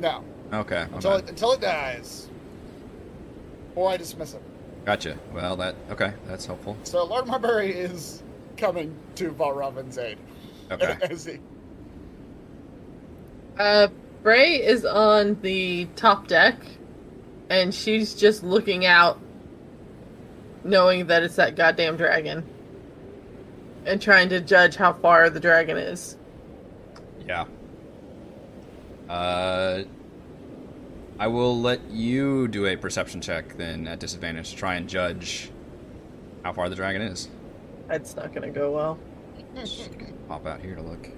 No, 0.00 0.24
Okay, 0.52 0.86
until 0.92 1.12
bad. 1.12 1.24
it, 1.24 1.30
until 1.30 1.52
it 1.52 1.60
dies, 1.60 2.28
or 3.76 3.90
I 3.90 3.96
dismiss 3.96 4.34
it. 4.34 4.42
gotcha. 4.84 5.18
Well, 5.32 5.56
that 5.56 5.74
okay, 5.90 6.12
that's 6.26 6.46
helpful. 6.46 6.76
So 6.84 7.04
Lord 7.04 7.26
Marbury 7.26 7.72
is 7.72 8.22
coming 8.56 8.94
to 9.16 9.30
Valravn's 9.32 9.98
aid. 9.98 10.18
Okay, 10.70 10.96
As 11.02 11.24
he- 11.26 11.38
Uh, 13.58 13.88
Bray 14.22 14.54
is 14.64 14.84
on 14.84 15.38
the 15.42 15.86
top 15.96 16.26
deck, 16.28 16.56
and 17.50 17.74
she's 17.74 18.14
just 18.14 18.42
looking 18.42 18.86
out, 18.86 19.18
knowing 20.64 21.06
that 21.06 21.22
it's 21.22 21.36
that 21.36 21.56
goddamn 21.56 21.96
dragon, 21.96 22.44
and 23.86 24.00
trying 24.00 24.28
to 24.30 24.40
judge 24.40 24.76
how 24.76 24.92
far 24.92 25.30
the 25.30 25.40
dragon 25.40 25.76
is. 25.76 26.16
yeah. 27.26 27.44
Uh, 29.08 29.84
I 31.18 31.26
will 31.26 31.60
let 31.60 31.90
you 31.90 32.48
do 32.48 32.66
a 32.66 32.76
perception 32.76 33.20
check 33.20 33.56
then 33.56 33.86
at 33.86 34.00
disadvantage 34.00 34.50
to 34.50 34.56
try 34.56 34.74
and 34.76 34.88
judge 34.88 35.50
how 36.42 36.52
far 36.52 36.68
the 36.68 36.74
dragon 36.74 37.02
is. 37.02 37.28
That's 37.86 38.16
not 38.16 38.32
gonna 38.32 38.50
go 38.50 38.72
well. 38.72 38.98
Pop 40.28 40.46
out 40.46 40.60
here 40.60 40.74
to 40.74 40.82
look. 40.82 41.08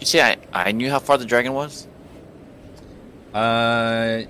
You 0.00 0.06
say 0.06 0.22
I, 0.22 0.36
I 0.52 0.72
knew 0.72 0.90
how 0.90 0.98
far 0.98 1.18
the 1.18 1.24
dragon 1.24 1.52
was? 1.52 1.86
Uh, 3.32 4.22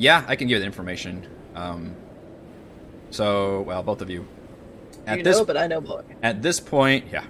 yeah, 0.00 0.24
I 0.26 0.34
can 0.34 0.48
give 0.48 0.56
you 0.56 0.60
the 0.60 0.66
information. 0.66 1.26
Um, 1.54 1.94
so 3.10 3.60
well, 3.62 3.82
both 3.82 4.00
of 4.00 4.08
you. 4.08 4.26
At 5.06 5.18
you 5.18 5.24
this 5.24 5.38
know, 5.38 5.44
but 5.44 5.58
I 5.58 5.66
know 5.66 5.82
more. 5.82 6.04
at 6.22 6.40
this 6.40 6.58
point, 6.58 7.04
yeah. 7.12 7.24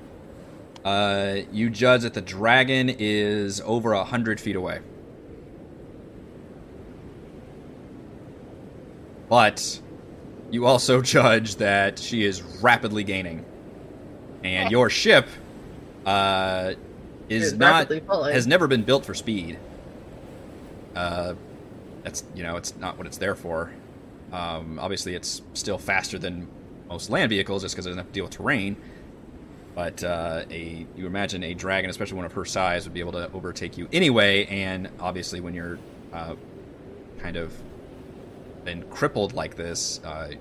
Uh, 0.84 1.40
you 1.52 1.68
judge 1.68 2.02
that 2.02 2.14
the 2.14 2.22
dragon 2.22 2.88
is 2.88 3.60
over 3.62 3.92
a 3.92 4.04
hundred 4.04 4.40
feet 4.40 4.54
away. 4.54 4.80
But 9.28 9.80
you 10.52 10.64
also 10.64 11.02
judge 11.02 11.56
that 11.56 11.98
she 11.98 12.24
is 12.24 12.40
rapidly 12.62 13.02
gaining, 13.02 13.44
and 14.44 14.70
your 14.70 14.88
ship 14.90 15.26
uh, 16.06 16.74
is 17.28 17.52
not 17.52 17.90
falling. 18.06 18.32
has 18.32 18.46
never 18.46 18.68
been 18.68 18.84
built 18.84 19.04
for 19.04 19.14
speed. 19.14 19.58
Uh, 20.94 21.34
that's 22.02 22.24
you 22.34 22.42
know 22.42 22.56
it's 22.56 22.76
not 22.76 22.98
what 22.98 23.06
it's 23.06 23.18
there 23.18 23.34
for. 23.34 23.72
Um, 24.32 24.78
obviously, 24.78 25.14
it's 25.14 25.42
still 25.54 25.78
faster 25.78 26.18
than 26.18 26.48
most 26.88 27.10
land 27.10 27.30
vehicles 27.30 27.62
just 27.62 27.74
because 27.74 27.86
it 27.86 27.90
doesn't 27.90 27.98
have 27.98 28.08
to 28.08 28.12
deal 28.12 28.24
with 28.24 28.32
terrain. 28.32 28.76
But 29.74 30.02
uh, 30.02 30.44
a 30.50 30.86
you 30.96 31.06
imagine 31.06 31.42
a 31.42 31.54
dragon, 31.54 31.90
especially 31.90 32.16
one 32.16 32.26
of 32.26 32.32
her 32.32 32.44
size, 32.44 32.84
would 32.84 32.94
be 32.94 33.00
able 33.00 33.12
to 33.12 33.30
overtake 33.32 33.78
you 33.78 33.88
anyway. 33.92 34.46
And 34.46 34.90
obviously, 34.98 35.40
when 35.40 35.54
you're 35.54 35.78
uh, 36.12 36.34
kind 37.18 37.36
of 37.36 37.52
been 38.64 38.82
crippled 38.90 39.32
like 39.32 39.56
this, 39.56 40.00
uh, 40.04 40.32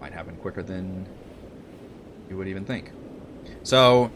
might 0.00 0.12
happen 0.12 0.36
quicker 0.36 0.62
than 0.62 1.06
you 2.28 2.36
would 2.36 2.48
even 2.48 2.64
think. 2.64 2.92
So 3.62 4.10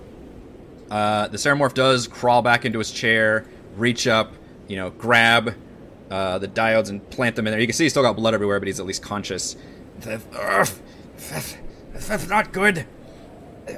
uh, 0.90 1.28
the 1.28 1.36
Ceramorph 1.36 1.74
does 1.74 2.08
crawl 2.08 2.42
back 2.42 2.64
into 2.64 2.78
his 2.78 2.90
chair, 2.90 3.46
reach 3.76 4.06
up, 4.06 4.32
you 4.68 4.76
know, 4.76 4.90
grab 4.90 5.54
uh, 6.10 6.38
the 6.38 6.48
diodes 6.48 6.90
and 6.90 7.08
plant 7.10 7.36
them 7.36 7.46
in 7.46 7.52
there. 7.52 7.60
You 7.60 7.66
can 7.66 7.74
see 7.74 7.84
he's 7.84 7.92
still 7.92 8.02
got 8.02 8.16
blood 8.16 8.34
everywhere, 8.34 8.58
but 8.60 8.66
he's 8.66 8.80
at 8.80 8.86
least 8.86 9.02
conscious. 9.02 9.56
This, 10.00 11.56
this 11.92 12.28
not 12.28 12.52
good. 12.52 12.86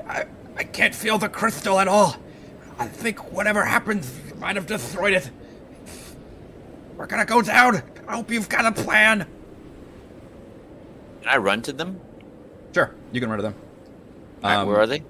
I, 0.09 0.25
I 0.57 0.65
can't 0.65 0.95
feel 0.95 1.19
the 1.19 1.29
crystal 1.29 1.79
at 1.79 1.89
all. 1.89 2.17
I 2.79 2.87
think 2.87 3.33
whatever 3.33 3.65
happened 3.65 4.07
might 4.39 4.57
have 4.57 4.67
destroyed 4.67 5.15
it. 5.15 5.31
We're 6.97 7.07
gonna 7.07 7.27
go 7.27 7.43
down. 7.43 7.83
I 8.09 8.17
hope 8.17 8.31
you've 8.31 8.49
got 8.49 8.65
a 8.67 8.73
plan. 8.73 9.27
Can 11.23 11.29
I 11.29 11.37
run 11.37 11.63
to 11.63 11.73
them? 11.73 12.01
Sure, 12.75 12.95
you 13.13 13.21
can 13.21 13.29
run 13.31 13.39
to 13.39 13.43
them. 13.43 13.55
Alright, 14.43 14.59
Um, 14.59 14.69
where 14.69 14.79
are 14.79 14.87
they? 14.87 15.03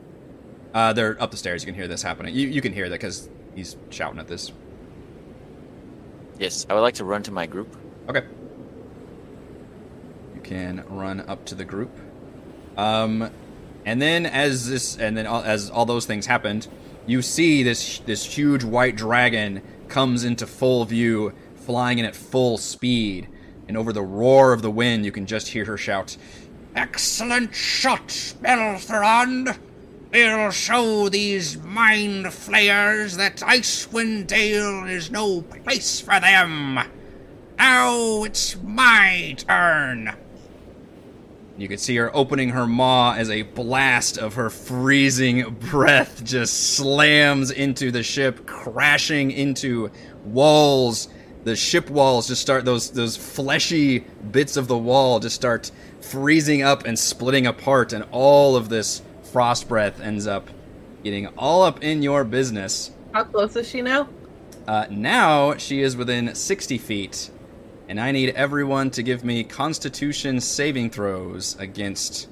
Uh, 0.74 0.92
they're 0.92 1.20
up 1.22 1.30
the 1.30 1.36
stairs. 1.36 1.62
You 1.62 1.66
can 1.66 1.74
hear 1.74 1.88
this 1.88 2.02
happening. 2.02 2.34
You, 2.34 2.48
you 2.48 2.60
can 2.60 2.72
hear 2.72 2.88
that 2.88 2.94
because 3.00 3.28
he's 3.54 3.76
shouting 3.90 4.18
at 4.18 4.28
this. 4.28 4.52
Yes, 6.38 6.66
I 6.68 6.74
would 6.74 6.80
like 6.80 6.94
to 6.94 7.04
run 7.04 7.22
to 7.24 7.32
my 7.32 7.46
group. 7.46 7.74
Okay. 8.08 8.24
You 10.34 10.40
can 10.42 10.84
run 10.88 11.20
up 11.20 11.44
to 11.46 11.54
the 11.54 11.64
group. 11.64 11.90
Um, 12.76 13.30
and 13.84 14.02
then 14.02 14.26
as 14.26 14.68
this, 14.68 14.96
and 14.98 15.16
then 15.16 15.26
all, 15.26 15.42
as 15.42 15.70
all 15.70 15.86
those 15.86 16.06
things 16.06 16.26
happened, 16.26 16.68
you 17.06 17.22
see 17.22 17.62
this 17.62 18.00
this 18.00 18.24
huge 18.24 18.64
white 18.64 18.96
dragon 18.96 19.62
comes 19.88 20.24
into 20.24 20.46
full 20.46 20.84
view, 20.84 21.32
flying 21.54 21.98
in 21.98 22.04
at 22.04 22.16
full 22.16 22.58
speed. 22.58 23.28
And 23.68 23.76
over 23.76 23.92
the 23.92 24.02
roar 24.02 24.52
of 24.52 24.62
the 24.62 24.70
wind, 24.70 25.04
you 25.04 25.12
can 25.12 25.26
just 25.26 25.48
hear 25.48 25.64
her 25.64 25.76
shout, 25.76 26.16
Excellent 26.76 27.54
shot, 27.54 28.08
Beltherond. 28.42 29.56
We'll 30.16 30.50
show 30.50 31.10
these 31.10 31.58
mind 31.58 32.32
flayers 32.32 33.18
that 33.18 33.36
Icewind 33.36 34.28
Dale 34.28 34.86
is 34.86 35.10
no 35.10 35.42
place 35.42 36.00
for 36.00 36.18
them. 36.18 36.80
Now 37.58 38.24
it's 38.24 38.56
my 38.62 39.36
turn. 39.36 40.16
You 41.58 41.68
can 41.68 41.76
see 41.76 41.96
her 41.96 42.16
opening 42.16 42.48
her 42.48 42.66
maw 42.66 43.12
as 43.12 43.28
a 43.28 43.42
blast 43.42 44.16
of 44.16 44.32
her 44.36 44.48
freezing 44.48 45.54
breath 45.70 46.24
just 46.24 46.76
slams 46.76 47.50
into 47.50 47.90
the 47.90 48.02
ship, 48.02 48.46
crashing 48.46 49.30
into 49.32 49.90
walls. 50.24 51.08
The 51.44 51.54
ship 51.54 51.90
walls 51.90 52.28
just 52.28 52.40
start 52.40 52.64
those 52.64 52.90
those 52.90 53.18
fleshy 53.18 53.98
bits 54.30 54.56
of 54.56 54.66
the 54.66 54.78
wall 54.78 55.20
just 55.20 55.36
start 55.36 55.70
freezing 56.00 56.62
up 56.62 56.86
and 56.86 56.98
splitting 56.98 57.46
apart, 57.46 57.92
and 57.92 58.06
all 58.12 58.56
of 58.56 58.70
this 58.70 59.02
frost 59.36 59.68
breath 59.68 60.00
ends 60.00 60.26
up 60.26 60.48
getting 61.04 61.26
all 61.36 61.62
up 61.62 61.84
in 61.84 62.00
your 62.00 62.24
business. 62.24 62.92
How 63.12 63.22
close 63.24 63.54
is 63.54 63.68
she 63.68 63.82
now? 63.82 64.08
Uh, 64.66 64.86
now 64.88 65.58
she 65.58 65.82
is 65.82 65.94
within 65.94 66.34
60 66.34 66.78
feet, 66.78 67.30
and 67.86 68.00
I 68.00 68.12
need 68.12 68.30
everyone 68.30 68.90
to 68.92 69.02
give 69.02 69.24
me 69.26 69.44
Constitution 69.44 70.40
saving 70.40 70.88
throws 70.88 71.54
against 71.58 72.30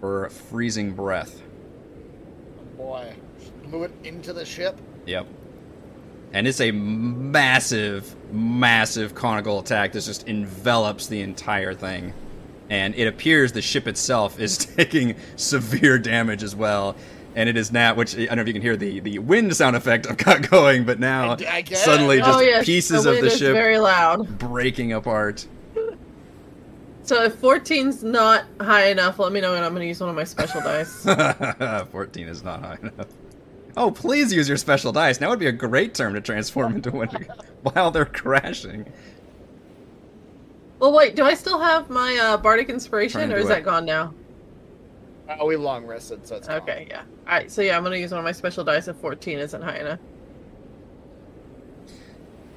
her 0.00 0.30
freezing 0.30 0.92
breath. 0.92 1.42
Boy, 2.76 3.16
move 3.66 3.82
it 3.82 3.92
into 4.04 4.32
the 4.32 4.44
ship. 4.44 4.78
Yep. 5.06 5.26
And 6.32 6.46
it's 6.46 6.60
a 6.60 6.70
massive, 6.70 8.14
massive 8.32 9.16
conical 9.16 9.58
attack 9.58 9.90
that 9.94 10.04
just 10.04 10.28
envelops 10.28 11.08
the 11.08 11.22
entire 11.22 11.74
thing. 11.74 12.14
And 12.72 12.94
it 12.94 13.06
appears 13.06 13.52
the 13.52 13.60
ship 13.60 13.86
itself 13.86 14.40
is 14.40 14.56
taking 14.76 15.14
severe 15.36 15.98
damage 15.98 16.42
as 16.42 16.56
well. 16.56 16.96
And 17.36 17.46
it 17.46 17.56
is 17.58 17.70
now, 17.70 17.94
which 17.94 18.16
I 18.16 18.24
don't 18.24 18.36
know 18.36 18.42
if 18.42 18.48
you 18.48 18.54
can 18.54 18.62
hear 18.62 18.78
the, 18.78 19.00
the 19.00 19.18
wind 19.18 19.54
sound 19.54 19.76
effect 19.76 20.06
I've 20.06 20.16
got 20.16 20.48
going, 20.50 20.84
but 20.84 20.98
now 20.98 21.32
I- 21.32 21.64
I 21.68 21.74
suddenly 21.74 22.22
oh, 22.22 22.24
just 22.24 22.38
oh 22.38 22.40
yes, 22.40 22.64
pieces 22.64 23.04
the 23.04 23.12
of 23.12 23.20
the 23.20 23.28
ship 23.28 23.52
very 23.52 23.78
loud. 23.78 24.38
breaking 24.38 24.94
apart. 24.94 25.46
So 27.02 27.24
if 27.24 27.38
14's 27.42 28.02
not 28.02 28.44
high 28.58 28.86
enough, 28.86 29.18
let 29.18 29.32
me 29.32 29.42
know 29.42 29.54
and 29.54 29.64
I'm 29.64 29.74
gonna 29.74 29.84
use 29.84 30.00
one 30.00 30.08
of 30.08 30.16
my 30.16 30.24
special 30.24 30.60
dice. 30.62 31.04
14 31.90 32.28
is 32.28 32.42
not 32.42 32.60
high 32.60 32.78
enough. 32.80 33.08
Oh, 33.76 33.90
please 33.90 34.32
use 34.32 34.48
your 34.48 34.56
special 34.56 34.92
dice. 34.92 35.20
Now 35.20 35.28
would 35.28 35.38
be 35.38 35.46
a 35.46 35.52
great 35.52 35.94
term 35.94 36.14
to 36.14 36.22
transform 36.22 36.76
into 36.76 36.90
one 36.90 37.08
while 37.62 37.90
they're 37.90 38.06
crashing. 38.06 38.86
Well, 40.82 40.92
wait, 40.92 41.14
do 41.14 41.24
I 41.24 41.34
still 41.34 41.60
have 41.60 41.88
my 41.90 42.16
uh, 42.16 42.36
bardic 42.36 42.68
inspiration, 42.68 43.32
or 43.32 43.36
is 43.36 43.44
it. 43.44 43.50
that 43.50 43.62
gone 43.62 43.84
now? 43.84 44.12
Oh, 45.38 45.46
we 45.46 45.54
long 45.54 45.86
rested, 45.86 46.26
so 46.26 46.34
it's 46.34 46.48
gone. 46.48 46.60
Okay, 46.62 46.88
yeah. 46.90 47.02
All 47.28 47.34
right, 47.34 47.48
so 47.48 47.62
yeah, 47.62 47.76
I'm 47.76 47.84
gonna 47.84 47.98
use 47.98 48.10
one 48.10 48.18
of 48.18 48.24
my 48.24 48.32
special 48.32 48.64
dice 48.64 48.88
if 48.88 48.96
14 48.96 49.38
isn't 49.38 49.62
high 49.62 49.76
enough. 49.76 50.00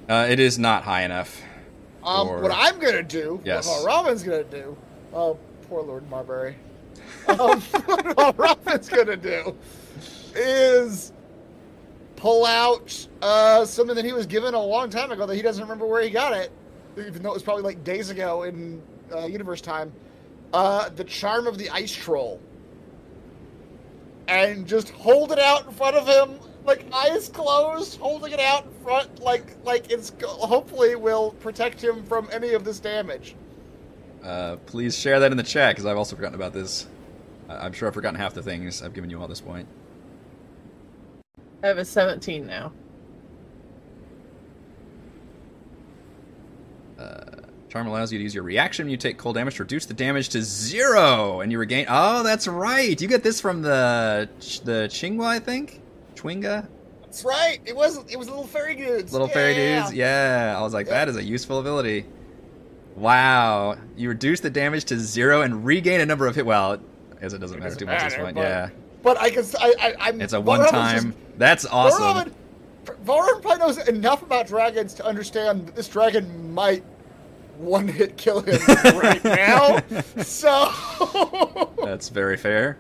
Uh, 0.10 0.26
it 0.28 0.40
is 0.40 0.58
not 0.58 0.82
high 0.82 1.04
enough. 1.04 1.40
Um, 2.04 2.28
Or- 2.28 2.40
what 2.40 2.52
I'm 2.52 2.80
gonna 2.80 3.04
do, 3.04 3.40
Yes. 3.46 3.68
what 3.68 3.86
Robin's 3.86 4.24
gonna 4.24 4.44
do. 4.44 4.76
Oh, 5.14 5.38
poor 5.70 5.84
Lord 5.84 6.10
Marbury. 6.10 6.56
Um, 7.28 7.62
what 7.62 8.36
Robin's 8.40 8.90
gonna 8.90 9.18
do 9.18 9.56
is 10.36 11.12
pull 12.16 12.44
out 12.44 13.08
uh, 13.22 13.66
something 13.66 13.96
that 13.96 14.04
he 14.06 14.14
was 14.14 14.26
given 14.26 14.56
a 14.56 14.60
long 14.64 14.90
time 14.90 15.12
ago 15.12 15.28
that 15.28 15.36
he 15.36 15.44
doesn't 15.44 15.62
remember 15.62 15.86
where 15.86 16.02
he 16.02 16.10
got 16.10 16.34
it. 16.34 16.52
Even 16.98 17.22
though 17.22 17.32
it 17.32 17.34
was 17.34 17.44
probably 17.44 17.64
like 17.64 17.84
days 17.84 18.10
ago 18.10 18.44
in 18.44 18.82
uh, 19.14 19.26
universe 19.26 19.62
time. 19.62 19.92
Uh, 20.54 20.90
the 20.90 21.04
charm 21.04 21.48
of 21.48 21.58
the 21.58 21.70
ice 21.70 21.92
troll, 21.92 22.40
and 24.28 24.66
just 24.68 24.90
hold 24.92 25.32
it 25.32 25.40
out 25.40 25.66
in 25.66 25.72
front 25.74 25.96
of 25.98 26.08
him, 26.08 26.40
like 26.64 26.86
eyes 26.94 27.28
closed, 27.30 28.00
holding 28.00 28.32
it 28.32 28.40
out 28.40 28.66
in 28.66 28.72
front, 28.84 29.20
like 29.20 29.56
like 29.66 29.92
it's 29.92 30.14
hopefully 30.24 30.96
will 30.96 31.32
protect 31.42 31.84
him 31.84 32.04
from 32.06 32.30
any 32.32 32.54
of 32.54 32.64
this 32.64 32.80
damage. 32.80 33.36
Uh, 34.24 34.56
please 34.66 34.98
share 34.98 35.20
that 35.20 35.32
in 35.32 35.38
the 35.38 35.44
chat 35.44 35.76
because 35.76 35.86
I've 35.86 35.98
also 35.98 36.16
forgotten 36.16 36.36
about 36.36 36.54
this. 36.54 36.88
I- 37.50 37.66
I'm 37.66 37.74
sure 37.74 37.88
I've 37.88 37.94
forgotten 37.94 38.20
half 38.20 38.34
the 38.34 38.42
things 38.42 38.82
I've 38.82 38.94
given 38.94 39.10
you 39.10 39.22
all 39.22 39.28
this 39.28 39.42
point. 39.42 39.68
I 41.64 41.68
have 41.68 41.78
a 41.78 41.86
17 41.86 42.46
now. 42.46 42.72
Uh, 47.00 47.42
charm 47.70 47.88
allows 47.88 48.12
you 48.12 48.18
to 48.20 48.24
use 48.24 48.34
your 48.34 48.44
reaction 48.44 48.86
when 48.86 48.92
you 48.92 48.98
take 48.98 49.18
cold 49.18 49.36
damage 49.36 49.56
to 49.56 49.64
reduce 49.64 49.86
the 49.86 49.94
damage 49.94 50.30
to 50.30 50.42
zero, 50.42 51.42
and 51.42 51.52
you 51.52 51.60
regain. 51.60 51.86
Oh, 51.90 52.24
that's 52.24 52.48
right. 52.48 53.00
You 53.00 53.08
get 53.08 53.24
this 53.24 53.42
from 53.42 53.62
the 53.62 54.30
the 54.64 54.88
Chwinga, 54.90 55.26
I 55.26 55.40
think. 55.40 55.82
Chwinga, 56.16 56.68
That's 57.04 57.24
right. 57.26 57.60
It 57.66 57.76
was 57.76 57.98
it 58.10 58.18
was 58.18 58.28
little 58.30 58.48
fairy 58.48 58.76
dudes. 58.76 59.12
little 59.12 59.28
fairy 59.28 59.54
Yeah. 59.56 59.84
dudes. 59.84 59.94
Yeah, 59.94 60.56
I 60.58 60.62
was 60.62 60.74
like, 60.74 60.88
that 60.88 61.10
is 61.10 61.18
a 61.18 61.24
useful 61.24 61.60
ability. 61.60 62.06
Wow, 62.96 63.76
you 63.98 64.08
reduce 64.10 64.40
the 64.40 64.50
damage 64.50 64.86
to 64.86 64.98
zero 64.98 65.42
and 65.42 65.66
regain 65.66 66.00
a 66.00 66.06
number 66.06 66.28
of 66.28 66.36
hit. 66.36 66.46
Well, 66.46 66.80
as 67.22 67.34
it 67.34 67.40
doesn't 67.40 67.60
matter 67.60 67.72
doesn't 67.76 67.80
too 67.80 67.86
much 67.88 68.02
at 68.02 68.10
this 68.12 68.18
point. 68.18 68.36
but 68.36 68.42
Yeah, 68.42 68.70
But 69.04 69.20
I 69.20 69.30
can. 69.30 69.40
s- 69.40 69.56
I, 69.60 69.74
I, 69.82 69.96
I'm. 70.00 70.22
it's 70.22 70.32
a 70.34 70.38
Valravn's 70.38 70.46
one 70.48 70.60
just- 70.62 70.72
time. 70.74 71.16
That's 71.38 71.66
awesome. 71.66 72.32
Valravn, 72.86 73.04
Valravn 73.06 73.42
probably 73.42 73.60
knows 73.60 73.88
enough 73.88 74.22
about 74.22 74.48
dragons 74.48 74.94
to 74.96 75.06
understand 75.06 75.68
that 75.68 75.76
this 75.76 75.88
dragon 75.88 76.54
might 76.54 76.84
one 77.58 77.88
hit 77.88 78.18
kill 78.18 78.42
him 78.42 78.60
right 78.98 79.24
now. 79.24 79.80
So. 80.22 80.72
That's 81.84 82.10
very 82.10 82.38
fair. 82.38 82.78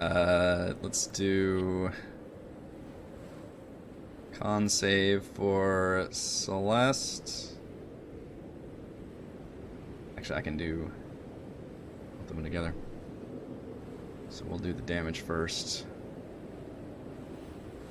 Uh, 0.00 0.74
let's 0.82 1.06
do 1.06 1.90
con 4.32 4.68
save 4.68 5.22
for 5.22 6.08
Celeste. 6.10 7.52
Actually, 10.18 10.38
I 10.38 10.42
can 10.42 10.56
do 10.56 10.90
put 12.18 12.28
them 12.28 12.44
together. 12.44 12.74
So 14.28 14.44
we'll 14.46 14.58
do 14.58 14.72
the 14.72 14.82
damage 14.82 15.20
first. 15.20 15.86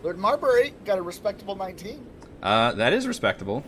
Lord 0.04 0.18
Marbury 0.18 0.74
got 0.86 0.98
a 0.98 1.02
respectable 1.02 1.56
19. 1.56 2.06
Uh, 2.42 2.74
that 2.74 2.92
is 2.94 3.08
respectable. 3.08 3.64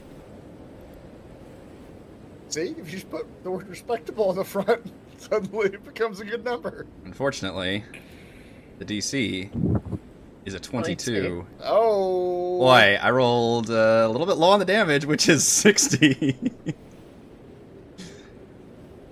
See, 2.50 2.76
if 2.78 2.78
you 2.78 2.84
just 2.86 3.10
put 3.10 3.26
the 3.44 3.52
word 3.52 3.68
respectable 3.70 4.30
on 4.30 4.36
the 4.36 4.44
front, 4.44 4.92
suddenly 5.18 5.68
it 5.68 5.84
becomes 5.86 6.20
a 6.20 6.26
good 6.26 6.44
number. 6.44 6.86
Unfortunately, 7.06 7.84
the 8.80 8.86
DC 8.86 9.50
is 10.46 10.54
a 10.54 10.60
22. 10.60 11.12
22. 11.22 11.48
Oh. 11.64 12.60
Boy, 12.60 13.00
I 13.02 13.10
rolled 13.12 13.70
uh, 13.72 14.04
a 14.06 14.10
little 14.10 14.28
bit 14.28 14.36
low 14.38 14.50
on 14.50 14.60
the 14.60 14.66
damage, 14.66 15.06
which 15.06 15.30
is 15.30 15.48
60. 15.48 16.36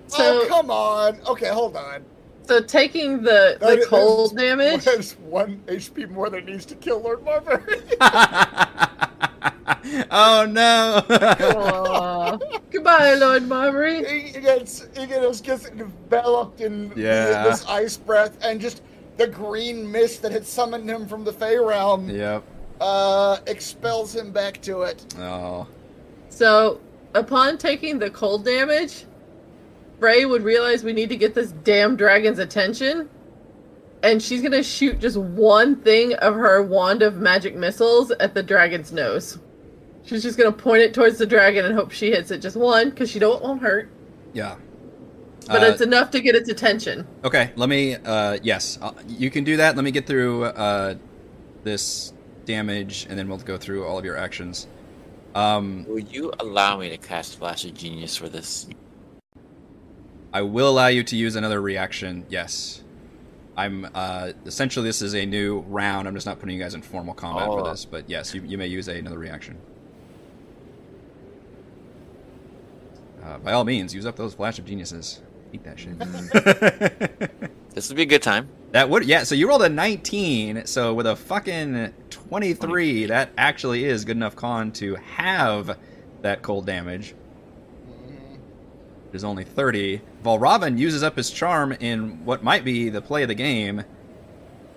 So- 0.08 0.42
oh, 0.42 0.46
come 0.48 0.70
on. 0.70 1.20
Okay, 1.26 1.48
hold 1.48 1.76
on. 1.76 2.04
So 2.46 2.60
taking 2.60 3.22
the, 3.22 3.56
That 3.58 3.60
the 3.60 3.78
is- 3.80 3.86
cold 3.86 4.36
damage, 4.36 4.84
There's 4.84 5.12
one 5.18 5.62
HP 5.66 6.10
more 6.10 6.28
than 6.30 6.44
needs 6.44 6.66
to 6.66 6.74
kill 6.74 7.00
Lord 7.00 7.24
Marbury. 7.24 7.80
oh 10.10 10.46
no! 10.50 11.02
Aw. 11.08 12.38
goodbye, 12.70 13.14
Lord 13.14 13.48
Marbury. 13.48 14.04
he, 14.04 14.20
he 14.28 14.40
gets 14.40 14.86
he 14.96 15.06
gets, 15.06 15.40
gets 15.40 15.66
enveloped 15.68 16.60
in 16.60 16.92
Yeah. 16.96 17.44
this 17.44 17.64
ice 17.66 17.96
breath 17.96 18.36
and 18.42 18.60
just 18.60 18.82
the 19.16 19.26
green 19.26 19.90
mist 19.90 20.22
that 20.22 20.32
had 20.32 20.44
summoned 20.46 20.88
him 20.88 21.06
from 21.06 21.24
the 21.24 21.32
Fey 21.32 21.56
realm 21.56 22.10
yep. 22.10 22.42
uh, 22.80 23.38
expels 23.46 24.14
him 24.14 24.32
back 24.32 24.60
to 24.62 24.82
it. 24.82 25.14
Oh. 25.18 25.66
So, 26.30 26.80
upon 27.14 27.56
taking 27.58 27.98
the 28.00 28.10
cold 28.10 28.44
damage, 28.44 29.04
Frey 30.00 30.24
would 30.24 30.42
realize 30.42 30.82
we 30.84 30.92
need 30.92 31.08
to 31.10 31.16
get 31.16 31.34
this 31.34 31.52
damn 31.52 31.96
dragon's 31.96 32.38
attention. 32.38 33.08
And 34.02 34.22
she's 34.22 34.42
gonna 34.42 34.62
shoot 34.62 34.98
just 35.00 35.16
one 35.16 35.76
thing 35.76 36.12
of 36.14 36.34
her 36.34 36.62
wand 36.62 37.02
of 37.02 37.16
magic 37.16 37.56
missiles 37.56 38.10
at 38.10 38.34
the 38.34 38.42
dragon's 38.42 38.92
nose. 38.92 39.38
She's 40.04 40.22
just 40.22 40.36
gonna 40.36 40.52
point 40.52 40.82
it 40.82 40.92
towards 40.92 41.16
the 41.16 41.24
dragon 41.26 41.64
and 41.64 41.74
hope 41.74 41.90
she 41.90 42.10
hits 42.10 42.30
it. 42.30 42.38
Just 42.42 42.56
one, 42.56 42.90
because 42.90 43.10
she 43.10 43.18
don't 43.18 43.42
want 43.42 43.62
hurt. 43.62 43.88
Yeah. 44.34 44.56
But 45.46 45.62
Uh, 45.62 45.66
it's 45.66 45.80
enough 45.80 46.10
to 46.10 46.20
get 46.20 46.34
its 46.34 46.50
attention. 46.50 47.06
Okay, 47.24 47.50
let 47.56 47.68
me. 47.68 47.94
Uh, 47.96 48.38
yes, 48.42 48.78
uh, 48.82 48.92
you 49.06 49.30
can 49.30 49.44
do 49.44 49.56
that. 49.58 49.76
Let 49.76 49.84
me 49.84 49.90
get 49.90 50.06
through 50.06 50.44
uh, 50.44 50.94
this 51.64 52.12
damage, 52.44 53.06
and 53.08 53.18
then 53.18 53.28
we'll 53.28 53.38
go 53.38 53.56
through 53.56 53.86
all 53.86 53.98
of 53.98 54.04
your 54.04 54.16
actions. 54.16 54.66
Um, 55.34 55.84
Will 55.88 55.98
you 56.00 56.32
allow 56.40 56.78
me 56.78 56.88
to 56.90 56.96
cast 56.98 57.38
Flash 57.38 57.64
of 57.64 57.74
Genius 57.74 58.16
for 58.16 58.28
this? 58.28 58.66
I 60.34 60.42
will 60.42 60.68
allow 60.68 60.88
you 60.88 61.02
to 61.04 61.16
use 61.16 61.36
another 61.36 61.60
reaction. 61.62 62.26
Yes, 62.28 62.82
I'm. 63.56 63.88
Uh, 63.94 64.32
essentially, 64.44 64.84
this 64.86 65.00
is 65.00 65.14
a 65.14 65.24
new 65.24 65.60
round. 65.60 66.06
I'm 66.08 66.14
just 66.14 66.26
not 66.26 66.40
putting 66.40 66.56
you 66.56 66.62
guys 66.62 66.74
in 66.74 66.82
formal 66.82 67.14
combat 67.14 67.46
for 67.46 67.60
Oh. 67.60 67.70
this, 67.70 67.84
but 67.84 68.10
yes, 68.10 68.34
you, 68.34 68.42
you 68.42 68.58
may 68.58 68.66
use 68.66 68.88
a, 68.88 68.98
another 68.98 69.18
reaction. 69.18 69.56
Uh, 73.22 73.38
by 73.38 73.52
all 73.52 73.64
means, 73.64 73.94
use 73.94 74.04
up 74.04 74.16
those 74.16 74.34
flash 74.34 74.58
of 74.58 74.66
geniuses. 74.66 75.22
Eat 75.52 75.64
that 75.64 75.78
shit. 75.78 77.50
This 77.74 77.88
would 77.88 77.96
be 77.96 78.02
a 78.02 78.06
good 78.06 78.22
time. 78.22 78.48
That 78.70 78.88
would 78.88 79.04
yeah. 79.04 79.24
So 79.24 79.34
you 79.34 79.48
rolled 79.48 79.62
a 79.62 79.68
19. 79.68 80.64
So 80.66 80.94
with 80.94 81.08
a 81.08 81.16
fucking 81.16 81.92
23, 82.08 83.06
that 83.06 83.30
actually 83.36 83.84
is 83.84 84.04
good 84.04 84.16
enough 84.16 84.36
con 84.36 84.70
to 84.74 84.94
have 84.94 85.76
that 86.22 86.42
cold 86.42 86.66
damage. 86.66 87.16
It 89.14 89.18
is 89.18 89.22
only 89.22 89.44
30. 89.44 90.00
Valravn 90.24 90.76
uses 90.76 91.04
up 91.04 91.14
his 91.16 91.30
charm 91.30 91.70
in 91.70 92.24
what 92.24 92.42
might 92.42 92.64
be 92.64 92.88
the 92.88 93.00
play 93.00 93.22
of 93.22 93.28
the 93.28 93.34
game, 93.36 93.84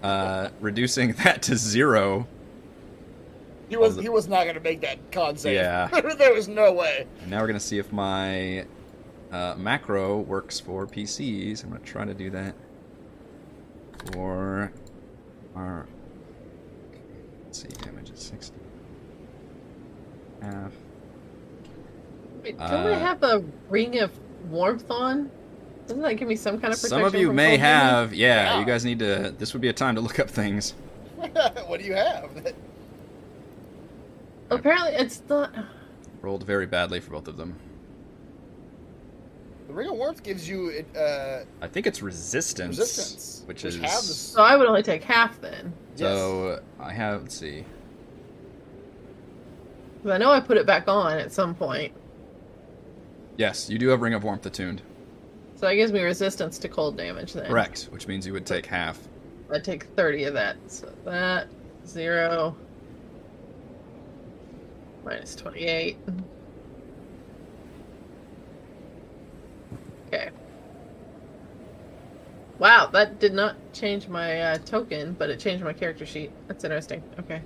uh, 0.04 0.50
reducing 0.62 1.14
that 1.24 1.42
to 1.42 1.58
zero. 1.58 2.28
He 3.68 3.78
was 3.78 3.96
the- 3.96 4.04
he 4.04 4.10
was 4.10 4.28
not 4.28 4.44
going 4.44 4.54
to 4.54 4.62
make 4.62 4.82
that 4.82 5.12
con 5.12 5.38
save. 5.38 5.56
Yeah. 5.56 5.88
there 6.20 6.36
was 6.36 6.48
no 6.48 6.72
way. 6.72 7.08
And 7.24 7.32
now 7.32 7.42
we're 7.42 7.48
gonna 7.48 7.60
see 7.60 7.80
if 7.80 7.92
my 7.92 8.68
uh, 9.32 9.56
macro 9.58 10.20
works 10.20 10.60
for 10.60 10.86
PCs. 10.86 11.64
I'm 11.64 11.72
gonna 11.72 11.82
try 11.84 12.06
to 12.06 12.14
do 12.14 12.30
that 12.30 12.54
for 14.14 14.72
our. 15.56 15.88
Let's 17.44 17.64
see, 17.64 17.70
damage 17.84 18.12
is 18.12 18.20
60. 18.20 18.56
Half. 20.44 20.74
Wait, 22.44 22.56
don't 22.60 22.70
I 22.70 22.94
Uh, 22.94 23.00
have 23.00 23.24
a 23.24 23.44
ring 23.70 23.98
of 24.00 24.12
warmth 24.50 24.90
on? 24.92 25.30
Doesn't 25.88 26.02
that 26.02 26.16
give 26.16 26.28
me 26.28 26.36
some 26.36 26.56
kind 26.60 26.74
of 26.74 26.80
protection? 26.82 26.90
Some 26.90 27.04
of 27.06 27.16
you 27.16 27.28
from 27.28 27.36
may 27.38 27.58
have, 27.58 28.14
yeah, 28.14 28.54
Yeah. 28.54 28.60
You 28.60 28.66
guys 28.66 28.84
need 28.84 29.00
to. 29.00 29.34
This 29.38 29.54
would 29.54 29.62
be 29.62 29.70
a 29.70 29.74
time 29.74 29.96
to 29.96 30.02
look 30.02 30.20
up 30.20 30.30
things. 30.30 30.74
what 31.66 31.80
do 31.80 31.86
you 31.86 31.94
have? 31.96 32.30
Apparently, 34.50 34.92
it's 34.94 35.22
not. 35.30 35.54
Rolled 36.22 36.44
very 36.44 36.66
badly 36.66 37.00
for 37.00 37.12
both 37.12 37.28
of 37.28 37.38
them. 37.38 37.56
The 39.68 39.74
ring 39.74 39.90
of 39.90 39.96
warmth 39.98 40.24
gives 40.24 40.48
you 40.48 40.86
uh, 40.98 41.44
I 41.62 41.68
think 41.68 41.88
it's 41.88 42.02
resistance, 42.02 42.78
resistance, 42.78 43.44
which, 43.46 43.64
which 43.64 43.76
is 43.76 43.82
has 43.82 44.16
So 44.18 44.42
I 44.42 44.56
would 44.56 44.66
only 44.68 44.84
take 44.84 45.04
half 45.04 45.40
then. 45.42 45.74
so. 45.96 46.62
I 46.80 46.94
have. 46.94 47.24
Let's 47.24 47.38
see. 47.38 47.66
'Cause 50.04 50.12
I 50.12 50.18
know 50.20 50.32
I 50.32 50.40
put 50.40 50.58
it 50.58 50.66
back 50.66 50.88
on 50.88 51.18
at 51.18 51.32
some 51.34 51.54
point. 51.56 51.92
Yes, 53.38 53.70
you 53.70 53.78
do 53.78 53.88
have 53.90 54.02
Ring 54.02 54.14
of 54.14 54.24
Warmth 54.24 54.46
attuned. 54.46 54.82
So 55.56 55.68
that 55.68 55.76
gives 55.76 55.92
me 55.92 56.02
resistance 56.02 56.58
to 56.60 56.70
cold 56.70 56.98
damage 56.98 57.34
then. 57.34 57.46
Correct, 57.46 57.84
which 57.92 58.08
means 58.08 58.28
you 58.28 58.34
would 58.34 58.46
take 58.46 58.66
half. 58.66 59.00
I 59.52 59.60
take 59.60 59.86
30 59.96 60.26
of 60.26 60.34
that. 60.34 60.58
So 60.68 60.92
that, 61.06 61.48
zero, 61.86 62.56
minus 65.04 65.36
28. 65.36 65.98
Okay. 70.08 70.30
Wow, 72.60 72.88
that 72.88 73.20
did 73.20 73.34
not 73.34 73.56
change 73.72 74.08
my 74.08 74.42
uh, 74.42 74.58
token, 74.60 75.14
but 75.14 75.30
it 75.30 75.40
changed 75.40 75.64
my 75.64 75.74
character 75.74 76.06
sheet. 76.06 76.32
That's 76.48 76.64
interesting. 76.64 77.04
Okay. 77.20 77.42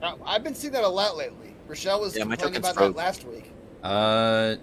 Now, 0.00 0.18
I've 0.24 0.44
been 0.44 0.54
seeing 0.54 0.72
that 0.72 0.84
a 0.84 0.88
lot 0.88 1.16
lately. 1.16 1.54
Rochelle 1.68 2.00
was 2.00 2.16
Yeah, 2.16 2.24
my 2.24 2.36
complaining 2.36 2.62
token's 2.62 2.76
about 2.76 2.94
that 2.94 2.96
last 2.96 3.24
week. 3.24 3.52
Uh, 3.82 4.56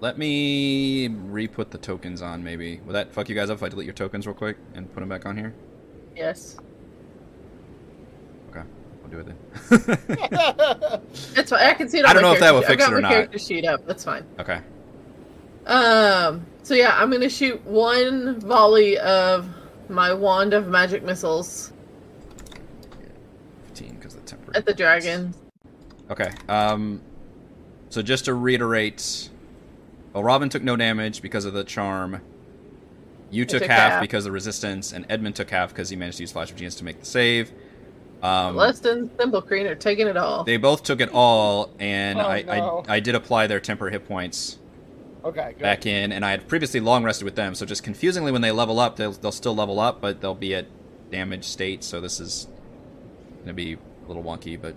let 0.00 0.18
me 0.18 1.08
re-put 1.08 1.70
the 1.70 1.78
tokens 1.78 2.22
on. 2.22 2.42
Maybe 2.44 2.80
will 2.84 2.92
that 2.94 3.12
fuck 3.12 3.28
you 3.28 3.34
guys 3.34 3.50
up 3.50 3.56
if 3.58 3.62
I 3.62 3.68
delete 3.68 3.86
your 3.86 3.94
tokens 3.94 4.26
real 4.26 4.34
quick 4.34 4.56
and 4.74 4.92
put 4.92 5.00
them 5.00 5.08
back 5.08 5.26
on 5.26 5.36
here? 5.36 5.54
Yes. 6.16 6.56
Okay, 8.50 8.62
I'll 9.04 9.10
do 9.10 9.18
it 9.20 9.26
then. 9.26 9.36
It's 11.36 11.50
fine. 11.50 11.60
I 11.66 11.74
can 11.74 11.88
see 11.88 11.98
it. 11.98 12.04
On 12.04 12.10
I 12.10 12.14
don't 12.14 12.22
my 12.22 12.28
know 12.28 12.34
if 12.34 12.40
that 12.40 12.52
will 12.52 12.60
sheet. 12.62 12.68
fix 12.68 12.82
it 12.84 12.86
got 12.86 12.92
or 12.92 12.96
my 12.96 13.00
not. 13.02 13.10
character 13.12 13.38
sheet 13.38 13.64
up. 13.66 13.86
That's 13.86 14.04
fine. 14.04 14.24
okay. 14.38 14.60
Um. 15.66 16.46
So 16.62 16.74
yeah, 16.74 16.96
I'm 16.96 17.10
gonna 17.10 17.28
shoot 17.28 17.64
one 17.64 18.40
volley 18.40 18.98
of 18.98 19.48
my 19.88 20.12
wand 20.12 20.52
of 20.54 20.68
magic 20.68 21.02
missiles 21.02 21.72
15 23.68 23.94
because 23.96 24.14
the 24.14 24.20
temper. 24.22 24.52
at 24.54 24.64
the 24.66 24.74
dragon. 24.74 25.34
Okay. 26.10 26.30
Um. 26.48 27.00
So 27.90 28.02
just 28.02 28.26
to 28.26 28.34
reiterate, 28.34 29.30
well, 30.12 30.22
Robin 30.22 30.48
took 30.48 30.62
no 30.62 30.76
damage 30.76 31.22
because 31.22 31.44
of 31.44 31.52
the 31.52 31.64
charm. 31.64 32.20
You 33.30 33.44
took, 33.44 33.60
took 33.62 33.70
half, 33.70 33.92
half. 33.92 34.00
because 34.00 34.24
of 34.26 34.32
resistance, 34.32 34.92
and 34.92 35.04
Edmund 35.10 35.36
took 35.36 35.50
half 35.50 35.68
because 35.70 35.90
he 35.90 35.96
managed 35.96 36.16
to 36.16 36.22
use 36.22 36.32
Flash 36.32 36.50
of 36.50 36.56
Genius 36.56 36.76
to 36.76 36.84
make 36.84 37.00
the 37.00 37.06
save. 37.06 37.50
Um, 38.22 38.54
Celeste 38.54 38.86
and 38.86 39.16
Thimble 39.18 39.42
Crane 39.42 39.66
are 39.66 39.74
taking 39.74 40.06
it 40.08 40.16
all. 40.16 40.42
they 40.44 40.56
both 40.56 40.82
took 40.82 41.00
it 41.00 41.10
all, 41.12 41.70
and 41.78 42.18
Oh, 42.18 42.22
I, 42.26 42.42
no. 42.42 42.84
I 42.88 42.96
I 42.96 43.00
did 43.00 43.14
apply 43.14 43.46
their 43.46 43.60
temper 43.60 43.90
hit 43.90 44.08
points 44.08 44.58
okay, 45.24 45.50
good. 45.52 45.62
back 45.62 45.86
in, 45.86 46.10
and 46.10 46.24
I 46.24 46.30
had 46.32 46.48
previously 46.48 46.80
long 46.80 47.04
rested 47.04 47.24
with 47.26 47.36
them. 47.36 47.54
So 47.54 47.64
just 47.66 47.82
confusingly, 47.84 48.32
when 48.32 48.40
they 48.42 48.50
level 48.50 48.80
up, 48.80 48.96
they'll 48.96 49.12
they'll 49.12 49.30
still 49.30 49.54
level 49.54 49.78
up, 49.78 50.00
but 50.00 50.20
they'll 50.20 50.34
be 50.34 50.54
at 50.54 50.66
damage 51.12 51.44
state. 51.44 51.84
So 51.84 52.00
this 52.00 52.18
is 52.18 52.48
gonna 53.40 53.52
be 53.52 53.74
a 53.74 54.08
little 54.08 54.24
wonky, 54.24 54.60
but 54.60 54.74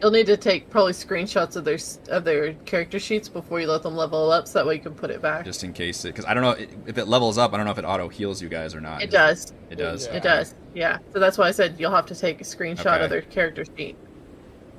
You'll 0.00 0.10
need 0.10 0.26
to 0.26 0.36
take 0.36 0.70
probably 0.70 0.92
screenshots 0.94 1.56
of 1.56 1.64
their 1.64 1.78
of 2.08 2.24
their 2.24 2.54
character 2.64 2.98
sheets 2.98 3.28
before 3.28 3.60
you 3.60 3.66
let 3.66 3.82
them 3.82 3.94
level 3.94 4.32
up, 4.32 4.48
so 4.48 4.58
that 4.58 4.66
way 4.66 4.76
you 4.76 4.80
can 4.80 4.94
put 4.94 5.10
it 5.10 5.20
back. 5.20 5.44
just 5.44 5.62
in 5.62 5.72
case, 5.74 6.02
because 6.02 6.24
I 6.24 6.32
don't 6.32 6.42
know 6.42 6.66
if 6.86 6.96
it 6.96 7.06
levels 7.06 7.36
up. 7.36 7.52
I 7.52 7.58
don't 7.58 7.66
know 7.66 7.72
if 7.72 7.78
it 7.78 7.84
auto 7.84 8.08
heals 8.08 8.40
you 8.40 8.48
guys 8.48 8.74
or 8.74 8.80
not. 8.80 9.02
It 9.02 9.10
does. 9.10 9.52
It 9.68 9.76
does. 9.76 10.06
Yeah. 10.06 10.14
It 10.14 10.22
does. 10.22 10.54
Yeah. 10.74 10.98
So 11.12 11.18
that's 11.20 11.36
why 11.36 11.48
I 11.48 11.50
said 11.50 11.76
you'll 11.78 11.90
have 11.90 12.06
to 12.06 12.14
take 12.14 12.40
a 12.40 12.44
screenshot 12.44 12.86
Okay. 12.94 13.04
of 13.04 13.10
their 13.10 13.20
character 13.22 13.64
sheet. 13.76 13.96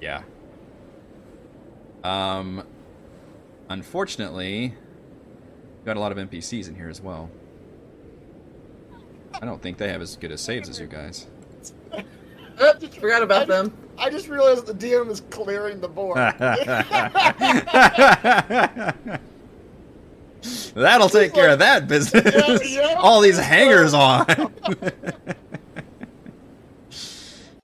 Yeah. 0.02 0.24
Um. 2.04 2.64
Unfortunately, 3.70 4.74
we've 5.78 5.86
got 5.86 5.98
a 5.98 6.00
lot 6.00 6.12
of 6.12 6.18
NPCs 6.18 6.68
in 6.68 6.76
here 6.76 6.90
as 6.90 7.00
well. 7.00 7.30
I 9.34 9.46
don't 9.46 9.62
think 9.62 9.78
they 9.78 9.90
have 9.90 10.02
as 10.02 10.18
good 10.18 10.32
as 10.32 10.42
saves 10.42 10.68
as 10.68 10.80
you 10.80 10.88
guys. 10.88 11.28
Oops, 12.62 12.96
forgot 12.98 13.24
about 13.24 13.48
them. 13.48 13.72
I 14.02 14.10
just 14.10 14.28
realized 14.28 14.66
the 14.66 14.74
DM 14.74 15.10
is 15.10 15.22
clearing 15.30 15.80
the 15.80 15.88
board. 15.88 16.18
That'll 20.74 21.10
take 21.10 21.34
care 21.34 21.50
of 21.50 21.60
that 21.60 21.88
business. 21.88 22.34
Yeah, 22.66 22.92
yeah. 22.94 22.96
All 23.00 23.22
these 23.22 23.38
hangers 23.38 23.94
on. 23.94 24.26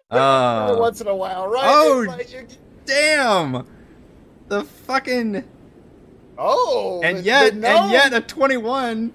Uh, 0.09 0.73
once 0.79 1.01
in 1.01 1.07
a 1.07 1.15
while, 1.15 1.49
right? 1.49 1.63
oh, 1.65 2.05
like 2.07 2.31
you- 2.31 2.47
damn! 2.85 3.67
The 4.47 4.63
fucking 4.63 5.43
oh, 6.37 7.01
and 7.03 7.25
yet 7.25 7.59
the 7.59 7.67
and 7.67 7.91
yet 7.91 8.13
a 8.13 8.21
twenty-one. 8.21 9.11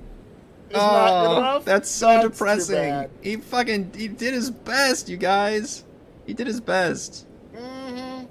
is 0.69 0.77
not 0.77 1.11
Oh, 1.11 1.37
enough? 1.39 1.65
that's 1.65 1.89
so 1.91 2.09
That's 2.09 2.29
depressing. 2.29 3.09
He 3.23 3.37
fucking 3.37 3.93
he 3.97 4.09
did 4.09 4.35
his 4.35 4.51
best, 4.51 5.09
you 5.09 5.17
guys. 5.17 5.85
He 6.33 6.35
did 6.35 6.47
his 6.47 6.63
best. 6.63 7.27
Mhm. 7.55 8.27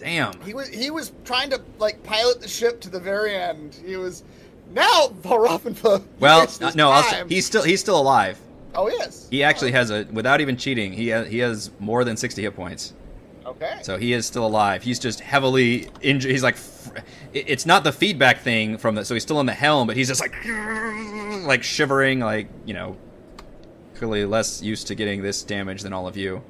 Damn. 0.00 0.40
He 0.40 0.54
was 0.54 0.66
he 0.66 0.90
was 0.90 1.12
trying 1.24 1.48
to 1.50 1.60
like 1.78 2.02
pilot 2.02 2.40
the 2.40 2.48
ship 2.48 2.80
to 2.80 2.90
the 2.90 2.98
very 2.98 3.32
end. 3.32 3.78
He 3.86 3.94
was 3.96 4.24
now 4.72 5.06
Valravenpa. 5.22 6.02
Well, 6.18 6.48
uh, 6.60 6.72
no, 6.74 6.90
I'll 6.90 7.04
s- 7.04 7.26
he's 7.28 7.46
still 7.46 7.62
he's 7.62 7.78
still 7.78 7.96
alive. 8.00 8.40
oh 8.74 8.88
yes. 8.88 9.28
He 9.30 9.44
actually 9.44 9.70
has 9.70 9.90
a 9.92 10.02
without 10.10 10.40
even 10.40 10.56
cheating. 10.56 10.92
He 10.92 11.06
has, 11.08 11.28
he 11.28 11.38
has 11.38 11.70
more 11.78 12.02
than 12.02 12.16
sixty 12.16 12.42
hit 12.42 12.56
points. 12.56 12.92
Okay. 13.46 13.78
So 13.82 13.96
he 13.96 14.12
is 14.12 14.26
still 14.26 14.44
alive. 14.44 14.82
He's 14.82 14.98
just 14.98 15.20
heavily 15.20 15.90
injured. 16.02 16.32
He's 16.32 16.42
like, 16.42 16.56
it's 17.32 17.66
not 17.66 17.84
the 17.84 17.92
feedback 17.92 18.40
thing 18.40 18.78
from 18.78 18.96
the. 18.96 19.04
So 19.04 19.14
he's 19.14 19.22
still 19.22 19.38
in 19.38 19.46
the 19.46 19.52
helm, 19.54 19.86
but 19.86 19.96
he's 19.96 20.08
just 20.08 20.20
like, 20.20 20.34
like 21.46 21.62
shivering, 21.62 22.18
like 22.18 22.48
you 22.66 22.74
know, 22.74 22.96
clearly 23.96 24.24
less 24.24 24.60
used 24.60 24.88
to 24.88 24.96
getting 24.96 25.22
this 25.22 25.44
damage 25.44 25.82
than 25.82 25.92
all 25.92 26.08
of 26.08 26.16
you. 26.16 26.42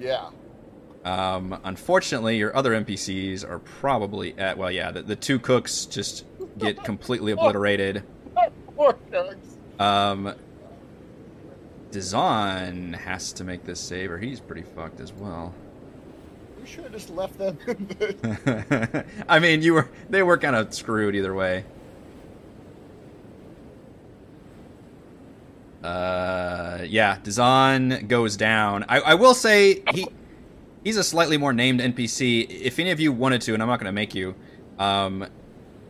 Yeah. 0.00 0.30
Um, 1.04 1.58
unfortunately, 1.64 2.36
your 2.36 2.54
other 2.54 2.72
NPCs 2.72 3.48
are 3.48 3.58
probably 3.58 4.38
at. 4.38 4.58
Well, 4.58 4.70
yeah, 4.70 4.90
the, 4.90 5.02
the 5.02 5.16
two 5.16 5.38
cooks 5.38 5.86
just 5.86 6.24
get 6.58 6.82
completely 6.84 7.32
obliterated. 7.32 8.02
Poor 8.76 8.96
dogs. 9.10 9.56
Um, 9.78 10.34
Dazan 11.90 12.92
has 12.92 13.32
to 13.34 13.44
make 13.44 13.64
this 13.64 13.80
save, 13.80 14.10
or 14.10 14.18
he's 14.18 14.40
pretty 14.40 14.62
fucked 14.62 15.00
as 15.00 15.12
well. 15.12 15.54
We 16.60 16.66
should 16.66 16.84
have 16.84 16.92
just 16.92 17.10
left 17.10 17.38
them. 17.38 17.58
I 19.28 19.38
mean, 19.38 19.62
you 19.62 19.74
were 19.74 19.88
they 20.08 20.22
were 20.22 20.38
kind 20.38 20.56
of 20.56 20.74
screwed 20.74 21.14
either 21.14 21.34
way. 21.34 21.64
Uh, 25.82 26.84
yeah, 26.86 27.18
Dazan 27.22 28.06
goes 28.06 28.36
down. 28.36 28.84
I, 28.88 29.00
I 29.00 29.14
will 29.14 29.34
say 29.34 29.82
he 29.92 30.06
he's 30.84 30.96
a 30.96 31.04
slightly 31.04 31.36
more 31.36 31.52
named 31.52 31.80
NPC. 31.80 32.48
If 32.50 32.78
any 32.78 32.90
of 32.90 33.00
you 33.00 33.12
wanted 33.12 33.40
to, 33.42 33.54
and 33.54 33.62
I'm 33.62 33.68
not 33.68 33.78
going 33.78 33.86
to 33.86 33.92
make 33.92 34.14
you, 34.14 34.34
um, 34.78 35.26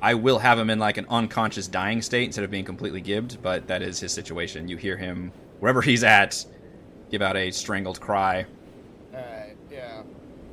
I 0.02 0.14
will 0.14 0.38
have 0.38 0.58
him 0.58 0.70
in 0.70 0.78
like 0.78 0.96
an 0.96 1.06
unconscious 1.08 1.66
dying 1.66 2.02
state 2.02 2.24
instead 2.24 2.44
of 2.44 2.50
being 2.50 2.64
completely 2.64 3.00
gibbed. 3.00 3.42
But 3.42 3.66
that 3.68 3.82
is 3.82 4.00
his 4.00 4.12
situation. 4.12 4.68
You 4.68 4.76
hear 4.76 4.96
him 4.96 5.32
wherever 5.58 5.82
he's 5.82 6.04
at, 6.04 6.44
give 7.10 7.22
out 7.22 7.36
a 7.36 7.50
strangled 7.50 8.00
cry. 8.00 8.46
Alright, 9.12 9.56
yeah. 9.70 10.02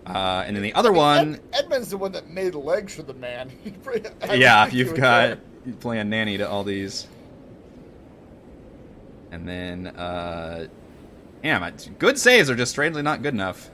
Uh, 0.06 0.44
and 0.46 0.56
then 0.56 0.64
the 0.64 0.74
other 0.74 0.92
one. 0.92 1.36
Ed, 1.54 1.66
Edmund's 1.66 1.90
the 1.90 1.98
one 1.98 2.12
that 2.14 2.30
made 2.30 2.56
legs 2.56 2.96
for 2.96 3.04
the 3.04 3.14
man. 3.14 3.52
I 4.30 4.34
yeah, 4.36 4.68
he 4.68 4.78
you've 4.78 4.96
got 4.96 5.40
there. 5.66 5.74
playing 5.80 6.10
nanny 6.10 6.38
to 6.38 6.50
all 6.50 6.64
these. 6.64 7.08
And 9.32 9.48
then, 9.48 9.88
uh, 9.88 10.68
damn, 11.44 11.64
it, 11.64 11.90
good 12.00 12.18
saves 12.18 12.50
are 12.50 12.56
just 12.56 12.72
strangely 12.72 13.02
not 13.02 13.22
good 13.22 13.34
enough. 13.34 13.70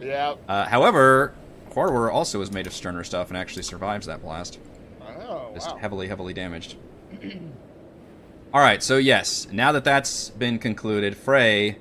Yeah. 0.00 0.34
Uh, 0.48 0.64
however, 0.66 1.34
Horror 1.72 2.10
also 2.10 2.40
is 2.40 2.50
made 2.50 2.66
of 2.66 2.72
sterner 2.72 3.04
stuff 3.04 3.28
and 3.28 3.36
actually 3.36 3.62
survives 3.62 4.06
that 4.06 4.22
blast. 4.22 4.58
Oh, 5.00 5.50
Just 5.54 5.70
wow. 5.70 5.76
heavily, 5.76 6.08
heavily 6.08 6.34
damaged. 6.34 6.76
all 8.54 8.60
right, 8.60 8.82
so 8.82 8.96
yes, 8.96 9.46
now 9.52 9.72
that 9.72 9.84
that's 9.84 10.30
been 10.30 10.58
concluded, 10.58 11.16
Frey, 11.16 11.78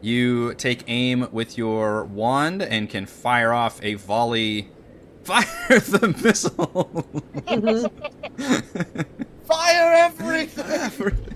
you 0.00 0.54
take 0.54 0.82
aim 0.86 1.28
with 1.32 1.56
your 1.56 2.04
wand 2.04 2.62
and 2.62 2.90
can 2.90 3.06
fire 3.06 3.52
off 3.52 3.82
a 3.82 3.94
volley. 3.94 4.68
Fire 5.24 5.46
the 5.68 6.14
missile. 6.22 7.06
Mhm. 7.46 9.06
Fire 9.46 9.92
everything! 9.94 11.33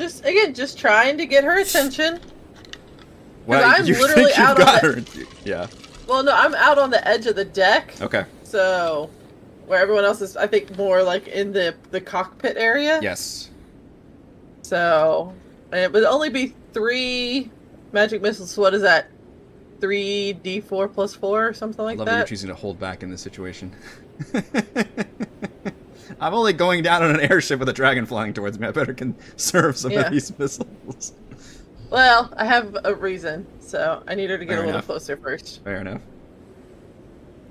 Just 0.00 0.24
again, 0.24 0.54
just 0.54 0.78
trying 0.78 1.18
to 1.18 1.26
get 1.26 1.44
her 1.44 1.58
attention. 1.60 2.20
Well, 3.46 3.62
I'm 3.62 3.84
you 3.84 3.92
literally 4.00 4.24
think 4.32 4.38
you've 4.38 4.46
out 4.46 4.58
on 4.60 4.64
got 4.66 4.80
the- 4.82 4.92
her. 4.92 5.26
Yeah. 5.44 5.66
Well, 6.08 6.22
no, 6.22 6.32
I'm 6.34 6.54
out 6.54 6.78
on 6.78 6.88
the 6.90 7.06
edge 7.06 7.26
of 7.26 7.36
the 7.36 7.44
deck, 7.44 7.92
Okay. 8.00 8.24
so 8.42 9.10
where 9.66 9.78
everyone 9.78 10.04
else 10.04 10.22
is, 10.22 10.36
I 10.38 10.46
think, 10.46 10.74
more 10.78 11.02
like 11.02 11.28
in 11.28 11.52
the 11.52 11.74
the 11.90 12.00
cockpit 12.00 12.56
area. 12.56 12.98
Yes. 13.02 13.50
So 14.62 15.34
and 15.70 15.80
it 15.82 15.92
would 15.92 16.04
only 16.04 16.30
be 16.30 16.54
three 16.72 17.50
magic 17.92 18.22
missiles. 18.22 18.52
So 18.52 18.62
what 18.62 18.72
is 18.72 18.80
that? 18.80 19.08
Three 19.82 20.32
D 20.32 20.60
four 20.62 20.88
plus 20.88 21.14
four 21.14 21.46
or 21.48 21.52
something 21.52 21.80
I 21.82 21.84
like 21.84 21.98
love 21.98 22.06
that 22.06 22.12
Love 22.12 22.18
you're 22.20 22.26
choosing 22.28 22.48
to 22.48 22.54
hold 22.54 22.80
back 22.80 23.02
in 23.02 23.10
this 23.10 23.20
situation. 23.20 23.70
I'm 26.20 26.34
only 26.34 26.52
going 26.52 26.82
down 26.82 27.02
on 27.02 27.10
an 27.18 27.20
airship 27.30 27.58
with 27.58 27.68
a 27.68 27.72
dragon 27.72 28.04
flying 28.06 28.34
towards 28.34 28.58
me. 28.58 28.66
I 28.68 28.70
better 28.72 28.92
conserve 28.94 29.76
some 29.78 29.90
Yeah. 29.92 30.00
of 30.06 30.12
these 30.12 30.36
missiles. 30.38 31.12
Well, 31.90 32.32
I 32.36 32.44
have 32.44 32.76
a 32.84 32.94
reason, 32.94 33.46
so 33.60 34.02
I 34.06 34.14
need 34.14 34.30
her 34.30 34.38
to 34.38 34.44
get 34.44 34.52
Fair 34.52 34.58
a 34.58 34.60
little 34.60 34.74
enough. 34.76 34.86
closer 34.86 35.16
first. 35.16 35.64
Fair 35.64 35.80
enough. 35.80 36.02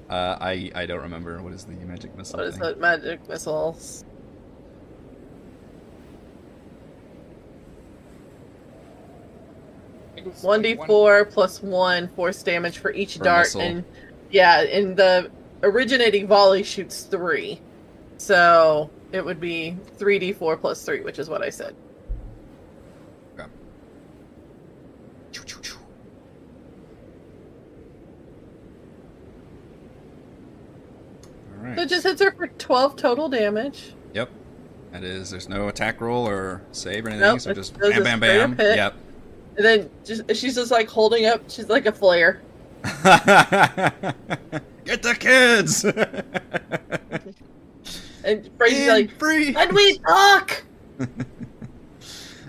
Uh, 0.09 0.37
I 0.39 0.71
I 0.75 0.85
don't 0.85 1.01
remember 1.01 1.41
what 1.41 1.53
is 1.53 1.65
the 1.65 1.73
magic 1.85 2.15
missile. 2.17 2.37
What 2.39 2.47
is 2.47 2.53
thing? 2.55 2.63
that 2.63 2.79
magic 2.79 3.27
missiles? 3.27 4.05
I 10.11 10.15
think 10.15 10.27
it 10.27 10.33
was 10.33 10.43
One 10.43 10.61
D 10.61 10.75
four 10.75 11.25
plus 11.25 11.61
one 11.61 12.07
force 12.09 12.41
damage 12.43 12.77
for 12.79 12.91
each 12.91 13.17
Per 13.17 13.23
dart, 13.25 13.55
and 13.55 13.83
yeah, 14.31 14.61
and 14.61 14.95
the 14.97 15.29
originating 15.63 16.27
volley 16.27 16.63
shoots 16.63 17.03
three, 17.03 17.59
so 18.19 18.89
it 19.11 19.25
would 19.25 19.39
be 19.39 19.75
three 19.97 20.19
D 20.19 20.33
four 20.33 20.55
plus 20.57 20.83
three, 20.83 21.01
which 21.01 21.17
is 21.17 21.29
what 21.29 21.41
I 21.41 21.49
said. 21.49 21.73
Okay. 23.33 23.49
All 31.57 31.65
right. 31.65 31.75
So 31.75 31.81
it 31.83 31.89
just 31.89 32.03
hits 32.03 32.21
her 32.21 32.31
for 32.31 32.47
twelve 32.47 32.95
total 32.95 33.27
damage. 33.29 33.93
Yep. 34.13 34.29
That 34.91 35.03
is. 35.03 35.29
There's 35.29 35.49
no 35.49 35.67
attack 35.69 36.01
roll 36.01 36.27
or 36.27 36.63
save 36.71 37.05
or 37.05 37.09
anything. 37.09 37.27
Nope, 37.27 37.41
so 37.41 37.53
just 37.53 37.77
bam, 37.79 38.03
bam, 38.03 38.19
bam. 38.19 38.57
hit. 38.57 38.75
Yep. 38.75 38.95
And 39.55 39.65
then 39.65 39.89
just, 40.03 40.35
she's 40.35 40.55
just 40.55 40.71
like 40.71 40.89
holding 40.89 41.25
up. 41.25 41.49
She's 41.49 41.69
like 41.69 41.85
a 41.85 41.91
flare. 41.91 42.41
Get 42.83 42.95
the 45.03 45.15
kids. 45.19 45.85
And 48.89 49.07
like, 49.07 49.17
free. 49.19 49.55
and 49.55 49.71
we 49.73 49.97
talk. 49.99 50.63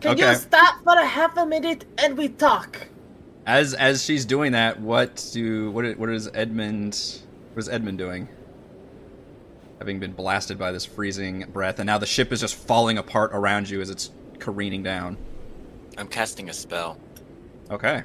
Can 0.00 0.12
Okay. 0.12 0.30
you 0.30 0.34
stop 0.36 0.82
for 0.82 0.94
a 0.94 1.04
half 1.06 1.36
a 1.36 1.44
minute 1.44 1.84
and 1.98 2.16
we 2.16 2.28
talk? 2.28 2.86
As 3.46 3.74
as 3.74 4.02
she's 4.04 4.24
doing 4.24 4.52
that, 4.52 4.80
what 4.80 5.28
do 5.32 5.70
what 5.72 5.98
what 5.98 6.08
is 6.10 6.28
Edmund 6.34 7.20
what 7.52 7.60
is 7.60 7.68
Edmund 7.68 7.98
doing? 7.98 8.28
Having 9.78 10.00
been 10.00 10.12
blasted 10.12 10.58
by 10.58 10.72
this 10.72 10.84
freezing 10.84 11.46
breath, 11.52 11.78
and 11.78 11.86
now 11.86 11.98
the 11.98 12.06
ship 12.06 12.32
is 12.32 12.40
just 12.40 12.54
falling 12.54 12.98
apart 12.98 13.30
around 13.32 13.68
you 13.68 13.80
as 13.80 13.88
it's 13.90 14.10
careening 14.38 14.82
down. 14.82 15.16
I'm 15.98 16.06
casting 16.08 16.48
a 16.48 16.52
spell. 16.52 16.98
Okay. 17.70 18.02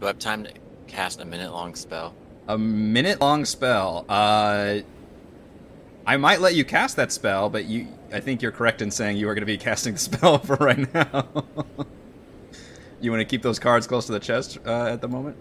Do 0.00 0.06
I 0.06 0.08
have 0.08 0.18
time 0.18 0.44
to 0.44 0.52
cast 0.86 1.20
a 1.20 1.24
minute 1.24 1.52
long 1.52 1.74
spell? 1.74 2.14
A 2.48 2.56
minute 2.58 3.20
long 3.20 3.44
spell. 3.44 4.04
Uh 4.08 4.78
I 6.08 6.16
might 6.16 6.40
let 6.40 6.54
you 6.54 6.64
cast 6.64 6.96
that 6.96 7.12
spell, 7.12 7.50
but 7.50 7.66
you 7.66 7.86
I 8.10 8.20
think 8.20 8.40
you're 8.40 8.50
correct 8.50 8.80
in 8.80 8.90
saying 8.90 9.18
you 9.18 9.28
are 9.28 9.34
going 9.34 9.42
to 9.42 9.46
be 9.46 9.58
casting 9.68 9.92
the 9.92 9.98
spell 9.98 10.38
for 10.38 10.56
right 10.56 10.92
now. 10.94 11.28
you 13.02 13.10
want 13.10 13.20
to 13.20 13.26
keep 13.26 13.42
those 13.42 13.58
cards 13.58 13.86
close 13.86 14.06
to 14.06 14.12
the 14.12 14.18
chest 14.18 14.56
uh, 14.64 14.86
at 14.86 15.02
the 15.02 15.08
moment? 15.08 15.36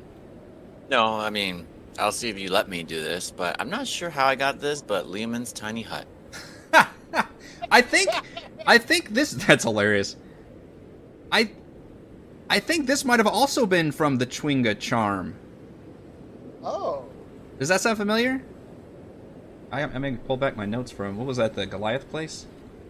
No, 0.90 1.16
I 1.16 1.30
mean, 1.30 1.66
I'll 1.98 2.12
see 2.12 2.28
if 2.28 2.38
you 2.38 2.52
let 2.52 2.68
me 2.68 2.84
do 2.84 3.02
this, 3.02 3.32
but 3.32 3.56
I'm 3.62 3.70
not 3.70 3.88
sure 3.88 4.10
how 4.10 4.26
I 4.26 4.36
got 4.36 4.60
this, 4.60 4.82
but 4.82 5.06
Leomund's 5.08 5.54
tiny 5.54 5.84
hut. 5.84 6.06
I 7.72 7.82
think 7.82 8.10
I 8.66 8.78
think 8.78 9.14
this 9.14 9.32
that's 9.32 9.64
hilarious. 9.64 10.18
I 11.32 11.50
I 12.50 12.60
think 12.60 12.88
this 12.88 13.06
might 13.06 13.22
have 13.22 13.28
also 13.28 13.66
been 13.66 13.94
from 13.94 14.18
the 14.18 14.26
Chwinga 14.26 14.78
charm. 14.82 15.34
Oh. 16.62 17.06
Does 17.58 17.70
that 17.70 17.80
sound 17.80 17.98
familiar? 17.98 18.44
I 19.72 19.84
I 19.84 19.98
may 19.98 20.14
pull 20.14 20.38
back 20.38 20.56
my 20.56 20.66
notes 20.66 20.92
from 20.92 21.18
what 21.18 21.28
was 21.28 21.38
that 21.38 21.56
the 21.56 21.66
Goliath 21.66 22.10
place? 22.10 22.46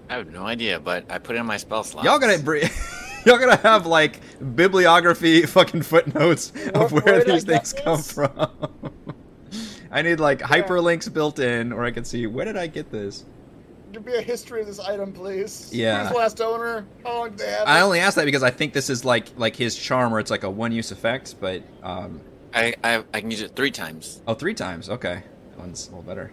I 0.10 0.14
have 0.16 0.32
no 0.32 0.46
idea, 0.46 0.80
but 0.80 1.06
I 1.12 1.18
put 1.18 1.36
it 1.36 1.40
in 1.40 1.46
my 1.46 1.58
spell 1.58 1.84
slot. 1.84 2.06
Y'all 2.06 2.20
gotta 2.20 2.42
br- 2.42 2.58
y'all 3.26 3.38
gotta 3.38 3.58
have 3.58 3.86
like 3.86 4.20
bibliography 4.56 5.42
fucking 5.46 5.82
footnotes 5.82 6.52
of 6.74 6.92
Where- 6.92 7.02
where, 7.02 7.14
where 7.16 7.22
I 7.22 7.24
these 7.24 7.44
things 7.44 7.74
come 7.74 7.98
this? 7.98 8.12
from. 8.12 8.32
I 9.92 10.02
need 10.02 10.20
like 10.20 10.40
hyperlinks 10.40 11.12
built 11.12 11.40
in, 11.40 11.72
or 11.72 11.86
I 11.86 11.92
can 11.92 12.04
see 12.06 12.28
where 12.28 12.46
did 12.46 12.58
I 12.58 12.68
get 12.68 12.92
this. 12.92 13.26
Give 13.94 14.06
me 14.06 14.16
a 14.16 14.22
history 14.22 14.60
of 14.62 14.68
this 14.68 14.80
item, 14.82 15.14
please. 15.14 15.70
Yeah. 15.74 16.08
Who's 16.10 16.18
last 16.18 16.42
owner? 16.42 16.86
How 17.06 17.20
long 17.20 17.30
did 17.32 17.40
they 17.40 17.52
have 17.52 17.68
I 17.68 17.80
it? 17.80 17.84
only 17.84 18.00
asked 18.02 18.18
that 18.18 18.26
because 18.26 18.44
I 18.44 18.52
think 18.52 18.74
this 18.74 18.90
is 18.90 19.06
like 19.06 19.28
like 19.38 19.56
his 19.56 19.76
charm, 19.76 20.12
where 20.12 20.20
it's 20.20 20.30
like 20.32 20.44
a 20.44 20.50
one 20.50 20.72
use 20.74 20.92
effect, 20.92 21.36
but 21.40 21.64
um, 21.84 22.22
I, 22.54 22.76
I 22.84 23.04
I 23.14 23.22
can 23.22 23.32
use 23.32 23.42
it 23.42 23.56
three 23.56 23.72
times. 23.72 24.22
oh, 24.28 24.34
three 24.34 24.54
times. 24.54 24.90
Okay, 24.90 25.24
that 25.52 25.58
one's 25.60 25.88
a 25.88 25.92
little 25.92 26.04
better. 26.04 26.32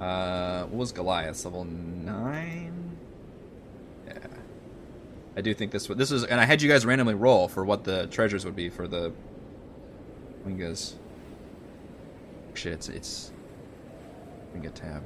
Uh, 0.00 0.62
what 0.64 0.78
was 0.78 0.92
Goliath? 0.92 1.44
level 1.44 1.64
nine? 1.64 2.96
Yeah, 4.06 4.14
I 5.36 5.40
do 5.42 5.52
think 5.54 5.72
this 5.72 5.88
one- 5.88 5.98
this 5.98 6.10
is, 6.10 6.24
and 6.24 6.40
I 6.40 6.44
had 6.44 6.62
you 6.62 6.68
guys 6.68 6.86
randomly 6.86 7.14
roll 7.14 7.48
for 7.48 7.64
what 7.64 7.84
the 7.84 8.06
treasures 8.06 8.44
would 8.44 8.56
be 8.56 8.68
for 8.70 8.88
the 8.88 9.12
Wingas. 10.46 10.94
Shit, 12.54 12.72
it's 12.72 12.88
it's. 12.88 13.32
Get 14.60 14.74
tab. 14.74 15.02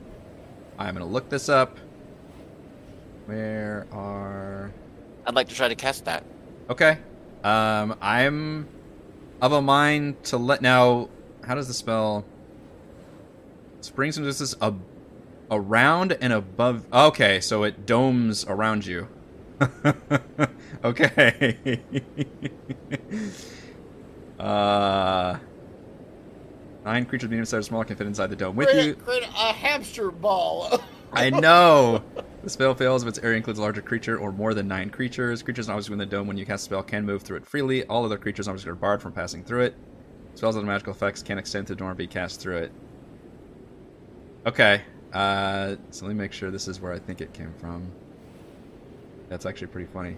I'm 0.78 0.94
gonna 0.94 1.06
look 1.06 1.28
this 1.28 1.48
up. 1.48 1.78
Where 3.26 3.86
are? 3.92 4.72
I'd 5.26 5.34
like 5.34 5.48
to 5.48 5.54
try 5.54 5.68
to 5.68 5.74
cast 5.74 6.06
that. 6.06 6.24
Okay. 6.70 6.98
Um, 7.44 7.96
I'm 8.00 8.66
of 9.42 9.52
a 9.52 9.60
mind 9.60 10.22
to 10.24 10.38
let 10.38 10.62
now. 10.62 11.08
How 11.44 11.54
does 11.54 11.68
the 11.68 11.74
spell? 11.74 12.24
Springs 13.84 14.16
into 14.16 14.32
this 14.32 14.54
a 14.62 14.74
around 15.50 16.16
and 16.20 16.32
above. 16.32 16.86
Okay, 16.90 17.38
so 17.40 17.64
it 17.64 17.84
domes 17.84 18.46
around 18.46 18.86
you. 18.86 19.08
okay. 20.84 21.80
uh, 24.38 25.38
nine 26.82 27.04
creatures 27.04 27.28
medium 27.28 27.44
sized 27.44 27.58
or 27.58 27.62
small 27.68 27.84
can 27.84 27.94
fit 27.96 28.06
inside 28.06 28.28
the 28.28 28.36
dome 28.36 28.56
with 28.56 28.68
create, 28.68 28.86
you. 28.86 28.94
create 28.94 29.24
a 29.24 29.52
hamster 29.52 30.10
ball. 30.10 30.82
I 31.12 31.28
know. 31.28 32.02
The 32.42 32.48
spell 32.48 32.74
fails 32.74 33.02
if 33.02 33.08
its 33.10 33.18
area 33.18 33.36
includes 33.36 33.58
a 33.58 33.62
larger 33.62 33.82
creature 33.82 34.18
or 34.18 34.32
more 34.32 34.54
than 34.54 34.66
nine 34.66 34.88
creatures. 34.88 35.42
Creatures 35.42 35.68
not 35.68 35.76
within 35.76 35.98
the 35.98 36.06
dome 36.06 36.26
when 36.26 36.38
you 36.38 36.46
cast 36.46 36.62
a 36.62 36.64
spell 36.64 36.82
can 36.82 37.04
move 37.04 37.22
through 37.22 37.36
it 37.36 37.46
freely. 37.46 37.84
All 37.84 38.02
other 38.04 38.16
creatures 38.16 38.48
obviously 38.48 38.70
are 38.70 38.76
barred 38.76 39.02
from 39.02 39.12
passing 39.12 39.44
through 39.44 39.64
it. 39.64 39.76
Spells 40.36 40.56
and 40.56 40.66
magical 40.66 40.94
effects 40.94 41.22
can 41.22 41.36
extend 41.36 41.66
to 41.66 41.74
the 41.74 41.78
door 41.78 41.90
and 41.90 41.98
be 41.98 42.06
cast 42.06 42.40
through 42.40 42.56
it. 42.56 42.72
Okay. 44.46 44.82
Uh, 45.12 45.76
so 45.90 46.06
let 46.06 46.14
me 46.14 46.20
make 46.20 46.32
sure 46.32 46.50
this 46.50 46.68
is 46.68 46.80
where 46.80 46.92
I 46.92 46.98
think 46.98 47.20
it 47.20 47.32
came 47.32 47.52
from. 47.60 47.90
That's 49.28 49.46
actually 49.46 49.68
pretty 49.68 49.88
funny. 49.92 50.16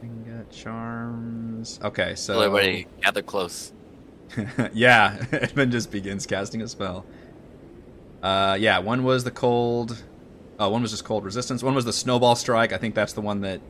Finger 0.00 0.46
charms. 0.50 1.80
Okay, 1.82 2.14
so 2.14 2.34
So 2.34 2.40
everybody 2.40 2.86
gather 3.02 3.22
close. 3.22 3.72
yeah, 4.72 5.24
Edmund 5.32 5.72
just 5.72 5.90
begins 5.90 6.26
casting 6.26 6.62
a 6.62 6.68
spell. 6.68 7.04
Uh, 8.22 8.56
yeah, 8.60 8.78
one 8.78 9.02
was 9.02 9.24
the 9.24 9.30
cold. 9.30 10.02
Oh, 10.60 10.68
one 10.68 10.82
was 10.82 10.90
just 10.92 11.04
cold 11.04 11.24
resistance. 11.24 11.62
One 11.62 11.74
was 11.74 11.84
the 11.84 11.92
snowball 11.92 12.36
strike. 12.36 12.72
I 12.72 12.78
think 12.78 12.94
that's 12.94 13.12
the 13.12 13.20
one 13.20 13.40
that 13.42 13.60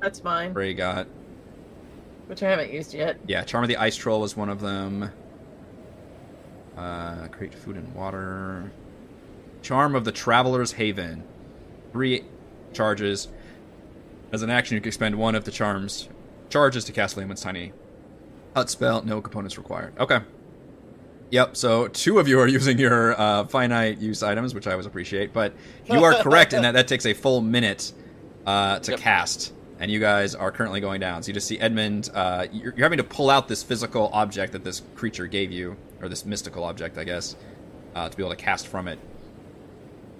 That's 0.00 0.22
mine, 0.22 0.52
Bray 0.52 0.74
got. 0.74 1.06
which 2.26 2.42
I 2.42 2.50
haven't 2.50 2.72
used 2.72 2.94
yet. 2.94 3.18
Yeah, 3.26 3.42
charm 3.44 3.64
of 3.64 3.68
the 3.68 3.76
ice 3.76 3.96
troll 3.96 4.20
was 4.20 4.36
one 4.36 4.48
of 4.48 4.60
them. 4.60 5.10
Uh, 6.78 7.26
create 7.28 7.52
food 7.52 7.76
and 7.76 7.92
water. 7.94 8.70
Charm 9.62 9.94
of 9.96 10.04
the 10.04 10.12
traveler's 10.12 10.72
haven. 10.72 11.24
Three 11.92 12.24
charges. 12.72 13.28
As 14.30 14.42
an 14.42 14.50
action, 14.50 14.76
you 14.76 14.80
can 14.80 14.88
expend 14.88 15.16
one 15.16 15.34
of 15.34 15.44
the 15.44 15.50
charms 15.50 16.08
charges 16.50 16.84
to 16.84 16.92
cast 16.92 17.16
Leomund's 17.16 17.40
tiny 17.42 17.72
hut 18.54 18.70
spell. 18.70 19.02
No 19.02 19.20
components 19.20 19.58
required. 19.58 19.98
Okay. 19.98 20.20
Yep. 21.30 21.56
So 21.56 21.88
two 21.88 22.18
of 22.20 22.28
you 22.28 22.38
are 22.40 22.46
using 22.58 22.78
your 22.78 23.18
uh, 23.20 23.44
finite 23.46 23.98
use 23.98 24.22
items, 24.22 24.54
which 24.54 24.66
I 24.66 24.72
always 24.72 24.86
appreciate. 24.86 25.32
But 25.32 25.54
you 25.90 26.04
are 26.04 26.14
correct 26.22 26.52
in 26.52 26.62
that 26.62 26.72
that 26.72 26.86
takes 26.88 27.06
a 27.06 27.12
full 27.14 27.40
minute 27.40 27.92
uh, 28.46 28.78
to 28.80 28.92
Yep. 28.92 29.00
cast, 29.00 29.52
and 29.80 29.90
you 29.90 29.98
guys 30.00 30.34
are 30.34 30.52
currently 30.52 30.80
going 30.80 31.00
down. 31.00 31.22
So 31.22 31.28
you 31.28 31.34
just 31.34 31.48
see 31.48 31.58
Edmund. 31.58 32.10
Uh, 32.14 32.46
you're, 32.52 32.72
you're 32.76 32.84
having 32.84 32.98
to 32.98 33.04
pull 33.04 33.30
out 33.30 33.48
this 33.48 33.62
physical 33.62 34.10
object 34.12 34.52
that 34.52 34.62
this 34.64 34.82
creature 34.94 35.26
gave 35.26 35.50
you, 35.52 35.76
or 36.00 36.08
this 36.08 36.24
mystical 36.24 36.64
object, 36.64 36.98
I 36.98 37.04
guess, 37.04 37.36
uh, 37.94 38.08
to 38.08 38.16
be 38.16 38.22
able 38.22 38.30
to 38.30 38.36
cast 38.36 38.66
from 38.66 38.88
it. 38.88 38.98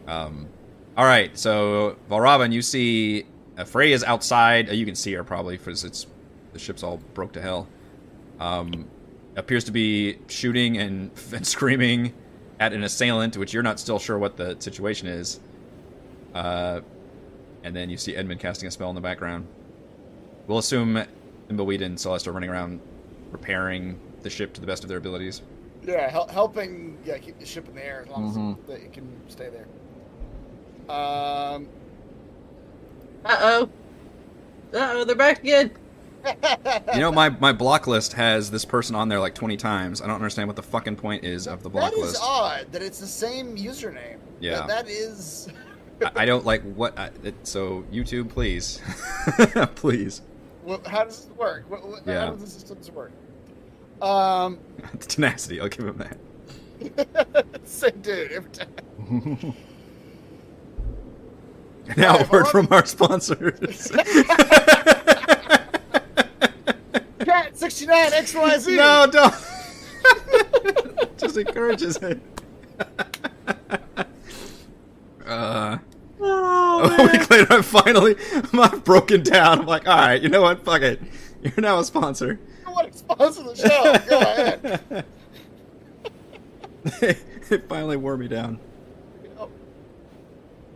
Um, 0.07 0.49
all 0.97 1.05
right. 1.05 1.37
So 1.39 1.97
Valravn, 2.11 2.53
you 2.53 2.63
see 2.63 3.27
uh, 3.57 3.65
Frey 3.65 3.93
is 3.93 4.03
outside. 4.05 4.71
Uh, 4.71 4.73
you 4.73 4.87
can 4.87 4.95
see 4.95 5.13
her 5.13 5.25
probably 5.25 5.57
because 5.57 5.85
it's 5.85 6.07
the 6.53 6.59
ship's 6.59 6.83
all 6.83 6.99
broke 7.15 7.33
to 7.33 7.43
hell. 7.43 7.69
Um, 8.41 8.89
appears 9.37 9.65
to 9.65 9.73
be 9.73 10.19
shooting 10.29 10.79
and, 10.79 11.11
and 11.33 11.47
screaming 11.47 12.15
at 12.61 12.73
an 12.73 12.83
assailant, 12.83 13.37
which 13.37 13.53
you're 13.53 13.63
not 13.63 13.79
still 13.79 13.99
sure 13.99 14.19
what 14.19 14.37
the 14.37 14.57
situation 14.59 15.07
is. 15.07 15.41
Uh, 16.35 16.81
and 17.63 17.75
then 17.75 17.91
you 17.91 17.97
see 17.97 18.17
Edmund 18.17 18.41
casting 18.41 18.67
a 18.67 18.71
spell 18.71 18.89
in 18.89 18.95
the 18.95 19.01
background. 19.01 19.47
We'll 20.47 20.59
assume 20.59 21.03
Thimbleweed 21.49 21.83
and 21.83 21.99
Celeste 21.99 22.29
are 22.29 22.33
running 22.33 22.51
around 22.51 22.81
repairing 23.31 23.99
the 24.23 24.31
ship 24.31 24.53
to 24.55 24.61
the 24.61 24.67
best 24.67 24.83
of 24.83 24.89
their 24.89 24.99
abilities. 24.99 25.43
Yeah, 25.89 26.09
hel- 26.11 26.29
helping 26.29 26.99
yeah 27.05 27.19
keep 27.19 27.39
the 27.39 27.47
ship 27.47 27.69
in 27.69 27.75
the 27.75 27.85
air 27.85 28.03
as 28.05 28.09
long 28.11 28.33
Mhm. 28.35 28.65
as 28.69 28.75
it, 28.81 28.83
it 28.85 28.93
can 28.93 29.09
stay 29.29 29.49
there. 29.51 29.67
Um. 30.95 31.69
Uh 33.25 33.37
oh. 33.41 33.63
Uh 34.73 34.93
oh, 34.95 35.05
they're 35.05 35.17
back 35.17 35.41
again. 35.41 35.71
You 36.95 37.01
know, 37.01 37.13
my, 37.13 37.29
my 37.31 37.53
block 37.53 37.87
list 37.87 38.13
has 38.15 38.51
this 38.51 38.65
person 38.65 38.95
on 38.97 39.09
there 39.09 39.21
like 39.21 39.35
20 39.35 39.57
times. 39.57 40.03
I 40.03 40.07
don't 40.07 40.17
understand 40.17 40.49
what 40.49 40.57
the 40.57 40.63
fucking 40.63 40.97
point 40.97 41.25
is 41.25 41.47
of 41.47 41.63
the 41.63 41.71
block 41.71 41.93
That 41.93 41.99
is 41.99 42.05
list. 42.13 42.21
odd 42.23 42.67
that 42.73 42.83
it's 42.83 42.99
the 42.99 43.07
same 43.07 43.57
username. 43.57 44.19
Yeah. 44.41 44.67
That- 44.67 44.69
that 44.69 44.89
is. 44.89 45.49
I, 46.05 46.23
I 46.23 46.27
don't 46.27 46.45
like 46.45 46.63
what. 46.75 46.99
I, 46.99 47.11
it, 47.23 47.35
so, 47.45 47.85
YouTube, 47.93 48.29
please. 48.31 48.81
please. 49.77 50.23
Well, 50.65 50.81
how 50.87 51.05
does 51.05 51.25
this 51.27 51.37
work? 51.37 51.65
What, 51.71 51.87
what, 51.89 52.03
Yeah. 52.07 52.27
How 52.27 52.31
does 52.33 52.41
the 52.43 52.51
systems 52.51 52.91
work? 52.91 53.13
Um, 54.01 54.59
Tenacity, 55.01 55.61
I'll 55.61 55.69
give 55.69 55.87
him 55.87 55.99
that. 55.99 56.19
same 57.65 58.01
dude 58.01 58.33
every 58.33 58.51
time. 58.51 59.55
Now, 61.97 62.19
a 62.19 62.25
word 62.29 62.47
from 62.49 62.69
our 62.71 62.85
sponsors. 62.85 63.91
Cat 67.25 67.57
sixty 67.57 67.87
nine 67.87 68.13
X 68.13 68.35
Y 68.35 68.59
Z. 68.59 68.77
no, 68.77 69.07
don't. 69.11 69.35
Just 71.17 71.39
encourages 71.39 71.97
it. 71.97 72.21
Uh, 75.27 75.79
a 76.21 77.09
week 77.11 77.31
later, 77.31 77.47
I 77.55 77.63
finally, 77.63 78.17
I'm 78.53 78.81
broken 78.81 79.23
down. 79.23 79.61
I'm 79.61 79.67
like, 79.67 79.89
all 79.89 79.97
right, 79.97 80.21
you 80.23 80.29
know 80.29 80.43
what? 80.43 80.65
Fuck 80.65 80.83
it. 80.83 81.01
You're 81.43 81.55
now 81.59 81.79
a 81.79 81.85
sponsor. 81.85 82.39
I 82.69 82.73
want 82.73 82.93
to 82.93 82.99
sponsor 82.99 83.43
the 83.43 83.55
show. 83.57 84.09
Go 84.09 84.21
ahead. 84.21 85.05
it 87.51 87.69
finally 87.69 87.97
wore 87.97 88.17
me 88.17 88.29
down. 88.29 88.59
Oh, 89.39 89.49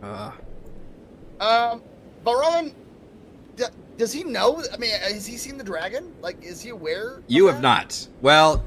Uh, 0.01 0.31
Um, 1.39 1.81
but 2.23 2.35
Roman, 2.35 2.73
d- 3.55 3.65
does 3.97 4.11
he 4.11 4.23
know? 4.23 4.63
I 4.73 4.77
mean, 4.77 4.91
has 4.91 5.25
he 5.25 5.37
seen 5.37 5.57
the 5.57 5.63
dragon? 5.63 6.11
Like, 6.21 6.43
is 6.43 6.61
he 6.61 6.69
aware? 6.69 7.15
of 7.17 7.23
you 7.27 7.45
have 7.47 7.57
that? 7.57 7.61
not. 7.61 8.07
Well, 8.21 8.63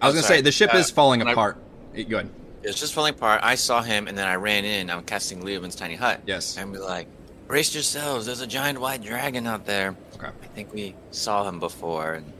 I 0.00 0.06
was 0.06 0.14
I'm 0.14 0.18
gonna 0.18 0.22
sorry, 0.22 0.38
say 0.38 0.42
the 0.42 0.52
ship 0.52 0.72
uh, 0.74 0.78
is 0.78 0.90
falling 0.90 1.20
when 1.20 1.28
I- 1.28 1.32
apart. 1.32 1.56
Eh, 1.94 2.02
Go 2.04 2.18
ahead. 2.18 2.30
It's 2.62 2.78
just 2.78 2.92
falling 2.94 3.14
apart. 3.14 3.40
I 3.42 3.54
saw 3.54 3.80
him, 3.82 4.06
and 4.06 4.16
then 4.18 4.26
I 4.28 4.34
ran 4.34 4.64
in. 4.66 4.90
I'm 4.90 5.02
casting 5.04 5.42
Leomund's 5.42 5.74
tiny 5.74 5.94
hut. 5.96 6.20
Yes. 6.26 6.56
And 6.58 6.72
be 6.72 6.78
like, 6.78 7.06
brace 7.50 7.74
yourselves. 7.74 8.26
There's 8.26 8.42
a 8.42 8.46
giant 8.46 8.80
white 8.80 9.02
dragon 9.02 9.44
out 9.44 9.66
there. 9.66 9.96
Okay. 10.14 10.28
I 10.28 10.46
think 10.54 10.72
we 10.72 10.94
saw 11.10 11.48
him 11.48 11.58
before, 11.58 12.12
and 12.12 12.32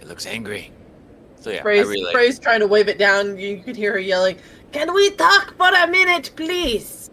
it 0.00 0.06
looks 0.06 0.26
angry. 0.26 0.70
So 1.40 1.50
yeah, 1.50 1.62
Frey's, 1.62 1.84
I 1.84 1.90
relay. 1.90 2.12
Frey's 2.12 2.38
trying 2.38 2.60
to 2.60 2.68
wave 2.68 2.86
it 2.86 2.98
down. 2.98 3.36
You 3.36 3.58
could 3.58 3.74
hear 3.74 3.94
her 3.94 3.98
yelling, 3.98 4.38
Can 4.70 4.94
we 4.94 5.10
talk 5.10 5.56
for 5.56 5.66
a 5.66 5.88
minute, 5.88 6.30
please? 6.36 7.10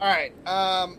All 0.00 0.08
right. 0.08 0.32
Um, 0.48 0.96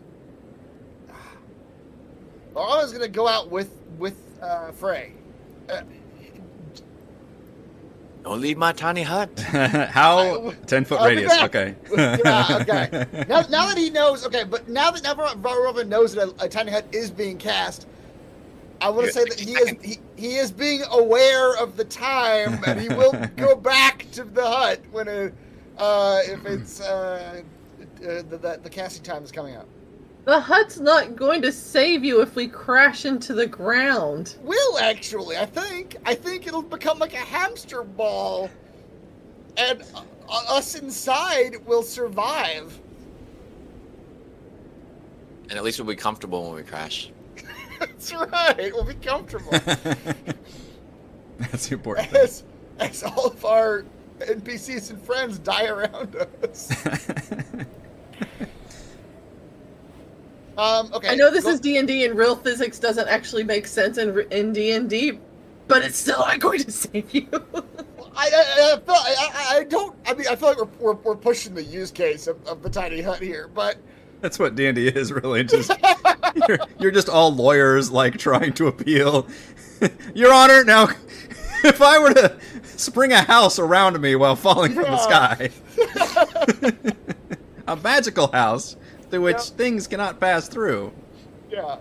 Roman's 2.54 2.92
gonna 2.92 3.08
go 3.08 3.26
out 3.26 3.50
with 3.50 3.70
with 3.98 4.14
uh, 4.40 4.70
Frey. 4.70 5.14
Uh, 5.68 5.82
Don't 8.22 8.40
leave 8.40 8.56
my 8.56 8.72
tiny 8.72 9.02
hut. 9.02 9.38
How? 9.40 10.18
I- 10.48 10.54
Ten 10.66 10.84
foot 10.84 11.00
radius. 11.02 11.32
Okay. 11.42 11.74
yeah, 11.96 12.58
okay. 12.60 13.06
Now, 13.28 13.40
now 13.50 13.66
that 13.66 13.76
he 13.76 13.90
knows, 13.90 14.24
okay, 14.26 14.44
but 14.44 14.68
now 14.68 14.90
that 14.92 15.02
now 15.02 15.72
that 15.72 15.88
knows 15.88 16.14
that 16.14 16.28
a, 16.40 16.44
a 16.44 16.48
tiny 16.48 16.70
hut 16.70 16.86
is 16.92 17.10
being 17.10 17.36
cast, 17.38 17.86
I 18.80 18.90
want 18.90 19.06
to 19.06 19.12
say 19.12 19.24
that 19.24 19.38
he 19.40 19.52
is 19.52 19.74
he, 19.82 19.98
he 20.16 20.36
is 20.36 20.52
being 20.52 20.82
aware 20.90 21.56
of 21.56 21.76
the 21.76 21.84
time, 21.84 22.62
and 22.66 22.80
he 22.80 22.88
will 22.88 23.12
go 23.36 23.56
back 23.56 24.06
to 24.12 24.24
the 24.24 24.46
hut 24.46 24.80
when 24.92 25.08
it, 25.08 25.34
uh, 25.78 26.20
if 26.24 26.44
it's 26.46 26.80
uh, 26.80 27.42
uh, 27.80 28.22
the, 28.28 28.38
the 28.38 28.60
the 28.62 28.70
casting 28.70 29.02
time 29.02 29.22
is 29.24 29.32
coming 29.32 29.56
up. 29.56 29.66
The 30.24 30.38
hut's 30.38 30.78
not 30.78 31.16
going 31.16 31.42
to 31.42 31.50
save 31.50 32.04
you 32.04 32.20
if 32.20 32.36
we 32.36 32.46
crash 32.46 33.04
into 33.04 33.34
the 33.34 33.46
ground. 33.46 34.36
Will 34.42 34.78
actually, 34.78 35.36
I 35.36 35.46
think. 35.46 35.96
I 36.06 36.14
think 36.14 36.46
it'll 36.46 36.62
become 36.62 37.00
like 37.00 37.12
a 37.12 37.16
hamster 37.16 37.82
ball, 37.82 38.48
and 39.56 39.82
uh, 39.94 40.02
us 40.48 40.76
inside 40.76 41.56
will 41.66 41.82
survive. 41.82 42.78
And 45.50 45.58
at 45.58 45.64
least 45.64 45.80
we'll 45.80 45.88
be 45.88 45.96
comfortable 45.96 46.44
when 46.44 46.54
we 46.54 46.62
crash. 46.62 47.10
That's 47.80 48.14
right. 48.14 48.70
We'll 48.72 48.84
be 48.84 48.94
comfortable. 48.94 49.50
That's 51.38 51.72
important 51.72 52.10
thing. 52.10 52.22
as, 52.22 52.44
as 52.78 53.02
all 53.02 53.26
of 53.26 53.44
our 53.44 53.84
NPCs 54.20 54.90
and 54.90 55.02
friends 55.02 55.38
die 55.40 55.66
around 55.66 56.14
us. 56.44 56.72
Um, 60.58 60.90
okay. 60.92 61.08
I 61.08 61.14
know 61.14 61.30
this 61.30 61.44
go- 61.44 61.50
is 61.50 61.60
D 61.60 61.78
and 61.78 61.88
D, 61.88 62.04
and 62.04 62.16
real 62.16 62.36
physics 62.36 62.78
doesn't 62.78 63.08
actually 63.08 63.44
make 63.44 63.66
sense 63.66 63.98
in 63.98 64.18
in 64.30 64.52
D 64.52 64.72
and 64.72 64.88
D, 64.88 65.18
but 65.68 65.82
it's 65.82 65.96
still 65.98 66.18
not 66.18 66.38
going 66.40 66.60
to 66.60 66.70
save 66.70 67.12
you. 67.14 67.28
I, 68.14 68.30
I, 68.30 68.74
I, 68.74 68.80
feel, 68.80 68.94
I, 68.94 69.30
I- 69.34 69.56
I 69.58 69.64
don't. 69.64 69.96
I 70.06 70.14
mean, 70.14 70.26
I 70.28 70.36
feel 70.36 70.48
like 70.50 70.58
we're, 70.58 70.92
we're, 70.92 70.92
we're 71.02 71.16
pushing 71.16 71.54
the 71.54 71.62
use 71.64 71.90
case 71.90 72.26
of, 72.26 72.44
of 72.46 72.62
the 72.62 72.68
tiny 72.70 73.00
hut 73.00 73.20
here, 73.20 73.48
but 73.54 73.76
That's 74.20 74.38
what 74.38 74.54
D 74.54 74.66
and 74.66 74.76
D 74.76 74.88
is 74.88 75.10
really. 75.12 75.44
Just 75.44 75.72
you're, 76.48 76.58
you're 76.78 76.90
just 76.90 77.08
all 77.08 77.34
lawyers, 77.34 77.90
like 77.90 78.18
trying 78.18 78.52
to 78.54 78.66
appeal. 78.66 79.26
Your 80.14 80.32
Honor, 80.32 80.62
now, 80.64 80.88
if 81.64 81.80
I 81.82 81.98
were 81.98 82.12
to 82.14 82.36
spring 82.76 83.12
a 83.12 83.22
house 83.22 83.58
around 83.58 83.98
me 84.00 84.14
while 84.16 84.36
falling 84.36 84.74
from 84.74 84.84
the 84.84 84.98
sky, 84.98 85.50
a 87.66 87.76
magical 87.76 88.30
house 88.32 88.76
through 89.12 89.20
which 89.20 89.36
Yeah. 89.36 89.56
things 89.56 89.86
cannot 89.86 90.18
pass 90.18 90.48
through, 90.48 90.90
yeah, 91.50 91.76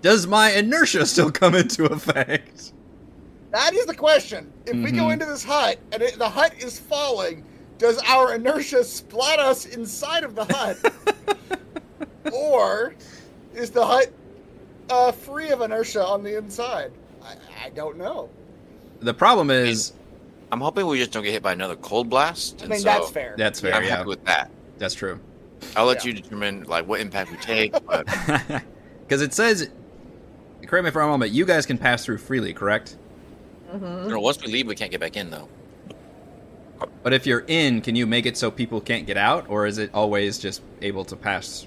does 0.00 0.26
my 0.28 0.52
inertia 0.52 1.04
still 1.04 1.30
come 1.30 1.54
into 1.54 1.84
effect? 1.86 2.72
that 3.50 3.74
is 3.74 3.84
the 3.86 3.94
question. 3.94 4.50
If 4.64 4.76
we 4.76 4.92
go 4.92 5.06
Mhm. 5.06 5.14
into 5.14 5.26
this 5.26 5.42
hut 5.42 5.76
and 5.90 6.00
it, 6.02 6.16
the 6.18 6.28
hut 6.28 6.54
is 6.60 6.78
falling, 6.78 7.44
does 7.78 7.98
our 8.06 8.32
inertia 8.34 8.84
splat 8.84 9.40
us 9.40 9.66
inside 9.66 10.22
of 10.22 10.36
the 10.36 10.44
hut, 10.44 10.76
or 12.32 12.94
is 13.52 13.70
the 13.70 13.84
hut 13.84 14.12
uh, 14.88 15.10
free 15.12 15.50
of 15.50 15.60
inertia 15.62 16.04
on 16.04 16.22
the 16.22 16.36
inside? 16.38 16.92
I, 17.24 17.34
I 17.66 17.70
don't 17.70 17.96
know. 17.98 18.28
The 19.00 19.14
problem 19.14 19.50
is 19.50 19.92
I'm 20.52 20.60
hoping 20.60 20.86
we 20.86 20.98
just 20.98 21.10
don't 21.10 21.24
get 21.24 21.32
hit 21.32 21.42
by 21.42 21.52
another 21.52 21.76
cold 21.76 22.08
blast. 22.08 22.56
I 22.60 22.62
and 22.62 22.70
mean, 22.70 22.80
so 22.80 22.84
that's 22.84 23.10
fair. 23.10 23.34
that's 23.36 23.60
fair. 23.60 23.74
I'm 23.74 23.82
yeah, 23.82 23.96
happy 23.96 24.08
with 24.10 24.24
that. 24.26 24.48
that's 24.78 24.94
true. 24.94 25.18
I'll 25.76 25.86
let 25.86 26.04
Yeah. 26.04 26.12
you 26.12 26.20
determine 26.20 26.64
like 26.64 26.86
what 26.86 27.00
impact 27.00 27.30
we 27.30 27.36
take. 27.38 27.72
But 27.86 28.06
Because 29.06 29.22
it 29.22 29.34
says, 29.34 29.68
correct 30.66 30.84
me 30.84 30.88
if 30.88 30.96
I'm 30.96 31.08
wrong, 31.08 31.18
but 31.18 31.30
you 31.32 31.44
guys 31.44 31.66
can 31.66 31.78
pass 31.78 32.04
through 32.04 32.18
freely, 32.18 32.52
correct? 32.54 32.96
Mhm. 33.72 34.04
you 34.04 34.10
know, 34.10 34.20
once 34.20 34.40
we 34.42 34.50
leave, 34.52 34.66
we 34.66 34.74
can't 34.74 34.90
get 34.90 35.00
back 35.00 35.16
in 35.16 35.30
though. 35.30 35.48
But 37.02 37.12
if 37.12 37.26
you're 37.26 37.44
in, 37.46 37.80
can 37.82 37.94
you 37.94 38.06
make 38.06 38.24
it 38.26 38.36
so 38.36 38.50
people 38.50 38.80
can't 38.80 39.06
get 39.06 39.16
out, 39.16 39.46
or 39.48 39.66
is 39.66 39.78
it 39.78 39.90
always 39.92 40.38
just 40.38 40.62
able 40.80 41.04
to 41.06 41.16
pass 41.16 41.66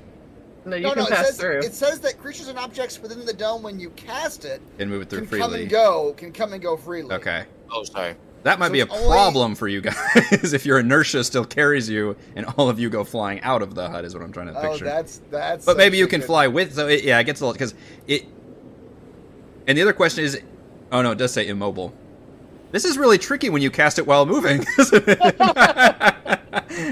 No, 0.65 0.75
you 0.75 0.83
no, 0.83 0.93
can 0.93 1.03
no, 1.03 1.09
it 1.09 1.15
says, 1.25 1.37
through. 1.39 1.59
it 1.59 1.73
says 1.73 1.99
that 1.99 2.17
creatures 2.19 2.47
and 2.47 2.57
objects 2.57 2.99
within 2.99 3.25
the 3.25 3.33
dome, 3.33 3.61
when 3.61 3.79
you 3.79 3.89
cast 3.91 4.43
it, 4.45 4.61
and 4.79 4.89
move 4.89 5.03
it 5.03 5.09
through 5.09 5.27
can 5.27 5.39
come 5.39 5.53
and 5.53 5.69
go, 5.69 6.13
can 6.17 6.31
come 6.31 6.53
and 6.53 6.61
go 6.61 6.75
freely. 6.77 7.13
Okay. 7.13 7.43
Oh, 7.71 7.83
sorry. 7.83 8.15
That 8.43 8.59
might 8.59 8.67
So 8.67 8.73
be 8.73 8.79
a 8.81 8.83
it's 8.85 8.93
only- 8.93 9.07
problem 9.07 9.55
for 9.55 9.67
you 9.67 9.79
guys 9.81 9.95
if 10.53 10.65
your 10.65 10.79
inertia 10.79 11.23
still 11.23 11.45
carries 11.45 11.89
you 11.89 12.15
and 12.35 12.45
all 12.57 12.69
of 12.69 12.79
you 12.79 12.89
go 12.89 13.03
flying 13.03 13.39
out 13.41 13.61
of 13.61 13.73
the 13.75 13.89
hut, 13.89 14.03
is 14.05 14.13
what 14.13 14.21
I'm 14.23 14.31
trying 14.33 14.47
to 14.47 14.53
picture. 14.53 14.67
Oh, 14.67 14.71
picture. 14.71 14.85
that's 14.85 15.21
that's. 15.31 15.65
but 15.65 15.77
maybe 15.77 15.97
you 15.97 16.07
can 16.07 16.19
good. 16.19 16.25
fly 16.27 16.47
with. 16.47 16.73
So 16.75 16.87
it, 16.87 17.03
yeah, 17.03 17.19
it 17.19 17.23
gets 17.23 17.39
a 17.41 17.45
little 17.45 17.53
because 17.53 17.73
it. 18.07 18.25
And 19.67 19.77
the 19.77 19.81
other 19.81 19.93
question 19.93 20.25
is, 20.25 20.39
oh 20.91 21.01
no, 21.01 21.11
it 21.11 21.17
does 21.17 21.31
say 21.31 21.47
immobile. 21.47 21.93
This 22.71 22.85
is 22.85 22.97
really 22.97 23.17
tricky 23.17 23.49
when 23.49 23.61
you 23.61 23.69
cast 23.71 23.97
it 23.99 24.05
while 24.07 24.25
moving. 24.25 24.65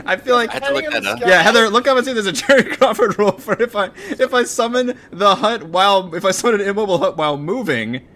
I 0.05 0.17
feel 0.23 0.35
like 0.35 0.49
I 0.51 0.53
had 0.53 0.63
to 0.65 0.73
look 0.73 0.83
Hanging 0.83 0.85
in 0.85 0.91
that 0.93 1.01
the 1.03 1.09
up. 1.11 1.19
sky. 1.19 1.29
yeah, 1.29 1.41
Heather, 1.41 1.69
look 1.69 1.87
up 1.87 1.97
and 1.97 2.05
see. 2.05 2.13
There's 2.13 2.25
a 2.27 2.31
Jeremy 2.31 2.75
Crawford 2.75 3.17
rule 3.19 3.31
for 3.33 3.61
if 3.61 3.75
I 3.75 3.89
if 4.11 4.33
I 4.33 4.43
summon 4.43 4.97
the 5.11 5.35
hut 5.35 5.63
while 5.63 6.13
if 6.15 6.23
I 6.25 6.31
summon 6.31 6.61
an 6.61 6.67
immobile 6.67 6.97
hut 6.99 7.17
while 7.17 7.37
moving, 7.37 8.07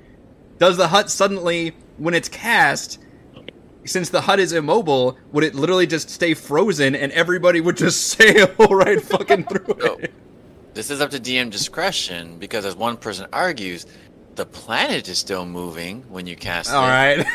does 0.57 0.78
the 0.78 0.88
hut 0.90 1.10
suddenly 1.10 1.76
when 1.98 2.14
it's 2.14 2.30
cast? 2.30 2.99
Since 3.86 4.10
the 4.10 4.22
hut 4.22 4.40
is 4.40 4.52
immobile, 4.53 5.18
would 5.32 5.44
it 5.44 5.56
literally 5.56 5.88
just 5.88 6.10
stay 6.10 6.34
frozen 6.34 6.95
and 6.95 7.12
everybody 7.12 7.62
would 7.62 7.78
just 7.78 8.07
sail 8.18 8.48
right 8.70 9.02
fucking 9.02 9.45
through 9.45 9.76
No. 9.80 9.94
it? 9.95 10.14
This 10.74 10.90
is 10.91 10.99
up 11.02 11.12
to 11.12 11.20
DM 11.20 11.49
discretion 11.52 12.38
because, 12.38 12.66
as 12.66 12.76
one 12.76 12.98
person 12.98 13.28
argues, 13.32 13.86
the 14.36 14.45
planet 14.45 15.07
is 15.07 15.18
still 15.18 15.45
moving 15.45 16.02
when 16.10 16.28
you 16.28 16.36
cast 16.36 16.72
All 16.74 16.84
it. 16.84 16.88
right. 16.88 17.26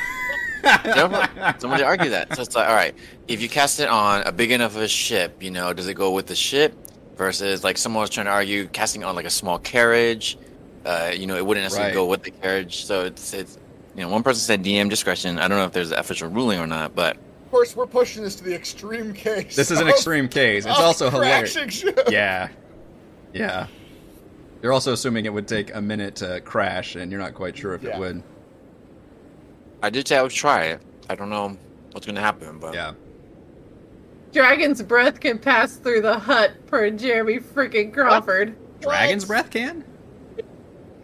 Someone- 0.94 1.28
Somebody 1.58 1.82
argue 1.84 2.10
that. 2.10 2.34
So 2.36 2.42
it's 2.42 2.54
like, 2.54 2.68
all 2.68 2.74
right, 2.74 2.94
if 3.28 3.40
you 3.40 3.48
cast 3.48 3.80
it 3.80 3.88
on 3.88 4.22
a 4.22 4.32
big 4.32 4.50
enough 4.50 4.76
of 4.76 4.82
a 4.82 4.88
ship, 4.88 5.42
you 5.42 5.50
know, 5.50 5.72
does 5.72 5.88
it 5.88 5.94
go 5.94 6.10
with 6.12 6.26
the 6.26 6.34
ship? 6.36 6.74
Versus, 7.16 7.62
like, 7.64 7.76
someone 7.76 8.00
was 8.00 8.08
trying 8.10 8.26
to 8.26 8.32
argue 8.32 8.66
casting 8.68 9.04
on 9.04 9.14
like 9.14 9.26
a 9.26 9.30
small 9.30 9.58
carriage. 9.58 10.38
Uh, 10.86 11.12
you 11.14 11.26
know, 11.26 11.36
it 11.36 11.44
wouldn't 11.44 11.64
necessarily 11.64 11.90
Right. 11.90 11.94
go 11.94 12.06
with 12.06 12.22
the 12.22 12.30
carriage. 12.30 12.84
So 12.86 13.04
it's 13.04 13.34
it's 13.34 13.58
you 13.96 14.02
know, 14.02 14.08
one 14.08 14.22
person 14.22 14.40
said 14.40 14.62
DM 14.64 14.88
discretion. 14.90 15.38
I 15.38 15.48
don't 15.48 15.58
know 15.58 15.64
if 15.64 15.72
there's 15.72 15.90
an 15.92 15.98
official 15.98 16.28
ruling 16.28 16.58
or 16.60 16.66
not, 16.66 16.94
but 16.94 17.16
Of 17.16 17.50
course, 17.50 17.74
we're 17.74 17.86
pushing 17.86 18.22
this 18.22 18.36
to 18.36 18.44
the 18.44 18.54
extreme 18.54 19.12
case. 19.12 19.56
This 19.56 19.70
is 19.70 19.78
an 19.80 19.88
of- 19.88 19.94
extreme 19.94 20.28
case. 20.28 20.64
It's 20.66 20.78
also 20.78 21.10
hilarious. 21.10 21.52
crashing 21.54 21.68
ships. 21.70 22.10
Yeah. 22.10 22.48
Yeah. 23.32 23.66
You're 24.62 24.72
also 24.72 24.92
assuming 24.92 25.24
it 25.24 25.32
would 25.32 25.48
take 25.48 25.74
a 25.74 25.80
minute 25.80 26.16
to 26.16 26.40
crash, 26.42 26.94
and 26.94 27.10
you're 27.10 27.20
not 27.20 27.34
quite 27.34 27.56
sure 27.56 27.74
if 27.74 27.82
Yeah. 27.82 27.96
it 27.96 27.98
would. 27.98 28.22
I 29.82 29.90
did 29.90 30.06
say 30.06 30.16
I 30.18 30.22
would 30.22 30.30
try 30.32 30.64
it. 30.66 30.80
I 31.08 31.14
don't 31.14 31.30
know 31.30 31.56
what's 31.92 32.06
gonna 32.06 32.20
happen, 32.20 32.58
but 32.58 32.74
Yeah. 32.74 32.92
Dragon's 34.32 34.80
breath 34.82 35.18
can 35.18 35.38
pass 35.38 35.74
through 35.76 36.02
the 36.02 36.18
hut 36.18 36.52
per 36.66 36.90
Jeremy 36.90 37.38
freaking 37.40 37.92
Crawford. 37.92 38.54
Dragon's 38.80 39.24
What? 39.24 39.28
breath 39.28 39.50
can? 39.50 39.84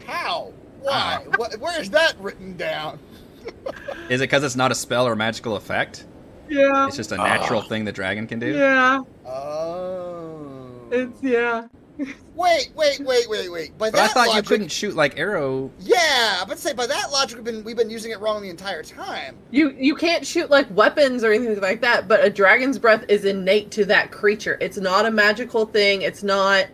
How? 0.07 0.53
Why? 0.87 1.19
Uh. 1.27 1.31
What, 1.37 1.59
where 1.61 1.81
is 1.81 1.91
that 1.91 2.15
written 2.21 2.57
down? 2.57 2.99
Is 4.09 4.21
it 4.21 4.25
because 4.25 4.43
it's 4.43 4.57
not 4.57 4.73
a 4.73 4.75
spell 4.75 5.07
or 5.07 5.13
a 5.13 5.17
magical 5.17 5.57
effect? 5.57 6.05
Yeah. 6.49 6.87
It's 6.87 6.97
just 6.97 7.13
a 7.13 7.17
natural 7.17 7.61
Ah. 7.65 7.69
thing 7.69 7.85
the 7.85 7.93
dragon 7.93 8.27
can 8.27 8.39
do? 8.41 8.53
Yeah. 8.55 9.03
Oh. 9.27 10.71
It's 10.91 11.23
yeah. 11.23 11.67
Wait, 12.35 12.71
wait, 12.75 13.01
wait, 13.01 13.27
wait, 13.31 13.51
wait. 13.51 13.79
By 13.79 13.91
But 13.91 14.01
I 14.01 14.09
thought 14.09 14.27
logic, 14.29 14.35
you 14.45 14.49
couldn't 14.49 14.69
shoot 14.69 14.95
like 14.95 15.19
arrow. 15.19 15.71
Yeah, 15.81 16.45
but 16.47 16.59
say 16.59 16.75
by 16.75 16.87
that 16.87 17.11
logic, 17.11 17.37
we've 17.37 17.45
been 17.47 17.65
we've 17.65 17.77
been 17.77 17.89
using 17.89 18.11
it 18.13 18.21
wrong 18.21 18.43
the 18.43 18.51
entire 18.51 18.83
time. 18.83 19.35
You 19.51 19.71
you 19.71 19.95
can't 19.97 20.27
shoot 20.27 20.51
like 20.51 20.67
weapons 20.77 21.25
or 21.25 21.33
anything 21.33 21.59
like 21.63 21.81
that, 21.81 22.07
but 22.07 22.23
a 22.23 22.29
dragon's 22.29 22.79
breath 22.79 23.05
is 23.09 23.25
innate 23.25 23.71
to 23.73 23.87
that 23.87 24.11
creature. 24.11 24.59
It's 24.61 24.77
not 24.77 25.07
a 25.07 25.11
magical 25.11 25.65
thing. 25.65 26.03
It's 26.03 26.23
not 26.23 26.67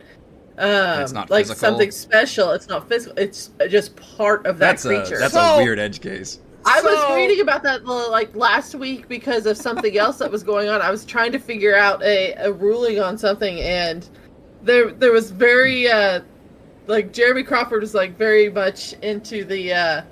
um 0.63 1.01
It's 1.03 1.13
not 1.13 1.29
like 1.31 1.47
physical. 1.47 1.61
something 1.69 1.91
special. 1.91 2.51
It's 2.53 2.69
not 2.69 2.89
physical. 2.89 3.19
It's 3.19 3.51
just 3.69 3.97
part 4.17 4.47
of 4.47 4.59
that 4.59 4.67
That's 4.79 4.85
a 4.85 4.89
creature. 4.89 5.19
that's 5.19 5.35
So- 5.35 5.41
a 5.41 5.63
weird 5.63 5.79
edge 5.79 6.01
case. 6.01 6.39
I 6.65 6.81
was 6.81 7.17
reading 7.17 7.41
about 7.41 7.65
that 7.65 7.81
uh, 7.85 8.09
like 8.11 8.37
last 8.37 8.77
week 8.77 9.09
because 9.09 9.47
of 9.47 9.57
something 9.57 9.99
else 9.99 10.19
that 10.19 10.31
was 10.31 10.45
going 10.45 10.69
on. 10.69 10.81
I 10.81 10.93
was 10.93 11.05
trying 11.05 11.33
to 11.33 11.41
figure 11.41 11.77
out 11.77 12.01
a, 12.05 12.35
a 12.35 12.53
ruling 12.53 13.01
on 13.01 13.19
something, 13.19 13.59
and 13.61 14.09
there 14.63 14.93
there 14.93 15.11
was 15.11 15.33
very 15.33 15.91
uh, 15.91 16.21
like 16.87 17.13
Jeremy 17.13 17.43
Crawford 17.43 17.81
was 17.81 17.95
like 17.95 18.17
very 18.17 18.49
much 18.49 18.93
into 19.03 19.45
the 19.45 19.73
uh, 19.75 20.03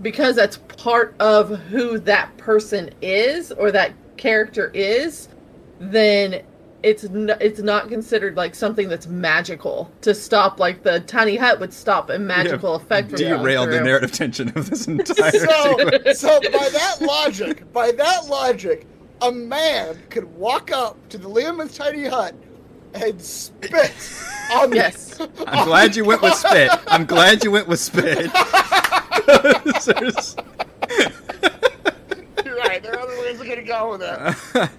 because 0.00 0.34
that's 0.34 0.56
part 0.56 1.14
of 1.20 1.50
who 1.70 2.00
that 2.00 2.36
person 2.36 2.90
is 3.00 3.52
or 3.52 3.70
that 3.70 3.92
character 4.16 4.72
is. 4.74 5.28
Then 5.78 6.42
it's 6.82 7.04
n- 7.04 7.36
it's 7.40 7.60
not 7.60 7.88
considered 7.88 8.36
like 8.36 8.54
something 8.54 8.88
that's 8.88 9.06
magical 9.06 9.90
to 10.00 10.14
stop 10.14 10.58
like 10.58 10.82
the 10.82 11.00
tiny 11.00 11.36
hut 11.36 11.60
would 11.60 11.72
stop 11.72 12.10
a 12.10 12.18
magical 12.18 12.74
effect 12.74 13.10
from 13.10 13.18
going 13.20 13.38
Derailed 13.38 13.70
the 13.70 13.80
narrative 13.80 14.12
tension 14.12 14.48
of 14.56 14.68
this 14.68 14.86
entire 14.88 15.30
So, 15.30 15.78
sequence. 15.78 16.18
so 16.18 16.40
by 16.40 16.68
that 16.70 16.96
logic, 17.00 17.72
by 17.72 17.92
that 17.92 18.26
logic, 18.26 18.86
a 19.20 19.30
man 19.30 19.98
could 20.10 20.24
walk 20.36 20.72
up 20.72 20.96
to 21.10 21.18
the 21.18 21.28
Leomund's 21.28 21.76
tiny 21.76 22.06
hut 22.06 22.34
and 22.94 23.20
spit 23.22 23.72
on 24.52 24.70
the- 24.70 25.30
I'm 25.46 25.66
glad 25.66 25.94
you 25.94 26.04
went 26.04 26.20
with 26.22 26.34
spit. 26.34 26.70
I'm 26.88 27.04
glad 27.06 27.44
you 27.44 27.50
went 27.52 27.68
with 27.68 27.78
spit. 27.80 28.30
'Cause 28.32 29.84
there's- 29.86 30.36
You're 32.44 32.56
right. 32.56 32.82
There 32.82 32.92
are 32.94 32.98
other 33.00 33.20
ways 33.20 33.38
we're 33.38 33.46
gonna 33.48 33.62
go 33.62 33.90
with 33.92 34.00
that. 34.00 34.70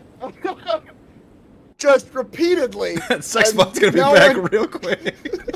Just 1.83 2.13
repeatedly. 2.13 2.95
that 3.09 3.25
sex 3.25 3.49
and 3.49 3.57
bot's 3.57 3.77
gonna 3.77 3.91
be 3.91 3.99
no 3.99 4.13
back 4.13 4.37
one- 4.37 4.45
real 4.45 4.67
quick. 4.67 5.15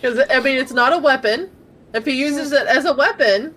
Because 0.00 0.20
I 0.30 0.38
mean, 0.38 0.56
it's 0.58 0.70
not 0.70 0.92
a 0.92 0.98
weapon. 0.98 1.50
If 1.92 2.04
he 2.06 2.12
uses 2.12 2.52
it 2.52 2.68
as 2.68 2.84
a 2.84 2.94
weapon, 2.94 3.52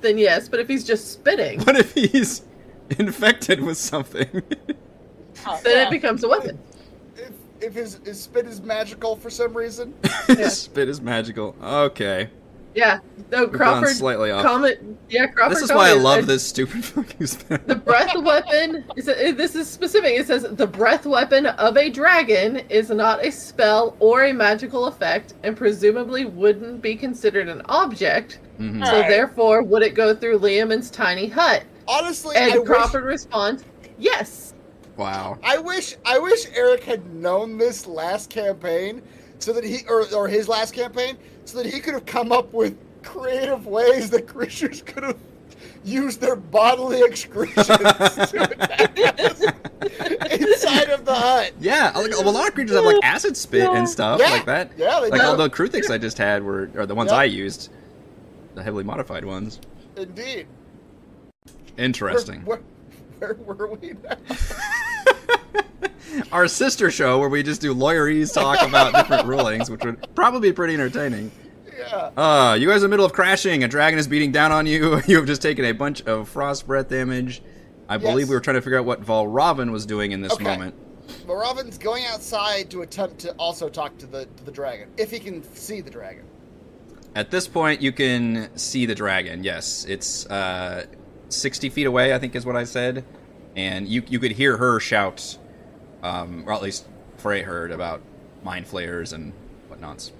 then 0.00 0.16
yes. 0.16 0.48
But 0.48 0.60
if 0.60 0.66
he's 0.66 0.84
just 0.84 1.12
spitting, 1.12 1.60
What 1.64 1.76
if 1.76 1.92
he's 1.92 2.40
infected 2.98 3.60
with 3.60 3.76
something? 3.76 4.26
then 5.62 5.86
it 5.86 5.90
becomes 5.90 6.24
a 6.24 6.28
weapon. 6.30 6.58
if, 7.14 7.32
if 7.60 7.74
his, 7.74 8.00
his 8.06 8.18
spit 8.22 8.46
is 8.46 8.62
magical 8.62 9.16
for 9.16 9.28
some 9.28 9.54
reason. 9.54 9.92
His 10.28 10.56
spit 10.58 10.88
is 10.88 11.02
magical. 11.02 11.54
Okay. 11.62 12.30
Yeah. 12.74 13.00
No, 13.30 13.46
gone 13.46 13.56
Crawford. 13.58 13.96
slightly 13.96 14.30
off. 14.30 14.42
Comment. 14.44 14.98
Yeah, 15.08 15.26
Crawford. 15.26 15.56
This 15.56 15.62
is 15.62 15.72
why 15.72 15.90
I 15.90 15.94
love 15.94 16.26
this 16.26 16.46
stupid 16.46 16.84
fucking 16.84 17.26
spell. 17.26 17.58
The 17.66 17.74
breath 17.74 18.16
weapon. 18.16 18.84
Is 18.96 19.08
a, 19.08 19.32
this 19.32 19.54
is 19.54 19.68
specific. 19.68 20.12
It 20.18 20.26
says 20.26 20.42
the 20.42 20.66
breath 20.66 21.06
weapon 21.06 21.46
of 21.46 21.76
a 21.76 21.90
dragon 21.90 22.56
is 22.70 22.90
not 22.90 23.24
a 23.24 23.30
spell 23.32 23.96
or 24.00 24.24
a 24.24 24.32
magical 24.32 24.86
effect, 24.86 25.34
and 25.42 25.56
presumably 25.56 26.24
wouldn't 26.24 26.82
be 26.82 26.94
considered 26.96 27.48
an 27.48 27.62
object. 27.66 28.40
Mhm. 28.58 28.84
So 28.86 28.92
Alright. 28.94 29.08
therefore, 29.10 29.62
would 29.62 29.82
it 29.82 29.94
go 29.94 30.14
through 30.14 30.38
Leomund's 30.38 30.90
tiny 30.90 31.26
hut? 31.28 31.64
Honestly, 31.88 32.36
And 32.36 32.52
I 32.52 32.58
wish, 32.58 32.66
Crawford 32.66 33.04
responds, 33.04 33.64
"Yes." 33.98 34.54
Wow. 34.96 35.38
I 35.42 35.58
wish 35.58 35.96
I 36.04 36.18
wish 36.18 36.46
Eric 36.54 36.84
had 36.84 37.14
known 37.14 37.56
this 37.58 37.86
last 37.86 38.28
campaign 38.30 39.02
so 39.38 39.52
that 39.52 39.64
he 39.64 39.80
or, 39.88 40.04
or 40.14 40.28
his 40.28 40.48
last 40.48 40.72
campaign 40.74 41.16
so 41.44 41.62
that 41.62 41.66
he 41.72 41.80
could 41.80 41.94
have 41.94 42.06
come 42.06 42.32
up 42.32 42.52
with 42.52 42.76
creative 43.02 43.66
ways 43.66 44.10
that 44.10 44.26
creatures 44.28 44.82
could 44.82 45.02
have 45.02 45.16
used 45.84 46.20
their 46.20 46.36
bodily 46.36 47.02
excretions 47.02 47.66
to 47.66 49.54
inside 50.30 50.90
of 50.90 51.04
the 51.04 51.14
hut. 51.14 51.52
Yeah, 51.60 51.90
like, 51.96 52.12
a 52.12 52.20
lot 52.30 52.48
of 52.48 52.54
creatures 52.54 52.76
have 52.76 52.84
like 52.84 53.02
acid 53.02 53.36
spit 53.36 53.68
and 53.70 53.88
stuff 53.88 54.20
Yeah. 54.20 54.30
like 54.30 54.46
that. 54.46 54.70
Yeah, 54.76 55.00
they 55.00 55.10
Like 55.10 55.20
do. 55.20 55.26
all 55.26 55.36
the 55.36 55.50
Kruthiks 55.50 55.90
I 55.90 55.98
just 55.98 56.18
had 56.18 56.44
were, 56.44 56.70
or 56.76 56.86
the 56.86 56.94
ones 56.94 57.10
Yep. 57.10 57.18
I 57.20 57.24
used, 57.24 57.70
the 58.54 58.62
heavily 58.62 58.84
modified 58.84 59.24
ones. 59.24 59.58
Indeed. 59.96 60.46
Interesting. 61.76 62.42
Where, 62.44 62.60
where, 63.18 63.34
where 63.34 63.56
were 63.56 63.74
we 63.74 63.94
now? 64.04 64.16
Our 66.30 66.48
sister 66.48 66.90
show 66.90 67.18
where 67.18 67.28
we 67.28 67.42
just 67.42 67.60
do 67.60 67.74
lawyerese 67.74 68.32
talk 68.32 68.66
about 68.66 68.94
different 68.94 69.26
rulings, 69.26 69.70
which 69.70 69.84
would 69.84 70.14
probably 70.14 70.50
be 70.50 70.52
pretty 70.52 70.74
entertaining. 70.74 71.30
Yeah. 71.76 72.10
Uh, 72.16 72.54
you 72.58 72.66
guys 72.68 72.74
are 72.74 72.76
in 72.76 72.82
the 72.82 72.88
middle 72.88 73.06
of 73.06 73.12
crashing. 73.12 73.64
A 73.64 73.68
dragon 73.68 73.98
is 73.98 74.06
beating 74.06 74.30
down 74.32 74.52
on 74.52 74.66
you. 74.66 75.00
You 75.06 75.16
have 75.16 75.26
just 75.26 75.42
taken 75.42 75.64
a 75.64 75.72
bunch 75.72 76.02
of 76.02 76.28
frost 76.28 76.66
breath 76.66 76.88
damage. 76.88 77.42
I 77.88 77.96
believe 77.96 78.28
we 78.28 78.34
were 78.34 78.40
trying 78.40 78.54
to 78.54 78.62
figure 78.62 78.78
out 78.78 78.84
what 78.84 79.02
Valravn 79.02 79.70
was 79.72 79.84
doing 79.86 80.12
in 80.12 80.20
this 80.20 80.32
Okay. 80.32 80.44
moment. 80.44 80.74
Robin's 81.26 81.78
going 81.78 82.04
outside 82.06 82.70
to 82.70 82.82
attempt 82.82 83.18
to 83.20 83.32
also 83.32 83.68
talk 83.68 83.98
to 83.98 84.06
the 84.06 84.24
to 84.26 84.44
the 84.44 84.52
dragon 84.52 84.88
if 84.96 85.10
he 85.10 85.18
can 85.18 85.42
see 85.54 85.80
the 85.80 85.90
dragon. 85.90 86.24
At 87.14 87.30
this 87.30 87.46
point, 87.48 87.82
you 87.82 87.92
can 87.92 88.48
see 88.56 88.86
the 88.86 88.94
dragon. 88.94 89.44
Yes, 89.44 89.84
it's 89.86 90.24
uh, 90.26 90.86
60 91.28 91.68
feet 91.68 91.86
away, 91.86 92.14
I 92.14 92.18
think 92.18 92.34
is 92.34 92.46
what 92.46 92.56
I 92.56 92.64
said. 92.64 93.04
And 93.54 93.86
you, 93.86 94.02
you 94.08 94.18
could 94.18 94.32
hear 94.32 94.56
her 94.56 94.80
shout, 94.80 95.36
um, 96.02 96.44
or 96.46 96.52
at 96.52 96.62
least 96.62 96.86
Frey 97.18 97.42
heard 97.42 97.70
about 97.72 98.00
mind 98.42 98.66
flayers 98.66 99.12
and 99.12 99.32
whatnots. 99.68 100.12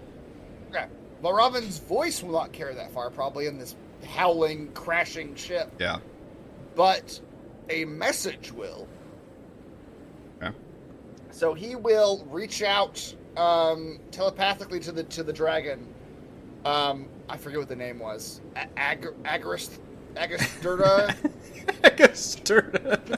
Okay. 0.71 0.87
Well, 1.21 1.33
Robin's 1.33 1.79
voice 1.79 2.23
will 2.23 2.33
not 2.33 2.53
carry 2.53 2.75
that 2.75 2.93
far, 2.93 3.11
probably 3.11 3.47
in 3.47 3.59
this 3.59 3.75
howling, 4.07 4.73
crashing 4.73 5.35
ship, 5.37 5.71
Yeah. 5.79 5.99
but 6.75 7.21
a 7.71 7.85
message 7.85 8.51
will. 8.53 8.89
Okay. 10.43 10.55
So 11.31 11.55
he 11.55 11.77
will 11.77 12.27
reach 12.31 12.63
out 12.63 13.15
um, 13.37 13.99
telepathically 14.11 14.81
to 14.81 14.93
the 14.93 15.05
to 15.05 15.23
the 15.23 15.33
dragon. 15.33 15.87
Um, 16.65 17.07
I 17.29 17.37
forget 17.37 17.59
what 17.61 17.69
the 17.69 17.77
name 17.77 17.99
was. 17.99 18.41
Ag- 18.77 19.15
Agarist, 19.25 19.79
Agasturda. 20.15 21.15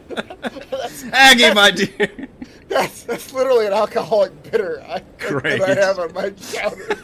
That's- 0.70 1.04
Aggie, 1.12 1.52
my 1.54 1.70
dear. 1.70 2.28
that's 2.68 3.02
that's 3.04 3.32
literally 3.32 3.66
an 3.66 3.72
alcoholic 3.72 4.42
bitter 4.50 4.82
I, 4.82 5.02
Great. 5.18 5.60
that 5.60 5.78
I 5.78 5.86
have 5.86 5.98
on 5.98 6.12
my 6.12 6.30
counter. 6.30 6.96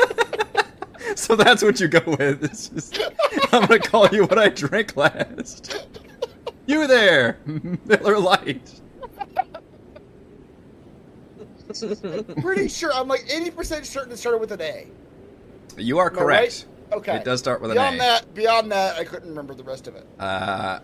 so 1.17 1.37
that's 1.37 1.63
what 1.63 1.81
you 1.81 1.89
go 1.89 2.03
with. 2.07 2.43
It's 2.45 2.69
just, 2.69 2.99
I'm 3.53 3.67
gonna 3.67 3.79
call 3.79 4.09
you 4.09 4.23
what 4.25 4.39
I 4.39 4.49
drank 4.49 4.97
last. 4.97 5.87
You 6.67 6.87
there, 6.87 7.39
Miller 7.85 8.19
Lite. 8.19 8.81
Pretty 12.41 12.69
sure 12.69 12.93
I'm 12.93 13.09
like 13.09 13.23
80% 13.29 13.85
certain 13.85 14.13
it 14.13 14.17
started 14.17 14.39
with 14.39 14.53
an 14.53 14.61
A. 14.61 14.89
You 15.77 15.99
are 15.99 16.09
Am 16.11 16.17
I 16.17 16.19
correct. 16.19 16.67
right? 16.91 16.99
Okay. 16.99 17.17
It 17.17 17.25
does 17.25 17.39
start 17.39 17.61
with 17.61 17.71
an 17.71 17.77
beyond 17.77 17.97
A. 17.97 17.99
that, 17.99 18.35
beyond 18.35 18.73
that, 18.73 18.97
I 18.97 19.05
couldn't 19.05 19.29
remember 19.29 19.55
the 19.55 19.63
rest 19.63 19.87
of 19.87 19.95
it. 19.95 20.07
Uh, 20.19 20.81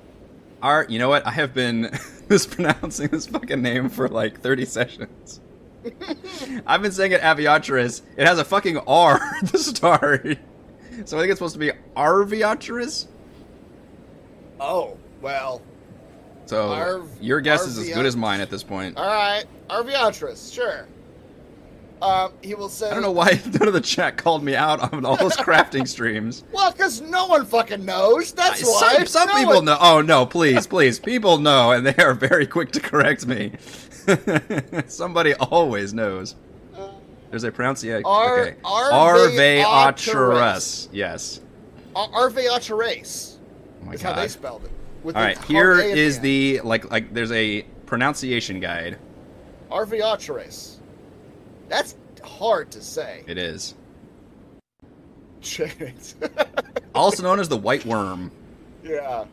Art, 0.62 0.90
you 0.90 0.98
know 0.98 1.08
what? 1.08 1.26
I 1.26 1.30
have 1.30 1.54
been 1.54 1.90
mispronouncing 2.28 3.08
this 3.08 3.26
fucking 3.26 3.60
name 3.62 3.88
for 3.88 4.08
like 4.08 4.40
30 4.40 4.64
sessions. 4.64 5.40
I've 6.66 6.82
been 6.82 6.92
saying 6.92 7.12
it 7.12 7.20
Aviatris. 7.20 8.02
It 8.16 8.26
has 8.26 8.38
a 8.38 8.44
fucking 8.44 8.78
R 8.78 9.20
at 9.42 9.52
the 9.52 9.58
start. 9.58 10.38
So 11.04 11.16
I 11.16 11.20
think 11.20 11.30
it's 11.30 11.38
supposed 11.38 11.54
to 11.54 11.58
be 11.58 11.72
Arviatris? 11.96 13.06
Oh 14.58 14.96
well. 15.20 15.62
So 16.46 16.68
Arv- 16.70 17.10
your 17.20 17.40
guess 17.40 17.66
is 17.66 17.76
as 17.76 17.90
good 17.90 18.06
as 18.06 18.16
mine 18.16 18.40
at 18.40 18.50
this 18.50 18.62
point. 18.62 18.96
All 18.96 19.06
right, 19.06 19.44
Arviatris, 19.68 20.52
sure. 20.54 20.86
Um, 22.06 22.32
he 22.42 22.54
will 22.54 22.68
say. 22.68 22.88
I 22.90 22.94
don't 22.94 23.02
know 23.02 23.10
why 23.10 23.40
none 23.58 23.66
of 23.68 23.74
the 23.74 23.80
chat 23.80 24.16
called 24.16 24.42
me 24.44 24.54
out 24.54 24.92
on 24.92 25.04
all 25.04 25.16
those 25.16 25.36
crafting 25.36 25.86
streams. 25.88 26.44
Well, 26.52 26.70
because 26.72 27.00
no 27.00 27.26
one 27.26 27.44
fucking 27.44 27.84
knows. 27.84 28.32
That's 28.32 28.62
why. 28.64 28.94
Some, 28.98 29.06
some 29.06 29.28
No 29.28 29.34
people 29.34 29.54
one- 29.56 29.64
know. 29.66 29.76
Oh 29.80 30.00
no, 30.02 30.24
please, 30.26 30.66
please. 30.66 30.98
People 30.98 31.38
know, 31.38 31.72
and 31.72 31.86
they 31.86 31.94
are 32.02 32.14
very 32.14 32.46
quick 32.46 32.70
to 32.72 32.80
correct 32.80 33.26
me. 33.26 33.52
Somebody 34.86 35.34
always 35.34 35.92
knows. 35.92 36.36
There's 37.30 37.44
a 37.44 37.50
pronunciation. 37.50 38.04
Ar- 38.06 38.40
okay. 38.40 38.56
Arveatris. 38.64 40.88
Yes. 40.92 41.40
Ar- 41.94 42.08
Arviatris 42.30 43.36
Oh 43.82 43.86
my 43.86 43.92
is 43.94 44.02
how 44.02 44.12
they 44.12 44.22
god. 44.22 44.30
spelled 44.30 44.64
it. 44.64 44.70
With 45.02 45.16
All 45.16 45.22
right. 45.22 45.36
Here 45.44 45.78
is 45.80 46.20
the 46.20 46.60
like 46.62 46.90
like. 46.90 47.12
There's 47.12 47.32
a 47.32 47.62
pronunciation 47.86 48.60
guide. 48.60 48.98
Arviatris. 49.70 50.75
That's 51.68 51.96
hard 52.22 52.70
to 52.72 52.80
say. 52.80 53.24
It 53.26 53.38
is 53.38 53.74
Chance. 55.40 56.16
also 56.94 57.22
known 57.22 57.38
as 57.38 57.48
the 57.48 57.56
white 57.56 57.84
worm. 57.86 58.30
yeah. 58.82 59.24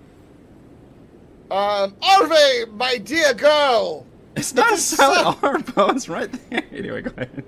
Um, 1.51 1.95
Arve, 2.01 2.69
my 2.71 2.97
dear 2.97 3.33
girl, 3.33 4.05
It's 4.35 4.53
not 4.55 4.71
a 4.71 4.73
It's 4.73 4.93
a 4.93 4.95
silent 4.95 5.43
R, 5.43 5.59
Bo. 5.59 5.89
It's 5.89 6.09
right 6.09 6.31
there. 6.49 6.63
Anyway, 6.71 7.01
go 7.03 7.11
ahead. 7.15 7.43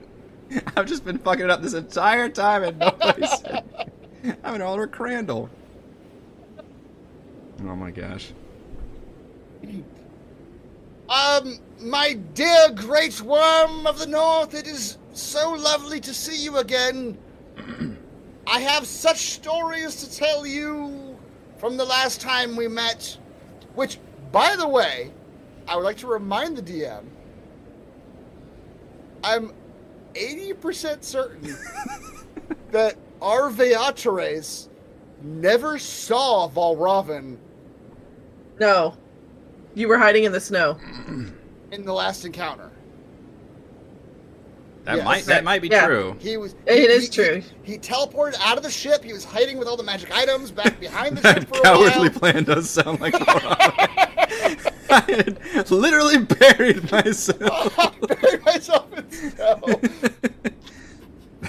I've 0.78 0.86
just 0.86 1.03
been 1.03 1.18
fucking 1.18 1.45
it 1.45 1.49
up 1.49 1.62
this 1.62 1.74
entire 1.74 2.30
time 2.30 2.64
and 2.64 2.78
nobody 2.78 3.26
said. 3.26 3.64
I'm 4.44 4.56
an 4.56 4.62
older 4.62 4.86
Crandall. 4.88 5.49
Oh 7.62 7.76
my 7.76 7.90
gosh. 7.90 8.32
Um, 11.10 11.60
my 11.80 12.14
dear 12.34 12.72
great 12.73 13.22
worm 13.22 13.86
of 13.86 13.99
the 13.99 14.07
north, 14.07 14.53
it 14.53 14.68
is 14.68 14.98
so 15.14 15.52
lovely 15.53 15.99
to 15.99 16.14
see 16.14 16.44
you 16.44 16.57
again. 16.57 17.18
I 18.48 18.60
have 18.60 18.86
such 18.88 19.34
stories 19.34 19.95
to 19.98 20.11
tell 20.11 20.45
you 20.45 21.18
from 21.57 21.77
the 21.77 21.86
last 21.86 22.22
time 22.22 22.56
we 22.56 22.68
met. 22.68 23.18
Which, 23.76 23.99
by 24.32 24.56
the 24.56 24.68
way, 24.68 25.11
I 25.68 25.76
would 25.76 25.84
like 25.84 25.98
to 25.98 26.07
remind 26.07 26.57
the 26.57 26.61
DM. 26.61 27.03
I'm 29.23 29.53
80% 30.14 31.03
certain 31.03 31.57
that 32.72 32.95
our 33.22 33.49
Veatres 33.49 34.69
never 35.22 35.77
saw 35.80 36.48
Valravn 36.49 37.38
No. 38.60 38.98
You 39.76 39.88
were 39.88 39.97
hiding 39.97 40.23
in 40.23 40.31
the 40.31 40.39
snow. 40.39 40.80
in 41.72 41.84
the 41.85 41.93
last 41.93 42.26
encounter. 42.26 42.72
That 44.85 44.97
Yes. 44.97 45.06
might 45.06 45.26
that 45.26 45.43
might 45.43 45.61
be 45.64 45.68
Yeah. 45.68 45.85
true. 45.88 46.15
He 46.19 46.38
was. 46.38 46.53
It 46.68 46.77
he- 46.77 46.85
is 46.85 47.03
he- 47.06 47.10
true. 47.10 47.43
He, 47.64 47.73
he 47.73 47.77
teleported 47.80 48.35
out 48.39 48.56
of 48.57 48.64
the 48.64 48.69
ship. 48.69 49.03
He 49.03 49.14
was 49.14 49.23
hiding 49.26 49.57
with 49.57 49.68
all 49.68 49.76
the 49.77 49.84
magic 49.84 50.15
items 50.15 50.52
back 50.52 50.80
behind 50.80 51.18
the 51.18 51.22
ship 51.34 51.39
That 51.41 51.49
for 51.49 51.57
a 51.57 51.61
cowardly 51.64 52.10
plan 52.10 52.43
does 52.43 52.69
sound 52.69 53.02
like 53.02 53.15
I 53.18 55.02
had 55.07 55.72
literally 55.72 56.19
buried 56.19 56.89
myself. 56.91 57.76
Buried 58.07 58.45
myself 58.45 58.93
in 58.95 59.11
snow. 59.11 59.57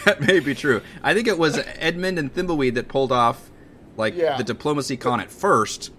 that 0.06 0.20
may 0.22 0.40
be 0.40 0.54
true. 0.54 0.80
I 1.02 1.12
think 1.14 1.28
it 1.28 1.38
was 1.38 1.58
Edmund 1.78 2.18
and 2.18 2.32
Thimbleweed 2.34 2.74
that 2.74 2.88
pulled 2.88 3.12
off 3.12 3.50
like 3.98 4.16
Yeah. 4.16 4.38
the 4.38 4.44
diplomacy 4.44 4.96
con 4.96 5.20
at 5.20 5.30
first, 5.30 5.90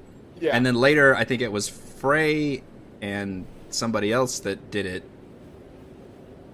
Yeah. 0.41 0.55
and 0.55 0.65
then 0.65 0.73
later 0.75 1.15
I 1.15 1.23
think 1.23 1.41
it 1.43 1.51
was 1.51 1.69
Frey 1.97 2.63
and 3.01 3.45
somebody 3.69 4.11
else 4.11 4.39
that 4.39 4.71
did 4.71 4.85
it. 4.85 5.03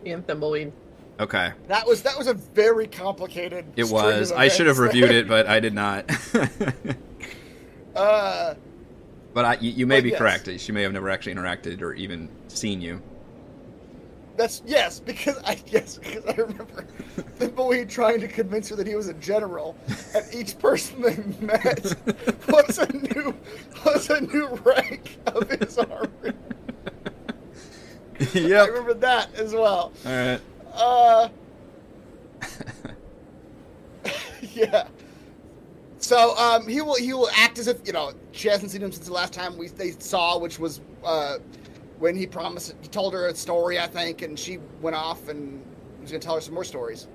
Ian 0.06 0.24
Thimbleweed. 0.24 0.72
Okay, 1.20 1.52
that 1.68 1.88
was 1.88 2.02
that 2.04 2.18
was 2.18 2.28
a 2.28 2.34
very 2.34 2.88
complicated. 2.88 3.66
it 3.76 3.88
was. 3.90 4.32
of 4.32 4.38
I 4.38 4.48
should 4.48 4.66
have 4.68 4.80
reviewed 4.80 5.12
it, 5.12 5.28
but 5.28 5.48
I 5.48 5.60
did 5.60 5.74
not. 5.74 6.10
Uh, 7.96 8.56
but 9.36 9.46
I, 9.46 9.54
you, 9.62 9.70
you 9.70 9.86
may 9.86 9.98
But 10.00 10.04
be 10.04 10.10
yes. 10.10 10.18
correct. 10.18 10.50
She 10.60 10.72
may 10.72 10.82
have 10.82 10.94
never 10.94 11.12
actually 11.12 11.36
interacted 11.36 11.82
or 11.84 11.94
even 11.94 12.28
seen 12.48 12.82
you. 12.82 13.04
That's 14.36 14.62
yes, 14.66 15.00
because 15.00 15.38
I 15.46 15.60
yes 15.68 15.98
because 15.98 16.26
I 16.26 16.34
remember 16.34 16.86
Thimbleweed 17.40 17.90
trying 17.90 18.20
to 18.22 18.28
convince 18.28 18.70
her 18.70 18.76
that 18.76 18.88
he 18.88 18.96
was 18.96 19.08
a 19.08 19.14
general, 19.16 19.76
and 20.16 20.26
each 20.34 20.58
person 20.58 21.02
they 21.02 21.18
met 21.46 21.96
was 22.48 22.80
a 22.80 22.92
new 22.92 23.36
was 23.86 24.10
a 24.10 24.22
new 24.22 24.48
rank 24.64 25.18
of 25.28 25.50
his 25.50 25.78
army. 25.78 26.34
Yeah, 28.34 28.62
I 28.64 28.66
remember 28.66 28.94
that 28.96 29.34
as 29.36 29.54
well. 29.54 29.92
All 30.06 30.12
right. 30.12 30.42
Uh, 30.74 31.30
yeah. 34.54 34.88
So 36.00 36.36
um, 36.38 36.68
he 36.68 36.82
will 36.82 36.96
he 36.96 37.14
will 37.14 37.30
act 37.36 37.60
as 37.60 37.68
if 37.68 37.86
you 37.86 37.94
know 37.94 38.14
she 38.32 38.48
hasn't 38.48 38.72
seen 38.72 38.82
him 38.82 38.92
since 38.92 39.06
the 39.06 39.14
last 39.14 39.32
time 39.32 39.58
we 39.58 39.68
they 39.68 39.92
saw, 39.92 40.38
which 40.38 40.60
was 40.60 40.82
uh, 41.04 41.38
when 42.00 42.16
he 42.16 42.28
promised 42.28 42.76
he 42.82 42.88
told 42.88 43.14
her 43.14 43.28
a 43.28 43.36
story 43.36 43.80
I 43.80 43.88
think, 43.88 44.22
and 44.22 44.38
she 44.38 44.60
went 44.82 44.96
off 44.96 45.28
and 45.30 45.64
he 45.98 46.02
was 46.02 46.12
gonna 46.12 46.22
tell 46.22 46.36
her 46.36 46.42
some 46.42 46.54
more 46.54 46.64
stories. 46.64 47.08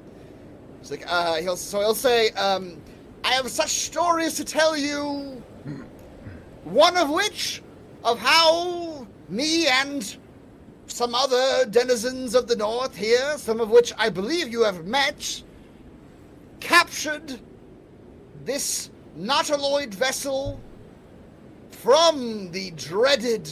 He's 0.81 0.91
like 0.91 1.05
uh, 1.07 1.37
he'll 1.37 1.57
so 1.57 1.81
he'll 1.81 1.95
say, 1.95 2.31
um, 2.31 2.81
"I 3.25 3.33
have 3.35 3.49
such 3.49 3.71
stories 3.71 4.35
to 4.35 4.45
tell 4.45 4.77
you." 4.77 5.43
One 6.65 6.97
of 6.97 7.09
which 7.11 7.63
of 8.05 8.19
how 8.19 9.07
me 9.29 9.67
and 9.67 10.17
some 10.87 11.15
other 11.15 11.67
denizens 11.67 12.35
of 12.35 12.47
the 12.47 12.57
north 12.57 12.97
here, 12.97 13.37
some 13.39 13.61
of 13.61 13.71
which 13.71 13.93
I 13.97 14.09
believe 14.09 14.49
you 14.49 14.65
have 14.65 14.87
met, 14.87 15.43
captured 16.61 17.41
this 18.45 18.91
nautiloid 19.17 19.95
vessel 19.95 20.61
from 21.71 22.51
the 22.53 22.71
dreaded. 22.73 23.49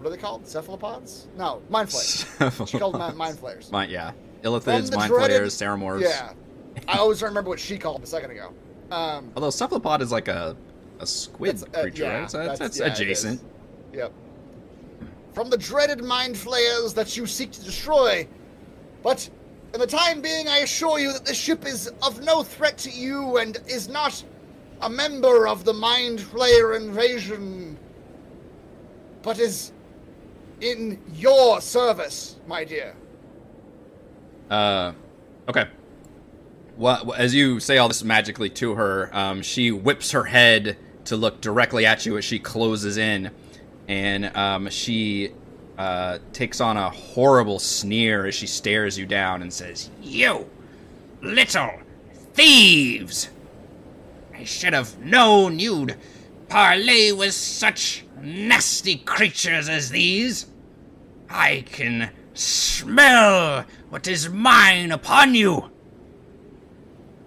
What 0.00 0.06
are 0.06 0.10
they 0.16 0.16
called? 0.16 0.46
Cephalopods? 0.46 1.28
No, 1.36 1.60
mind 1.68 1.90
flayers. 1.90 2.24
She 2.70 2.78
called 2.78 2.94
them 2.94 3.16
mind 3.18 3.38
flayers. 3.38 3.70
Mine, 3.70 3.90
yeah. 3.90 4.12
Illithids, 4.42 4.94
mind 4.96 5.10
dreaded- 5.12 5.36
flayers, 5.36 5.54
Ceramorphs. 5.54 6.00
Yeah. 6.00 6.32
I 6.88 6.96
always 6.96 7.22
remember 7.22 7.50
what 7.50 7.60
she 7.60 7.76
called 7.76 7.96
them 7.96 8.04
a 8.04 8.06
second 8.06 8.30
ago. 8.30 8.54
Um, 8.90 9.30
Although 9.36 9.50
cephalopod 9.50 10.00
is 10.00 10.10
like 10.10 10.28
a 10.28 10.56
a 11.00 11.06
squid 11.06 11.62
uh, 11.74 11.82
creature, 11.82 12.04
yeah, 12.04 12.20
right? 12.20 12.30
So 12.30 12.38
that's, 12.38 12.58
that's- 12.58 12.78
that's 12.78 12.98
yeah, 13.00 13.04
adjacent. 13.04 13.42
Yep. 13.92 14.12
From 15.34 15.50
the 15.50 15.58
dreaded 15.58 16.02
mind 16.02 16.36
flayers 16.36 16.94
that 16.94 17.14
you 17.16 17.26
seek 17.26 17.50
to 17.52 17.62
destroy. 17.64 18.26
But 19.02 19.28
in 19.74 19.80
the 19.80 19.86
time 19.86 20.20
being, 20.22 20.48
I 20.48 20.58
assure 20.58 20.98
you 20.98 21.12
that 21.12 21.24
this 21.26 21.36
ship 21.38 21.66
is 21.66 21.88
of 22.02 22.22
no 22.22 22.42
threat 22.42 22.78
to 22.78 22.90
you 22.90 23.36
and 23.36 23.58
is 23.68 23.88
not 23.88 24.22
a 24.80 24.88
member 24.90 25.46
of 25.46 25.64
the 25.64 25.72
mind 25.74 26.18
flayer 26.20 26.74
invasion, 26.76 27.78
but 29.22 29.38
is 29.38 29.72
in 30.60 31.00
your 31.14 31.60
service, 31.60 32.36
my 32.46 32.64
dear. 32.64 32.94
Uh, 34.50 34.92
okay. 35.48 35.66
Well, 36.76 37.12
as 37.14 37.34
you 37.34 37.60
say 37.60 37.78
all 37.78 37.88
this 37.88 38.02
magically 38.02 38.50
to 38.50 38.74
her, 38.74 39.10
um, 39.12 39.42
she 39.42 39.70
whips 39.70 40.12
her 40.12 40.24
head 40.24 40.76
to 41.04 41.16
look 41.16 41.40
directly 41.40 41.86
at 41.86 42.06
you 42.06 42.16
as 42.16 42.24
she 42.24 42.38
closes 42.38 42.96
in, 42.96 43.30
and 43.88 44.34
um, 44.36 44.68
she 44.70 45.32
uh, 45.76 46.18
takes 46.32 46.60
on 46.60 46.76
a 46.76 46.90
horrible 46.90 47.58
sneer 47.58 48.26
as 48.26 48.34
she 48.34 48.46
stares 48.46 48.98
you 48.98 49.06
down 49.06 49.42
and 49.42 49.52
says, 49.52 49.90
You 50.02 50.48
little 51.22 51.80
thieves! 52.32 53.30
I 54.34 54.44
should 54.44 54.72
have 54.72 54.98
known 54.98 55.58
you'd 55.58 55.96
parley 56.50 57.12
with 57.12 57.32
such 57.32 58.04
nasty 58.20 58.96
creatures 58.96 59.68
as 59.68 59.90
these. 59.90 60.46
I 61.30 61.64
can 61.70 62.10
smell 62.34 63.64
what 63.88 64.06
is 64.08 64.28
mine 64.28 64.90
upon 64.90 65.34
you. 65.34 65.70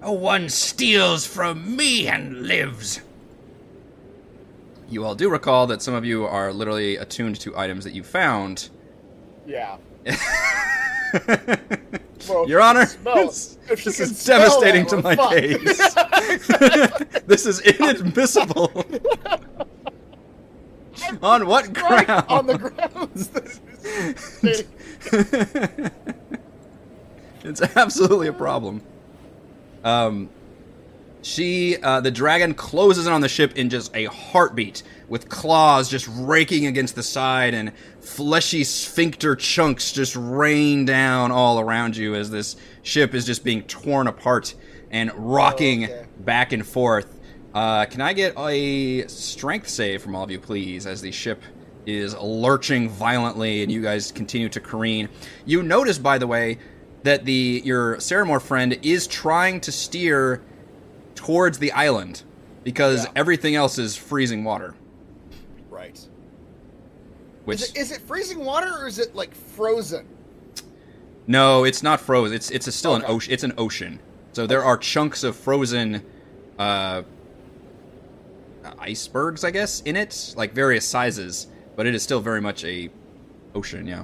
No 0.02 0.12
one 0.12 0.50
steals 0.50 1.26
from 1.26 1.76
me 1.78 2.08
and 2.08 2.46
lives. 2.46 3.00
"You 4.90 5.06
all 5.06 5.16
do 5.16 5.30
recall 5.30 5.66
that 5.68 5.82
some 5.82 5.94
of 5.94 6.04
you 6.04 6.26
are 6.26 6.52
literally 6.52 6.98
attuned 6.98 7.40
to 7.40 7.58
items 7.58 7.86
that 7.86 7.94
you 7.94 8.04
found." 8.04 8.70
Yeah. 9.48 9.78
Well, 12.30 12.48
Your 12.48 12.62
Honor, 12.62 12.86
can 12.86 13.04
this, 13.04 13.58
if 13.70 13.80
she 13.82 13.90
this 13.90 13.98
can 13.98 14.06
is 14.06 14.26
devastating 14.26 14.86
to 14.88 14.98
my 15.02 15.16
fucked. 15.16 15.34
case. 15.34 15.78
this 17.28 17.46
is 17.46 17.60
inadmissible. 17.60 18.72
On 21.22 21.46
what 21.48 21.66
Right 21.78 22.06
ground? 22.08 22.26
on 22.30 22.48
the 22.48 22.58
grounds. 22.58 23.28
that 23.30 23.46
is- 24.44 24.64
it's 27.44 27.62
absolutely 27.76 28.28
a 28.28 28.34
problem. 28.34 28.82
Um, 29.84 30.30
she, 31.24 31.78
uh, 31.78 32.02
the 32.02 32.12
dragon 32.12 32.54
closes 32.54 33.08
in 33.08 33.14
on 33.14 33.22
the 33.22 33.30
ship 33.30 33.56
in 33.56 33.70
just 33.70 33.96
a 33.96 34.06
heartbeat, 34.06 34.84
with 35.08 35.30
claws 35.30 35.90
just 35.90 36.08
raking 36.12 36.66
against 36.66 36.96
the 36.96 37.04
side 37.04 37.54
and 37.54 37.72
fleshy 38.02 38.64
sphincter 38.64 39.36
chunks 39.36 39.92
just 39.92 40.16
rain 40.16 40.86
down 40.86 41.32
all 41.32 41.60
around 41.60 41.96
you 41.96 42.14
as 42.14 42.30
this 42.30 42.58
ship 42.82 43.14
is 43.14 43.26
just 43.26 43.44
being 43.44 43.64
torn 43.64 44.08
apart 44.08 44.54
and 44.92 45.12
rocking 45.16 45.86
okay. 45.86 46.06
back 46.20 46.52
and 46.52 46.68
forth. 46.68 47.20
Uh, 47.54 47.86
can 47.86 48.02
I 48.02 48.14
get 48.14 48.38
a 48.38 49.08
strength 49.08 49.70
save 49.70 50.02
from 50.02 50.16
all 50.16 50.24
of 50.24 50.32
you, 50.32 50.40
please, 50.40 50.86
as 50.86 51.02
the 51.02 51.12
ship 51.12 51.42
is 51.86 52.16
lurching 52.16 52.90
violently 52.90 53.64
and 53.64 53.72
you 53.72 53.82
guys 53.82 54.12
continue 54.12 54.50
to 54.50 54.60
careen? 54.60 55.08
You 55.46 55.64
notice, 55.64 55.98
by 55.98 56.18
the 56.18 56.28
way, 56.28 56.58
that 57.04 57.26
the 57.26 57.62
your 57.64 57.98
Ceramorph 57.98 58.42
friend 58.42 58.78
is 58.82 59.08
trying 59.08 59.62
to 59.62 59.72
steer 59.72 60.42
towards 61.24 61.58
the 61.60 61.72
island 61.72 62.24
because 62.64 63.06
Yeah. 63.06 63.12
everything 63.16 63.56
else 63.56 63.78
is 63.78 63.96
freezing 63.96 64.44
water. 64.44 64.76
right. 65.70 66.00
Which 67.46 67.62
Is 67.62 67.70
it, 67.72 67.78
is 67.78 67.92
it 67.92 68.02
freezing 68.02 68.40
water 68.40 68.72
or 68.80 68.88
is 68.88 69.00
it 69.00 69.16
like 69.16 69.34
frozen? 69.36 70.06
no, 71.28 71.64
it's 71.66 71.82
not 71.84 72.00
frozen. 72.02 72.36
It's 72.36 72.52
it's 72.52 72.74
still 72.76 72.96
an 72.96 73.04
ocean. 73.06 73.34
It's 73.34 73.44
an 73.44 73.54
ocean. 73.58 74.00
So 74.34 74.46
there 74.48 74.64
are 74.64 74.78
chunks 74.78 75.24
of 75.24 75.36
frozen 75.36 76.04
uh, 76.60 77.04
icebergs, 78.80 79.44
I 79.44 79.52
guess, 79.52 79.82
in 79.82 79.96
it, 79.96 80.34
like 80.38 80.54
various 80.54 80.86
sizes. 80.88 81.48
But 81.76 81.86
it 81.86 81.96
is 81.96 82.04
still 82.04 82.20
very 82.22 82.40
much 82.42 82.64
a 82.66 82.90
ocean. 83.56 83.88
Yeah. 83.88 84.04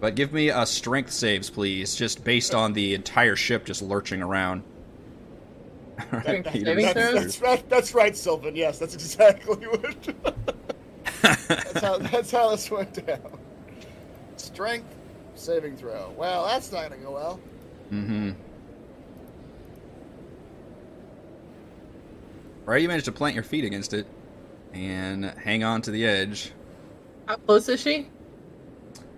But 0.00 0.14
give 0.14 0.32
me 0.32 0.48
a 0.48 0.64
strength 0.64 1.12
saves, 1.12 1.50
please, 1.50 1.94
just 1.94 2.24
based 2.24 2.54
on 2.54 2.72
the 2.72 2.94
entire 2.94 3.36
ship 3.36 3.64
just 3.66 3.82
lurching 3.82 4.22
around. 4.22 4.62
Strength 6.06 6.48
He 6.50 6.64
saving 6.64 6.84
just- 6.84 6.94
throws? 6.96 7.14
That's, 7.14 7.36
that's, 7.36 7.62
that's 7.68 7.94
right, 7.94 8.16
Sylvan. 8.16 8.56
Yes, 8.56 8.78
that's 8.78 8.94
exactly 8.94 9.56
what. 9.66 10.46
that's 11.22 11.80
how 11.80 11.98
that's 11.98 12.30
how 12.30 12.50
this 12.50 12.70
went 12.70 13.06
down. 13.06 13.38
Strength 14.36 14.94
saving 15.34 15.76
throw. 15.76 16.12
Well, 16.16 16.46
that's 16.46 16.72
not 16.72 16.90
gonna 16.90 17.02
go 17.02 17.12
well. 17.12 17.40
Mm-hmm. 17.92 18.30
Right, 22.66 22.82
you 22.82 22.88
managed 22.88 23.06
to 23.06 23.12
plant 23.12 23.34
your 23.34 23.44
feet 23.44 23.64
against 23.64 23.92
it 23.94 24.06
and 24.72 25.24
hang 25.24 25.64
on 25.64 25.82
to 25.82 25.90
the 25.90 26.06
edge. 26.06 26.52
How 27.26 27.36
close 27.36 27.68
is 27.68 27.80
she? 27.80 28.08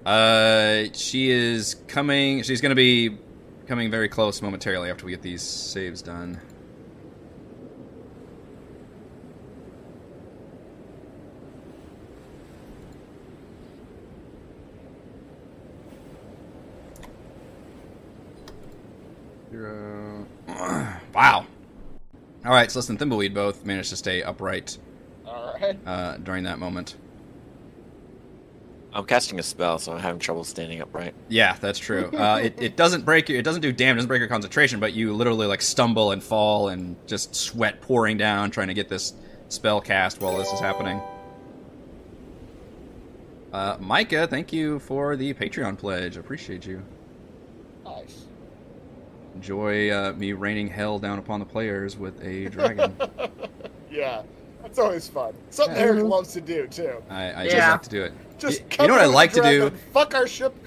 Uh, 0.07 0.85
she 0.95 1.31
is 1.31 1.77
coming. 1.87 2.43
She's 2.43 2.61
going 2.61 2.71
to 2.71 2.77
be 2.77 3.19
coming 3.67 3.91
very 3.91 4.09
close 4.09 4.41
momentarily 4.43 4.91
after 4.91 5.05
we 5.05 5.11
get 5.13 5.23
these 5.23 5.43
saves 5.43 6.03
done. 6.03 6.41
Zero. 19.53 20.27
wow. 20.49 21.47
All 22.45 22.53
right, 22.53 22.71
so 22.71 22.79
listen, 22.79 22.97
Thimbleweed 22.97 23.35
both 23.35 23.67
managed 23.67 23.91
to 23.91 23.97
stay 23.97 24.23
upright 24.23 24.79
All 25.27 25.55
right. 25.61 25.79
uh, 25.87 26.17
during 26.17 26.45
that 26.45 26.59
moment. 26.59 26.97
I'm 28.95 29.05
casting 29.05 29.39
a 29.39 29.43
spell, 29.43 29.79
so 29.79 29.93
I'm 29.93 30.01
having 30.01 30.21
trouble 30.21 30.43
standing 30.45 30.81
upright. 30.81 31.15
Yeah, 31.29 31.57
that's 31.61 31.79
true. 31.79 32.11
Uh, 32.13 32.41
it, 32.45 32.61
it 32.61 32.77
doesn't 32.77 33.05
break 33.05 33.29
your, 33.29 33.39
it 33.39 33.43
doesn't 33.43 33.61
do 33.61 33.73
damage, 33.73 33.93
it 33.93 33.97
doesn't 33.97 34.09
break 34.09 34.21
your 34.21 34.29
concentration, 34.29 34.81
but 34.81 34.95
you 34.95 35.13
literally 35.13 35.47
like 35.47 35.61
stumble 35.61 36.13
and 36.13 36.23
fall 36.23 36.69
and 36.69 36.97
just 37.07 37.35
sweat 37.35 37.83
pouring 37.83 38.17
down 38.17 38.51
trying 38.51 38.69
to 38.69 38.75
get 38.75 38.89
this 38.89 39.13
spell 39.51 39.83
cast 39.83 40.21
while 40.23 40.39
this 40.39 40.51
is 40.51 40.61
happening. 40.61 40.99
Uh, 43.53 43.77
Micah, 43.79 44.27
thank 44.27 44.51
you 44.51 44.79
for 44.79 45.15
the 45.15 45.35
Patreon 45.35 45.77
pledge. 45.77 46.17
Appreciate 46.17 46.65
you. 46.67 46.83
Nice. 49.35 49.37
Enjoy 49.37 49.91
uh, 49.91 50.13
me 50.15 50.33
raining 50.33 50.69
hell 50.69 50.99
down 50.99 51.19
upon 51.19 51.41
the 51.41 51.47
players 51.47 51.97
with 51.97 52.23
a 52.25 52.49
dragon. 52.49 52.97
Yeah, 53.91 54.23
that's 54.63 54.79
always 54.79 55.07
fun. 55.07 55.35
Something 55.51 55.77
Yeah. 55.77 55.83
Eric 55.83 56.05
loves 56.05 56.33
to 56.33 56.41
do 56.41 56.67
too. 56.67 57.03
I, 57.11 57.25
I 57.31 57.43
Yeah. 57.45 57.51
just 57.51 57.69
like 57.73 57.83
to 57.83 57.91
do 57.91 58.03
it. 58.05 58.13
Just 58.39 58.61
Y- 58.63 58.67
come 58.71 58.85
you 58.85 58.89
know 58.89 58.95
what 58.95 59.03
I 59.03 59.07
like 59.07 59.33
to 59.35 59.43
do? 59.43 59.71
Fuck 59.93 60.15
our 60.15 60.27
ship. 60.27 60.55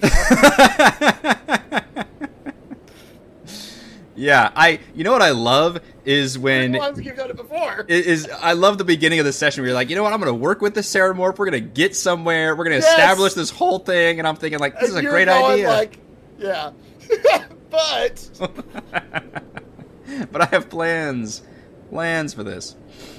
yeah, 4.14 4.50
I. 4.54 4.78
You 4.94 5.02
know 5.04 5.10
what 5.12 5.22
I 5.22 5.30
love 5.32 5.80
is 6.04 6.38
when 6.38 6.74
Times 6.74 7.00
you've 7.00 7.16
done 7.16 7.30
it 7.30 7.36
before. 7.36 7.84
It 7.88 8.06
is 8.06 8.28
I 8.40 8.52
love 8.52 8.78
the 8.78 8.84
beginning 8.84 9.18
of 9.18 9.24
the 9.26 9.32
session 9.32 9.62
where 9.62 9.70
you're 9.70 9.74
like, 9.74 9.90
you 9.90 9.96
know 9.96 10.04
what, 10.04 10.12
I'm 10.12 10.20
gonna 10.20 10.32
work 10.32 10.60
with 10.60 10.74
this 10.74 10.88
Ceramorph, 10.92 11.36
we're 11.38 11.46
gonna 11.46 11.58
get 11.60 11.96
somewhere, 11.96 12.54
we're 12.54 12.62
gonna 12.64 12.76
Yes! 12.76 12.88
establish 12.88 13.34
this 13.34 13.50
whole 13.50 13.80
thing, 13.80 14.20
and 14.20 14.28
I'm 14.28 14.36
thinking 14.36 14.60
like 14.60 14.74
this 14.78 14.90
And 14.90 14.98
is 15.00 15.04
a 15.04 15.08
great 15.08 15.28
idea. 15.28 15.68
Like, 15.68 15.98
yeah, 16.38 16.70
but 17.70 18.30
but 20.32 20.42
I 20.42 20.46
have 20.46 20.68
plans. 20.70 21.42
Plans 21.90 22.34
for 22.34 22.42
this. 22.42 22.74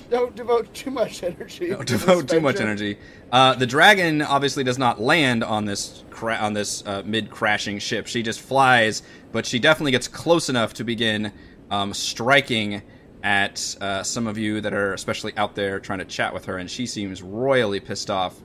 don't 0.09 0.35
devote 0.35 0.73
too 0.73 0.91
much 0.91 1.23
energy. 1.23 1.69
Don't 1.69 1.87
devote 1.87 2.27
too 2.27 2.41
much 2.41 2.59
energy. 2.59 2.97
Uh, 3.31 3.55
the 3.55 3.65
dragon 3.65 4.21
obviously 4.21 4.63
does 4.65 4.77
not 4.77 4.99
land 4.99 5.41
on 5.41 5.63
this 5.63 6.03
cra- 6.09 6.35
on 6.35 6.51
this 6.53 6.85
uh, 6.85 7.01
mid 7.05 7.29
crashing 7.31 7.79
ship. 7.79 8.07
She 8.07 8.21
just 8.23 8.41
flies, 8.41 9.03
but 9.31 9.45
she 9.45 9.57
definitely 9.57 9.91
gets 9.91 10.09
close 10.09 10.49
enough 10.49 10.73
to 10.75 10.83
begin 10.83 11.31
um, 11.71 11.93
striking 11.93 12.81
at 13.23 13.75
uh, 13.79 14.03
some 14.03 14.27
of 14.27 14.37
you 14.37 14.59
that 14.61 14.73
are 14.73 14.93
especially 14.93 15.31
out 15.37 15.55
there 15.55 15.79
trying 15.79 15.99
to 15.99 16.05
chat 16.05 16.33
with 16.33 16.43
her, 16.45 16.57
and 16.57 16.69
she 16.69 16.85
seems 16.85 17.21
royally 17.21 17.79
pissed 17.79 18.09
off. 18.09 18.35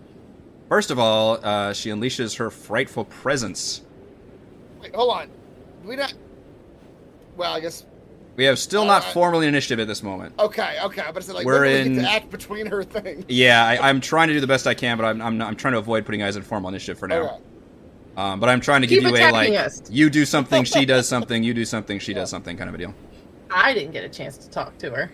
First 0.69 0.93
of 0.93 1.01
all, 1.01 1.39
uh, 1.45 1.73
she 1.73 1.91
unleashes 1.91 2.37
her 2.39 2.49
frightful 2.49 3.05
presence. 3.07 3.83
Wait, 4.81 4.95
hold 4.95 5.11
on. 5.11 5.31
We 5.85 5.97
not. 5.97 6.15
Well, 7.37 7.53
I 7.55 7.61
guess. 7.61 7.85
We 8.37 8.45
have 8.45 8.59
still 8.59 8.85
not 8.87 9.03
Uh, 9.03 9.13
formally 9.13 9.47
initiative 9.47 9.79
at 9.81 9.87
this 9.89 10.03
moment. 10.03 10.35
Okay, 10.39 10.79
okay. 10.85 11.03
But 11.09 11.17
it's 11.19 11.29
like 11.33 11.45
We're 11.45 11.61
when 11.63 11.73
we 11.73 11.81
in- 11.81 11.95
get 11.97 12.03
to 12.03 12.11
act 12.11 12.31
between 12.31 12.67
her 12.67 12.83
thing. 12.83 13.25
Yeah, 13.29 13.65
I, 13.65 13.89
I'm 13.89 14.01
trying 14.01 14.29
to 14.29 14.35
do 14.35 14.41
the 14.41 14.47
best 14.47 14.67
I 14.67 14.73
can, 14.75 14.97
but 14.97 15.05
I'm, 15.05 15.21
I'm, 15.21 15.37
not, 15.39 15.49
I'm 15.49 15.57
trying 15.57 15.73
to 15.73 15.79
avoid 15.79 16.07
putting 16.07 16.21
guys 16.21 16.37
in 16.37 16.43
formal 16.43 16.69
initiative 16.71 16.99
for 16.99 17.09
now. 17.09 17.21
Okay. 17.23 17.37
Um, 18.17 18.41
but 18.41 18.49
I'm 18.49 18.61
trying 18.61 18.83
to 18.83 18.87
Keep 18.87 19.03
give 19.03 19.11
you 19.11 19.17
a 19.17 19.31
like, 19.33 19.53
us. 19.53 19.83
you 19.91 20.09
do 20.11 20.25
something, 20.27 20.65
she 20.65 20.85
does 20.87 21.09
something, 21.15 21.43
you 21.43 21.53
do 21.55 21.65
something, 21.65 21.99
she 21.99 22.13
does 22.15 22.29
something 22.31 22.57
kind 22.57 22.69
of 22.69 22.75
a 22.75 22.79
deal. 22.79 22.95
I 23.51 23.73
didn't 23.75 23.93
get 23.93 24.05
a 24.05 24.09
chance 24.09 24.37
to 24.39 24.49
talk 24.51 24.77
to 24.79 24.91
her. 24.91 25.11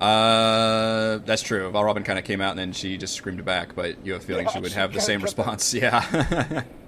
Uh, 0.00 1.18
that's 1.24 1.42
true. 1.42 1.70
Valravn 1.70 2.04
kind 2.04 2.18
of 2.18 2.24
came 2.24 2.40
out 2.40 2.50
and 2.50 2.58
then 2.58 2.72
she 2.72 2.96
just 2.96 3.14
screamed 3.14 3.44
back, 3.44 3.74
but 3.76 4.04
you 4.04 4.12
have 4.12 4.22
a 4.22 4.24
feeling 4.24 4.48
she 4.52 4.58
would 4.60 4.72
she 4.72 4.78
have 4.78 4.92
the 4.92 5.00
same 5.00 5.20
kept 5.20 5.36
that- 5.36 5.46
response. 5.46 5.74
Yeah. 5.74 6.62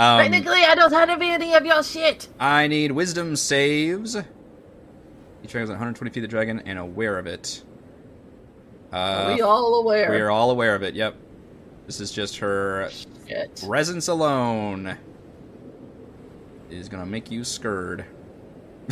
um, 0.00 0.20
Technically, 0.20 0.64
I 0.64 0.74
don't 0.74 0.92
have 0.92 1.08
any 1.10 1.54
of 1.54 1.64
your 1.66 1.82
shit. 1.82 2.28
I 2.38 2.66
need 2.66 2.92
wisdom 2.92 3.36
saves. 3.36 4.16
Each 4.16 5.50
dragon 5.52 5.64
is 5.64 5.70
120 5.70 6.10
feet 6.12 6.20
of 6.24 6.28
the 6.28 6.28
dragon 6.28 6.60
and 6.66 6.78
aware 6.78 7.18
of 7.18 7.26
it. 7.26 7.62
Are 8.92 9.30
Uh, 9.30 9.34
we 9.34 9.40
all 9.42 9.80
aware? 9.80 10.10
we 10.10 10.16
are 10.20 10.30
all 10.30 10.50
aware 10.50 10.74
of 10.74 10.82
it. 10.82 10.94
Yep. 10.94 11.14
This 11.86 12.00
is 12.00 12.10
just 12.12 12.38
her 12.38 12.88
Shit. 13.28 13.62
presence 13.66 14.08
alone 14.08 14.96
is 16.70 16.88
gonna 16.88 17.06
make 17.06 17.30
you 17.30 17.42
scared. 17.44 18.04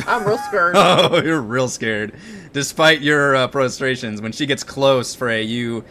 I'm 0.07 0.25
real 0.25 0.37
scared. 0.37 0.75
Oh, 0.77 1.21
you're 1.23 1.41
real 1.41 1.67
scared. 1.69 2.13
Despite 2.53 3.01
your 3.01 3.35
uh, 3.35 3.47
prostrations, 3.47 4.21
when 4.21 4.31
she 4.31 4.45
gets 4.45 4.63
close, 4.63 5.13
Frey, 5.15 5.43
you 5.43 5.83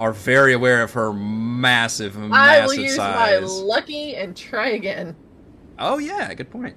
are 0.00 0.12
very 0.12 0.52
aware 0.52 0.82
of 0.82 0.92
her 0.92 1.12
massive, 1.12 2.16
massive 2.16 2.30
size. 2.32 2.60
I 2.62 2.66
will 2.66 2.74
use 2.74 2.96
size. 2.96 3.40
my 3.42 3.46
lucky 3.46 4.16
and 4.16 4.36
try 4.36 4.70
again. 4.70 5.16
Oh 5.78 5.98
yeah, 5.98 6.32
good 6.34 6.50
point. 6.50 6.76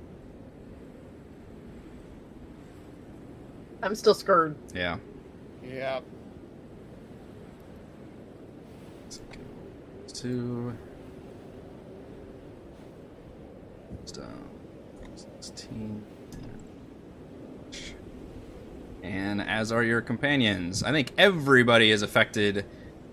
I'm 3.84 3.96
still 3.96 4.14
scared. 4.14 4.56
Yeah. 4.74 4.98
Yeah. 5.64 6.02
Two. 10.14 10.76
Stone. 14.06 14.50
Sixteen. 15.16 16.04
And 19.02 19.42
as 19.42 19.72
are 19.72 19.84
your 19.84 20.02
companions. 20.02 20.84
I 20.84 20.92
think 20.92 21.12
everybody 21.18 21.90
is 21.90 22.04
affected, 22.04 22.66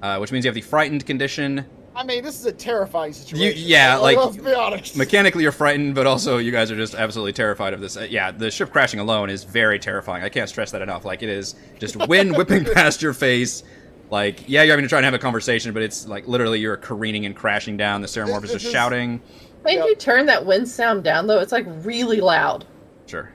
uh, 0.02 0.18
which 0.18 0.32
means 0.32 0.44
you 0.44 0.48
have 0.48 0.54
the 0.54 0.60
frightened 0.60 1.04
condition. 1.06 1.64
I 1.96 2.04
mean, 2.04 2.22
this 2.22 2.38
is 2.38 2.46
a 2.46 2.52
terrifying 2.52 3.12
situation. 3.12 3.54
yeah, 3.60 3.94
Let- 3.96 4.02
like- 4.02 4.16
let's 4.18 4.36
be 4.36 4.54
honest. 4.54 4.96
Mechanically, 4.96 5.42
you're 5.42 5.50
frightened, 5.50 5.94
but 5.96 6.06
also 6.06 6.38
you 6.38 6.52
guys 6.52 6.70
are 6.70 6.76
just 6.76 6.94
absolutely 6.94 7.32
terrified 7.32 7.74
of 7.74 7.80
this. 7.80 7.96
Uh, 7.96 8.06
yeah, 8.08 8.30
the 8.30 8.50
ship 8.52 8.70
crashing 8.70 9.00
alone 9.00 9.30
is 9.30 9.42
very 9.42 9.80
terrifying. 9.80 10.22
I 10.22 10.28
can't 10.28 10.48
stress 10.48 10.70
that 10.70 10.82
enough. 10.82 11.04
Like, 11.04 11.24
it 11.24 11.28
is 11.28 11.56
just 11.80 11.96
wind 12.08 12.36
whipping 12.36 12.64
past 12.64 13.02
your 13.02 13.12
face. 13.14 13.64
Like, 14.10 14.48
yeah, 14.48 14.62
you're 14.62 14.72
having 14.72 14.84
to 14.84 14.88
try 14.88 14.98
and 14.98 15.04
have 15.04 15.14
a 15.14 15.18
conversation, 15.18 15.74
but 15.74 15.82
it's 15.82 16.06
like 16.06 16.28
literally 16.28 16.60
you're 16.60 16.76
careening 16.76 17.26
and 17.26 17.34
crashing 17.34 17.76
down. 17.76 18.00
The 18.00 18.06
Ceramorph 18.06 18.44
is 18.44 18.52
just 18.52 18.70
shouting. 18.72 19.20
Thank 19.64 19.78
Yep. 19.80 19.86
you 19.88 19.96
turn 19.96 20.26
that 20.26 20.46
wind 20.46 20.68
sound 20.68 21.02
down 21.04 21.26
though. 21.26 21.40
It's 21.40 21.52
like 21.52 21.66
really 21.84 22.20
loud. 22.20 22.64
Sure. 23.06 23.30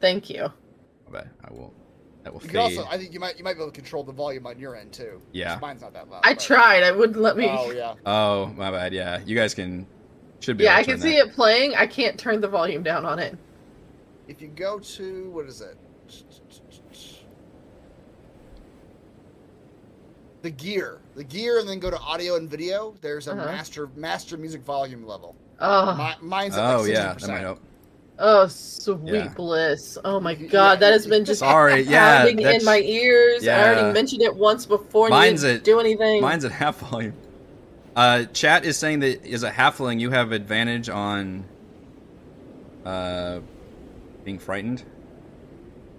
Thank 0.00 0.28
you. 0.30 0.52
I 1.08 1.10
bet 1.10 1.26
I 1.42 1.52
will. 1.52 1.72
That 2.28 2.34
will 2.34 2.42
You 2.42 2.48
fade. 2.48 2.76
can 2.76 2.78
also, 2.78 2.90
I 2.90 2.98
think 2.98 3.14
you 3.14 3.20
might 3.20 3.38
you 3.38 3.44
might 3.44 3.54
be 3.54 3.62
able 3.62 3.72
to 3.72 3.74
control 3.74 4.04
the 4.04 4.12
volume 4.12 4.46
on 4.46 4.58
your 4.58 4.76
end 4.76 4.92
too. 4.92 5.22
Yeah. 5.32 5.58
Mine's 5.62 5.80
not 5.80 5.94
that 5.94 6.10
loud. 6.10 6.20
I 6.24 6.34
but- 6.34 6.42
tried. 6.42 6.82
I 6.82 6.92
wouldn't 6.92 7.18
let 7.18 7.38
me. 7.38 7.46
Oh 7.48 7.70
yeah. 7.70 7.94
Oh, 8.06 8.48
my 8.54 8.70
bad. 8.70 8.92
Yeah, 8.92 9.20
you 9.24 9.34
guys 9.34 9.54
can. 9.54 9.86
Should 10.40 10.58
be. 10.58 10.64
yeah, 10.64 10.72
able 10.72 10.80
I 10.80 10.82
can 10.84 10.92
turn 10.94 11.00
see 11.00 11.16
that. 11.16 11.28
it 11.28 11.32
playing. 11.34 11.74
I 11.74 11.86
can't 11.86 12.18
turn 12.18 12.42
the 12.42 12.48
volume 12.48 12.82
down 12.82 13.06
on 13.06 13.18
it. 13.18 13.34
If 14.28 14.42
you 14.42 14.48
go 14.48 14.78
to 14.78 15.30
what 15.30 15.46
is 15.46 15.62
it? 15.62 15.78
The 20.42 20.50
gear, 20.50 20.98
the 21.16 21.24
gear, 21.24 21.58
and 21.58 21.68
then 21.68 21.78
go 21.80 21.90
to 21.90 21.98
audio 21.98 22.36
and 22.36 22.48
video. 22.48 22.94
There's 23.00 23.26
a 23.26 23.32
Uh-huh. 23.32 23.46
master 23.46 23.88
master 23.96 24.36
music 24.36 24.62
volume 24.62 25.04
level. 25.06 25.34
Oh, 25.60 25.96
Mi- 25.96 26.28
mine's 26.28 26.56
at 26.58 26.74
Oh 26.76 26.82
60%. 26.82 26.88
yeah, 26.92 27.14
that 27.14 27.26
might 27.28 27.40
help. 27.40 27.58
Oh, 28.18 28.46
sweet 28.48 28.98
Yeah. 29.04 29.28
bliss. 29.28 29.98
Oh 30.04 30.20
my 30.20 30.34
god, 30.34 30.80
that 30.80 30.92
has 30.92 31.06
been 31.06 31.24
just 31.24 31.40
Sorry, 31.40 31.80
yeah, 31.82 32.24
pounding 32.24 32.40
in 32.40 32.64
my 32.64 32.80
ears. 32.80 33.46
I 33.46 33.62
already 33.62 33.92
mentioned 33.92 34.22
it 34.22 34.34
once 34.34 34.66
before. 34.66 35.08
Mine's 35.08 35.42
you 35.42 35.50
didn't 35.50 35.64
do 35.64 35.80
anything. 35.80 36.20
Mine's 36.22 36.44
at 36.44 36.52
half 36.52 36.78
volume. 36.78 37.14
Uh, 37.96 38.24
chat 38.26 38.64
is 38.64 38.76
saying 38.76 39.00
that 39.00 39.26
as 39.26 39.42
a 39.42 39.50
halfling, 39.50 39.98
you 39.98 40.10
have 40.10 40.30
advantage 40.30 40.88
on 40.88 41.44
uh, 42.84 43.40
being 44.24 44.38
frightened. 44.38 44.84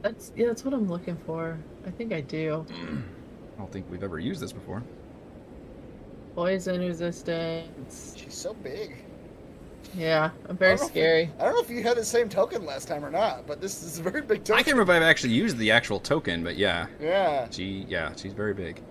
That's 0.01 0.31
yeah, 0.35 0.47
that's 0.47 0.63
what 0.63 0.73
I'm 0.73 0.87
looking 0.87 1.17
for. 1.25 1.57
I 1.85 1.91
think 1.91 2.13
I 2.13 2.21
do. 2.21 2.65
I 3.55 3.59
don't 3.59 3.71
think 3.71 3.85
we've 3.91 4.03
ever 4.03 4.19
used 4.19 4.39
this 4.41 4.53
before. 4.53 4.81
Poison 6.35 6.79
resistance. 6.79 8.13
She's 8.15 8.33
so 8.33 8.53
big. 8.53 9.03
Yeah, 9.95 10.29
I'm 10.47 10.55
very 10.57 10.71
don't 10.75 10.81
know 10.81 10.85
if- 10.85 10.91
scary. 10.91 11.31
I 11.39 11.45
don't 11.45 11.53
know 11.55 11.61
if 11.61 11.69
you 11.69 11.81
had 11.83 11.97
the 11.97 12.05
same 12.05 12.29
token 12.29 12.65
last 12.65 12.87
time 12.87 13.03
or 13.03 13.09
not, 13.09 13.47
but 13.47 13.59
this 13.59 13.81
is 13.83 13.99
a 13.99 14.03
very 14.03 14.21
big 14.21 14.43
token. 14.43 14.55
I 14.55 14.57
can't 14.63 14.75
remember 14.77 14.93
if 14.93 14.97
I've 14.97 15.03
actually 15.07 15.33
used 15.33 15.57
the 15.57 15.71
actual 15.71 15.99
token, 15.99 16.43
but 16.43 16.57
yeah, 16.57 16.87
Yeah. 17.01 17.47
she 17.49 17.85
yeah 17.89 18.11
she's 18.15 18.33
very 18.33 18.53
big, 18.53 18.81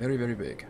very 0.00 0.16
very 0.16 0.34
big. 0.34 0.64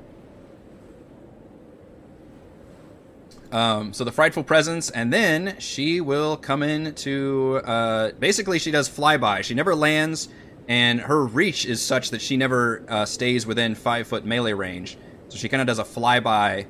Um, 3.50 3.92
so 3.94 4.04
the 4.04 4.12
frightful 4.12 4.42
presence, 4.44 4.90
and 4.90 5.10
then 5.12 5.56
she 5.58 6.00
will 6.02 6.36
come 6.36 6.62
in 6.62 6.94
to. 6.96 7.60
Uh, 7.64 8.10
basically, 8.18 8.58
she 8.58 8.70
does 8.70 8.88
flyby. 8.90 9.42
She 9.42 9.54
never 9.54 9.74
lands, 9.74 10.28
and 10.68 11.00
her 11.00 11.24
reach 11.24 11.64
is 11.64 11.80
such 11.80 12.10
that 12.10 12.20
she 12.20 12.36
never 12.36 12.82
uh, 12.88 13.06
stays 13.06 13.46
within 13.46 13.74
five 13.74 14.06
foot 14.06 14.26
melee 14.26 14.52
range. 14.52 14.98
So 15.28 15.38
she 15.38 15.48
kind 15.48 15.62
of 15.62 15.66
does 15.66 15.78
a 15.78 15.84
flyby, 15.84 16.66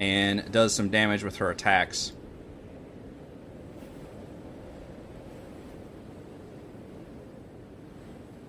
and 0.00 0.50
does 0.50 0.74
some 0.74 0.88
damage 0.88 1.22
with 1.22 1.36
her 1.36 1.50
attacks. 1.50 2.12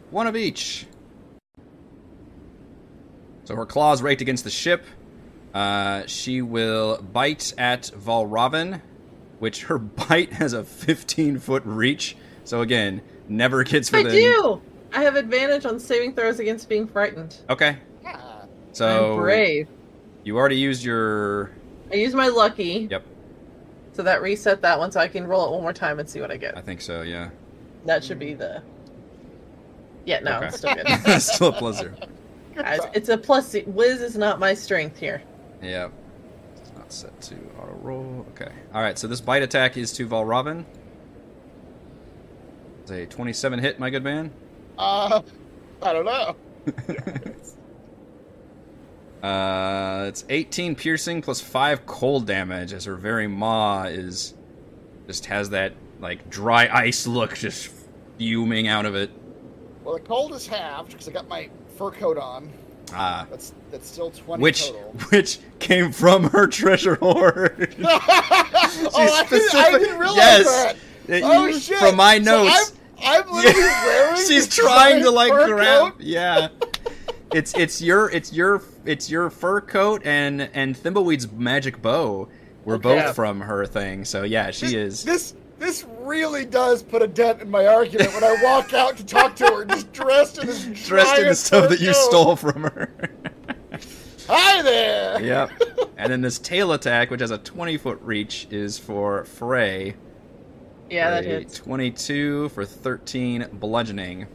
One 0.09 0.27
of 0.27 0.35
each. 0.35 0.85
So 3.45 3.55
her 3.55 3.65
claws 3.65 4.01
raked 4.01 4.21
against 4.21 4.43
the 4.43 4.49
ship. 4.49 4.83
Uh, 5.53 6.03
she 6.05 6.41
will 6.41 7.01
bite 7.01 7.53
at 7.57 7.91
Valravn, 7.95 8.81
which 9.39 9.63
her 9.63 9.77
bite 9.77 10.33
has 10.33 10.53
a 10.53 10.63
15 10.63 11.39
foot 11.39 11.63
reach. 11.65 12.15
So 12.43 12.61
again, 12.61 13.01
never 13.27 13.63
gets 13.63 13.93
I 13.93 14.03
within. 14.03 14.13
do. 14.21 14.61
I 14.93 15.03
have 15.03 15.15
advantage 15.15 15.65
on 15.65 15.79
saving 15.79 16.15
throws 16.15 16.39
against 16.39 16.67
being 16.67 16.87
frightened. 16.87 17.37
Okay, 17.49 17.77
Yeah. 18.03 18.19
so 18.73 19.13
I'm 19.13 19.19
brave. 19.19 19.67
You 20.23 20.37
already 20.37 20.57
used 20.57 20.83
your. 20.83 21.51
I 21.91 21.95
used 21.95 22.15
my 22.15 22.27
lucky. 22.29 22.87
Yep, 22.89 23.03
So 23.93 24.03
that 24.03 24.21
reset 24.21 24.61
that 24.61 24.79
one, 24.79 24.91
so 24.91 24.99
I 24.99 25.07
can 25.07 25.27
roll 25.27 25.45
it 25.47 25.51
one 25.51 25.61
more 25.61 25.73
time 25.73 25.99
and 25.99 26.09
see 26.09 26.21
what 26.21 26.31
I 26.31 26.37
get. 26.37 26.57
I 26.57 26.61
think 26.61 26.81
so. 26.81 27.01
Yeah, 27.01 27.29
That 27.85 28.03
should 28.03 28.19
be 28.19 28.33
the. 28.33 28.61
Yeah, 30.05 30.19
no, 30.21 30.37
Okay. 30.37 30.47
it's 30.47 30.57
still 30.57 30.73
good. 30.75 31.21
still 31.21 31.47
a 31.49 31.53
plus 31.53 31.77
zero. 31.79 31.93
Guys, 32.55 32.79
it's 32.93 33.09
a 33.09 33.17
plus. 33.17 33.55
Wiz 33.65 34.01
is 34.01 34.17
not 34.17 34.39
my 34.39 34.53
strength 34.53 34.97
here. 34.97 35.21
Yeah, 35.61 35.89
it's 36.57 36.71
not 36.75 36.91
set 36.91 37.21
to 37.21 37.35
auto 37.59 37.77
roll. 37.81 38.25
Okay, 38.31 38.51
all 38.73 38.81
right. 38.81 38.97
So 38.97 39.07
this 39.07 39.21
bite 39.21 39.43
attack 39.43 39.77
is 39.77 39.91
to 39.93 40.07
Valravn. 40.07 40.65
It's 42.81 42.91
a 42.91 43.05
27 43.05 43.59
hit, 43.59 43.79
my 43.79 43.89
good 43.91 44.03
man. 44.03 44.31
Uh, 44.77 45.21
I 45.83 45.93
don't 45.93 46.05
know. 46.05 46.35
Uh, 49.21 50.05
it's 50.07 50.25
18 50.29 50.75
piercing 50.75 51.21
plus 51.21 51.39
5 51.41 51.85
cold 51.85 52.25
damage 52.25 52.73
as 52.73 52.85
her 52.85 52.95
very 52.95 53.27
maw 53.27 53.83
is 53.83 54.33
just 55.07 55.25
has 55.27 55.51
that 55.51 55.73
like 55.99 56.29
dry 56.29 56.67
ice 56.67 57.05
look 57.05 57.35
just 57.35 57.71
fuming 58.17 58.67
out 58.67 58.85
of 58.85 58.95
it. 58.95 59.11
Well, 59.83 59.95
the 59.95 59.99
cold 60.01 60.33
is 60.33 60.47
halved 60.47 60.91
because 60.91 61.07
I 61.07 61.11
got 61.11 61.27
my 61.27 61.49
fur 61.77 61.91
coat 61.91 62.17
on. 62.17 62.51
Ah, 62.93 63.25
That's 63.29 63.53
that's 63.71 63.87
still 63.87 64.11
twenty 64.11 64.41
which 64.41 64.65
total. 64.67 64.81
which 65.11 65.39
came 65.59 65.91
from 65.91 66.23
her 66.31 66.47
treasure 66.47 66.95
hoard. 66.95 67.75
oh, 67.83 67.99
I, 68.93 69.25
didn't, 69.29 69.55
I 69.55 69.71
didn't 69.79 69.97
realize 69.99 70.17
yes. 70.17 70.45
that. 70.45 70.75
It- 71.07 71.23
Oh 71.23 71.51
shit! 71.51 71.77
From 71.77 71.95
my 71.95 72.17
So 72.21 72.43
notes. 72.43 72.73
I'm, 73.03 73.23
I'm 73.23 73.31
literally 73.33 73.59
wearing. 73.67 74.21
She's 74.27 74.47
trying 74.47 75.01
to 75.03 75.09
like 75.11 75.31
grab. 75.31 75.93
coat. 75.93 76.01
Yeah. 76.01 76.49
It's 77.33 77.53
it's 77.55 77.81
your 77.81 78.09
it's 78.09 78.33
your 78.33 78.61
it's 78.85 79.09
your 79.09 79.29
fur 79.29 79.61
coat 79.61 80.01
and 80.05 80.41
and 80.53 80.75
Thimbleweed's 80.75 81.31
magic 81.31 81.81
bow 81.81 82.27
were 82.65 82.75
Okay. 82.75 82.83
both 82.83 83.15
from 83.15 83.41
her 83.41 83.65
thing. 83.65 84.05
So 84.05 84.23
yeah, 84.23 84.51
she 84.51 84.65
This, 84.67 84.73
is. 84.75 85.03
This 85.03 85.33
this 85.59 85.85
really 85.99 86.45
does 86.45 86.81
put 86.83 87.01
a 87.01 87.07
dent 87.07 87.41
in 87.41 87.49
my 87.49 87.67
argument 87.67 88.13
when 88.13 88.23
I 88.23 88.35
walk 88.43 88.73
out 88.73 88.97
to 88.97 89.05
talk 89.05 89.35
to 89.37 89.45
her, 89.45 89.65
just 89.65 89.91
dressed 89.93 90.39
in 90.39 90.47
this 90.47 90.65
dressed 90.87 91.19
in 91.19 91.27
the 91.27 91.35
stuff 91.35 91.63
fur 91.63 91.69
that 91.69 91.79
you 91.79 91.93
stole 91.93 92.35
from 92.35 92.63
her. 92.63 92.89
Hi 94.27 94.61
there. 94.61 95.21
yep. 95.21 95.51
And 95.97 96.11
then 96.11 96.21
this 96.21 96.39
tail 96.39 96.71
attack, 96.73 97.11
which 97.11 97.21
has 97.21 97.29
a 97.29 97.37
20 97.37 97.77
foot 97.77 97.99
reach, 98.01 98.47
is 98.49 98.79
for 98.79 99.23
Frey. 99.23 99.93
Yeah, 100.89 101.11
that 101.11 101.25
hits. 101.25 101.59
22 101.59 102.49
for 102.49 102.65
13 102.65 103.49
bludgeoning. 103.53 104.25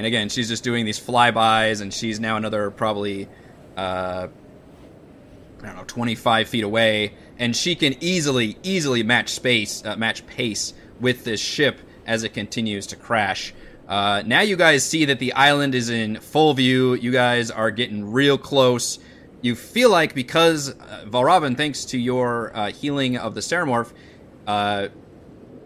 And 0.00 0.06
again, 0.06 0.30
she's 0.30 0.48
just 0.48 0.64
doing 0.64 0.86
these 0.86 0.98
flybys, 0.98 1.82
and 1.82 1.92
she's 1.92 2.18
now 2.18 2.38
another 2.38 2.70
probably, 2.70 3.28
uh, 3.76 4.28
I 5.62 5.66
don't 5.66 5.76
know, 5.76 5.84
25 5.86 6.48
feet 6.48 6.64
away, 6.64 7.12
and 7.38 7.54
she 7.54 7.74
can 7.74 7.94
easily, 8.02 8.56
easily 8.62 9.02
match 9.02 9.28
space, 9.28 9.84
uh, 9.84 9.96
match 9.96 10.26
pace 10.26 10.72
with 11.00 11.24
this 11.24 11.38
ship 11.38 11.80
as 12.06 12.24
it 12.24 12.30
continues 12.30 12.86
to 12.86 12.96
crash. 12.96 13.52
Uh, 13.86 14.22
now 14.24 14.40
you 14.40 14.56
guys 14.56 14.86
see 14.86 15.04
that 15.04 15.18
the 15.18 15.34
island 15.34 15.74
is 15.74 15.90
in 15.90 16.18
full 16.18 16.54
view. 16.54 16.94
You 16.94 17.12
guys 17.12 17.50
are 17.50 17.70
getting 17.70 18.10
real 18.10 18.38
close. 18.38 18.98
You 19.42 19.54
feel 19.54 19.90
like 19.90 20.14
because 20.14 20.70
uh, 20.70 21.04
Valravn, 21.08 21.58
thanks 21.58 21.84
to 21.84 21.98
your 21.98 22.56
uh, 22.56 22.72
healing 22.72 23.18
of 23.18 23.34
the 23.34 23.42
Ceramorph, 23.42 23.92
uh, 24.46 24.88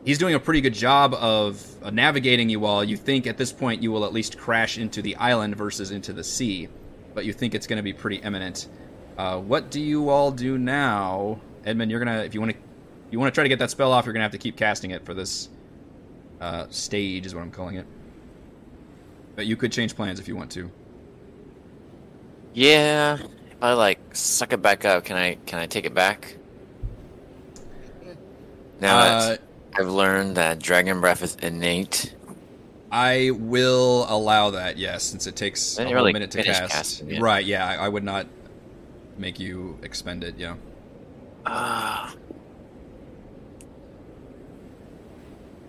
he's 0.05 0.19
doing 0.19 0.35
a 0.35 0.41
pretty 0.41 0.61
good 0.61 0.75
job 0.75 1.15
of 1.15 1.65
uh, 1.83 1.91
navigating 1.91 2.49
you 2.49 2.65
all. 2.65 2.85
You 2.85 2.97
think 2.97 3.27
at 3.27 3.37
this 3.37 3.53
point 3.53 3.83
you 3.83 3.91
will 3.91 4.05
at 4.05 4.13
least 4.13 4.39
crash 4.39 4.79
into 4.79 5.03
the 5.03 5.17
island 5.17 5.57
versus 5.57 5.91
into 5.91 6.13
the 6.13 6.25
sea, 6.25 6.69
but 7.15 7.25
you 7.25 7.33
think 7.33 7.55
it's 7.55 7.67
going 7.67 7.79
to 7.79 7.83
be 7.83 7.93
pretty 7.93 8.17
imminent. 8.17 8.69
Uh, 9.17 9.39
what 9.39 9.71
do 9.71 9.81
you 9.81 10.09
all 10.11 10.31
do 10.31 10.59
now, 10.59 11.41
Edmund? 11.65 11.91
You're 11.91 12.01
gonna 12.01 12.19
if 12.19 12.35
you 12.35 12.41
want 12.41 12.53
to, 12.53 12.59
you 13.11 13.21
want 13.21 13.33
to 13.33 13.35
try 13.35 13.45
to 13.45 13.49
get 13.49 13.61
that 13.61 13.71
spell 13.71 13.93
off. 13.93 14.07
You're 14.07 14.13
gonna 14.13 14.25
have 14.25 14.33
to 14.33 14.39
keep 14.39 14.57
casting 14.57 14.91
it 14.91 15.05
for 15.05 15.15
this 15.15 15.49
uh, 16.41 16.67
stage, 16.71 17.25
is 17.25 17.35
what 17.35 17.43
I'm 17.43 17.53
calling 17.53 17.77
it. 17.77 17.87
But 19.37 19.47
you 19.47 19.57
could 19.57 19.71
change 19.73 19.95
plans 19.95 20.19
if 20.19 20.27
you 20.27 20.35
want 20.35 20.51
to. 20.53 20.71
Yeah. 22.55 23.19
If 23.19 23.63
I 23.63 23.75
like 23.75 24.01
suck 24.17 24.53
it 24.53 24.61
back 24.63 24.85
up, 24.85 25.05
can 25.05 25.17
I 25.17 25.37
can 25.47 25.61
I 25.61 25.67
take 25.67 25.87
it 25.87 25.95
back? 25.95 26.37
Now 28.81 28.99
Uh, 28.99 29.37
I've 29.77 29.89
learned 29.89 30.37
that 30.37 30.61
dragon 30.61 31.01
breath 31.01 31.23
is 31.23 31.37
innate. 31.43 32.15
I 32.93 33.33
will 33.33 34.07
allow 34.09 34.51
that, 34.51 34.79
yes, 34.79 35.03
since 35.03 35.27
it 35.27 35.35
takes 35.35 35.79
a 35.79 35.85
like 35.85 36.13
minute 36.13 36.31
to 36.33 36.43
cast. 36.45 36.73
casting 36.73 37.11
it. 37.11 37.21
Right, 37.21 37.45
yeah, 37.45 37.67
I, 37.67 37.87
I 37.87 37.89
would 37.89 38.05
not 38.05 38.27
make 39.19 39.41
you 39.41 39.77
expend 39.83 40.23
it, 40.23 40.37
yeah. 40.39 40.55
Ah. 41.45 42.15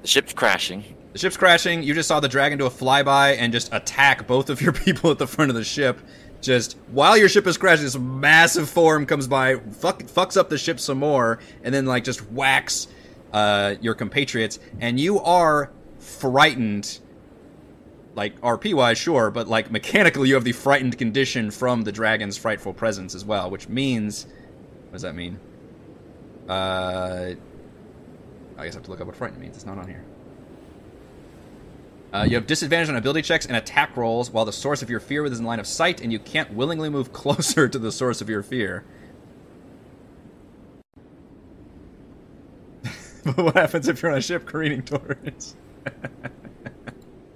The 0.03 0.07
ship's 0.07 0.33
crashing. 0.33 0.83
The 1.13 1.19
ship's 1.19 1.35
crashing. 1.35 1.81
You 1.81 1.95
just 1.95 2.07
saw 2.07 2.19
the 2.19 2.29
dragon 2.29 2.59
do 2.59 2.67
a 2.67 2.69
flyby 2.69 3.37
and 3.39 3.51
just 3.51 3.73
attack 3.73 4.27
both 4.27 4.51
of 4.51 4.61
your 4.61 4.73
people 4.85 5.09
at 5.09 5.17
the 5.17 5.25
front 5.25 5.49
of 5.49 5.55
the 5.55 5.63
ship. 5.63 5.99
Just 6.41 6.77
while 6.91 7.17
your 7.17 7.27
ship 7.27 7.47
is 7.47 7.57
crashing, 7.57 7.85
this 7.85 7.97
massive 7.97 8.69
form 8.69 9.07
comes 9.07 9.27
by, 9.27 9.55
fuck, 9.55 10.03
fucks 10.03 10.37
up 10.37 10.49
the 10.49 10.59
ship 10.59 10.79
some 10.79 10.99
more, 10.99 11.39
and 11.63 11.73
then 11.73 11.87
like 11.87 12.03
just 12.03 12.19
whacks 12.31 12.87
uh, 13.35 13.75
your 13.81 13.93
compatriots. 13.93 14.59
And 14.79 14.97
you 14.97 15.19
are 15.19 15.69
frightened, 15.99 16.99
like 18.15 18.39
RP 18.39 18.73
wise, 18.73 18.97
sure, 18.97 19.29
but 19.29 19.49
like 19.49 19.69
mechanically, 19.69 20.29
you 20.29 20.35
have 20.35 20.45
the 20.45 20.53
frightened 20.53 20.97
condition 20.97 21.51
from 21.51 21.83
the 21.83 21.91
dragon's 21.91 22.37
frightful 22.37 22.73
presence 22.73 23.13
as 23.13 23.25
well, 23.25 23.51
which 23.51 23.67
means, 23.67 24.25
what 24.85 24.93
does 24.93 25.01
that 25.01 25.15
mean? 25.15 25.37
Uh, 26.47 27.33
I 28.57 28.63
guess 28.65 28.73
I 28.73 28.77
have 28.77 28.83
to 28.83 28.91
look 28.91 29.01
up 29.01 29.07
what 29.07 29.17
frightened 29.17 29.41
means. 29.41 29.57
It's 29.57 29.65
not 29.65 29.77
on 29.77 29.87
here. 29.87 30.05
Uh, 32.13 32.23
you 32.23 32.35
have 32.35 32.47
disadvantage 32.47 32.87
on 32.87 32.95
ability 32.95 33.21
checks 33.23 33.45
and 33.45 33.57
attack 33.57 33.97
rolls 33.97 34.31
while 34.31 34.45
the 34.45 34.53
source 34.53 34.81
of 34.81 34.89
your 34.89 35.01
fear 35.01 35.25
is 35.25 35.37
in 35.37 35.43
line 35.43 35.59
of 35.59 35.67
sight, 35.67 35.99
and 35.99 36.13
you 36.13 36.19
can't 36.19 36.53
willingly 36.53 36.87
move 36.87 37.11
closer 37.21 37.67
to 37.67 37.77
the 37.77 37.91
source 37.91 38.21
of 38.21 38.29
your 38.29 38.41
fear. 38.41 38.85
but 43.35 43.37
what 43.37 43.55
happens 43.55 43.87
if 43.87 44.01
you're 44.01 44.11
on 44.11 44.17
a 44.17 44.21
ship 44.21 44.45
careening 44.45 44.83
towards? 44.83 45.55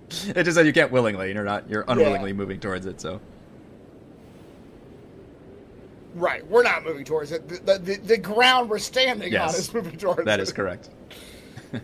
it 0.09 0.43
just 0.43 0.55
said 0.55 0.65
you 0.65 0.73
can't 0.73 0.91
willingly. 0.91 1.33
You're 1.33 1.43
not. 1.43 1.69
You're 1.69 1.85
unwillingly 1.87 2.33
moving 2.33 2.59
towards 2.59 2.85
it. 2.85 3.01
So 3.01 3.19
Right, 6.15 6.45
we're 6.47 6.63
not 6.63 6.83
moving 6.83 7.05
towards 7.05 7.31
it. 7.31 7.47
The, 7.47 7.77
the, 7.77 7.95
the, 7.97 8.17
ground 8.17 8.69
we're 8.69 8.79
standing 8.79 9.31
Yes. 9.31 9.53
on 9.53 9.59
is 9.59 9.73
moving 9.73 9.97
towards 9.97 10.25
that 10.25 10.39
it. 10.39 10.43
is 10.43 10.51
correct. 10.51 10.89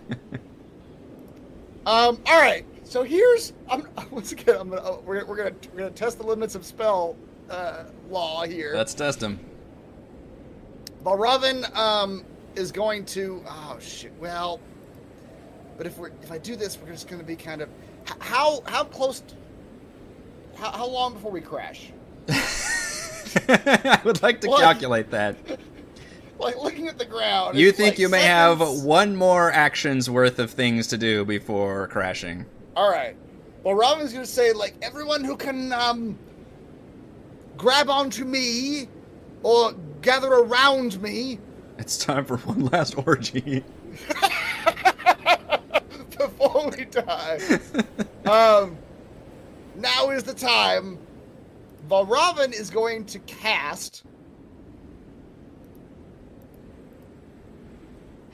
Um, 1.86 2.20
all 2.26 2.42
right. 2.42 2.66
So 2.84 3.04
here's 3.04 3.54
I'm 3.70 3.88
once 4.12 4.32
again 4.32 4.56
I'm 4.60 4.70
gonna 4.70 4.82
uh, 4.82 4.98
we're, 5.06 5.24
we're 5.26 5.36
gonna 5.36 5.54
we're 5.72 5.80
gonna 5.80 5.92
test 5.92 6.18
the 6.18 6.26
limits 6.26 6.56
of 6.56 6.66
spell 6.66 7.16
uh, 7.50 7.84
law 8.10 8.44
here. 8.44 8.74
Let's 8.76 8.96
test 8.96 9.22
him. 9.22 9.40
Valravn 11.04 11.76
um 11.78 12.26
is 12.58 12.72
going 12.72 13.06
to 13.06 13.44
oh 13.48 13.78
shit 13.80 14.14
well, 14.20 14.60
but 15.78 15.86
if 15.86 15.98
we're 15.98 16.12
if 16.22 16.32
I 16.32 16.38
do 16.38 16.56
this 16.56 16.78
we're 16.80 16.92
just 16.92 17.08
gonna 17.08 17.24
be 17.24 17.36
kind 17.36 17.62
of 17.62 17.70
how 18.20 18.62
how 18.66 18.84
close 18.84 19.24
how, 20.56 20.72
how 20.72 20.88
long 20.88 21.14
before 21.14 21.32
we 21.32 21.42
crash? 21.42 21.92
I 22.30 24.02
would 24.04 24.22
like 24.24 24.42
to 24.42 24.48
calculate 24.48 25.12
that. 25.12 25.38
Like 26.38 26.58
looking 26.58 26.90
at 26.90 26.98
the 26.98 27.06
ground. 27.06 27.58
You 27.58 27.72
think 27.72 27.94
like 27.94 28.00
you 28.00 28.10
may 28.10 28.24
seconds. 28.24 28.60
have 28.60 28.84
one 28.84 29.16
more 29.16 29.52
action's 29.54 30.10
worth 30.10 30.38
of 30.40 30.52
things 30.52 30.88
to 30.88 30.98
do 30.98 31.24
before 31.24 31.88
crashing. 31.88 32.46
All 32.76 32.92
right. 32.92 33.16
Well, 33.64 33.74
Robin's 33.74 34.12
gonna 34.12 34.26
say 34.26 34.52
like 34.52 34.76
everyone 34.82 35.24
who 35.24 35.38
can 35.38 35.72
um 35.72 36.20
grab 37.58 37.90
onto 37.90 38.26
me 38.26 38.90
or 39.44 39.74
gather 40.02 40.28
around 40.28 41.02
me 41.02 41.40
It's 41.86 41.98
time 42.04 42.26
for 42.26 42.38
one 42.38 42.66
last 42.66 42.98
orgy. 42.98 43.64
before 46.18 46.72
we 46.76 46.86
die. 46.86 47.40
um, 48.26 48.76
now 49.76 50.10
is 50.10 50.24
the 50.24 50.34
time. 50.34 50.98
Valravn 51.88 52.60
is 52.60 52.72
going 52.72 53.06
to 53.06 53.20
cast 53.20 54.02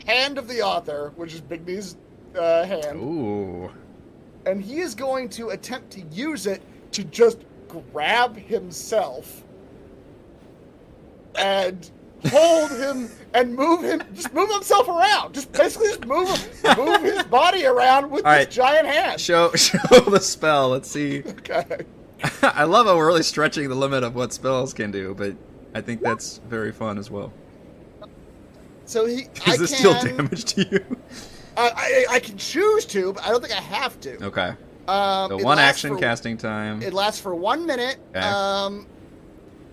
Hand 0.05 0.37
of 0.37 0.47
the 0.47 0.61
Author, 0.61 1.11
which 1.17 1.33
is 1.33 1.41
Bigby's 1.41 1.97
uh, 2.39 2.63
hand, 2.63 3.01
Ooh. 3.01 3.69
and 4.45 4.63
he 4.63 4.79
is 4.79 4.95
going 4.95 5.27
to 5.27 5.49
attempt 5.49 5.91
to 5.91 6.01
use 6.03 6.47
it 6.47 6.61
to 6.93 7.03
just 7.03 7.39
grab 7.67 8.37
himself 8.37 9.43
and 11.35 11.91
hold 12.29 12.71
him 12.71 13.09
and 13.33 13.55
move 13.55 13.81
him, 13.83 14.01
just 14.13 14.33
move 14.33 14.49
himself 14.51 14.87
around. 14.87 15.33
Just 15.33 15.51
basically 15.51 15.87
just 15.89 16.05
move 16.05 16.29
him, 16.29 16.77
move 16.77 17.01
his 17.01 17.23
body 17.23 17.65
around 17.65 18.11
with 18.11 18.25
All 18.25 18.31
this 18.31 18.39
right. 18.45 18.51
giant 18.51 18.87
hand. 18.87 19.19
Show 19.21 19.51
show 19.55 19.77
the 20.01 20.19
spell. 20.19 20.69
Let's 20.69 20.89
see. 20.89 21.23
Okay. 21.25 21.65
I 22.43 22.65
love 22.65 22.85
how 22.85 22.95
we're 22.97 23.07
really 23.07 23.23
stretching 23.23 23.67
the 23.69 23.75
limit 23.75 24.03
of 24.03 24.13
what 24.15 24.31
spells 24.33 24.73
can 24.73 24.91
do, 24.91 25.15
but 25.15 25.35
I 25.73 25.81
think 25.81 26.01
that's 26.01 26.37
very 26.47 26.71
fun 26.71 26.97
as 26.97 27.09
well. 27.09 27.33
So 28.85 29.05
he. 29.05 29.21
Is 29.23 29.29
I 29.47 29.57
this 29.57 29.71
can, 29.71 29.79
still 29.79 29.93
damage 30.01 30.45
to 30.53 30.67
you? 30.69 30.97
Uh, 31.57 31.69
I, 31.75 32.05
I 32.11 32.19
can 32.19 32.37
choose 32.37 32.85
to, 32.87 33.13
but 33.13 33.23
I 33.23 33.29
don't 33.29 33.41
think 33.41 33.53
I 33.57 33.61
have 33.61 33.99
to. 34.01 34.23
Okay. 34.25 34.53
Um, 34.87 35.29
So 35.29 35.37
one 35.37 35.59
action 35.59 35.93
for- 35.95 35.99
casting 35.99 36.37
time. 36.37 36.81
It 36.81 36.93
lasts 36.93 37.19
for 37.21 37.33
one 37.35 37.65
minute. 37.65 37.97
Okay. 38.11 38.19
Um, 38.19 38.85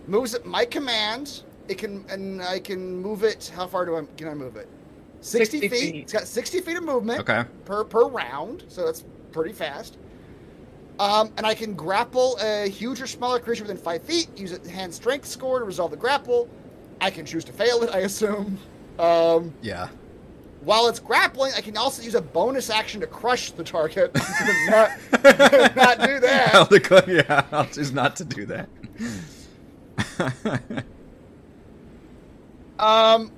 moves 0.07 0.35
at 0.35 0.45
my 0.47 0.65
command. 0.65 1.43
It 1.69 1.79
can, 1.79 2.05
and 2.09 2.43
I 2.43 2.59
can 2.61 2.97
move 2.97 3.23
it. 3.25 3.53
How 3.55 3.67
far 3.67 3.85
do 3.85 3.97
I 3.97 4.03
can 4.17 4.29
I 4.29 4.35
move 4.35 4.57
it? 4.57 4.69
60, 5.21 5.61
60 5.61 5.69
feet. 5.69 5.81
feet. 5.93 6.03
It's 6.05 6.13
got 6.13 6.27
60 6.27 6.61
feet 6.61 6.77
of 6.77 6.85
movement 6.85 7.21
Okay. 7.21 7.45
per 7.65 7.85
per 7.85 8.07
round, 8.09 8.65
so 8.69 8.85
that's 8.87 9.05
pretty 9.33 9.53
fast. 9.53 9.99
Um, 10.99 11.31
and 11.37 11.47
I 11.47 11.55
can 11.55 11.75
grapple 11.75 12.37
a 12.41 12.69
huge 12.69 13.01
or 13.01 13.07
smaller 13.07 13.39
creature 13.39 13.63
within 13.65 13.77
five 13.77 14.03
feet. 14.03 14.29
Use 14.37 14.53
a 14.53 14.71
hand 14.71 14.93
strength 14.93 15.27
score 15.27 15.59
to 15.61 15.65
resolve 15.65 15.91
the 15.93 15.97
grapple. 15.97 16.49
I 17.01 17.11
can 17.11 17.25
choose 17.25 17.45
to 17.45 17.53
fail 17.53 17.83
it, 17.85 17.91
I 17.95 18.01
assume. 18.01 18.59
Um, 18.99 19.53
Yeah. 19.63 19.89
while 20.63 20.89
it's 20.89 20.99
grappling, 20.99 21.53
I 21.57 21.61
can 21.61 21.77
also 21.77 22.03
use 22.03 22.17
a 22.17 22.21
bonus 22.21 22.69
action 22.71 23.01
to 23.03 23.07
crush 23.07 23.53
the 23.53 23.63
target. 23.63 24.13
not, 24.69 24.91
not 25.77 26.01
do 26.01 26.19
that. 26.19 26.51
I'll 26.55 26.65
declare, 26.65 27.05
yeah, 27.09 27.45
I'll 27.53 27.67
choose 27.67 27.93
not 27.93 28.17
to 28.17 28.25
do 28.25 28.47
that. 28.47 28.69
Um, 32.79 33.33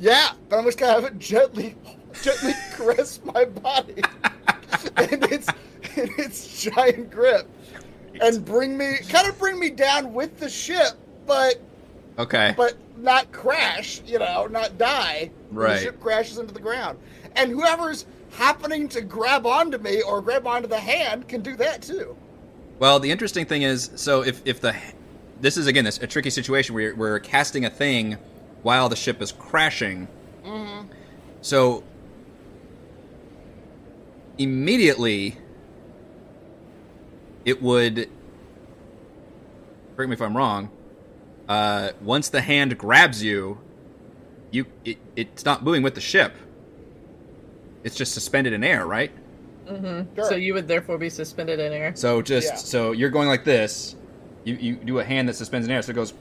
yeah, 0.00 0.32
but 0.48 0.58
I'm 0.58 0.64
just 0.64 0.78
gonna 0.78 0.92
have 0.92 1.04
it 1.04 1.18
gently, 1.18 1.76
gently 2.22 2.52
caress 2.72 3.20
my 3.24 3.44
body 3.44 4.02
and 4.96 5.24
its 5.24 5.48
in 5.96 6.10
its 6.18 6.62
giant 6.62 7.10
grip, 7.10 7.48
and 8.20 8.44
bring 8.44 8.76
me, 8.76 8.98
kind 9.08 9.28
of 9.28 9.38
bring 9.38 9.58
me 9.58 9.70
down 9.70 10.12
with 10.12 10.38
the 10.38 10.48
ship, 10.48 10.92
but 11.26 11.60
okay. 12.18 12.54
but 12.56 12.74
not 12.96 13.30
crash, 13.32 14.02
you 14.06 14.18
know, 14.18 14.46
not 14.46 14.78
die. 14.78 15.30
Right. 15.50 15.74
The 15.74 15.80
ship 15.80 16.00
crashes 16.00 16.38
into 16.38 16.52
the 16.52 16.60
ground, 16.60 16.98
and 17.36 17.50
whoever's 17.50 18.06
happening 18.32 18.88
to 18.88 19.00
grab 19.00 19.46
onto 19.46 19.78
me 19.78 20.02
or 20.02 20.20
grab 20.20 20.46
onto 20.46 20.66
the 20.66 20.80
hand 20.80 21.28
can 21.28 21.40
do 21.40 21.56
that 21.56 21.82
too. 21.82 22.16
Well, 22.80 22.98
the 22.98 23.10
interesting 23.10 23.46
thing 23.46 23.62
is, 23.62 23.90
so 23.94 24.22
if 24.22 24.42
if 24.44 24.60
the 24.60 24.74
this 25.40 25.56
is 25.56 25.66
again 25.66 25.84
this 25.84 25.98
a 25.98 26.06
tricky 26.06 26.30
situation 26.30 26.74
where 26.74 26.84
you're, 26.84 26.96
we're 26.96 27.20
casting 27.20 27.64
a 27.64 27.70
thing 27.70 28.18
while 28.64 28.88
the 28.88 28.96
ship 28.96 29.22
is 29.22 29.30
crashing. 29.30 30.08
Mm-hmm. 30.44 30.88
So 31.42 31.84
immediately 34.38 35.36
it 37.44 37.62
would 37.62 38.08
correct 39.94 40.08
me 40.08 40.14
if 40.14 40.22
I'm 40.22 40.36
wrong. 40.36 40.70
Uh, 41.48 41.90
once 42.02 42.30
the 42.30 42.40
hand 42.40 42.76
grabs 42.78 43.22
you, 43.22 43.58
you 44.50 44.64
it, 44.84 44.96
it's 45.14 45.44
not 45.44 45.62
moving 45.62 45.82
with 45.82 45.94
the 45.94 46.00
ship. 46.00 46.34
It's 47.84 47.94
just 47.94 48.14
suspended 48.14 48.54
in 48.54 48.64
air, 48.64 48.86
right? 48.86 49.12
Mm-hmm. 49.66 50.14
Sure. 50.14 50.24
So 50.24 50.36
you 50.36 50.54
would 50.54 50.66
therefore 50.66 50.96
be 50.96 51.10
suspended 51.10 51.60
in 51.60 51.70
air. 51.72 51.92
So 51.94 52.22
just 52.22 52.48
Yeah. 52.48 52.56
so 52.56 52.92
you're 52.92 53.10
going 53.10 53.28
like 53.28 53.44
this, 53.44 53.94
you 54.44 54.54
you 54.54 54.76
do 54.76 54.98
a 55.00 55.04
hand 55.04 55.28
that 55.28 55.34
suspends 55.34 55.66
in 55.66 55.72
air, 55.72 55.82
so 55.82 55.90
it 55.90 55.94
goes 55.94 56.14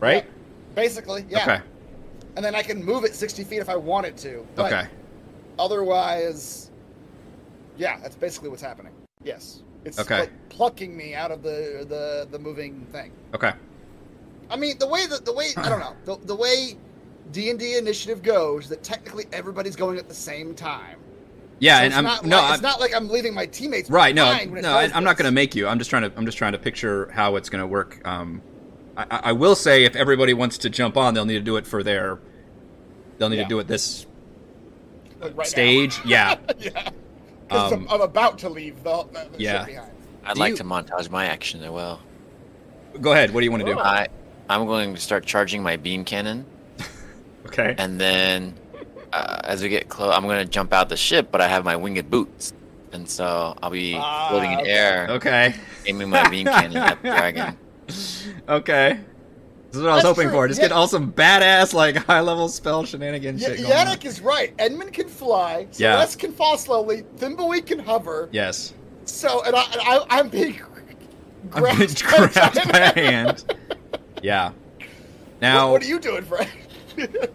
right. 0.00 0.24
Yeah, 0.24 0.30
basically, 0.76 1.24
yeah. 1.28 1.42
Okay. 1.42 1.60
And 2.36 2.44
then 2.44 2.54
I 2.54 2.62
can 2.62 2.84
move 2.84 3.04
it 3.04 3.14
60 3.14 3.42
feet 3.42 3.58
if 3.58 3.68
I 3.68 3.74
wanted 3.76 4.16
to. 4.18 4.46
But 4.54 4.72
Okay. 4.72 4.88
Otherwise, 5.58 6.70
yeah, 7.76 7.98
that's 8.00 8.14
basically 8.14 8.50
what's 8.50 8.62
happening. 8.62 8.92
Yes, 9.24 9.62
it's 9.84 9.98
Okay. 9.98 10.20
like 10.20 10.48
plucking 10.50 10.96
me 10.96 11.14
out 11.14 11.30
of 11.30 11.42
the 11.42 11.84
the 11.88 12.28
the 12.30 12.38
moving 12.38 12.86
thing. 12.92 13.10
Okay. 13.34 13.52
I 14.50 14.56
mean, 14.56 14.78
the 14.78 14.86
way 14.86 15.06
that 15.06 15.24
the 15.24 15.32
way 15.32 15.48
I 15.56 15.68
don't 15.68 15.80
know 15.80 15.96
the 16.04 16.16
the 16.26 16.34
way 16.34 16.76
D 17.32 17.50
and 17.50 17.58
D 17.58 17.76
initiative 17.76 18.22
goes, 18.22 18.68
that 18.68 18.82
technically 18.84 19.26
everybody's 19.32 19.76
going 19.76 19.98
at 19.98 20.08
the 20.08 20.14
same 20.14 20.54
time. 20.54 20.98
Yeah, 21.58 21.78
So 21.78 21.84
and 21.86 21.94
I'm 21.94 22.04
not 22.04 22.24
no, 22.26 22.36
like, 22.36 22.44
I'm, 22.44 22.52
it's 22.54 22.62
not 22.62 22.80
like 22.80 22.94
I'm 22.94 23.08
leaving 23.08 23.32
my 23.34 23.46
teammates 23.46 23.88
right. 23.88 24.14
No, 24.14 24.24
no, 24.44 24.76
I, 24.76 24.90
I'm 24.94 25.04
not 25.04 25.16
going 25.16 25.24
to 25.24 25.32
make 25.32 25.54
you. 25.54 25.66
I'm 25.66 25.78
just 25.78 25.88
trying 25.88 26.02
to. 26.02 26.12
I'm 26.16 26.26
just 26.26 26.36
trying 26.36 26.52
to 26.52 26.58
picture 26.58 27.10
how 27.12 27.36
it's 27.36 27.48
going 27.48 27.62
to 27.62 27.66
work. 27.66 28.06
Um, 28.06 28.42
I, 28.96 29.02
I 29.10 29.20
I 29.24 29.32
will 29.32 29.54
say 29.54 29.84
if 29.84 29.94
everybody 29.96 30.34
wants 30.34 30.58
to 30.58 30.70
jump 30.70 30.96
on, 30.96 31.14
they'll 31.14 31.24
need 31.26 31.34
to 31.34 31.40
do 31.40 31.56
it 31.56 31.66
for 31.66 31.82
their. 31.82 32.18
They'll 33.18 33.28
need 33.28 33.36
Yeah. 33.36 33.42
to 33.44 33.48
do 33.48 33.58
it 33.58 33.66
this 33.66 34.06
Like, 35.20 35.30
right 35.30 35.36
now. 35.38 35.42
stage. 35.44 36.00
Yeah. 36.04 36.36
yeah, 36.58 36.90
Um, 37.50 37.72
I'm, 37.72 37.88
I'm 37.88 38.00
about 38.02 38.38
to 38.38 38.48
leave 38.48 38.82
the, 38.82 39.04
the, 39.12 39.28
the 39.32 39.38
yeah. 39.42 39.64
behind. 39.64 39.90
I'd 40.24 40.34
Do 40.34 40.40
like 40.40 40.50
you- 40.50 40.56
to 40.58 40.64
montage 40.64 41.10
my 41.10 41.26
action 41.26 41.62
as 41.62 41.70
well. 41.70 42.00
Go 43.00 43.12
ahead. 43.12 43.32
What 43.32 43.40
do 43.40 43.44
you 43.44 43.50
want 43.50 43.64
to 43.66 43.72
do? 43.74 43.78
I 43.78 44.08
I'm 44.48 44.66
going 44.66 44.94
to 44.94 45.00
start 45.00 45.26
charging 45.26 45.62
my 45.62 45.76
beam 45.76 46.04
cannon, 46.04 46.46
Okay. 47.46 47.74
and 47.78 48.00
then 48.00 48.54
uh, 49.12 49.40
as 49.44 49.60
we 49.62 49.68
get 49.68 49.88
close, 49.88 50.14
I'm 50.14 50.22
going 50.22 50.38
to 50.44 50.50
jump 50.50 50.72
out 50.72 50.88
the 50.88 50.96
ship, 50.96 51.28
but 51.32 51.40
I 51.40 51.48
have 51.48 51.64
my 51.64 51.74
winged 51.76 52.08
boots, 52.10 52.52
and 52.92 53.08
so 53.08 53.56
I'll 53.62 53.70
be 53.70 53.96
Ah, 53.98 54.28
floating 54.30 54.52
in 54.52 54.60
air, 54.66 55.06
Okay. 55.10 55.54
aiming 55.86 56.08
my 56.10 56.28
beam 56.28 56.46
cannon 56.46 56.76
at 56.78 57.02
the 57.02 57.08
dragon. 57.16 57.56
Okay. 58.48 59.00
This 59.70 59.76
is 59.78 59.82
what 59.82 59.90
I 59.90 59.94
was 59.94 60.02
That's 60.04 60.16
hoping 60.16 60.28
true. 60.28 60.32
for. 60.38 60.48
Just 60.48 60.60
Yeah. 60.60 60.68
get 60.68 60.72
all 60.72 60.88
some 60.88 61.12
badass 61.12 61.74
like 61.74 61.96
high 61.96 62.20
level 62.20 62.48
spell 62.48 62.84
shenanigans 62.84 63.42
Y- 63.42 63.48
shit 63.48 63.58
going 63.62 63.72
on. 63.72 63.86
Yannick 63.86 64.04
is 64.04 64.20
right. 64.20 64.54
Edmund 64.58 64.92
can 64.92 65.08
fly. 65.08 65.66
Yeah. 65.74 65.92
Celeste 65.94 66.18
can 66.18 66.32
fall 66.32 66.56
slowly. 66.58 67.04
Thimbleweed 67.18 67.66
can 67.66 67.78
hover. 67.80 68.28
Yes. 68.32 68.72
So, 69.04 69.42
and, 69.44 69.54
I, 69.54 69.62
and 69.72 69.80
I, 69.82 70.06
I'm 70.10 70.28
being 70.28 70.60
I'm 71.52 71.62
grabbed, 71.62 71.78
being 71.78 71.92
grabbed 72.30 72.72
by 72.72 72.78
a 72.78 72.92
hand. 72.94 73.44
Yeah. 74.22 74.52
Now, 75.40 75.66
What, 75.66 75.72
what 75.72 75.82
are 75.82 75.86
you 75.86 76.00
doing, 76.00 76.24
Frank? 76.24 76.50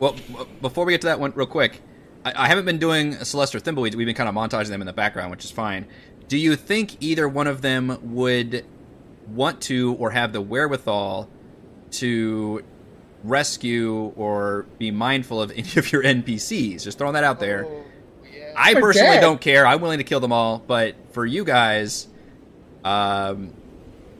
well, 0.00 0.16
before 0.60 0.84
we 0.84 0.92
get 0.92 1.00
to 1.02 1.06
that 1.06 1.20
one, 1.20 1.32
real 1.34 1.46
quick, 1.46 1.80
I, 2.24 2.44
I 2.44 2.48
haven't 2.48 2.64
been 2.64 2.78
doing 2.78 3.12
Celeste 3.24 3.54
or 3.54 3.60
Thimbleweed. 3.60 3.94
We've 3.94 4.06
been 4.06 4.16
kind 4.16 4.28
of 4.28 4.34
montaging 4.34 4.68
them 4.68 4.82
in 4.82 4.86
the 4.86 4.92
background, 4.92 5.30
which 5.30 5.44
is 5.44 5.50
fine. 5.50 5.86
Do 6.28 6.36
you 6.36 6.56
think 6.56 6.96
either 7.00 7.28
one 7.28 7.46
of 7.46 7.62
them 7.62 7.98
would 8.14 8.64
want 9.28 9.60
to 9.62 9.94
or 9.94 10.10
have 10.10 10.32
the 10.32 10.40
wherewithal 10.40 11.28
to 11.92 12.62
rescue 13.24 14.12
or 14.16 14.66
be 14.78 14.90
mindful 14.90 15.40
of 15.40 15.50
any 15.56 15.68
of 15.76 15.92
your 15.92 16.02
NPCs? 16.02 16.82
Just 16.84 16.98
throwing 16.98 17.14
that 17.14 17.24
out 17.24 17.40
there. 17.40 17.66
Oh, 17.66 17.84
yeah. 18.32 18.52
I 18.56 18.72
They're 18.72 18.82
personally 18.82 19.16
dead. 19.16 19.20
don't 19.20 19.40
care. 19.40 19.66
I'm 19.66 19.80
willing 19.80 19.98
to 19.98 20.04
kill 20.04 20.20
them 20.20 20.32
all, 20.32 20.58
but 20.66 20.94
for 21.12 21.26
you 21.26 21.44
guys, 21.44 22.08
um, 22.84 23.52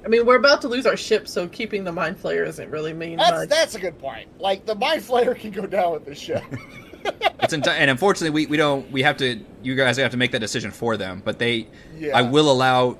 I 0.05 0.09
mean, 0.09 0.25
we're 0.25 0.37
about 0.37 0.61
to 0.63 0.69
lose 0.69 0.87
our 0.87 0.97
ship, 0.97 1.27
so 1.27 1.49
keeping 1.49 1.83
the 1.85 1.93
mind 1.93 2.21
flayer 2.23 2.47
isn't 2.47 2.71
really 2.71 2.93
mean 2.93 3.17
that's 3.19 3.31
much. 3.33 3.49
that's 3.49 3.75
a 3.75 3.81
good 3.81 3.99
point. 3.99 4.29
Like 4.41 4.65
the 4.67 4.75
mind 4.77 5.03
flayer 5.03 5.39
can 5.39 5.51
go 5.51 5.67
down 5.67 5.93
with 5.93 6.05
this 6.05 6.19
ship. 6.19 6.43
it's 7.05 7.55
enti- 7.55 7.69
and 7.69 7.91
unfortunately 7.91 8.31
we, 8.31 8.47
we 8.47 8.57
don't 8.57 8.91
we 8.93 9.03
have 9.03 9.17
to 9.19 9.41
you 9.63 9.75
guys 9.75 9.97
have 9.97 10.11
to 10.13 10.17
make 10.17 10.31
that 10.33 10.39
decision 10.41 10.71
for 10.71 10.97
them. 10.97 11.23
But 11.25 11.39
they, 11.41 11.67
Yeah. 11.99 12.17
I 12.17 12.23
will 12.23 12.51
allow 12.53 12.99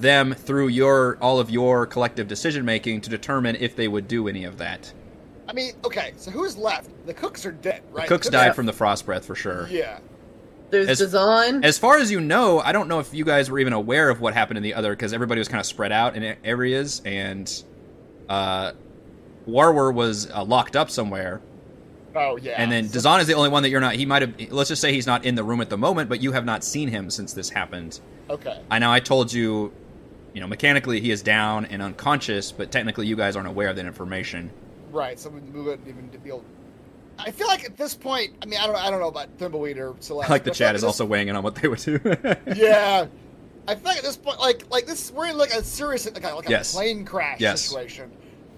them 0.00 0.32
through 0.34 0.68
your 0.68 1.18
all 1.20 1.40
of 1.40 1.50
your 1.50 1.86
collective 1.86 2.28
decision 2.28 2.64
making 2.64 3.00
to 3.02 3.10
determine 3.10 3.56
if 3.56 3.74
they 3.76 3.88
would 3.88 4.08
do 4.08 4.28
any 4.28 4.44
of 4.44 4.58
that. 4.58 4.92
I 5.48 5.52
mean, 5.52 5.72
okay, 5.84 6.12
so 6.16 6.30
who's 6.30 6.56
left? 6.56 6.90
The 7.06 7.14
cooks 7.14 7.46
are 7.46 7.52
dead, 7.52 7.82
right? 7.90 8.06
The 8.06 8.14
cooks 8.14 8.26
The 8.26 8.32
died 8.32 8.54
from 8.54 8.66
the 8.66 8.72
frost 8.72 9.06
breath 9.06 9.24
for 9.24 9.34
sure. 9.34 9.66
Yeah. 9.70 9.98
There's 10.70 10.88
As- 10.88 10.98
Dazan. 10.98 11.64
As 11.64 11.78
far 11.78 11.96
as 11.96 12.10
you 12.10 12.20
know, 12.20 12.60
I 12.60 12.72
don't 12.72 12.88
know 12.88 12.98
if 13.00 13.14
you 13.14 13.24
guys 13.24 13.50
were 13.50 13.58
even 13.58 13.72
aware 13.72 14.10
of 14.10 14.20
what 14.20 14.34
happened 14.34 14.58
in 14.58 14.62
the 14.62 14.74
other 14.74 14.90
because 14.92 15.14
everybody 15.14 15.38
was 15.38 15.48
kind 15.48 15.60
of 15.60 15.64
spread 15.66 15.90
out 15.92 16.14
in 16.16 16.36
areas, 16.44 17.00
and 17.06 17.50
uh, 18.28 18.72
Warwer 19.46 19.90
was 19.90 20.30
uh, 20.30 20.44
locked 20.44 20.76
up 20.76 20.90
somewhere, 20.90 21.40
Oh 22.14 22.36
yeah. 22.36 22.52
and 22.58 22.70
then 22.70 22.86
So- 22.88 22.94
Dazan 22.94 23.20
is 23.20 23.26
the 23.26 23.32
only 23.34 23.48
one 23.48 23.62
that 23.62 23.70
you're 23.70 23.80
not. 23.80 23.94
He 23.94 24.04
might 24.04 24.20
have. 24.20 24.52
Let's 24.52 24.68
just 24.68 24.82
say 24.82 24.92
he's 24.92 25.06
not 25.06 25.24
in 25.24 25.34
the 25.34 25.42
room 25.44 25.62
at 25.62 25.70
the 25.70 25.78
moment, 25.78 26.10
but 26.10 26.20
you 26.22 26.32
have 26.32 26.44
not 26.44 26.62
seen 26.62 26.88
him 26.88 27.08
since 27.10 27.32
this 27.32 27.48
happened. 27.48 28.00
okay. 28.28 28.60
I 28.70 28.78
know 28.78 28.92
I 28.92 29.00
told 29.00 29.32
you, 29.32 29.72
you 30.34 30.40
know, 30.40 30.46
mechanically 30.46 31.00
he 31.00 31.10
is 31.10 31.22
down 31.22 31.64
and 31.66 31.82
unconscious, 31.82 32.52
but 32.52 32.70
technically 32.70 33.06
you 33.06 33.16
guys 33.16 33.36
aren't 33.36 33.48
aware 33.48 33.68
of 33.68 33.76
that 33.76 33.86
information. 33.86 34.50
Right. 34.90 35.18
So 35.18 35.30
we 35.30 35.40
move 35.40 35.66
wouldn't 35.66 35.88
even 35.88 36.08
be 36.08 36.28
able. 36.28 36.44
I 37.18 37.30
feel 37.32 37.48
like 37.48 37.64
at 37.64 37.76
this 37.76 37.94
point, 37.94 38.32
I 38.42 38.46
mean, 38.46 38.60
I 38.60 38.66
don't, 38.66 38.76
I 38.76 38.90
don't 38.90 39.00
know 39.00 39.08
about 39.08 39.36
Thimbleweed 39.38 39.76
or 39.78 39.96
Celeste. 40.00 40.30
I 40.30 40.32
like 40.32 40.44
the 40.44 40.50
but 40.50 40.56
I 40.56 40.58
feel 40.58 40.66
chat 40.68 40.74
is 40.76 40.82
this- 40.82 40.86
also 40.86 41.04
weighing 41.04 41.28
in 41.28 41.36
on 41.36 41.42
what 41.42 41.56
they 41.56 41.68
would 41.68 41.80
do. 41.80 41.98
Yeah. 42.54 43.06
I 43.66 43.74
feel 43.74 43.84
like 43.84 43.98
at 43.98 44.02
this 44.04 44.16
point, 44.16 44.40
like, 44.40 44.70
like 44.70 44.86
this, 44.86 45.10
we're 45.10 45.26
in 45.26 45.36
like 45.36 45.50
a 45.52 45.62
serious, 45.62 46.06
like 46.06 46.24
a, 46.24 46.34
like 46.34 46.46
a 46.46 46.50
Yes. 46.50 46.72
plane 46.74 47.04
crash 47.04 47.38
Yes. 47.40 47.60
situation. 47.62 48.10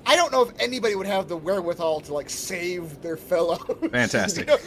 I 0.06 0.14
don't 0.14 0.30
know 0.30 0.42
if 0.42 0.52
anybody 0.60 0.94
would 0.94 1.06
have 1.08 1.26
the 1.28 1.36
wherewithal 1.36 2.00
to 2.02 2.14
like 2.14 2.30
save 2.30 3.00
their 3.02 3.16
fellow. 3.16 3.56
Fantastic. 3.90 4.46
no, 4.48 4.56
I 4.56 4.58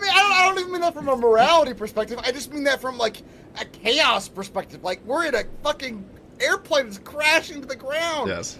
mean, 0.00 0.10
I 0.10 0.20
don't, 0.20 0.32
I 0.32 0.44
don't 0.46 0.51
even 0.62 0.72
mean 0.72 0.80
that 0.80 0.94
from 0.94 1.08
a 1.08 1.16
morality 1.16 1.74
perspective. 1.74 2.18
I 2.22 2.32
just 2.32 2.52
mean 2.52 2.64
that 2.64 2.80
from 2.80 2.98
like 2.98 3.18
a 3.60 3.64
chaos 3.64 4.28
perspective. 4.28 4.82
Like 4.82 5.04
we're 5.04 5.26
in 5.26 5.34
a 5.34 5.44
fucking 5.62 6.04
airplane 6.40 6.86
that's 6.86 6.98
crashing 6.98 7.60
to 7.60 7.66
the 7.66 7.76
ground. 7.76 8.28
yes. 8.28 8.58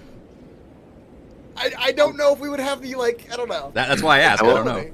I, 1.57 1.73
I 1.79 1.93
don't 1.93 2.17
know 2.17 2.33
if 2.33 2.41
we 2.41 2.49
would 2.49 2.61
have 2.61 2.81
the 2.81 2.95
like 2.95 3.29
I 3.33 3.37
don't 3.37 3.49
know. 3.49 3.71
That, 3.75 3.89
that's 3.89 4.03
why 4.03 4.19
I 4.19 4.21
asked. 4.21 4.43
I 4.43 4.47
don't 4.47 4.65
know. 4.65 4.91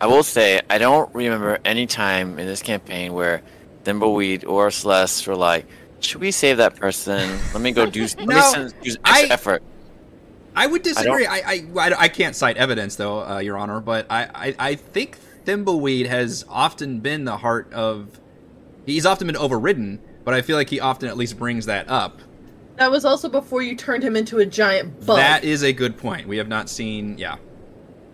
I 0.00 0.06
will 0.06 0.22
say 0.22 0.60
I 0.70 0.78
don't 0.78 1.12
remember 1.14 1.58
any 1.64 1.86
time 1.86 2.38
in 2.38 2.46
this 2.46 2.62
campaign 2.62 3.12
where 3.14 3.42
Thimbleweed 3.84 4.46
or 4.46 4.70
Celeste 4.70 5.26
were 5.26 5.34
like, 5.34 5.66
"Should 6.00 6.20
we 6.20 6.30
save 6.30 6.58
that 6.58 6.76
person? 6.76 7.38
Let 7.52 7.60
me 7.60 7.72
go 7.72 7.86
do. 7.86 8.02
let 8.18 8.28
me 8.28 8.40
send, 8.40 8.74
use 8.82 8.96
I- 9.04 9.26
effort." 9.30 9.62
I 10.54 10.66
would 10.66 10.82
disagree. 10.82 11.26
I 11.26 11.36
I, 11.36 11.64
I, 11.76 11.94
I 11.98 12.08
can't 12.08 12.34
cite 12.34 12.56
evidence 12.56 12.96
though, 12.96 13.24
uh, 13.24 13.38
Your 13.38 13.56
Honor, 13.56 13.80
but 13.80 14.06
I, 14.10 14.28
I, 14.34 14.54
I 14.58 14.74
think 14.74 15.16
Thimbleweed 15.48 16.06
has 16.06 16.44
often 16.46 17.00
been 17.00 17.24
the 17.24 17.38
heart 17.38 17.72
of. 17.72 18.20
He's 18.84 19.06
often 19.06 19.26
been 19.26 19.36
overridden, 19.36 19.98
but 20.24 20.34
I 20.34 20.42
feel 20.42 20.56
like 20.56 20.68
he 20.68 20.78
often 20.78 21.08
at 21.08 21.16
least 21.16 21.38
brings 21.38 21.64
that 21.66 21.88
up. 21.88 22.20
That 22.76 22.90
was 22.90 23.06
also 23.06 23.30
before 23.30 23.62
you 23.62 23.74
turned 23.74 24.02
him 24.04 24.14
into 24.14 24.38
a 24.38 24.46
giant 24.46 25.06
bug. 25.06 25.16
That 25.16 25.44
is 25.44 25.62
a 25.64 25.72
good 25.72 25.96
point. 25.96 26.28
We 26.28 26.36
have 26.36 26.48
not 26.48 26.68
seen. 26.68 27.16
Yeah, 27.16 27.36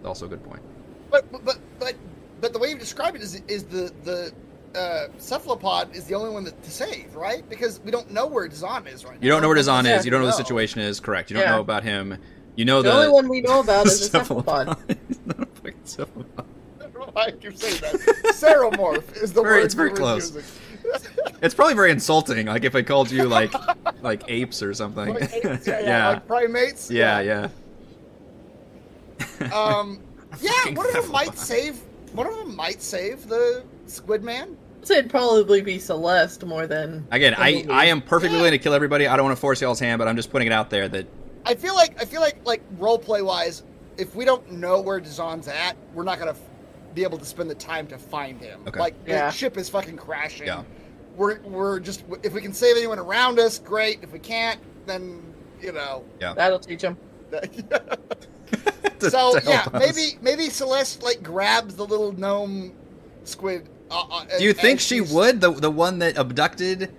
also 0.04 0.26
a 0.26 0.28
good 0.28 0.44
point. 0.44 0.62
But 1.10 1.30
but 1.44 1.58
but 1.80 1.94
but 2.40 2.52
the 2.52 2.58
way 2.60 2.68
you 2.68 2.78
describe 2.78 3.16
it 3.16 3.22
is 3.22 3.42
is 3.48 3.64
the 3.64 3.92
the 4.04 4.32
uh, 4.78 5.08
cephalopod 5.18 5.92
is 5.94 6.04
the 6.04 6.14
only 6.14 6.30
one 6.30 6.44
that 6.44 6.62
to 6.62 6.70
save, 6.70 7.16
right? 7.16 7.48
Because 7.50 7.80
we 7.80 7.90
don't 7.90 8.12
know 8.12 8.28
where 8.28 8.46
Dazan 8.46 8.86
is 8.86 9.04
right 9.04 9.14
now. 9.14 9.24
You 9.24 9.28
don't 9.30 9.42
know 9.42 9.48
where 9.48 9.56
Dazan 9.56 9.86
Yeah. 9.86 9.98
is. 9.98 10.04
You 10.04 10.12
don't 10.12 10.20
know 10.20 10.26
the 10.28 10.32
situation 10.32 10.82
is. 10.82 11.00
Correct. 11.00 11.30
You 11.30 11.34
don't 11.36 11.46
Yeah. 11.46 11.56
know 11.56 11.60
about 11.60 11.82
him. 11.82 12.16
You 12.54 12.64
know 12.64 12.80
the, 12.80 12.90
the. 12.90 12.96
only 12.96 13.08
one 13.08 13.28
we 13.28 13.40
know 13.40 13.58
about 13.58 13.86
is 13.86 14.08
the 14.08 14.18
cephalopod. 14.20 14.76
He's 15.08 15.18
not 17.14 17.28
a 17.28 17.32
fucking 17.32 17.40
cephalopod. 17.40 17.40
I 17.40 17.40
don't 17.40 17.42
know 17.42 17.42
why 17.42 17.50
you 17.50 17.56
say 17.56 17.78
that. 17.78 17.94
Ceramorph 18.34 19.22
is 19.22 19.32
the 19.32 19.42
Very- 19.42 19.58
word 19.58 19.64
it's 19.64 19.74
very 19.74 19.90
close. 19.90 20.34
using. 20.34 20.42
It's 21.42 21.54
probably 21.54 21.74
very 21.74 21.90
insulting. 21.90 22.46
Like 22.46 22.64
if 22.64 22.74
I 22.74 22.82
called 22.82 23.10
you 23.10 23.24
like 23.24 23.52
like 24.02 24.22
apes 24.28 24.62
or 24.62 24.72
something. 24.74 25.14
Like 25.14 25.32
apes, 25.32 25.66
yeah, 25.66 25.80
yeah, 25.80 25.80
yeah. 25.82 26.08
like 26.10 26.26
primates. 26.26 26.90
yeah, 26.90 27.20
yeah. 27.20 27.48
Um, 29.52 29.98
yeah, 30.40 30.50
one 30.72 30.86
of 30.86 30.92
them 30.92 31.10
might 31.10 31.26
cephalopod. 31.34 31.38
save. 31.38 31.80
One 32.12 32.26
of 32.26 32.36
them 32.36 32.54
might 32.56 32.80
save 32.82 33.28
the 33.28 33.64
Squid 33.86 34.22
Man. 34.22 34.56
I'd 34.82 34.90
it'd 34.90 35.10
probably 35.10 35.62
be 35.62 35.78
Celeste 35.78 36.44
more 36.44 36.66
than. 36.66 37.06
Again, 37.10 37.34
I, 37.38 37.64
I 37.70 37.86
am 37.86 38.02
perfectly 38.02 38.36
willing 38.36 38.52
to 38.52 38.58
kill 38.58 38.74
everybody. 38.74 39.06
I 39.06 39.16
don't 39.16 39.24
want 39.24 39.36
to 39.36 39.40
force 39.40 39.60
y'all's 39.60 39.80
hand, 39.80 39.98
but 39.98 40.06
I'm 40.08 40.16
just 40.16 40.30
putting 40.30 40.46
it 40.46 40.52
out 40.52 40.68
there 40.70 40.88
that 40.88 41.06
I 41.46 41.54
feel 41.54 41.74
like 41.74 42.00
I 42.00 42.04
feel 42.04 42.20
like 42.20 42.36
like 42.44 42.62
role 42.78 42.98
play 42.98 43.22
wise, 43.22 43.62
if 43.96 44.14
we 44.14 44.24
don't 44.24 44.50
know 44.52 44.80
where 44.80 45.00
Dazan's 45.00 45.48
at, 45.48 45.76
we're 45.94 46.04
not 46.04 46.18
gonna 46.18 46.32
f- 46.32 46.38
be 46.94 47.02
able 47.02 47.18
to 47.18 47.24
spend 47.24 47.50
the 47.50 47.54
time 47.54 47.86
to 47.88 47.98
find 47.98 48.40
him. 48.40 48.60
Okay. 48.68 48.78
Like 48.80 48.94
Yeah. 49.06 49.26
the 49.26 49.32
ship 49.32 49.56
is 49.56 49.68
fucking 49.68 49.96
crashing. 49.96 50.46
Yeah. 50.46 50.62
We're 51.16 51.40
we're 51.42 51.80
just 51.80 52.04
if 52.22 52.32
we 52.32 52.40
can 52.40 52.52
save 52.52 52.76
anyone 52.76 52.98
around 52.98 53.38
us, 53.38 53.58
great. 53.58 54.00
If 54.02 54.12
we 54.12 54.18
can't, 54.18 54.60
then 54.86 55.22
you 55.60 55.72
know. 55.72 56.04
That'll 56.20 56.58
teach 56.58 56.82
him. 56.82 56.96
so 59.00 59.38
yeah, 59.44 59.66
us. 59.72 59.72
maybe 59.72 60.18
maybe 60.22 60.48
Celeste 60.50 61.02
like 61.02 61.22
grabs 61.22 61.74
the 61.76 61.84
little 61.84 62.12
gnome 62.12 62.72
squid. 63.24 63.68
Uh, 63.90 64.02
uh, 64.10 64.24
Do 64.38 64.44
you 64.44 64.50
as- 64.50 64.56
think 64.56 64.78
as 64.80 64.86
she 64.86 65.00
would 65.00 65.40
the 65.40 65.50
the 65.52 65.70
one 65.70 65.98
that 66.00 66.16
abducted? 66.16 66.94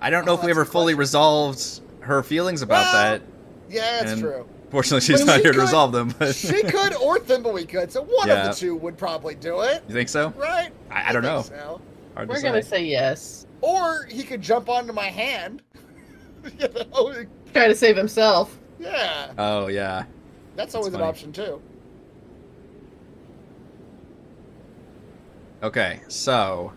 I 0.00 0.10
don't 0.10 0.24
know 0.26 0.32
Oh, 0.32 0.38
if 0.38 0.44
we 0.44 0.50
ever 0.50 0.64
fully 0.64 0.94
resolved 0.94 1.80
her 2.00 2.22
feelings 2.22 2.62
about 2.62 2.84
Well, 2.84 2.92
that. 2.92 3.22
Yeah, 3.70 3.80
that's 4.00 4.12
and- 4.12 4.20
true. 4.20 4.48
Fortunately, 4.76 5.00
she's 5.00 5.20
Well, 5.20 5.26
not 5.28 5.36
she 5.36 5.42
here 5.44 5.52
to 5.54 5.60
resolve 5.60 5.92
them. 5.92 6.14
But 6.18 6.34
she 6.34 6.62
could, 6.62 6.94
or 7.02 7.18
Thimbleweed 7.18 7.70
could. 7.70 7.90
So 7.90 8.02
one 8.02 8.28
Yeah. 8.28 8.50
of 8.50 8.54
the 8.54 8.60
two 8.60 8.76
would 8.76 8.98
probably 8.98 9.34
do 9.34 9.62
it, 9.62 9.82
you 9.88 9.94
think 9.94 10.10
so? 10.10 10.34
right? 10.36 10.68
I, 10.90 11.08
I 11.08 11.12
don't 11.14 11.22
know. 11.22 11.40
think 11.40 11.58
so. 11.62 11.80
We're 12.14 12.26
to 12.36 12.42
gonna 12.42 12.62
say. 12.62 12.68
say 12.68 12.84
yes. 12.84 13.46
Or 13.62 14.04
he 14.10 14.22
could 14.22 14.42
jump 14.42 14.68
onto 14.68 14.92
my 14.92 15.06
hand. 15.06 15.62
you 16.44 16.68
know? 16.92 17.24
Try 17.54 17.68
to 17.68 17.74
save 17.74 17.96
himself. 17.96 18.58
Yeah, 18.78 19.32
Oh 19.38 19.68
yeah. 19.68 20.04
that's 20.56 20.74
always 20.74 20.92
an 20.92 21.00
option 21.00 21.32
too. 21.32 21.62
Okay, 25.62 26.00
so 26.08 26.70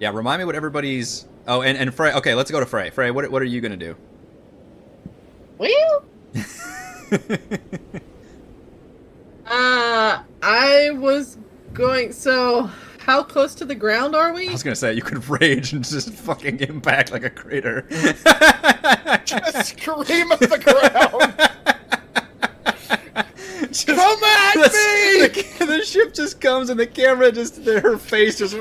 yeah, 0.00 0.10
remind 0.12 0.38
me 0.40 0.44
what 0.44 0.54
everybody's. 0.54 1.26
Oh, 1.46 1.62
and 1.62 1.78
and 1.78 1.94
Frey. 1.94 2.12
Okay, 2.12 2.34
let's 2.34 2.50
go 2.50 2.60
to 2.60 2.66
Frey. 2.66 2.90
Frey, 2.90 3.10
what 3.10 3.30
what 3.30 3.40
are 3.40 3.46
you 3.46 3.62
gonna 3.62 3.74
do? 3.78 3.96
Well, 5.56 6.04
uh, 9.46 10.22
I 10.42 10.90
was 10.94 11.38
going. 11.72 12.12
So, 12.12 12.70
how 12.98 13.22
close 13.22 13.54
to 13.56 13.64
the 13.64 13.74
ground 13.74 14.14
are 14.14 14.32
we? 14.32 14.48
I 14.48 14.52
was 14.52 14.62
gonna 14.62 14.76
say 14.76 14.92
you 14.94 15.02
could 15.02 15.26
rage 15.28 15.72
and 15.72 15.84
just 15.84 16.10
fucking 16.10 16.60
impact 16.60 17.10
like 17.12 17.24
a 17.24 17.30
crater. 17.30 17.86
Just 19.24 19.66
scream 19.76 20.32
at 20.32 20.40
the 20.40 20.58
ground. 20.62 21.34
Just- 23.72 23.86
Come 23.86 24.24
at 24.24 24.54
the, 24.54 24.60
me! 24.60 25.42
The, 25.58 25.66
the 25.66 25.84
ship 25.84 26.14
just 26.14 26.40
comes 26.40 26.70
and 26.70 26.80
the 26.80 26.86
camera 26.86 27.30
just 27.30 27.56
her 27.66 27.98
face 27.98 28.38
just. 28.38 28.54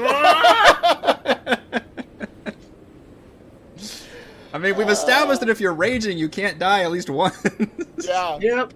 I 4.54 4.58
mean, 4.58 4.76
we've 4.76 4.90
established 4.90 5.42
that 5.42 5.50
if 5.50 5.60
you're 5.60 5.74
raging, 5.74 6.18
you 6.18 6.30
can't 6.30 6.58
die 6.60 6.84
at 6.84 6.92
least 6.92 7.10
once. 7.10 7.38
yeah, 8.04 8.38
Yep. 8.40 8.74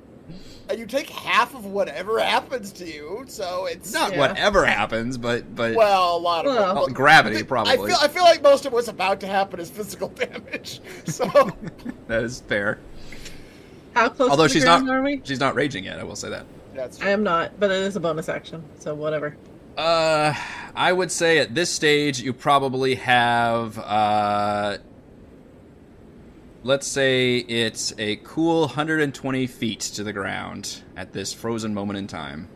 and 0.69 0.79
you 0.79 0.85
take 0.85 1.09
half 1.09 1.53
of 1.55 1.65
whatever 1.65 2.19
happens 2.19 2.71
to 2.73 2.85
you, 2.85 3.23
so 3.27 3.65
it's 3.65 3.93
Not 3.93 4.11
Yeah. 4.13 4.19
whatever 4.19 4.65
happens, 4.65 5.17
but 5.17 5.53
but 5.55 5.75
well, 5.75 6.15
a 6.15 6.19
lot 6.19 6.45
of 6.45 6.53
Well, 6.55 6.75
well, 6.75 6.87
gravity 6.87 7.37
I 7.37 7.43
probably. 7.43 7.77
feel 7.77 7.97
I 8.01 8.07
feel 8.07 8.23
like 8.23 8.41
most 8.43 8.65
of 8.65 8.73
what's 8.73 8.87
about 8.89 9.19
to 9.21 9.27
happen 9.27 9.59
is 9.59 9.69
physical 9.69 10.07
damage. 10.15 10.81
So 11.05 11.25
that 12.07 12.23
is 12.23 12.41
fair. 12.47 12.79
How 13.93 14.09
close 14.09 14.29
Although 14.29 14.47
to 14.47 14.53
she's 14.53 14.63
not 14.65 14.87
are 14.87 15.01
we? 15.01 15.21
she's 15.23 15.39
not 15.39 15.55
raging 15.55 15.83
yet. 15.85 15.99
I 15.99 16.03
will 16.03 16.15
say 16.15 16.29
that. 16.29 16.45
that's 16.73 17.01
I 17.01 17.09
am 17.09 17.23
not, 17.23 17.59
but 17.59 17.71
it 17.71 17.77
is 17.81 17.95
a 17.95 17.99
bonus 17.99 18.29
action, 18.29 18.63
so 18.79 18.93
whatever. 18.95 19.35
Uh, 19.77 20.33
I 20.75 20.91
would 20.93 21.11
say 21.11 21.39
at 21.39 21.55
this 21.55 21.69
stage 21.69 22.19
you 22.21 22.33
probably 22.33 22.95
have 22.95 23.77
uh, 23.79 24.77
let's 26.63 26.87
say 26.87 27.37
it's 27.37 27.93
a 27.97 28.17
cool 28.17 28.61
120 28.61 29.47
feet 29.47 29.79
to 29.79 30.03
the 30.03 30.13
ground 30.13 30.81
at 30.95 31.13
this 31.13 31.33
frozen 31.33 31.73
moment 31.73 31.97
in 31.97 32.07
time. 32.07 32.47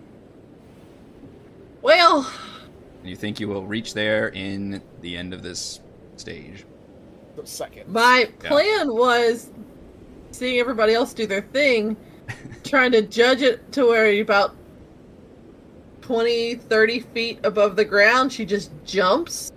Well, 1.82 2.32
you 3.04 3.16
think 3.16 3.40
you 3.40 3.48
will 3.48 3.66
reach 3.66 3.94
there 3.94 4.30
in 4.30 4.82
the 5.02 5.18
end 5.18 5.34
of 5.34 5.44
this 5.44 5.80
stage? 6.18 6.66
the 7.36 7.46
second. 7.46 7.90
my 7.90 8.30
Yeah. 8.42 8.50
plan 8.50 8.94
was 8.94 9.50
seeing 10.32 10.58
everybody 10.58 10.94
else 10.94 11.14
do 11.14 11.28
their 11.28 11.42
thing, 11.42 11.98
trying 12.64 12.94
to 12.94 13.02
judge 13.02 13.42
it 13.42 13.72
to 13.74 13.86
where 13.88 14.22
about 14.22 14.56
20, 16.02 16.56
30 16.56 17.00
feet 17.02 17.40
above 17.44 17.76
the 17.76 17.84
ground, 17.84 18.32
she 18.32 18.46
just 18.46 18.72
jumps 18.86 19.52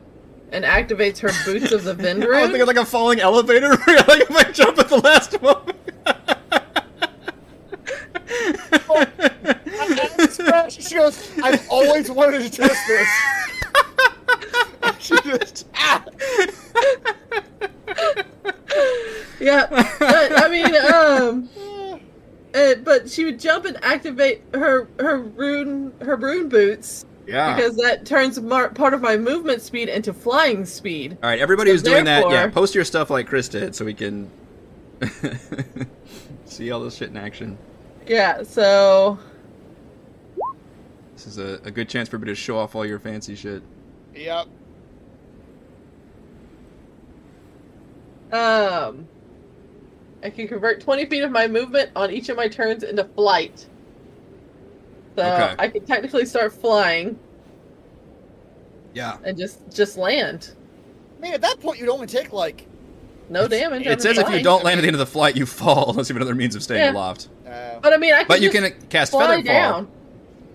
and 0.52 0.64
activates 0.64 1.18
her 1.18 1.30
boots 1.44 1.72
of 1.72 1.84
the 1.84 1.90
I 1.92 1.94
was 1.94 2.04
Vindroon. 2.04 2.46
thinking 2.50 2.66
like 2.66 2.76
a 2.76 2.84
falling 2.84 3.20
elevator. 3.20 3.70
like 3.86 4.20
if 4.22 4.30
I 4.30 4.50
jump 4.52 4.78
at 4.78 4.88
the 4.88 4.98
last 4.98 5.40
moment. 5.42 5.76
she 10.70 10.94
goes, 10.94 11.30
I've 11.42 11.68
always 11.68 12.10
wanted 12.10 12.42
to 12.42 12.50
test 12.50 12.86
this. 12.86 13.08
She 15.00 15.14
just, 15.22 15.66
ah! 15.74 16.04
yeah, 19.40 19.66
but 19.98 20.42
I 20.42 20.48
mean, 20.50 20.74
um, 20.92 21.48
uh, 22.54 22.74
but 22.82 23.08
she 23.08 23.24
would 23.24 23.38
jump 23.38 23.64
and 23.64 23.82
activate 23.82 24.42
her 24.52 24.88
her 24.98 25.18
rune 25.18 25.92
her 26.00 26.16
rune 26.16 26.48
boots 26.48 27.04
Yeah. 27.28 27.54
because 27.54 27.76
that 27.76 28.06
turns 28.06 28.40
mar- 28.40 28.70
part 28.70 28.94
of 28.94 29.02
my 29.02 29.16
movement 29.18 29.60
speed 29.62 29.88
into 29.90 30.12
flying 30.14 30.64
speed. 30.64 31.18
All 31.22 31.28
right, 31.28 31.38
everybody 31.38 31.68
So 31.70 31.74
who's 31.74 31.82
doing 31.82 32.04
that, 32.06 32.28
yeah, 32.30 32.46
post 32.48 32.74
your 32.74 32.84
stuff 32.84 33.10
like 33.10 33.26
Chris 33.26 33.48
did, 33.48 33.74
so 33.74 33.84
we 33.84 33.92
can 33.94 34.30
see 36.46 36.70
all 36.70 36.80
this 36.80 36.96
shit 36.96 37.10
in 37.10 37.16
action. 37.18 37.58
Yeah, 38.06 38.42
so 38.42 39.18
This 41.14 41.26
is 41.26 41.36
a, 41.38 41.60
a 41.64 41.70
good 41.70 41.88
chance 41.88 42.08
for 42.08 42.16
everybody 42.16 42.32
to 42.34 42.40
show 42.40 42.56
off 42.58 42.74
all 42.74 42.86
your 42.86 42.98
fancy 42.98 43.34
shit. 43.36 43.62
Yep. 44.14 44.46
um, 48.32 49.06
I 50.22 50.30
can 50.30 50.48
convert 50.48 50.80
twenty 50.80 51.04
feet 51.06 51.22
of 51.22 51.30
my 51.30 51.46
movement 51.46 51.90
on 51.94 52.10
each 52.10 52.28
of 52.28 52.36
my 52.36 52.48
turns 52.48 52.82
into 52.82 53.04
flight. 53.04 53.66
So 55.18 55.24
Okay. 55.24 55.54
I 55.58 55.66
could 55.66 55.84
technically 55.84 56.24
start 56.26 56.52
flying 56.52 57.18
Yeah. 58.94 59.16
and 59.24 59.36
just 59.36 59.68
just 59.74 59.96
land. 59.98 60.52
I 61.18 61.20
mean, 61.20 61.34
at 61.34 61.40
that 61.40 61.58
point, 61.60 61.80
you'd 61.80 61.88
only 61.88 62.06
take 62.06 62.32
like. 62.32 62.66
No 63.28 63.48
damage. 63.48 63.84
It 63.84 63.90
on 63.94 63.98
says 63.98 64.16
if 64.16 64.30
you 64.30 64.40
don't 64.44 64.62
land 64.64 64.78
at 64.78 64.82
the 64.82 64.86
end 64.86 64.94
of 64.94 65.00
the 65.00 65.06
flight, 65.06 65.36
you 65.36 65.44
fall 65.44 65.90
unless 65.90 66.08
you 66.08 66.14
have 66.14 66.22
another 66.22 66.36
means 66.36 66.54
of 66.54 66.62
staying 66.62 66.84
Yeah. 66.84 66.92
aloft. 66.92 67.28
Uh, 67.44 67.80
But 67.82 67.92
I 67.92 67.96
mean, 67.96 68.14
I 68.14 68.18
can 68.18 68.28
But 68.28 68.40
you 68.40 68.48
can 68.50 68.72
cast 68.90 69.10
fly 69.10 69.42
Featherfall. 69.42 69.44
down. 69.44 69.88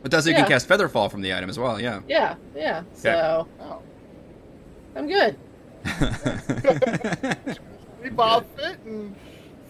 It 0.05 0.09
does. 0.11 0.25
You 0.25 0.31
Yeah. 0.31 0.39
can 0.39 0.47
cast 0.47 0.65
feather 0.69 0.87
fall 0.87 1.09
from 1.09 1.21
the 1.21 1.33
item 1.33 1.49
as 1.49 1.59
well. 1.59 1.77
Yeah. 1.81 1.99
Yeah, 2.07 2.35
yeah. 2.55 2.83
So 2.93 3.47
oh. 3.59 3.79
I'm 4.95 5.07
good. 5.09 5.35
We 8.01 8.09
bob 8.09 8.45
fit, 8.57 8.79
and 8.85 9.13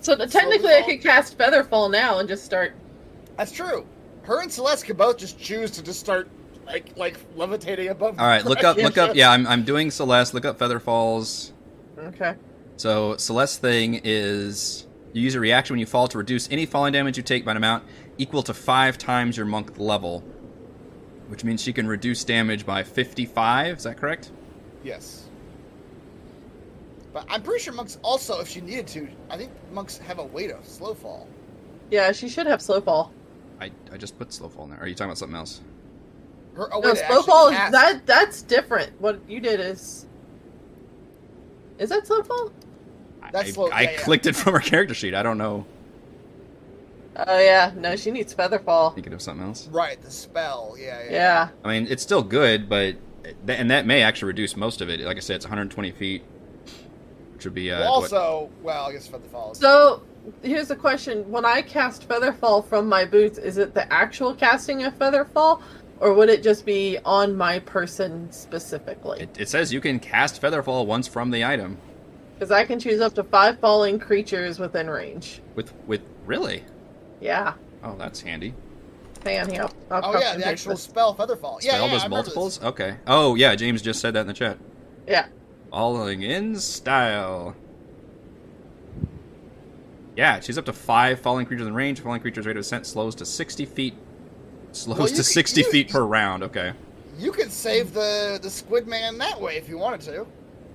So 0.02 0.16
th- 0.16 0.32
technically, 0.32 0.74
I 0.74 0.82
could 0.84 1.02
cast 1.02 1.36
Featherfall 1.38 1.92
now 1.92 2.20
and 2.20 2.28
just 2.30 2.44
start. 2.46 2.74
that's 3.38 3.52
true. 3.52 3.86
Her 4.24 4.42
and 4.42 4.52
Celeste 4.52 4.86
could 4.86 4.98
both 4.98 5.18
just 5.18 5.40
choose 5.40 5.72
to 5.72 5.84
just 5.84 6.00
start 6.00 6.30
like 6.66 6.96
like 6.98 7.18
levitating 7.36 7.90
above. 7.90 8.20
all 8.20 8.26
right, 8.26 8.46
look 8.46 8.64
up, 8.64 8.78
look 8.78 8.98
up. 8.98 9.16
Yeah, 9.16 9.32
I'm, 9.32 9.46
I'm 9.48 9.64
doing 9.64 9.92
Celeste. 9.92 10.34
Look 10.34 10.46
up 10.46 10.58
Feather 10.58 10.80
Falls. 10.80 11.54
Okay. 11.98 12.36
So 12.78 13.18
Celeste 13.18 13.62
thing 13.62 14.02
is 14.04 14.88
you 15.14 15.22
use 15.22 15.36
a 15.36 15.40
reaction 15.40 15.74
when 15.74 15.80
you 15.80 15.86
fall 15.86 16.08
to 16.08 16.18
reduce 16.18 16.50
any 16.52 16.66
falling 16.66 16.94
damage 16.94 17.18
you 17.18 17.24
take 17.24 17.46
by 17.46 17.52
an 17.52 17.58
amount 17.58 17.84
equal 18.18 18.44
to 18.44 18.54
five 18.54 18.98
times 18.98 19.38
your 19.38 19.46
monk 19.46 19.78
level, 19.78 20.22
which 21.28 21.44
means 21.44 21.62
she 21.62 21.74
can 21.74 21.88
reduce 21.88 22.24
damage 22.24 22.66
by 22.66 22.84
55. 22.84 23.78
Is 23.78 23.84
that 23.84 23.98
correct? 23.98 24.32
Yes. 24.84 25.26
But 27.12 27.26
I'm 27.30 27.44
pretty 27.44 27.64
sure 27.64 27.74
monks 27.74 28.00
also, 28.02 28.40
if 28.40 28.48
she 28.48 28.60
needed 28.62 28.88
to, 28.88 29.08
I 29.30 29.38
think 29.38 29.52
monks 29.72 29.98
have 30.00 30.18
a 30.18 30.24
way 30.24 30.48
to 30.48 30.58
slow 30.64 30.96
fall. 30.96 31.28
Yeah, 31.92 32.12
she 32.12 32.28
should 32.28 32.48
have 32.48 32.62
slow 32.62 32.82
fall. 32.82 33.14
I, 33.62 33.72
I 33.92 33.98
just 33.98 34.18
put 34.18 34.34
slow 34.34 34.50
fall 34.50 34.66
in 34.66 34.72
there. 34.72 34.80
Are 34.80 34.88
you 34.88 34.96
talking 34.96 35.10
about 35.10 35.18
something 35.18 35.36
else? 35.38 35.62
Her 36.56 36.68
a 36.72 36.80
way 36.80 36.88
No, 36.90 36.94
to 36.96 37.06
slow 37.08 37.22
fall 37.24 37.48
is 37.50 37.72
that 37.72 38.06
that's 38.06 38.42
different. 38.42 39.00
What 39.02 39.20
you 39.28 39.40
did 39.40 39.60
is. 39.60 40.06
Is 41.80 41.90
that 41.90 42.06
slow 42.06 42.22
fall? 42.24 42.52
That's 43.32 43.50
I, 43.50 43.52
slow- 43.52 43.70
I 43.70 43.82
yeah, 43.82 43.92
yeah. 43.92 43.98
clicked 44.02 44.26
it 44.28 44.36
from 44.36 44.54
her 44.54 44.60
character 44.60 44.94
sheet. 44.94 45.14
I 45.16 45.24
don't 45.24 45.38
know. 45.38 45.66
Oh 47.16 47.40
yeah, 47.40 47.72
no, 47.76 47.96
she 47.96 48.10
needs 48.12 48.34
Featherfall. 48.34 48.96
Thinking 48.96 49.14
of 49.14 49.22
something 49.22 49.46
else. 49.46 49.68
Right, 49.68 50.02
the 50.02 50.10
spell. 50.12 50.76
Yeah, 50.80 51.04
yeah. 51.06 51.12
Yeah. 51.12 51.50
I 51.64 51.68
mean, 51.80 51.88
it's 51.90 52.02
still 52.04 52.24
good, 52.24 52.68
but 52.68 52.96
and 53.48 53.70
that 53.72 53.86
may 53.86 54.02
actually 54.02 54.28
reduce 54.28 54.56
most 54.58 54.82
of 54.82 54.90
it. 54.90 55.00
Like 55.00 55.18
I 55.18 55.20
said, 55.22 55.38
it's 55.38 55.46
120 55.46 55.92
feet, 55.92 56.24
which 57.34 57.46
would 57.46 57.54
be 57.54 57.72
uh, 57.72 57.80
Well, 57.80 58.02
what- 58.02 58.14
also, 58.14 58.50
well, 58.62 58.86
I 58.86 58.94
guess 58.94 59.08
for 59.08 59.20
the 59.20 59.30
falls. 59.30 59.60
So 59.60 60.02
here's 60.42 60.72
a 60.72 60.76
question: 60.76 61.30
When 61.30 61.46
I 61.46 61.62
cast 61.62 62.08
Featherfall 62.08 62.68
from 62.68 62.88
my 62.88 63.06
boots, 63.06 63.38
is 63.38 63.58
it 63.58 63.74
the 63.74 63.92
actual 63.92 64.34
casting 64.34 64.84
of 64.84 64.98
Featherfall, 64.98 65.62
or 66.00 66.14
would 66.14 66.30
it 66.30 66.44
just 66.44 66.66
be 66.66 66.98
on 67.06 67.36
my 67.36 67.60
person 67.60 68.32
specifically? 68.32 69.22
It, 69.22 69.42
it 69.42 69.50
says 69.50 69.72
you 69.74 69.82
can 69.82 70.00
cast 70.00 70.42
Featherfall 70.42 70.86
once 70.86 71.08
from 71.08 71.32
the 71.32 71.46
item. 71.46 71.78
Because 72.36 72.52
I 72.52 72.66
can 72.66 72.80
choose 72.80 73.00
up 73.00 73.14
to 73.16 73.24
five 73.24 73.60
falling 73.60 74.00
creatures 74.00 74.60
within 74.60 74.90
range. 74.90 75.42
With 75.56 75.74
with 75.88 76.02
really? 76.26 76.64
Yeah. 77.22 77.54
Oh, 77.84 77.96
that's 77.98 78.22
handy. 78.22 78.54
Hang 79.24 79.40
on 79.40 79.50
here. 79.50 79.62
I'll, 79.62 79.74
I'll 79.92 80.10
oh 80.10 80.14
copy 80.14 80.26
yeah, 80.26 80.38
the 80.38 80.48
actual 80.48 80.74
this. 80.74 80.84
spell 80.84 81.16
featherfall. 81.16 81.64
Yeah, 81.64 81.74
Spell 81.74 81.88
yeah, 81.88 81.94
does 81.94 82.04
I 82.04 82.08
multiples. 82.08 82.62
Okay. 82.62 82.98
Oh 83.08 83.36
yeah, 83.36 83.56
James 83.56 83.82
just 83.82 84.02
said 84.02 84.14
that 84.16 84.22
in 84.22 84.28
the 84.28 84.34
chat. 84.34 84.58
Yeah. 85.08 85.28
Falling 85.70 86.22
in 86.24 86.58
style. 86.58 87.56
Yeah, 90.16 90.40
she's 90.40 90.58
up 90.58 90.66
to 90.66 90.74
five 90.74 91.20
falling 91.20 91.46
creatures 91.46 91.68
in 91.68 91.74
range. 91.74 92.00
Falling 92.02 92.22
creatures 92.22 92.46
rate 92.46 92.56
of 92.58 92.62
descent 92.64 92.86
slows 92.86 93.16
to 93.16 93.26
60 93.26 93.66
feet. 93.66 93.94
Slows 94.72 94.98
Well, 95.00 95.08
to 95.08 95.12
you 95.14 95.18
could- 95.18 95.26
60 95.26 95.62
you- 95.62 95.72
feet 95.72 95.90
per 95.90 96.02
round. 96.04 96.44
Okay. 96.44 96.74
You 97.18 97.32
could 97.32 97.52
save 97.52 97.94
the 97.94 98.40
the 98.42 98.50
squid 98.50 98.88
man 98.88 99.18
that 99.20 99.40
way 99.40 99.56
if 99.58 99.70
you 99.70 99.78
wanted 99.78 100.02
to. 100.02 100.26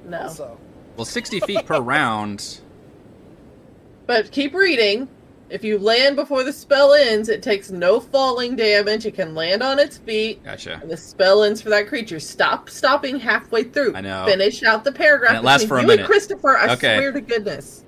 No. 0.09 0.23
Also, 0.23 0.59
Well, 0.97 1.05
60 1.05 1.40
feet 1.40 1.66
per 1.66 1.81
round. 1.94 2.60
But 4.06 4.31
keep 4.31 4.55
reading. 4.55 5.09
If 5.51 5.65
you 5.65 5.78
land 5.78 6.15
before 6.16 6.44
the 6.44 6.52
spell 6.52 6.93
ends, 6.93 7.31
it 7.31 7.43
takes 7.43 7.70
no 7.70 8.01
falling 8.01 8.55
damage. 8.55 9.06
It 9.06 9.15
can 9.15 9.35
land 9.35 9.62
on 9.62 9.78
its 9.78 9.97
feet, 9.97 10.44
Gotcha. 10.44 10.78
and 10.82 10.90
the 10.90 10.97
spell 10.97 11.43
ends 11.43 11.62
for 11.62 11.70
that 11.70 11.89
creature. 11.89 12.20
Stop 12.20 12.69
stopping 12.69 13.19
halfway 13.19 13.65
through. 13.65 13.94
I 13.94 14.02
know. 14.02 14.27
Finish 14.27 14.62
out 14.62 14.85
the 14.85 14.93
paragraph. 14.93 15.31
And 15.31 15.39
it 15.39 15.44
lasts 15.44 15.66
for 15.66 15.78
a 15.78 15.81
you 15.81 15.86
minute. 15.86 16.01
And 16.01 16.06
Christopher, 16.10 16.59
I 16.59 16.74
Okay. 16.74 16.98
swear 16.98 17.12
to 17.12 17.20
goodness. 17.23 17.82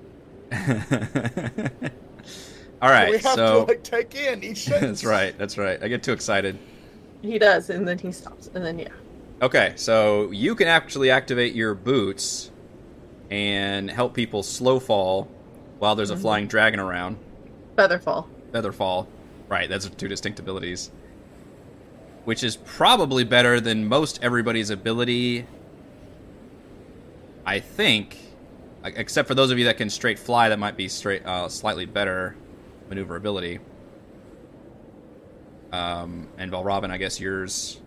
All 2.83 2.89
we 3.11 3.19
have 3.19 3.35
so 3.35 3.67
to 3.67 3.73
like 3.73 3.83
take 3.83 4.15
in 4.15 4.43
each. 4.43 4.67
that's 4.67 5.05
right. 5.05 5.37
That's 5.37 5.59
right. 5.59 5.83
I 5.83 5.89
get 5.89 6.03
too 6.03 6.13
excited. 6.13 6.59
He 7.23 7.39
does, 7.39 7.69
and 7.71 7.87
then 7.87 7.99
he 7.99 8.11
stops, 8.13 8.51
and 8.55 8.65
then 8.65 8.79
yeah. 8.79 8.89
Okay, 9.43 9.73
so 9.77 10.31
you 10.31 10.55
can 10.55 10.69
actually 10.69 11.11
activate 11.11 11.55
your 11.55 11.75
boots 11.75 12.51
and 13.31 13.91
help 13.91 14.15
people 14.15 14.43
slow 14.43 14.79
fall 14.81 15.29
while 15.79 15.95
there's 15.95 16.11
a 16.11 16.17
Mhm. 16.17 16.21
flying 16.21 16.47
dragon 16.47 16.81
around. 16.81 17.19
Featherfall. 17.77 18.27
Featherfall. 18.53 19.07
Right, 19.49 19.69
that's 19.69 19.89
two 19.91 20.09
distinct 20.09 20.39
abilities. 20.39 20.91
Which 22.25 22.43
is 22.45 22.57
probably 22.57 23.25
better 23.25 23.61
than 23.61 23.87
most 23.89 24.19
everybody's 24.23 24.71
ability. 24.71 25.47
I 27.47 27.61
think. 27.61 28.17
Except 28.85 29.29
for 29.29 29.35
those 29.35 29.51
of 29.51 29.59
you 29.59 29.65
that 29.67 29.77
can 29.77 29.91
straight 29.91 30.19
fly, 30.19 30.49
that 30.49 30.59
might 30.59 30.77
be 30.77 30.89
straight 30.89 31.25
uh, 31.27 31.49
slightly 31.49 31.85
better 31.85 32.35
maneuverability. 32.89 33.59
Um, 35.73 36.29
and 36.39 36.51
Valravn, 36.51 36.91
I 36.91 36.97
guess 36.97 37.21
yours 37.21 37.81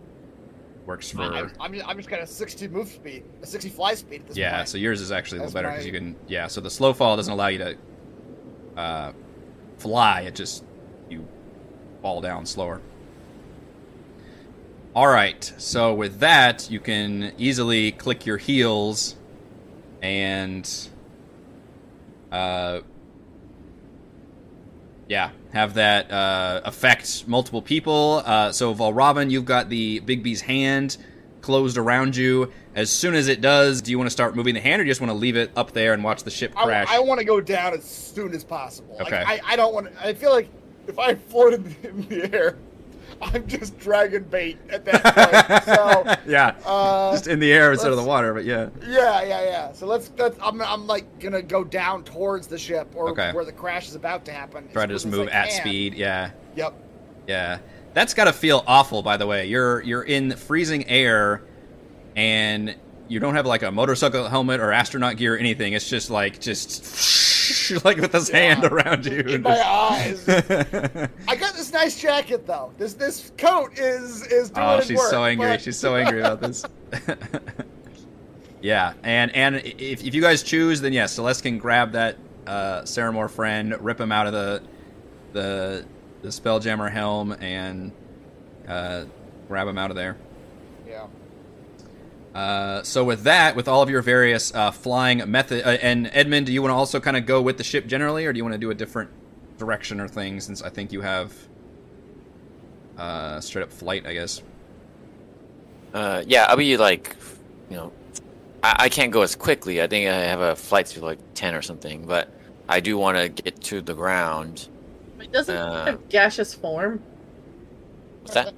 works 0.86 1.10
for. 1.12 1.22
I'm, 1.24 1.52
I'm, 1.60 1.74
just, 1.74 1.88
I'm 1.88 1.98
just 1.98 2.10
got 2.10 2.22
a 2.22 2.28
60 2.28 2.68
move 2.68 2.90
speed, 2.90 3.24
a 3.42 3.46
60 3.48 3.70
fly 3.70 3.94
speed 3.96 4.22
at 4.22 4.28
this 4.28 4.38
Yeah, 4.38 4.58
point. 4.58 4.70
so 4.70 4.78
yours 4.78 5.02
is 5.02 5.12
actually 5.12 5.40
a 5.40 5.42
little 5.42 5.54
better 5.54 5.70
because 5.70 5.84
my- 5.84 5.88
you 5.88 5.94
can. 5.94 6.16
Yeah, 6.28 6.48
so 6.48 6.62
the 6.62 6.70
slow 6.70 6.94
fall 6.94 7.16
doesn't 7.16 7.34
allow 7.34 7.48
you 7.48 7.58
to 7.58 7.78
uh, 8.78 9.12
fly. 9.78 10.22
It 10.22 10.36
just 10.36 10.64
you 11.10 11.28
fall 12.02 12.22
down 12.22 12.46
slower. 12.46 12.82
All 14.96 15.08
right, 15.08 15.44
so 15.58 15.92
with 15.96 16.20
that, 16.20 16.70
you 16.70 16.80
can 16.80 17.34
easily 17.40 17.92
click 17.94 18.28
your 18.28 18.38
heels 18.38 19.16
and 20.04 20.70
uh, 22.32 22.82
yeah, 25.08 25.32
have 25.54 25.76
that 25.76 26.12
uh, 26.12 26.62
affect 26.66 27.28
multiple 27.28 27.62
people. 27.62 28.22
Uh, 28.26 28.52
so 28.52 28.76
Valravn, 28.76 29.32
you've 29.32 29.46
got 29.46 29.70
the 29.70 30.02
Bigby's 30.02 30.42
hand 30.42 30.98
closed 31.42 31.78
around 31.78 32.16
you. 32.16 32.52
As 32.76 32.90
soon 32.90 33.14
as 33.16 33.28
it 33.28 33.40
does, 33.42 33.82
do 33.82 33.92
you 33.92 33.98
want 33.98 34.08
to 34.08 34.12
start 34.12 34.36
moving 34.36 34.56
the 34.56 34.62
hand, 34.62 34.80
or 34.82 34.84
do 34.84 34.88
you 34.88 34.92
just 34.92 35.02
want 35.02 35.12
to 35.12 35.18
leave 35.18 35.36
it 35.36 35.52
up 35.56 35.72
there 35.74 35.94
and 35.94 36.04
watch 36.04 36.24
the 36.24 36.32
ship 36.32 36.54
crash? 36.56 36.88
I 36.90 37.00
want 37.00 37.20
to 37.20 37.26
go 37.26 37.40
down 37.40 37.74
as 37.74 37.84
soon 37.84 38.34
as 38.34 38.44
possible. 38.44 38.96
Like, 38.98 39.08
Okay. 39.08 39.24
I, 39.26 39.40
I 39.46 39.56
don't 39.56 39.74
want 39.74 39.94
to. 39.94 40.08
I 40.08 40.14
feel 40.14 40.32
like 40.32 40.50
if 40.88 40.98
I 41.00 41.16
floated 41.16 41.76
in 41.86 42.08
the 42.10 42.34
air, 42.36 42.58
I'm 43.24 43.48
just 43.48 43.78
dragon 43.80 44.24
bait 44.24 44.58
at 44.70 44.86
that 44.86 45.04
point. 45.04 45.64
so, 45.64 46.16
yeah, 46.32 46.56
uh, 46.66 47.12
just 47.12 47.28
in 47.28 47.40
the 47.40 47.52
air 47.52 47.72
instead 47.72 47.92
of 47.92 47.98
the 47.98 48.04
water. 48.04 48.34
But 48.34 48.46
yeah, 48.46 48.70
yeah, 48.88 49.22
yeah, 49.24 49.44
yeah. 49.44 49.72
So 49.74 49.86
let's. 49.86 50.12
let's 50.18 50.38
I'm, 50.42 50.62
I'm 50.62 50.88
like 50.88 51.20
gonna 51.20 51.42
go 51.42 51.64
down 51.64 52.04
towards 52.04 52.48
the 52.48 52.58
ship 52.58 52.92
or 52.96 53.10
Okay. 53.10 53.32
where 53.34 53.46
the 53.46 53.52
crash 53.52 53.88
is 53.88 53.96
about 53.96 54.26
to 54.26 54.32
happen. 54.32 54.68
try 54.74 54.86
to 54.86 54.94
just 54.94 55.06
move 55.06 55.28
at 55.30 55.50
can. 55.50 55.60
speed. 55.62 55.94
Yeah, 55.96 56.32
Yep. 56.56 56.74
yeah. 57.28 57.60
That's 57.94 58.14
got 58.14 58.26
to 58.26 58.34
feel 58.34 58.64
awful. 58.68 59.04
By 59.04 59.18
the 59.18 59.28
way, 59.28 59.46
you're 59.46 59.82
you're 59.82 60.02
in 60.04 60.36
freezing 60.36 60.88
air, 60.88 61.44
and 62.16 62.76
you 63.14 63.20
don't 63.20 63.36
have 63.36 63.46
like 63.46 63.62
a 63.62 63.72
motorcycle 63.72 64.28
helmet 64.28 64.60
or 64.60 64.72
astronaut 64.72 65.18
gear 65.18 65.36
or 65.36 65.38
anything. 65.38 65.74
It's 65.74 65.88
just 65.88 66.10
like 66.10 66.42
just 66.42 66.84
like 67.86 67.98
with 67.98 68.12
his 68.12 68.30
Yeah. 68.30 68.38
hand 68.56 68.66
around 68.66 69.06
you. 69.06 69.20
In 69.20 69.44
my 69.44 69.62
eyes. 69.62 70.28
I 71.28 71.36
got 71.36 71.54
this 71.54 71.72
nice 71.72 72.00
jacket 72.02 72.48
though. 72.48 72.74
This 72.80 72.96
this 72.96 73.32
coat 73.38 73.78
is 73.78 74.26
is 74.28 74.50
doing 74.50 74.68
oh, 74.68 74.82
she's 74.82 74.98
work, 74.98 75.10
so 75.12 75.24
angry. 75.26 75.48
but- 75.48 75.62
She's 75.62 75.78
so 75.78 75.96
angry 75.96 76.22
about 76.22 76.42
this. 76.42 76.66
yeah, 78.62 78.94
and 79.04 79.34
and 79.36 79.56
if, 79.58 80.04
if 80.04 80.16
you 80.16 80.22
guys 80.22 80.42
choose, 80.44 80.82
then 80.82 80.94
yes, 80.94 81.14
Celeste 81.14 81.44
can 81.44 81.58
grab 81.58 81.92
that 81.92 82.18
uh, 82.48 82.82
Ceramorph 82.82 83.32
friend, 83.32 83.76
rip 83.80 84.00
him 84.00 84.12
out 84.12 84.28
of 84.28 84.34
the 84.34 84.62
the 85.34 85.86
the 86.22 86.30
spelljammer 86.30 86.90
helm 86.92 87.34
and 87.34 87.92
uh, 88.68 89.06
grab 89.48 89.68
him 89.68 89.78
out 89.78 89.90
of 89.92 89.96
there. 89.96 90.18
Yeah. 92.34 92.40
Uh, 92.40 92.84
so 92.84 93.04
with 93.04 93.24
that, 93.24 93.56
with 93.56 93.68
all 93.68 93.82
of 93.82 93.90
your 93.90 94.02
various 94.02 94.54
uh, 94.54 94.72
flying 94.72 95.30
method, 95.30 95.66
uh, 95.66 95.78
and 95.82 96.10
Edmund, 96.14 96.48
do 96.48 96.54
you 96.54 96.62
want 96.62 96.72
to 96.72 96.76
also 96.76 97.00
kind 97.00 97.16
of 97.18 97.26
go 97.26 97.42
with 97.42 97.58
the 97.58 97.64
ship 97.64 97.86
generally, 97.88 98.26
or 98.26 98.34
do 98.34 98.38
you 98.38 98.44
want 98.44 98.54
to 98.54 98.60
do 98.60 98.72
a 98.72 98.76
different 98.76 99.10
direction 99.58 100.00
or 100.00 100.08
thing? 100.08 100.40
Since 100.40 100.62
I 100.62 100.70
think 100.70 100.92
you 100.92 101.02
have 101.02 101.34
uh, 102.98 103.40
straight 103.40 103.64
up 103.64 103.72
flight, 103.72 104.06
I 104.08 104.14
guess. 104.14 104.42
Uh, 105.94 106.24
yeah, 106.26 106.46
I'll 106.50 106.58
be 106.58 106.76
like, 106.78 107.16
you 107.70 107.78
know, 107.78 107.92
I, 108.64 108.76
I 108.86 108.90
can't 108.90 109.12
go 109.12 109.22
as 109.22 109.36
quickly. 109.36 109.82
I 109.82 109.88
think 109.88 110.10
I 110.10 110.14
have 110.22 110.42
a 110.42 110.56
flight 110.56 110.88
speed 110.88 111.04
like 111.04 111.20
ten 111.36 111.54
or 111.54 111.62
something, 111.62 112.08
but 112.08 112.30
I 112.68 112.80
do 112.80 112.98
want 112.98 113.18
to 113.18 113.30
get 113.30 113.62
to 113.66 113.82
the 113.82 113.94
ground. 113.94 114.70
It 115.20 115.32
doesn't 115.32 115.56
Uh, 115.56 115.86
have 115.86 116.10
gaseous 116.10 116.54
form. 116.54 117.02
What's 118.22 118.34
that? 118.34 118.54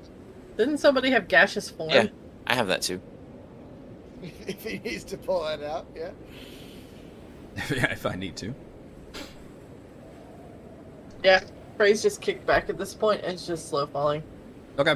Didn't 0.58 0.78
somebody 0.78 1.10
have 1.12 1.28
gaseous 1.28 1.70
form? 1.70 1.90
Yeah. 1.90 2.08
I 2.48 2.56
have 2.56 2.68
that 2.68 2.82
too. 2.82 3.02
if 4.48 4.64
he 4.64 4.80
needs 4.80 5.04
to 5.06 5.18
pull 5.18 5.46
it 5.48 5.64
out, 5.64 5.88
yeah. 5.96 6.12
yeah, 7.74 7.92
if 7.92 8.06
I 8.06 8.16
need 8.16 8.36
to. 8.38 8.54
Yeah. 11.24 11.44
Frey's 11.78 12.02
just 12.02 12.22
kicked 12.22 12.46
back 12.46 12.70
at 12.70 12.78
this 12.78 12.94
point 12.94 13.22
and 13.24 13.34
it's 13.34 13.48
just 13.48 13.70
slow 13.70 13.86
falling. 13.88 14.24
Okay. 14.78 14.96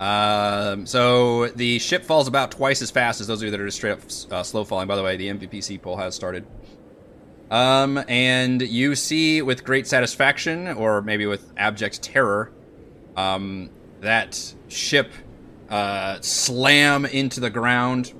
Um, 0.00 0.86
so 0.86 1.48
the 1.48 1.78
ship 1.78 2.04
falls 2.04 2.28
about 2.28 2.50
twice 2.50 2.82
as 2.82 2.90
fast 2.90 3.20
as 3.20 3.26
those 3.26 3.40
of 3.40 3.44
you 3.44 3.50
that 3.50 3.60
are 3.60 3.66
just 3.66 3.78
straight 3.78 3.92
up 3.92 4.00
uh, 4.30 4.42
slow 4.42 4.64
falling. 4.64 4.88
By 4.88 4.96
the 4.96 5.02
way, 5.02 5.16
the 5.16 5.28
MVPC 5.28 5.80
poll 5.80 5.96
has 5.96 6.14
started. 6.14 6.46
Um, 7.50 8.02
and 8.08 8.60
you 8.60 8.96
see 8.96 9.40
with 9.40 9.64
great 9.64 9.86
satisfaction, 9.86 10.68
or 10.68 11.00
maybe 11.00 11.26
with 11.26 11.52
abject 11.56 12.02
terror, 12.02 12.50
um, 13.16 13.70
that 14.00 14.54
ship 14.68 15.12
uh, 15.68 16.20
slam 16.20 17.04
into 17.04 17.40
the 17.40 17.50
ground. 17.50 18.12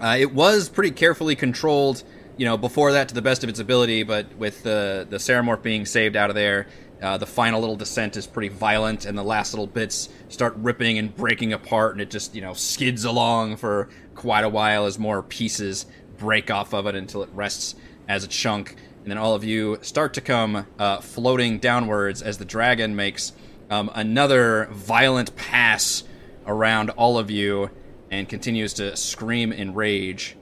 Uh, 0.00 0.16
it 0.18 0.32
was 0.32 0.68
pretty 0.68 0.90
carefully 0.90 1.36
controlled, 1.36 2.02
you 2.36 2.44
know, 2.44 2.56
before 2.56 2.92
that 2.92 3.08
to 3.08 3.14
the 3.14 3.22
best 3.22 3.42
of 3.42 3.48
its 3.48 3.60
ability, 3.60 4.02
but 4.02 4.34
with 4.36 4.62
the 4.62 5.06
the 5.08 5.16
Ceramorph 5.16 5.62
being 5.62 5.86
saved 5.86 6.16
out 6.16 6.28
of 6.28 6.36
there, 6.36 6.66
uh, 7.00 7.16
the 7.18 7.26
final 7.26 7.60
little 7.60 7.76
descent 7.76 8.16
is 8.16 8.26
pretty 8.26 8.48
violent, 8.48 9.04
and 9.04 9.16
the 9.16 9.22
last 9.22 9.52
little 9.52 9.66
bits 9.66 10.08
start 10.28 10.54
ripping 10.56 10.98
and 10.98 11.14
breaking 11.14 11.52
apart, 11.52 11.92
and 11.92 12.00
it 12.00 12.10
just 12.10 12.34
you 12.34 12.40
know 12.40 12.52
skids 12.52 13.04
along 13.04 13.56
for 13.56 13.88
quite 14.14 14.44
a 14.44 14.48
while 14.48 14.86
as 14.86 14.98
more 14.98 15.22
pieces 15.22 15.86
break 16.18 16.50
off 16.50 16.72
of 16.72 16.86
it 16.86 16.94
until 16.94 17.22
it 17.22 17.28
rests 17.32 17.74
as 18.08 18.24
a 18.24 18.28
chunk, 18.28 18.76
and 19.02 19.10
then 19.10 19.18
all 19.18 19.34
of 19.34 19.44
you 19.44 19.78
start 19.82 20.14
to 20.14 20.20
come 20.20 20.66
uh, 20.78 21.00
floating 21.00 21.58
downwards 21.58 22.22
as 22.22 22.38
the 22.38 22.44
dragon 22.44 22.96
makes 22.96 23.32
um, 23.70 23.90
another 23.94 24.68
violent 24.72 25.36
pass 25.36 26.04
around 26.46 26.90
all 26.90 27.18
of 27.18 27.30
you 27.30 27.70
and 28.10 28.28
continues 28.28 28.74
to 28.74 28.96
scream 28.96 29.52
in 29.52 29.74
rage. 29.74 30.36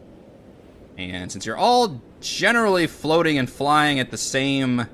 And 0.96 1.30
since 1.30 1.46
you're 1.46 1.56
all 1.56 2.00
generally 2.20 2.86
floating 2.86 3.38
and 3.38 3.50
flying 3.50 4.00
at 4.00 4.10
the 4.10 4.18
same 4.18 4.86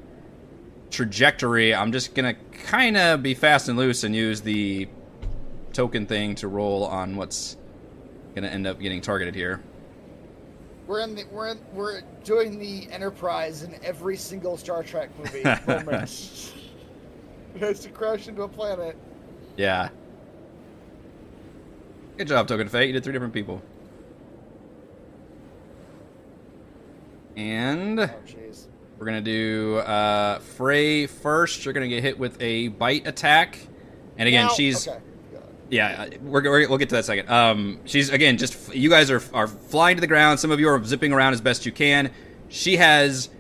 trajectory, 0.90 1.74
I'm 1.74 1.92
just 1.92 2.14
gonna 2.14 2.34
kind 2.34 2.96
of 2.96 3.22
be 3.22 3.34
fast 3.34 3.68
and 3.68 3.78
loose 3.78 4.04
and 4.04 4.14
use 4.14 4.40
the 4.40 4.88
token 5.72 6.06
thing 6.06 6.34
to 6.36 6.48
roll 6.48 6.84
on 6.86 7.16
what's 7.16 7.56
gonna 8.34 8.48
end 8.48 8.66
up 8.66 8.80
getting 8.80 9.00
targeted 9.00 9.34
here. 9.34 9.62
We're 10.86 11.00
in 11.00 11.14
the 11.14 11.24
we're 11.30 11.48
in, 11.48 11.58
we're 11.72 12.00
doing 12.24 12.58
the 12.58 12.90
Enterprise 12.90 13.62
in 13.62 13.76
every 13.84 14.16
single 14.16 14.56
Star 14.56 14.82
Trek 14.82 15.10
movie. 15.18 15.40
it 15.44 16.08
has 17.60 17.80
to 17.80 17.88
crash 17.90 18.26
into 18.26 18.42
a 18.42 18.48
planet. 18.48 18.96
Yeah. 19.56 19.90
Good 22.20 22.28
job, 22.28 22.48
Token 22.48 22.68
Fate. 22.68 22.88
You 22.88 22.92
did 22.92 23.02
three 23.02 23.14
different 23.14 23.32
people. 23.32 23.62
And 27.34 27.98
Oh 27.98 28.10
we're 28.98 29.06
gonna 29.06 29.22
do 29.22 29.78
uh, 29.78 30.38
Frey 30.40 31.06
first. 31.06 31.64
You're 31.64 31.72
gonna 31.72 31.88
get 31.88 32.02
hit 32.02 32.18
with 32.18 32.36
a 32.42 32.68
bite 32.68 33.06
attack, 33.06 33.58
and 34.18 34.28
again, 34.28 34.48
Now- 34.48 34.52
she's 34.52 34.86
okay. 34.86 34.98
yeah. 35.70 36.08
We're, 36.20 36.42
we're 36.42 36.68
we'll 36.68 36.76
get 36.76 36.90
to 36.90 36.96
that 36.96 37.06
second. 37.06 37.30
Um, 37.30 37.80
she's 37.86 38.10
again 38.10 38.36
just 38.36 38.74
you 38.74 38.90
guys 38.90 39.10
are 39.10 39.22
are 39.32 39.46
flying 39.46 39.96
to 39.96 40.02
the 40.02 40.06
ground. 40.06 40.40
Some 40.40 40.50
of 40.50 40.60
you 40.60 40.68
are 40.68 40.84
zipping 40.84 41.14
around 41.14 41.32
as 41.32 41.40
best 41.40 41.64
you 41.64 41.72
can. 41.72 42.10
She 42.50 42.76
has 42.76 43.30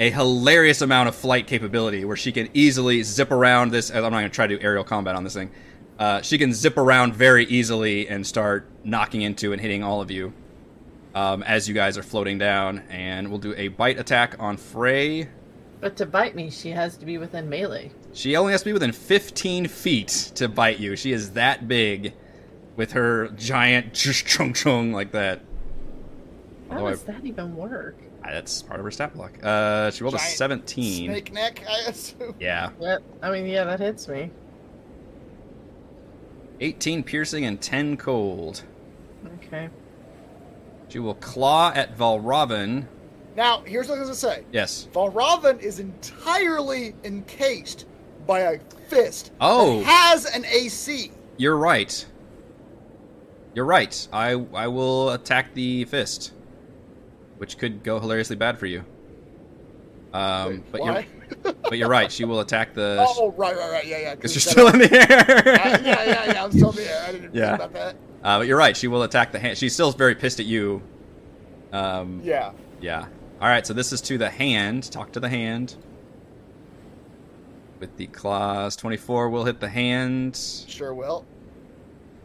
a 0.00 0.08
hilarious 0.08 0.80
amount 0.80 1.10
of 1.10 1.14
flight 1.14 1.46
capability 1.46 2.06
where 2.06 2.16
she 2.16 2.32
can 2.32 2.48
easily 2.54 3.02
zip 3.02 3.30
around 3.30 3.72
this. 3.72 3.90
I'm 3.90 4.00
not 4.00 4.10
going 4.12 4.24
to 4.24 4.30
try 4.30 4.46
to 4.46 4.56
do 4.56 4.64
aerial 4.64 4.84
combat 4.84 5.16
on 5.16 5.22
this 5.22 5.34
thing. 5.34 5.50
Uh, 6.02 6.20
she 6.20 6.36
can 6.36 6.52
zip 6.52 6.76
around 6.78 7.14
very 7.14 7.44
easily 7.44 8.08
and 8.08 8.26
start 8.26 8.68
knocking 8.82 9.22
into 9.22 9.52
and 9.52 9.60
hitting 9.60 9.84
all 9.84 10.00
of 10.00 10.10
you 10.10 10.32
um, 11.14 11.44
as 11.44 11.68
you 11.68 11.74
guys 11.76 11.96
are 11.96 12.02
floating 12.02 12.38
down. 12.38 12.82
And 12.90 13.28
we'll 13.28 13.38
do 13.38 13.54
a 13.56 13.68
bite 13.68 14.00
attack 14.00 14.34
on 14.40 14.56
Frey. 14.56 15.28
But 15.80 15.94
to 15.98 16.06
bite 16.06 16.34
me, 16.34 16.50
she 16.50 16.70
has 16.70 16.96
to 16.96 17.06
be 17.06 17.18
within 17.18 17.48
melee. 17.48 17.92
She 18.14 18.34
only 18.34 18.50
has 18.50 18.62
to 18.62 18.64
be 18.64 18.72
within 18.72 18.90
15 18.90 19.68
feet 19.68 20.08
to 20.34 20.48
bite 20.48 20.80
you. 20.80 20.96
She 20.96 21.12
is 21.12 21.34
that 21.34 21.68
big 21.68 22.14
with 22.74 22.92
her 22.92 23.28
giant 23.28 23.94
chung 23.94 24.54
chung 24.54 24.92
like 24.92 25.12
that. 25.12 25.40
How 26.68 26.78
Although 26.78 26.86
I- 26.88 26.90
does 26.90 27.04
that 27.04 27.24
even 27.24 27.54
work? 27.54 27.94
That's 28.24 28.60
part 28.62 28.80
of 28.80 28.84
her 28.84 28.90
stat 28.90 29.14
block. 29.14 29.38
Uh, 29.40 29.92
she 29.92 30.02
rolled 30.02 30.16
a 30.16 30.18
17. 30.18 31.10
Snake 31.10 31.32
neck, 31.32 31.62
I 31.68 31.82
assume. 31.90 32.34
Yeah. 32.40 32.70
Yeah, 32.80 32.98
I 33.22 33.30
mean, 33.30 33.46
yeah, 33.46 33.62
that 33.62 33.78
hits 33.78 34.08
me. 34.08 34.30
18 36.62 37.02
piercing 37.02 37.44
and 37.44 37.60
10 37.60 37.96
cold. 37.96 38.62
Okay. 39.44 39.68
She 40.88 41.00
will 41.00 41.14
claw 41.14 41.72
at 41.74 41.96
Valravn. 41.96 42.86
Now, 43.36 43.62
here's 43.66 43.88
what 43.88 43.96
I 43.96 44.00
was 44.00 44.08
gonna 44.08 44.36
say. 44.36 44.44
Yes. 44.52 44.88
Valravn 44.92 45.60
is 45.60 45.80
entirely 45.80 46.94
encased 47.02 47.86
by 48.26 48.40
a 48.40 48.60
fist. 48.88 49.32
Oh. 49.40 49.80
that 49.80 49.86
has 49.86 50.24
an 50.26 50.44
AC. 50.44 51.10
You're 51.36 51.56
right. 51.56 52.06
You're 53.54 53.64
right. 53.64 54.08
I 54.12 54.32
I 54.54 54.68
will 54.68 55.10
attack 55.10 55.54
the 55.54 55.84
fist, 55.86 56.32
which 57.38 57.58
could 57.58 57.82
go 57.82 57.98
hilariously 57.98 58.36
bad 58.36 58.58
for 58.58 58.66
you. 58.66 58.84
Um, 60.12 60.48
Wait, 60.50 60.72
but 60.72 60.80
why? 60.82 61.06
you're 61.44 61.52
but 61.62 61.78
you're 61.78 61.88
right. 61.88 62.12
She 62.12 62.24
will 62.24 62.40
attack 62.40 62.74
the. 62.74 63.04
Oh, 63.16 63.32
right, 63.32 63.56
right, 63.56 63.70
right. 63.70 63.86
Yeah, 63.86 63.98
yeah. 63.98 64.14
Because 64.14 64.34
'cause 64.34 64.44
you're 64.44 64.52
still 64.52 64.68
in 64.68 64.78
the 64.78 64.92
air. 64.92 65.58
Uh, 65.64 65.78
yeah, 65.82 66.04
yeah, 66.04 66.32
yeah. 66.32 66.44
I'm 66.44 66.52
still 66.52 66.70
in 66.70 66.76
the 66.76 66.90
air. 66.90 67.04
I 67.08 67.12
didn't 67.12 67.34
Yeah. 67.34 67.56
think 67.56 67.70
about 67.70 67.72
that. 67.74 67.96
Uh, 68.22 68.38
but 68.38 68.46
you're 68.46 68.58
right. 68.58 68.76
She 68.76 68.88
will 68.88 69.02
attack 69.04 69.32
the 69.32 69.38
hand. 69.38 69.56
She's 69.58 69.72
still 69.72 69.90
very 69.92 70.14
pissed 70.14 70.38
at 70.40 70.46
you. 70.46 70.82
Um, 71.72 72.20
Yeah. 72.22 72.52
Yeah. 72.80 73.06
All 73.40 73.48
right. 73.48 73.66
So 73.66 73.72
this 73.72 73.92
is 73.92 74.00
to 74.02 74.18
the 74.18 74.28
hand. 74.30 74.90
Talk 74.92 75.12
to 75.12 75.20
the 75.20 75.28
hand. 75.28 75.74
With 77.80 77.96
the 77.96 78.06
claws, 78.08 78.76
24 78.76 79.28
will 79.30 79.44
hit 79.44 79.58
the 79.60 79.68
hand 79.68 80.36
Sure 80.68 80.94
will. 80.94 81.24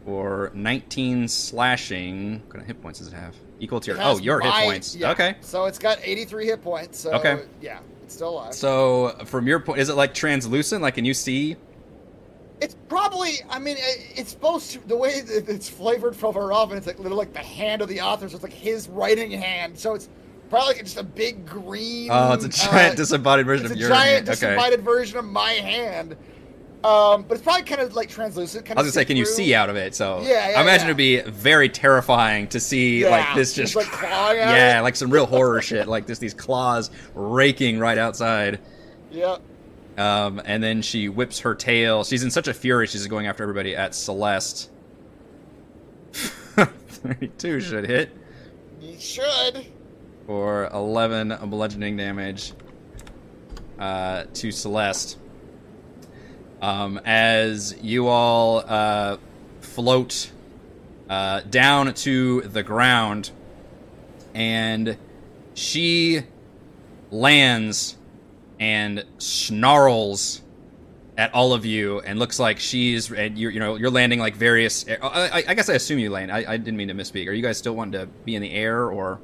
for 0.04 0.52
19 0.54 1.26
slashing. 1.26 2.40
What 2.42 2.50
kind 2.50 2.60
of 2.62 2.66
hit 2.68 2.80
points 2.80 2.98
does 3.00 3.08
it 3.08 3.14
have? 3.14 3.34
Equal 3.60 3.80
to 3.80 3.92
your. 3.92 4.00
Oh, 4.02 4.18
your 4.18 4.38
my- 4.38 4.60
hit 4.60 4.64
points. 4.66 4.94
yeah. 4.96 5.10
Okay. 5.10 5.36
So 5.40 5.64
it's 5.66 5.78
got 5.78 5.98
83 6.02 6.46
hit 6.46 6.62
points. 6.62 6.98
So 7.00 7.12
Okay. 7.14 7.40
yeah, 7.60 7.80
it's 8.04 8.14
still 8.14 8.30
alive. 8.30 8.54
So 8.54 9.10
from 9.24 9.46
your 9.46 9.60
point, 9.60 9.80
is 9.80 9.88
it 9.88 9.94
like 9.94 10.14
translucent? 10.14 10.82
Like, 10.82 10.94
can 10.94 11.04
you 11.04 11.14
see? 11.14 11.56
It's 12.60 12.74
probably, 12.88 13.34
I 13.48 13.60
mean, 13.60 13.76
it's 13.78 14.30
supposed 14.32 14.72
to, 14.72 14.88
the 14.88 14.96
way 14.96 15.10
it's 15.10 15.68
flavored 15.68 16.16
from 16.16 16.34
her 16.34 16.52
oven, 16.52 16.76
it's 16.76 16.88
like 16.88 16.98
literally 16.98 17.16
like 17.18 17.32
the 17.32 17.38
hand 17.38 17.82
of 17.82 17.88
the 17.88 18.00
author, 18.00 18.28
so 18.28 18.34
it's 18.34 18.42
like 18.42 18.52
his 18.52 18.88
writing 18.88 19.30
hand. 19.30 19.78
So 19.78 19.94
it's 19.94 20.08
probably 20.50 20.74
like 20.74 20.82
just 20.84 20.98
a 20.98 21.04
big 21.04 21.46
green. 21.46 22.08
Oh, 22.12 22.32
it's 22.32 22.44
a 22.44 22.48
giant 22.48 22.94
uh, 22.94 22.96
disembodied 22.96 23.46
version 23.46 23.66
It's 23.66 23.72
of 23.72 23.78
a 23.78 23.80
your 23.80 23.88
giant 23.90 24.08
hand. 24.10 24.22
Okay. 24.30 24.32
disembodied 24.34 24.82
version 24.82 25.18
of 25.18 25.24
my 25.26 25.52
hand. 25.52 26.16
Um, 26.84 27.22
but 27.24 27.34
it's 27.34 27.42
probably 27.42 27.64
kind 27.64 27.80
of 27.80 27.94
like 27.96 28.08
translucent. 28.08 28.64
Kind 28.64 28.78
I 28.78 28.82
was 28.82 28.92
gonna 28.92 29.02
say, 29.02 29.04
can 29.04 29.16
you 29.16 29.24
see 29.26 29.52
out 29.54 29.68
of 29.68 29.74
it? 29.76 29.94
So 29.96 30.20
Yeah, 30.22 30.50
yeah, 30.50 30.58
I 30.58 30.62
imagine 30.62 30.86
yeah. 30.86 30.92
it'd 30.92 30.96
be 30.96 31.20
very 31.22 31.68
terrifying 31.68 32.46
to 32.48 32.60
see 32.60 33.00
Yeah, 33.02 33.08
like 33.10 33.34
this 33.34 33.52
just, 33.52 33.74
just, 33.74 33.92
like, 33.92 34.02
yeah, 34.02 34.80
like 34.80 34.94
some 34.94 35.10
real 35.10 35.26
horror 35.26 35.60
shit, 35.60 35.88
like 35.88 36.06
this, 36.06 36.20
these 36.20 36.34
claws 36.34 36.90
raking 37.14 37.80
right 37.80 37.98
outside. 37.98 38.60
Yeah. 39.10 39.38
Um, 39.96 40.40
and 40.44 40.62
then 40.62 40.80
she 40.82 41.08
whips 41.08 41.40
her 41.40 41.56
tail. 41.56 42.04
She's 42.04 42.22
in 42.22 42.30
such 42.30 42.46
a 42.46 42.54
fury. 42.54 42.86
She's 42.86 43.04
going 43.08 43.26
after 43.26 43.42
everybody 43.42 43.74
at 43.74 43.92
Celeste. 43.96 44.70
Thirty-two 46.12 47.60
should 47.60 47.86
hit 47.88 48.10
You 48.80 48.98
should. 49.00 49.66
for 50.26 50.68
eleven 50.72 51.36
bludgeoning 51.46 51.96
damage 51.96 52.52
uh, 53.80 54.24
to 54.34 54.52
Celeste. 54.52 55.18
Um, 56.60 57.00
as 57.04 57.76
you 57.80 58.08
all 58.08 58.64
uh, 58.66 59.18
float 59.60 60.32
uh, 61.08 61.42
down 61.42 61.94
to 61.94 62.42
the 62.42 62.62
ground, 62.62 63.30
and 64.34 64.96
she 65.54 66.22
lands 67.10 67.96
and 68.60 69.04
snarls 69.18 70.42
at 71.16 71.34
all 71.34 71.52
of 71.52 71.64
you 71.66 72.00
and 72.00 72.18
looks 72.18 72.38
like 72.38 72.60
she's 72.60 73.10
and 73.10 73.36
you're 73.36 73.50
you 73.50 73.58
know 73.58 73.74
you're 73.76 73.90
landing 73.90 74.20
like 74.20 74.36
various 74.36 74.86
I, 74.88 74.96
I, 75.02 75.44
I 75.48 75.54
guess 75.54 75.68
I 75.68 75.74
assume 75.74 75.98
you 75.98 76.10
land. 76.10 76.30
I, 76.30 76.44
I 76.46 76.56
didn't 76.56 76.76
mean 76.76 76.88
to 76.88 76.94
misspeak. 76.94 77.26
Are 77.26 77.32
you 77.32 77.42
guys 77.42 77.58
still 77.58 77.74
wanting 77.74 78.00
to 78.00 78.06
be 78.24 78.36
in 78.36 78.42
the 78.42 78.52
air 78.52 78.88
or 78.88 79.20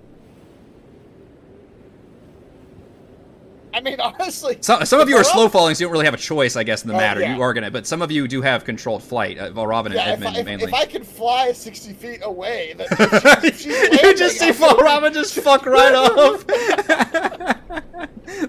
I 3.74 3.80
mean, 3.80 4.00
honestly, 4.00 4.56
some, 4.60 4.84
some 4.86 5.00
of 5.00 5.08
you 5.08 5.16
are 5.16 5.24
slow 5.24 5.48
falling 5.48 5.74
so 5.74 5.80
you 5.80 5.86
don't 5.86 5.92
really 5.92 6.04
have 6.04 6.14
a 6.14 6.18
choice 6.18 6.54
I 6.56 6.62
guess 6.62 6.82
in 6.82 6.88
the 6.88 6.94
Oh, 6.94 6.98
matter. 6.98 7.20
Yeah. 7.20 7.34
you 7.36 7.42
are 7.42 7.52
gonna 7.52 7.70
but 7.70 7.86
some 7.86 8.00
of 8.02 8.10
you 8.12 8.28
do 8.28 8.40
have 8.40 8.64
controlled 8.64 9.02
flight 9.02 9.36
uh, 9.38 9.50
Valravn 9.50 9.86
and 9.86 9.94
yeah, 9.94 10.06
if, 10.12 10.14
Edmund 10.14 10.36
I, 10.36 10.40
if, 10.40 10.46
mainly. 10.46 10.64
if 10.66 10.74
I 10.74 10.86
can 10.86 11.02
fly 11.02 11.50
60 11.52 11.92
feet 11.94 12.20
away, 12.22 12.74
then 12.78 12.86
if 12.90 13.60
she's 13.60 14.02
you 14.02 14.16
just 14.16 14.38
see 14.38 14.48
I 14.48 14.52
Valravn 14.52 15.12
just 15.12 15.34
fuck 15.40 15.66
right 15.66 15.94
off. 15.94 16.44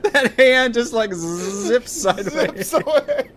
That 0.04 0.34
hand 0.38 0.74
just 0.74 0.94
like 0.94 1.14
zips 1.14 1.92
sideways. 1.92 2.70
Zips 2.70 2.74
away. 2.74 3.30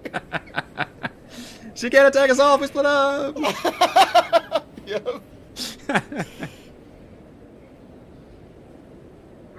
she 1.75 1.91
can't 1.91 2.07
attack 2.09 2.31
us 2.31 2.39
all 2.39 2.55
if 2.55 2.61
we 2.61 2.67
split 2.69 2.87
up. 2.87 3.37
Yep. 4.87 5.23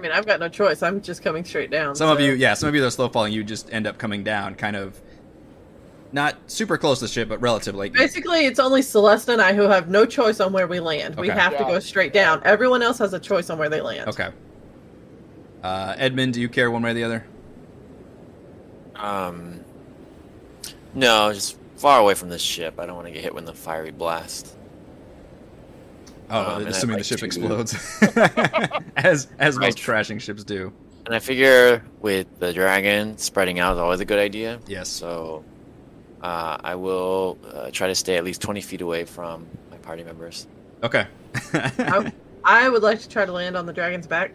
I 0.00 0.02
mean, 0.02 0.12
I've 0.12 0.24
got 0.24 0.40
no 0.40 0.48
choice. 0.48 0.82
I'm 0.82 1.02
just 1.02 1.22
coming 1.22 1.44
straight 1.44 1.70
down. 1.70 1.94
Some 1.94 2.08
of 2.08 2.20
you, 2.20 2.32
yeah, 2.32 2.54
some 2.54 2.70
of 2.70 2.74
you 2.74 2.80
that 2.80 2.86
are 2.86 2.90
slow 2.90 3.10
falling, 3.10 3.34
you 3.34 3.44
just 3.44 3.70
end 3.70 3.86
up 3.86 3.98
coming 3.98 4.24
down, 4.24 4.54
kind 4.54 4.74
of 4.74 4.98
not 6.10 6.36
super 6.46 6.78
close 6.78 7.00
to 7.00 7.04
the 7.04 7.10
ship, 7.10 7.28
but 7.28 7.38
relatively. 7.42 7.90
Basically, 7.90 8.46
it's 8.46 8.58
only 8.58 8.80
Celeste 8.80 9.28
and 9.28 9.42
I 9.42 9.52
who 9.52 9.64
have 9.64 9.90
no 9.90 10.06
choice 10.06 10.40
on 10.40 10.54
where 10.54 10.66
we 10.66 10.80
land. 10.80 11.16
We 11.16 11.30
Okay. 11.30 11.38
have 11.38 11.52
to 11.58 11.64
go 11.64 11.78
straight 11.80 12.14
down. 12.14 12.40
Everyone 12.46 12.80
else 12.80 12.96
has 12.96 13.12
a 13.12 13.18
choice 13.20 13.50
on 13.50 13.58
where 13.58 13.68
they 13.68 13.82
land. 13.82 14.08
Okay. 14.08 14.30
Uh, 15.62 15.94
Edmund, 15.98 16.32
do 16.32 16.40
you 16.40 16.48
care 16.48 16.70
one 16.70 16.80
way 16.80 16.92
or 16.92 16.94
the 16.94 17.04
other? 17.04 17.26
Um, 18.96 19.60
no, 20.94 21.30
just 21.34 21.58
far 21.76 22.00
away 22.00 22.14
from 22.14 22.30
this 22.30 22.40
ship. 22.40 22.80
I 22.80 22.86
don't 22.86 22.96
want 22.96 23.06
to 23.08 23.12
get 23.12 23.22
hit 23.22 23.34
with 23.34 23.44
the 23.44 23.52
fiery 23.52 23.90
blast. 23.90 24.56
Oh, 26.30 26.38
Um, 26.40 26.56
and 26.58 26.66
I'd 26.66 26.70
assuming 26.72 26.94
the 26.94 27.00
like 27.00 27.04
ship 27.06 27.18
to- 27.20 27.24
explodes, 27.26 27.74
as 28.96 29.28
as 29.38 29.56
most 29.58 29.76
Right. 29.78 29.82
crashing 29.84 30.18
ships 30.18 30.44
do. 30.44 30.72
And 31.06 31.14
I 31.14 31.18
figure 31.18 31.82
with 32.00 32.26
the 32.38 32.52
dragon 32.52 33.16
spreading 33.18 33.58
out 33.58 33.72
is 33.74 33.78
always 33.78 34.00
a 34.00 34.04
good 34.04 34.18
idea. 34.18 34.60
Yes. 34.66 34.88
So 34.88 35.44
uh, 36.22 36.58
I 36.62 36.74
will 36.74 37.38
uh, 37.52 37.70
try 37.72 37.88
to 37.88 37.94
stay 37.94 38.16
at 38.16 38.24
least 38.24 38.42
20 38.42 38.60
feet 38.60 38.80
away 38.82 39.04
from 39.04 39.46
my 39.70 39.78
party 39.78 40.04
members. 40.04 40.46
Okay. 40.82 41.06
I, 41.54 42.12
I 42.44 42.68
would 42.68 42.82
like 42.82 43.00
to 43.00 43.08
try 43.08 43.24
to 43.24 43.32
land 43.32 43.56
on 43.56 43.66
the 43.66 43.72
dragon's 43.72 44.06
back. 44.06 44.32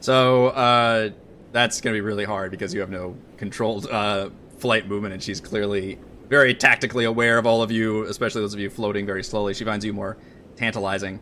so 0.00 0.48
uh, 0.48 1.10
that's 1.52 1.80
gonna 1.80 1.94
be 1.94 2.00
really 2.00 2.24
hard 2.24 2.50
because 2.50 2.74
you 2.74 2.80
have 2.80 2.90
no 2.90 3.14
controlled 3.36 3.86
uh, 3.90 4.30
flight 4.58 4.88
movement, 4.88 5.14
and 5.14 5.22
she's 5.22 5.40
clearly 5.40 5.98
very 6.28 6.54
tactically 6.54 7.04
aware 7.04 7.38
of 7.38 7.46
all 7.46 7.62
of 7.62 7.70
you, 7.70 8.04
especially 8.06 8.40
those 8.40 8.54
of 8.54 8.60
you 8.60 8.70
floating 8.70 9.04
very 9.06 9.22
slowly. 9.22 9.54
She 9.54 9.64
finds 9.64 9.84
you 9.84 9.92
more 9.92 10.16
tantalizing. 10.56 11.20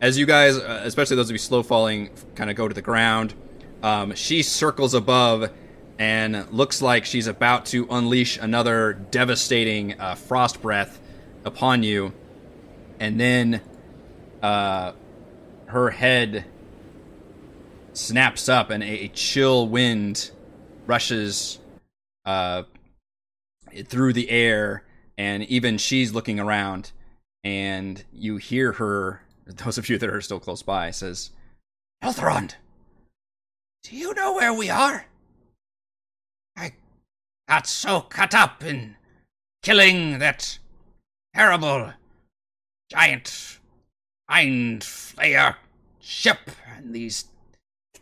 As 0.00 0.18
you 0.18 0.26
guys, 0.26 0.56
uh, 0.56 0.82
especially 0.84 1.16
those 1.16 1.28
of 1.28 1.34
you 1.34 1.38
slow 1.38 1.62
falling, 1.62 2.10
kind 2.34 2.50
of 2.50 2.56
go 2.56 2.68
to 2.68 2.74
the 2.74 2.82
ground, 2.82 3.34
um, 3.82 4.14
she 4.14 4.42
circles 4.42 4.94
above 4.94 5.50
and 5.98 6.50
looks 6.52 6.80
like 6.80 7.04
she's 7.04 7.26
about 7.26 7.66
to 7.66 7.86
unleash 7.90 8.38
another 8.38 8.92
devastating 8.92 9.98
uh, 10.00 10.14
frost 10.14 10.62
breath 10.62 11.00
upon 11.44 11.82
you. 11.82 12.12
And 13.00 13.18
then 13.18 13.60
uh, 14.42 14.92
her 15.66 15.90
head 15.90 16.44
snaps 17.92 18.48
up 18.48 18.70
and 18.70 18.82
a, 18.82 19.04
a 19.04 19.08
chill 19.08 19.66
wind 19.66 20.30
rushes 20.86 21.58
uh, 22.24 22.62
through 23.86 24.12
the 24.12 24.30
air 24.30 24.84
and 25.16 25.42
even 25.44 25.78
she's 25.78 26.14
looking 26.14 26.38
around 26.38 26.92
and 27.48 28.04
you 28.12 28.36
hear 28.36 28.72
her 28.72 29.22
those 29.46 29.78
of 29.78 29.88
you 29.88 29.96
that 29.96 30.10
are 30.10 30.20
still 30.20 30.38
close 30.38 30.60
by 30.60 30.90
says 30.90 31.30
Elthrond, 32.04 32.54
do 33.82 33.96
you 33.96 34.12
know 34.12 34.34
where 34.34 34.52
we 34.52 34.68
are? 34.68 35.06
I 36.54 36.74
got 37.48 37.66
so 37.66 38.02
caught 38.02 38.34
up 38.34 38.62
in 38.62 38.96
killing 39.62 40.18
that 40.18 40.58
terrible 41.34 41.94
giant 42.90 43.58
mind 44.28 44.82
flayer 44.82 45.56
ship 46.00 46.50
and 46.76 46.94
these 46.94 47.24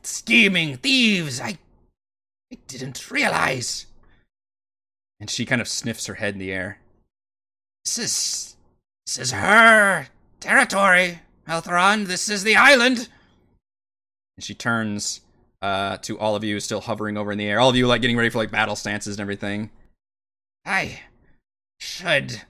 scheming 0.02 0.76
thieves. 0.76 1.40
I, 1.40 1.58
I 2.52 2.58
didn't 2.66 3.10
realize. 3.12 3.86
and 5.20 5.30
she 5.30 5.46
kind 5.46 5.60
of 5.60 5.68
sniffs 5.68 6.06
her 6.06 6.14
head 6.14 6.34
in 6.34 6.40
the 6.40 6.52
air 6.52 6.80
This 7.84 7.98
is 7.98 8.55
this 9.06 9.18
is 9.18 9.30
her 9.32 10.08
territory, 10.40 11.20
Elthron. 11.48 12.06
This 12.06 12.28
is 12.28 12.42
the 12.42 12.56
island. 12.56 13.08
and 14.36 14.44
she 14.44 14.54
turns 14.54 15.20
uh, 15.62 15.96
to 15.98 16.18
all 16.18 16.34
of 16.36 16.44
you 16.44 16.60
still 16.60 16.80
hovering 16.80 17.16
over 17.16 17.32
in 17.32 17.38
the 17.38 17.46
air 17.46 17.58
all 17.58 17.70
of 17.70 17.76
you 17.76 17.86
like 17.86 18.02
getting 18.02 18.16
ready 18.16 18.28
for 18.28 18.38
like 18.38 18.50
battle 18.50 18.76
stances 18.76 19.16
and 19.16 19.20
everything 19.22 19.70
I 20.66 21.00
should 21.80 22.42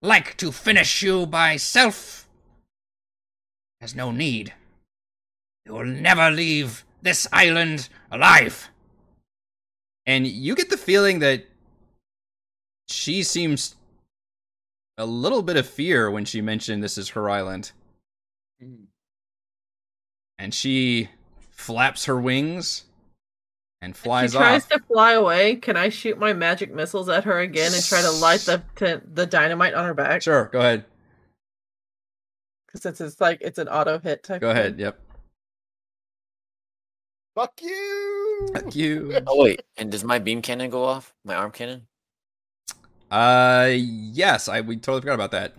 like 0.00 0.36
to 0.36 0.52
finish 0.52 1.02
you 1.02 1.26
myself. 1.26 2.28
There's 3.80 3.94
no 3.96 4.12
need. 4.12 4.52
You 5.66 5.72
will 5.74 5.84
never 5.86 6.30
leave 6.30 6.84
this 7.02 7.26
island 7.32 7.88
alive. 8.10 8.68
and 10.06 10.26
you 10.26 10.54
get 10.54 10.68
the 10.70 10.76
feeling 10.76 11.18
that 11.20 11.46
she 12.88 13.22
seems 13.22 13.74
a 15.02 15.06
little 15.06 15.42
bit 15.42 15.56
of 15.56 15.66
fear 15.66 16.10
when 16.10 16.24
she 16.24 16.40
mentioned 16.40 16.82
this 16.82 16.96
is 16.96 17.10
her 17.10 17.28
island 17.28 17.72
Mhm. 18.62 18.86
and 20.38 20.54
she 20.54 21.08
flaps 21.50 22.04
her 22.04 22.20
wings 22.20 22.84
and 23.80 23.94
If 23.94 23.98
flies 23.98 24.30
she 24.32 24.38
tries 24.38 24.62
off. 24.62 24.68
to 24.68 24.78
fly 24.86 25.12
away. 25.12 25.56
Can 25.56 25.76
I 25.76 25.88
shoot 25.88 26.16
my 26.18 26.32
magic 26.32 26.72
missiles 26.72 27.08
at 27.08 27.24
her 27.24 27.40
again 27.40 27.72
and 27.74 27.82
try 27.84 28.00
to 28.00 28.10
light 28.12 28.40
the 28.42 28.62
t- 28.76 29.04
the 29.12 29.26
dynamite 29.26 29.74
on 29.74 29.84
her 29.84 29.94
back? 29.94 30.22
Sure, 30.22 30.44
go 30.52 30.60
ahead. 30.60 30.84
Because 32.66 32.86
it's, 32.86 33.00
it's 33.00 33.20
like 33.20 33.38
it's 33.40 33.58
an 33.58 33.68
auto 33.68 33.98
hit 33.98 34.22
type. 34.22 34.40
Go 34.40 34.48
thing. 34.50 34.56
ahead. 34.56 34.78
Yep. 34.78 34.98
Fuck 37.34 37.60
you. 37.62 38.48
Fuck 38.54 38.74
you. 38.76 39.20
Oh, 39.26 39.42
wait. 39.42 39.62
And 39.76 39.90
does 39.90 40.04
my 40.04 40.18
beam 40.18 40.42
cannon 40.42 40.70
go 40.70 40.84
off? 40.84 41.12
My 41.24 41.34
arm 41.34 41.50
cannon? 41.50 41.86
Uh, 43.12 43.68
yes, 43.76 44.48
I 44.48 44.62
we 44.62 44.76
totally 44.76 45.02
forgot 45.02 45.14
about 45.14 45.32
that. 45.32 45.54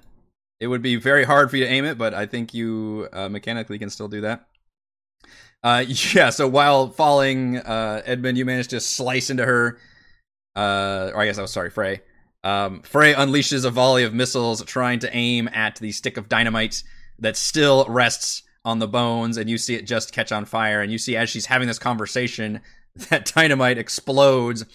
It 0.60 0.68
would 0.68 0.82
be 0.82 0.96
very 0.96 1.24
hard 1.24 1.52
for 1.52 1.58
you 1.58 1.66
to 1.66 1.70
aim 1.70 1.86
it, 1.86 2.00
but 2.00 2.14
I 2.16 2.26
think 2.26 2.54
you 2.54 3.08
uh, 3.14 3.30
mechanically 3.30 3.78
can 3.78 3.92
still 3.92 4.08
do 4.08 4.22
that. 4.22 4.48
Uh, 5.64 5.86
yeah. 5.88 6.32
So 6.32 6.48
while 6.48 6.90
falling, 6.90 7.58
uh, 7.58 8.02
Edmund, 8.06 8.40
you 8.40 8.46
managed 8.46 8.72
to 8.72 8.80
slice 8.80 9.30
into 9.30 9.46
her. 9.46 9.78
Uh, 10.56 11.12
or 11.14 11.22
I 11.22 11.26
guess 11.26 11.38
I 11.38 11.44
was 11.44 11.52
sorry, 11.52 11.70
Frey. 11.70 12.02
Um, 12.44 12.82
Frey 12.82 13.14
unleashes 13.14 13.66
a 13.66 13.70
volley 13.70 14.04
of 14.04 14.14
missiles, 14.14 14.64
trying 14.66 15.00
to 15.00 15.16
aim 15.16 15.48
at 15.54 15.76
the 15.76 15.92
stick 15.92 16.18
of 16.18 16.28
dynamite 16.28 16.84
that 17.20 17.38
still 17.38 17.86
rests 17.88 18.42
on 18.66 18.80
the 18.80 18.88
bones, 18.88 19.38
and 19.38 19.50
you 19.50 19.60
see 19.60 19.76
it 19.76 19.86
just 19.86 20.12
catch 20.12 20.32
on 20.32 20.46
fire. 20.46 20.82
And 20.82 20.92
you 20.92 20.98
see 20.98 21.16
as 21.16 21.30
she's 21.30 21.46
having 21.46 21.68
this 21.68 21.80
conversation, 21.80 22.62
that 23.10 23.32
dynamite 23.34 23.78
explodes, 23.78 24.66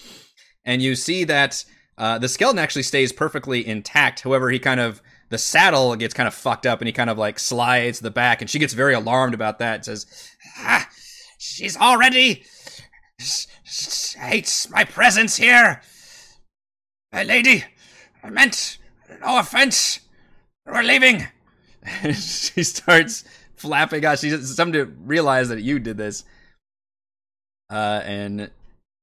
and 0.65 0.81
you 0.81 0.94
see 0.94 1.24
that 1.24 1.65
uh, 1.99 2.17
the 2.17 2.28
skeleton 2.28 2.60
actually 2.60 2.85
stays 2.85 3.12
perfectly 3.12 3.67
intact. 3.67 4.20
However, 4.20 4.51
he 4.51 4.60
kind 4.60 4.81
of 4.81 5.02
the 5.31 5.39
saddle 5.39 5.94
gets 5.97 6.15
kind 6.15 6.27
of 6.27 6.33
fucked 6.33 6.65
up, 6.65 6.81
and 6.81 6.86
he 6.86 6.93
kind 6.93 7.10
of 7.10 7.18
like 7.18 7.39
slides 7.39 8.01
the 8.01 8.10
back, 8.10 8.41
and 8.41 8.49
she 8.49 8.59
gets 8.59 8.73
very 8.73 8.94
alarmed 8.94 9.35
about 9.35 9.59
that. 9.59 9.75
And 9.75 9.85
says, 9.85 10.07
Ah, 10.59 10.89
she's 11.39 11.77
already 11.77 12.44
hates 14.17 14.70
my 14.70 14.85
presence 14.85 15.36
here. 15.36 15.83
My 17.12 17.25
lady, 17.25 17.65
I 18.23 18.31
meant 18.31 18.78
no 19.20 19.41
offense. 19.41 20.01
We're 20.67 20.83
leaving. 20.83 21.27
she 22.12 22.62
starts 22.62 23.25
flapping. 23.57 24.02
Gosh, 24.02 24.20
she's 24.20 24.55
something 24.55 24.75
to 24.75 24.93
realize 25.05 25.49
that 25.49 25.62
you 25.62 25.78
did 25.81 25.97
this. 25.97 26.25
Uh, 27.70 28.02
and 28.05 28.51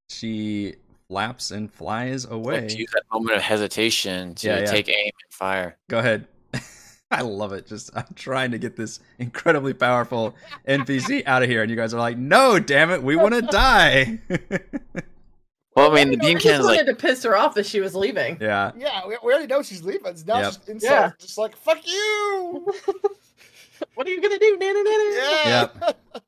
she 0.08 0.76
flaps 1.08 1.50
and 1.50 1.72
flies 1.72 2.24
Like 2.24 2.32
away. 2.34 2.68
to 2.68 2.76
use 2.78 2.90
that 2.94 3.02
moment 3.12 3.36
of 3.36 3.42
hesitation 3.42 4.34
to 4.36 4.46
Yeah, 4.48 4.58
yeah. 4.60 4.64
take 4.66 4.88
aim 4.88 5.12
and 5.24 5.32
fire. 5.32 5.76
Go 5.88 5.98
ahead. 5.98 6.26
I 7.10 7.22
love 7.22 7.52
it. 7.52 7.66
Just 7.66 7.90
I'm 7.96 8.06
trying 8.16 8.50
to 8.50 8.58
get 8.58 8.74
this 8.76 8.98
incredibly 9.18 9.72
powerful 9.74 10.34
NPC 10.68 11.22
out 11.26 11.42
of 11.42 11.48
here, 11.48 11.62
and 11.62 11.70
you 11.70 11.76
guys 11.76 11.94
are 11.94 12.00
like, 12.00 12.16
"No, 12.18 12.58
damn 12.58 12.90
it, 12.90 13.02
we 13.02 13.14
want 13.24 13.34
to 13.34 13.42
die." 13.42 14.18
Well, 15.76 15.92
I 15.92 15.94
mean, 15.94 16.08
the 16.10 16.16
I 16.16 16.20
beam 16.26 16.30
I 16.30 16.32
just 16.34 16.42
cannon's 16.46 16.64
wanted 16.64 16.86
like 16.86 16.96
to 16.98 17.06
piss 17.06 17.22
her 17.24 17.36
off 17.36 17.56
as 17.58 17.68
she 17.68 17.80
was 17.80 17.94
leaving. 17.94 18.38
yeah. 18.40 18.72
Yeah, 18.76 19.06
we, 19.06 19.16
we 19.22 19.32
already 19.32 19.46
know 19.46 19.62
she's 19.62 19.82
leaving. 19.82 20.16
Now 20.26 20.38
Yep. 20.40 20.52
she's 20.54 20.68
inside, 20.68 20.88
Yeah. 20.90 21.10
just 21.20 21.36
like 21.38 21.54
fuck 21.56 21.86
you. 21.86 22.66
What 23.94 24.06
are 24.06 24.10
you 24.10 24.22
gonna 24.22 24.38
do, 24.38 24.56
Nana 24.58 24.82
Nana? 24.82 25.04
Yeah. 25.14 25.68
Yep. 25.84 26.24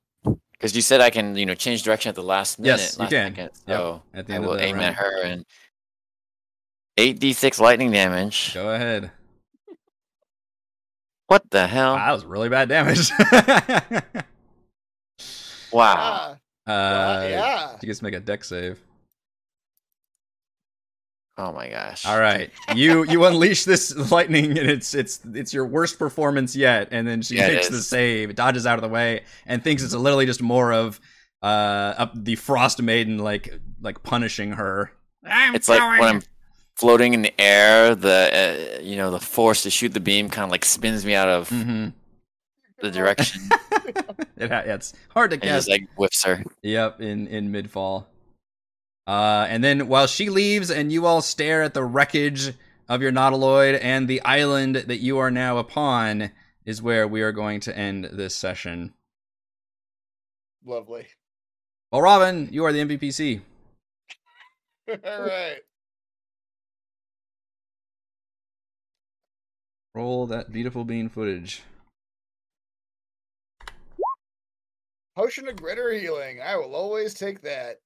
Because 0.59 0.75
you 0.75 0.83
said 0.83 1.01
I 1.01 1.11
can, 1.11 1.37
you 1.37 1.47
know, 1.47 1.55
change 1.55 1.83
direction 1.85 2.09
at 2.09 2.15
the 2.17 2.23
last 2.23 2.59
minute. 2.59 2.79
Yes, 2.81 2.99
you 2.99 3.07
can. 3.07 3.31
Second, 3.35 3.51
Yep, 3.69 4.03
at 4.15 4.27
the 4.27 4.33
I 4.33 4.37
end 4.37 4.45
of 4.45 4.51
will 4.51 4.57
the 4.57 4.65
aim 4.65 4.75
round. 4.77 4.87
at 4.87 4.95
her 4.95 5.23
and 5.23 5.45
eight 6.97 7.21
d 7.21 7.33
six 7.33 7.61
lightning 7.61 7.93
damage. 7.93 8.55
Go 8.55 8.71
ahead. 8.75 9.11
What 11.29 11.43
the 11.51 11.67
hell? 11.67 11.95
Wow, 11.95 12.07
that 12.07 12.13
was 12.13 12.25
really 12.25 12.49
bad 12.49 12.69
damage. 12.69 13.11
Wow. 15.71 16.39
Yeah. 16.67 16.73
uh, 16.75 17.27
yeah. 17.29 17.77
You 17.83 17.89
guys 17.89 18.01
make 18.01 18.15
a 18.15 18.21
dex 18.21 18.49
save. 18.49 18.81
Oh 21.39 21.53
my 21.53 21.69
gosh. 21.69 22.05
All 22.05 22.19
right, 22.19 22.51
you 22.75 23.05
you 23.05 23.25
unleash 23.25 23.65
this 23.65 23.95
lightning, 24.11 24.59
and 24.59 24.69
it's 24.69 24.93
it's 24.93 25.21
it's 25.35 25.55
your 25.55 25.65
worst 25.67 25.99
performance 25.99 26.57
yet. 26.57 26.89
And 26.91 27.07
then 27.07 27.23
she 27.23 27.37
Yeah, 27.37 27.47
it 27.47 27.55
makes 27.55 27.69
the 27.69 27.81
save, 27.81 28.35
dodges 28.35 28.67
out 28.67 28.77
of 28.77 28.83
the 28.83 28.89
way, 28.89 29.23
and 29.47 29.63
thinks 29.63 29.83
it's 29.85 29.95
literally 29.95 30.27
just 30.27 30.43
more 30.43 30.73
of 30.73 31.01
uh 31.41 31.95
up 31.97 32.13
the 32.25 32.35
frost 32.35 32.83
maiden 32.83 33.19
like 33.19 33.61
like 33.81 34.03
punishing 34.03 34.53
her. 34.53 34.91
I'm 35.25 35.55
It's 35.55 35.69
like 35.69 35.81
when 36.01 36.09
I'm 36.17 36.23
floating 36.75 37.15
in 37.15 37.23
the 37.23 37.41
air, 37.41 37.95
the 37.95 38.77
uh, 38.79 38.81
you 38.83 38.97
know 38.97 39.13
the 39.13 39.21
force 39.21 39.63
to 39.63 39.71
shoot 39.71 39.95
the 39.95 40.01
beam 40.01 40.29
kind 40.31 40.45
of 40.45 40.51
like 40.51 40.65
spins 40.65 41.07
me 41.07 41.15
out 41.15 41.29
of 41.29 41.51
Mhm. 41.51 41.93
the 42.81 42.91
direction 42.91 43.43
it 44.37 44.51
ha- 44.51 44.63
it's 44.67 44.93
hard 45.11 45.31
to 45.31 45.35
and 45.35 45.43
guess. 45.43 45.67
just 45.67 45.71
like 45.71 45.89
whiffs 45.97 46.25
her. 46.25 46.43
Yep, 46.63 47.01
in 47.01 47.29
in 47.29 47.53
mid 47.53 47.71
fall. 47.71 48.09
Uh, 49.09 49.47
and 49.49 49.65
then 49.65 49.89
while 49.89 50.07
she 50.07 50.29
leaves, 50.29 50.71
and 50.71 50.93
you 50.93 51.07
all 51.07 51.23
stare 51.23 51.63
at 51.63 51.73
the 51.73 51.83
wreckage 51.83 52.53
of 52.91 53.01
your 53.01 53.11
nautiloid 53.11 53.79
and 53.83 54.07
the 54.07 54.21
island 54.21 54.77
that 54.77 54.99
you 54.99 55.17
are 55.17 55.31
now 55.31 55.57
upon, 55.57 56.31
is 56.67 56.83
where 56.83 57.09
we 57.09 57.23
are 57.23 57.33
going 57.33 57.59
to 57.59 57.75
end 57.75 58.05
this 58.13 58.37
session. 58.37 58.93
Lovely. 60.63 61.07
Valravn, 61.91 62.53
you 62.53 62.67
are 62.67 62.73
the 62.73 62.81
MVPC. 62.81 63.41
All 64.89 65.23
right. 65.23 65.57
Roll 69.95 70.27
that 70.27 70.53
beautiful 70.53 70.85
bean 70.85 71.09
footage. 71.09 71.63
Potion 75.17 75.49
of 75.49 75.57
greater 75.57 75.91
healing. 75.93 76.43
I 76.43 76.57
will 76.57 76.75
always 76.75 77.15
take 77.15 77.41
that. 77.41 77.81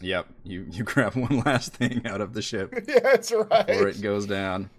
Yep, 0.00 0.26
you 0.44 0.66
you 0.70 0.84
grab 0.92 1.14
one 1.14 1.40
last 1.40 1.74
thing 1.74 2.06
out 2.06 2.20
of 2.20 2.32
the 2.32 2.42
ship 2.42 2.72
yeah, 2.88 3.00
that's 3.00 3.32
right. 3.32 3.66
before 3.66 3.88
it 3.88 4.00
goes 4.00 4.26
down. 4.26 4.70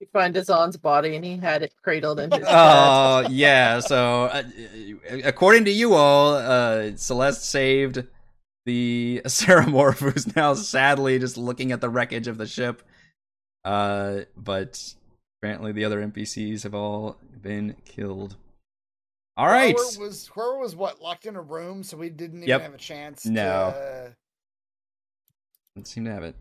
You 0.00 0.08
find 0.12 0.34
Azan's 0.34 0.76
body 0.76 1.14
and 1.14 1.24
he 1.24 1.36
had 1.36 1.62
it 1.62 1.72
cradled 1.82 2.18
in 2.18 2.30
his 2.30 2.40
bed. 2.44 2.48
Oh 2.50 3.26
yeah. 3.30 3.78
So 3.80 4.24
uh, 4.24 4.42
according 5.24 5.64
to 5.66 5.70
you 5.70 5.94
all, 5.94 6.34
uh, 6.34 6.90
Celeste 6.96 7.44
saved 7.48 8.04
the 8.66 9.22
Ceramorph, 9.26 9.98
who's 9.98 10.34
now 10.34 10.54
sadly 10.54 11.18
just 11.20 11.36
looking 11.36 11.70
at 11.72 11.80
the 11.80 11.88
wreckage 11.88 12.26
of 12.26 12.36
the 12.36 12.46
ship. 12.46 12.82
Uh, 13.64 14.22
but 14.36 14.94
apparently 15.40 15.70
the 15.70 15.84
other 15.84 16.04
NPCs 16.04 16.64
have 16.64 16.74
all 16.74 17.16
been 17.40 17.76
killed. 17.84 18.36
All 19.36 19.46
right. 19.46 19.74
Horror 19.74 20.06
was 20.06 20.26
Horror 20.26 20.58
was 20.58 20.76
what 20.76 21.00
locked 21.00 21.26
in 21.26 21.36
a 21.36 21.40
room, 21.42 21.82
so 21.82 21.96
we 21.96 22.10
didn't 22.10 22.38
even 22.38 22.48
Yep. 22.48 22.60
have 22.62 22.74
a 22.74 22.78
chance. 22.78 23.24
No. 23.24 23.42
To, 23.72 23.78
uh, 23.78 24.10
Let's 25.76 25.90
seem 25.90 26.04
to 26.04 26.10
have 26.12 26.22
it. 26.22 26.36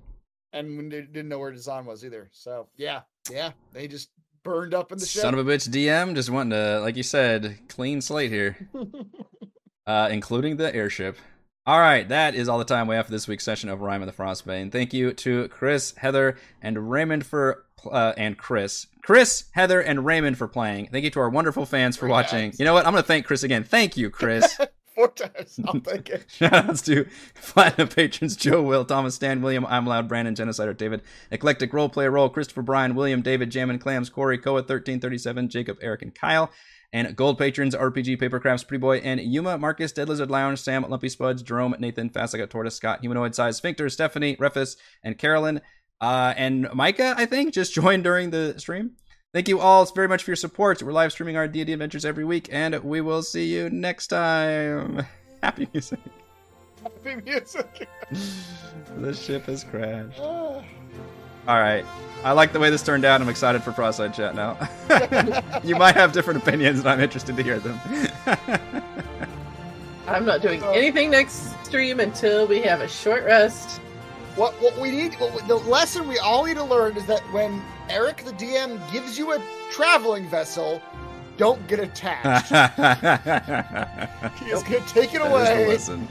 and 0.54 0.92
didn't 0.92 1.30
know 1.30 1.40
where 1.40 1.52
Dazan 1.52 1.86
was 1.86 2.04
either. 2.04 2.30
So 2.34 2.68
yeah, 2.76 3.02
yeah, 3.32 3.52
they 3.72 3.88
just 3.88 4.10
burned 4.44 4.74
up 4.74 4.92
in 4.92 4.98
the 4.98 5.06
ship. 5.06 5.22
Son 5.22 5.34
of 5.34 5.48
a 5.48 5.50
bitch, 5.50 5.70
DM, 5.70 6.16
just 6.16 6.30
wanting 6.30 6.52
to, 6.52 6.82
like 6.82 6.98
you 6.98 7.04
said, 7.04 7.58
clean 7.70 8.02
slate 8.02 8.32
here. 8.32 8.58
uh, 9.88 10.10
including 10.12 10.58
the 10.58 10.74
airship. 10.76 11.18
All 11.68 11.80
right, 11.80 12.10
that 12.10 12.34
is 12.34 12.50
all 12.50 12.58
the 12.58 12.66
time 12.66 12.88
we 12.88 12.96
have 12.96 13.06
for 13.06 13.12
this 13.12 13.28
week's 13.28 13.44
session 13.44 13.70
of 13.70 13.82
Rime 13.82 14.02
of 14.02 14.08
the 14.08 14.14
Frostbane. 14.14 14.72
Thank 14.72 14.94
you 14.94 15.14
to 15.14 15.48
Chris, 15.50 15.94
Heather, 15.96 16.36
and 16.60 16.90
Raymond 16.90 17.24
for 17.24 17.66
uh, 17.90 18.14
and 18.18 18.36
Chris, 18.36 18.88
Chris, 19.04 19.46
Heather, 19.52 19.80
and 19.80 20.04
Raymond 20.04 20.40
for 20.40 20.48
playing. 20.48 20.88
Thank 20.92 21.04
you 21.04 21.12
to 21.12 21.20
our 21.20 21.30
wonderful 21.30 21.68
fans 21.68 21.96
for 21.98 22.02
Three 22.06 22.12
watching. 22.12 22.40
times. 22.52 22.60
You 22.60 22.66
know 22.66 22.74
what? 22.74 22.88
I'm 22.88 22.94
going 22.94 23.04
to 23.04 23.08
thank 23.08 23.28
Chris 23.28 23.44
again. 23.44 23.64
Thank 23.64 23.96
you, 23.96 24.10
Chris. 24.10 24.58
Four 24.96 25.10
times. 25.10 25.60
I'll 25.66 25.80
take 25.80 26.10
it. 26.10 26.26
Shoutouts 26.40 26.84
to 26.86 27.06
Platinum 27.36 27.90
patrons 27.90 28.36
Joe 28.36 28.64
Will, 28.64 28.84
Thomas 28.84 29.14
Stan, 29.16 29.42
William, 29.44 29.66
I'm 29.68 29.86
Loud, 29.86 30.08
Brandon, 30.08 30.34
Genocider, 30.34 30.76
David, 30.76 31.04
Eclectic 31.30 31.72
Role 31.74 31.90
Roleplay 31.90 32.12
Role, 32.12 32.30
Christopher 32.30 32.64
Bryan, 32.64 32.96
William, 32.96 33.22
David, 33.22 33.52
Jammin' 33.52 33.78
Clams, 33.80 34.10
Corey, 34.10 34.40
Koa, 34.40 34.56
1337, 34.56 35.48
Jacob, 35.48 35.78
Eric, 35.82 36.02
and 36.02 36.16
Kyle. 36.16 36.52
And 36.94 37.16
gold 37.16 37.38
patrons 37.38 37.74
RPG, 37.74 38.20
Papercrafts, 38.20 38.68
Pretty 38.68 38.82
Boy, 38.82 38.98
and 38.98 39.22
Yuma, 39.22 39.58
Marcus, 39.58 39.94
Dead 39.94 40.10
Lizard 40.10 40.30
Lounge, 40.30 40.60
Sam, 40.60 40.86
Lumpy 40.90 41.08
Spuds, 41.08 41.42
Jerome, 41.42 41.74
Nathan, 41.80 42.10
Fast 42.10 42.34
Like 42.34 42.44
a 42.44 42.48
Tortoise, 42.48 42.76
Scott, 42.76 43.00
Humanoid 43.00 43.34
Size, 43.34 43.58
Sphincter, 43.58 43.88
Stephanie, 43.90 44.36
Refus, 44.38 44.76
and 45.02 45.18
Carolyn. 45.18 45.62
Uh, 46.02 46.34
and 46.36 46.68
Micah, 46.74 47.16
I 47.18 47.26
think, 47.26 47.54
just 47.54 47.74
joined 47.74 48.04
during 48.04 48.32
the 48.32 48.56
stream. 48.58 48.98
Thank 49.34 49.48
you 49.48 49.62
all 49.62 49.86
very 49.86 50.10
much 50.10 50.24
for 50.24 50.32
your 50.32 50.36
support. 50.36 50.84
We're 50.84 50.92
live 50.92 51.14
streaming 51.14 51.38
our 51.38 51.48
D&D 51.48 51.72
adventures 51.72 52.04
every 52.04 52.26
week, 52.26 52.50
and 52.52 52.76
we 52.84 53.00
will 53.00 53.24
see 53.24 53.46
you 53.46 53.70
next 53.70 54.08
time. 54.08 55.06
Happy 55.44 55.70
music. 55.74 56.00
Happy 56.84 57.22
music. 57.24 57.88
the 58.98 59.14
ship 59.14 59.46
has 59.46 59.64
crashed. 59.64 60.20
All 61.48 61.60
right. 61.60 61.86
I 62.24 62.34
like 62.34 62.54
the 62.54 62.60
way 62.60 62.70
this 62.70 62.84
turned 62.84 63.04
out. 63.04 63.20
I'm 63.20 63.30
excited 63.30 63.64
for 63.64 63.72
Frostside 63.72 64.14
Chat 64.14 64.36
now. 64.36 64.58
you 65.64 65.76
might 65.76 65.96
have 65.96 66.12
different 66.12 66.44
opinions, 66.44 66.80
and 66.80 66.88
I'm 66.88 67.00
interested 67.00 67.36
to 67.36 67.42
hear 67.44 67.60
them. 67.60 67.80
I'm 70.08 70.26
not 70.26 70.42
doing 70.42 70.62
anything 70.66 71.10
next 71.10 71.56
stream 71.66 72.00
until 72.00 72.46
we 72.46 72.62
have 72.62 72.82
a 72.82 72.88
short 72.88 73.24
rest. 73.24 73.80
What 74.36 74.54
what 74.62 74.80
we 74.80 74.92
need, 74.92 75.16
what 75.16 75.34
we- 75.34 75.48
the 75.48 75.56
lesson 75.56 76.08
we 76.08 76.20
all 76.20 76.46
need 76.46 76.58
to 76.58 76.64
learn 76.64 76.96
is 76.96 77.06
that 77.08 77.22
when 77.34 77.62
Eric 77.90 78.24
the 78.24 78.34
DM 78.34 78.80
gives 78.92 79.18
you 79.18 79.34
a 79.34 79.42
traveling 79.72 80.30
vessel, 80.30 80.82
don't 81.38 81.66
get 81.68 81.80
attached. 81.80 82.50
that 82.52 84.34
He 84.40 84.52
is 84.52 84.62
going 84.64 84.84
to 84.84 84.90
take 84.94 85.14
it 85.14 85.22
is 85.22 85.28
the 85.28 85.30
away 85.32 85.68
lesson. 85.68 86.08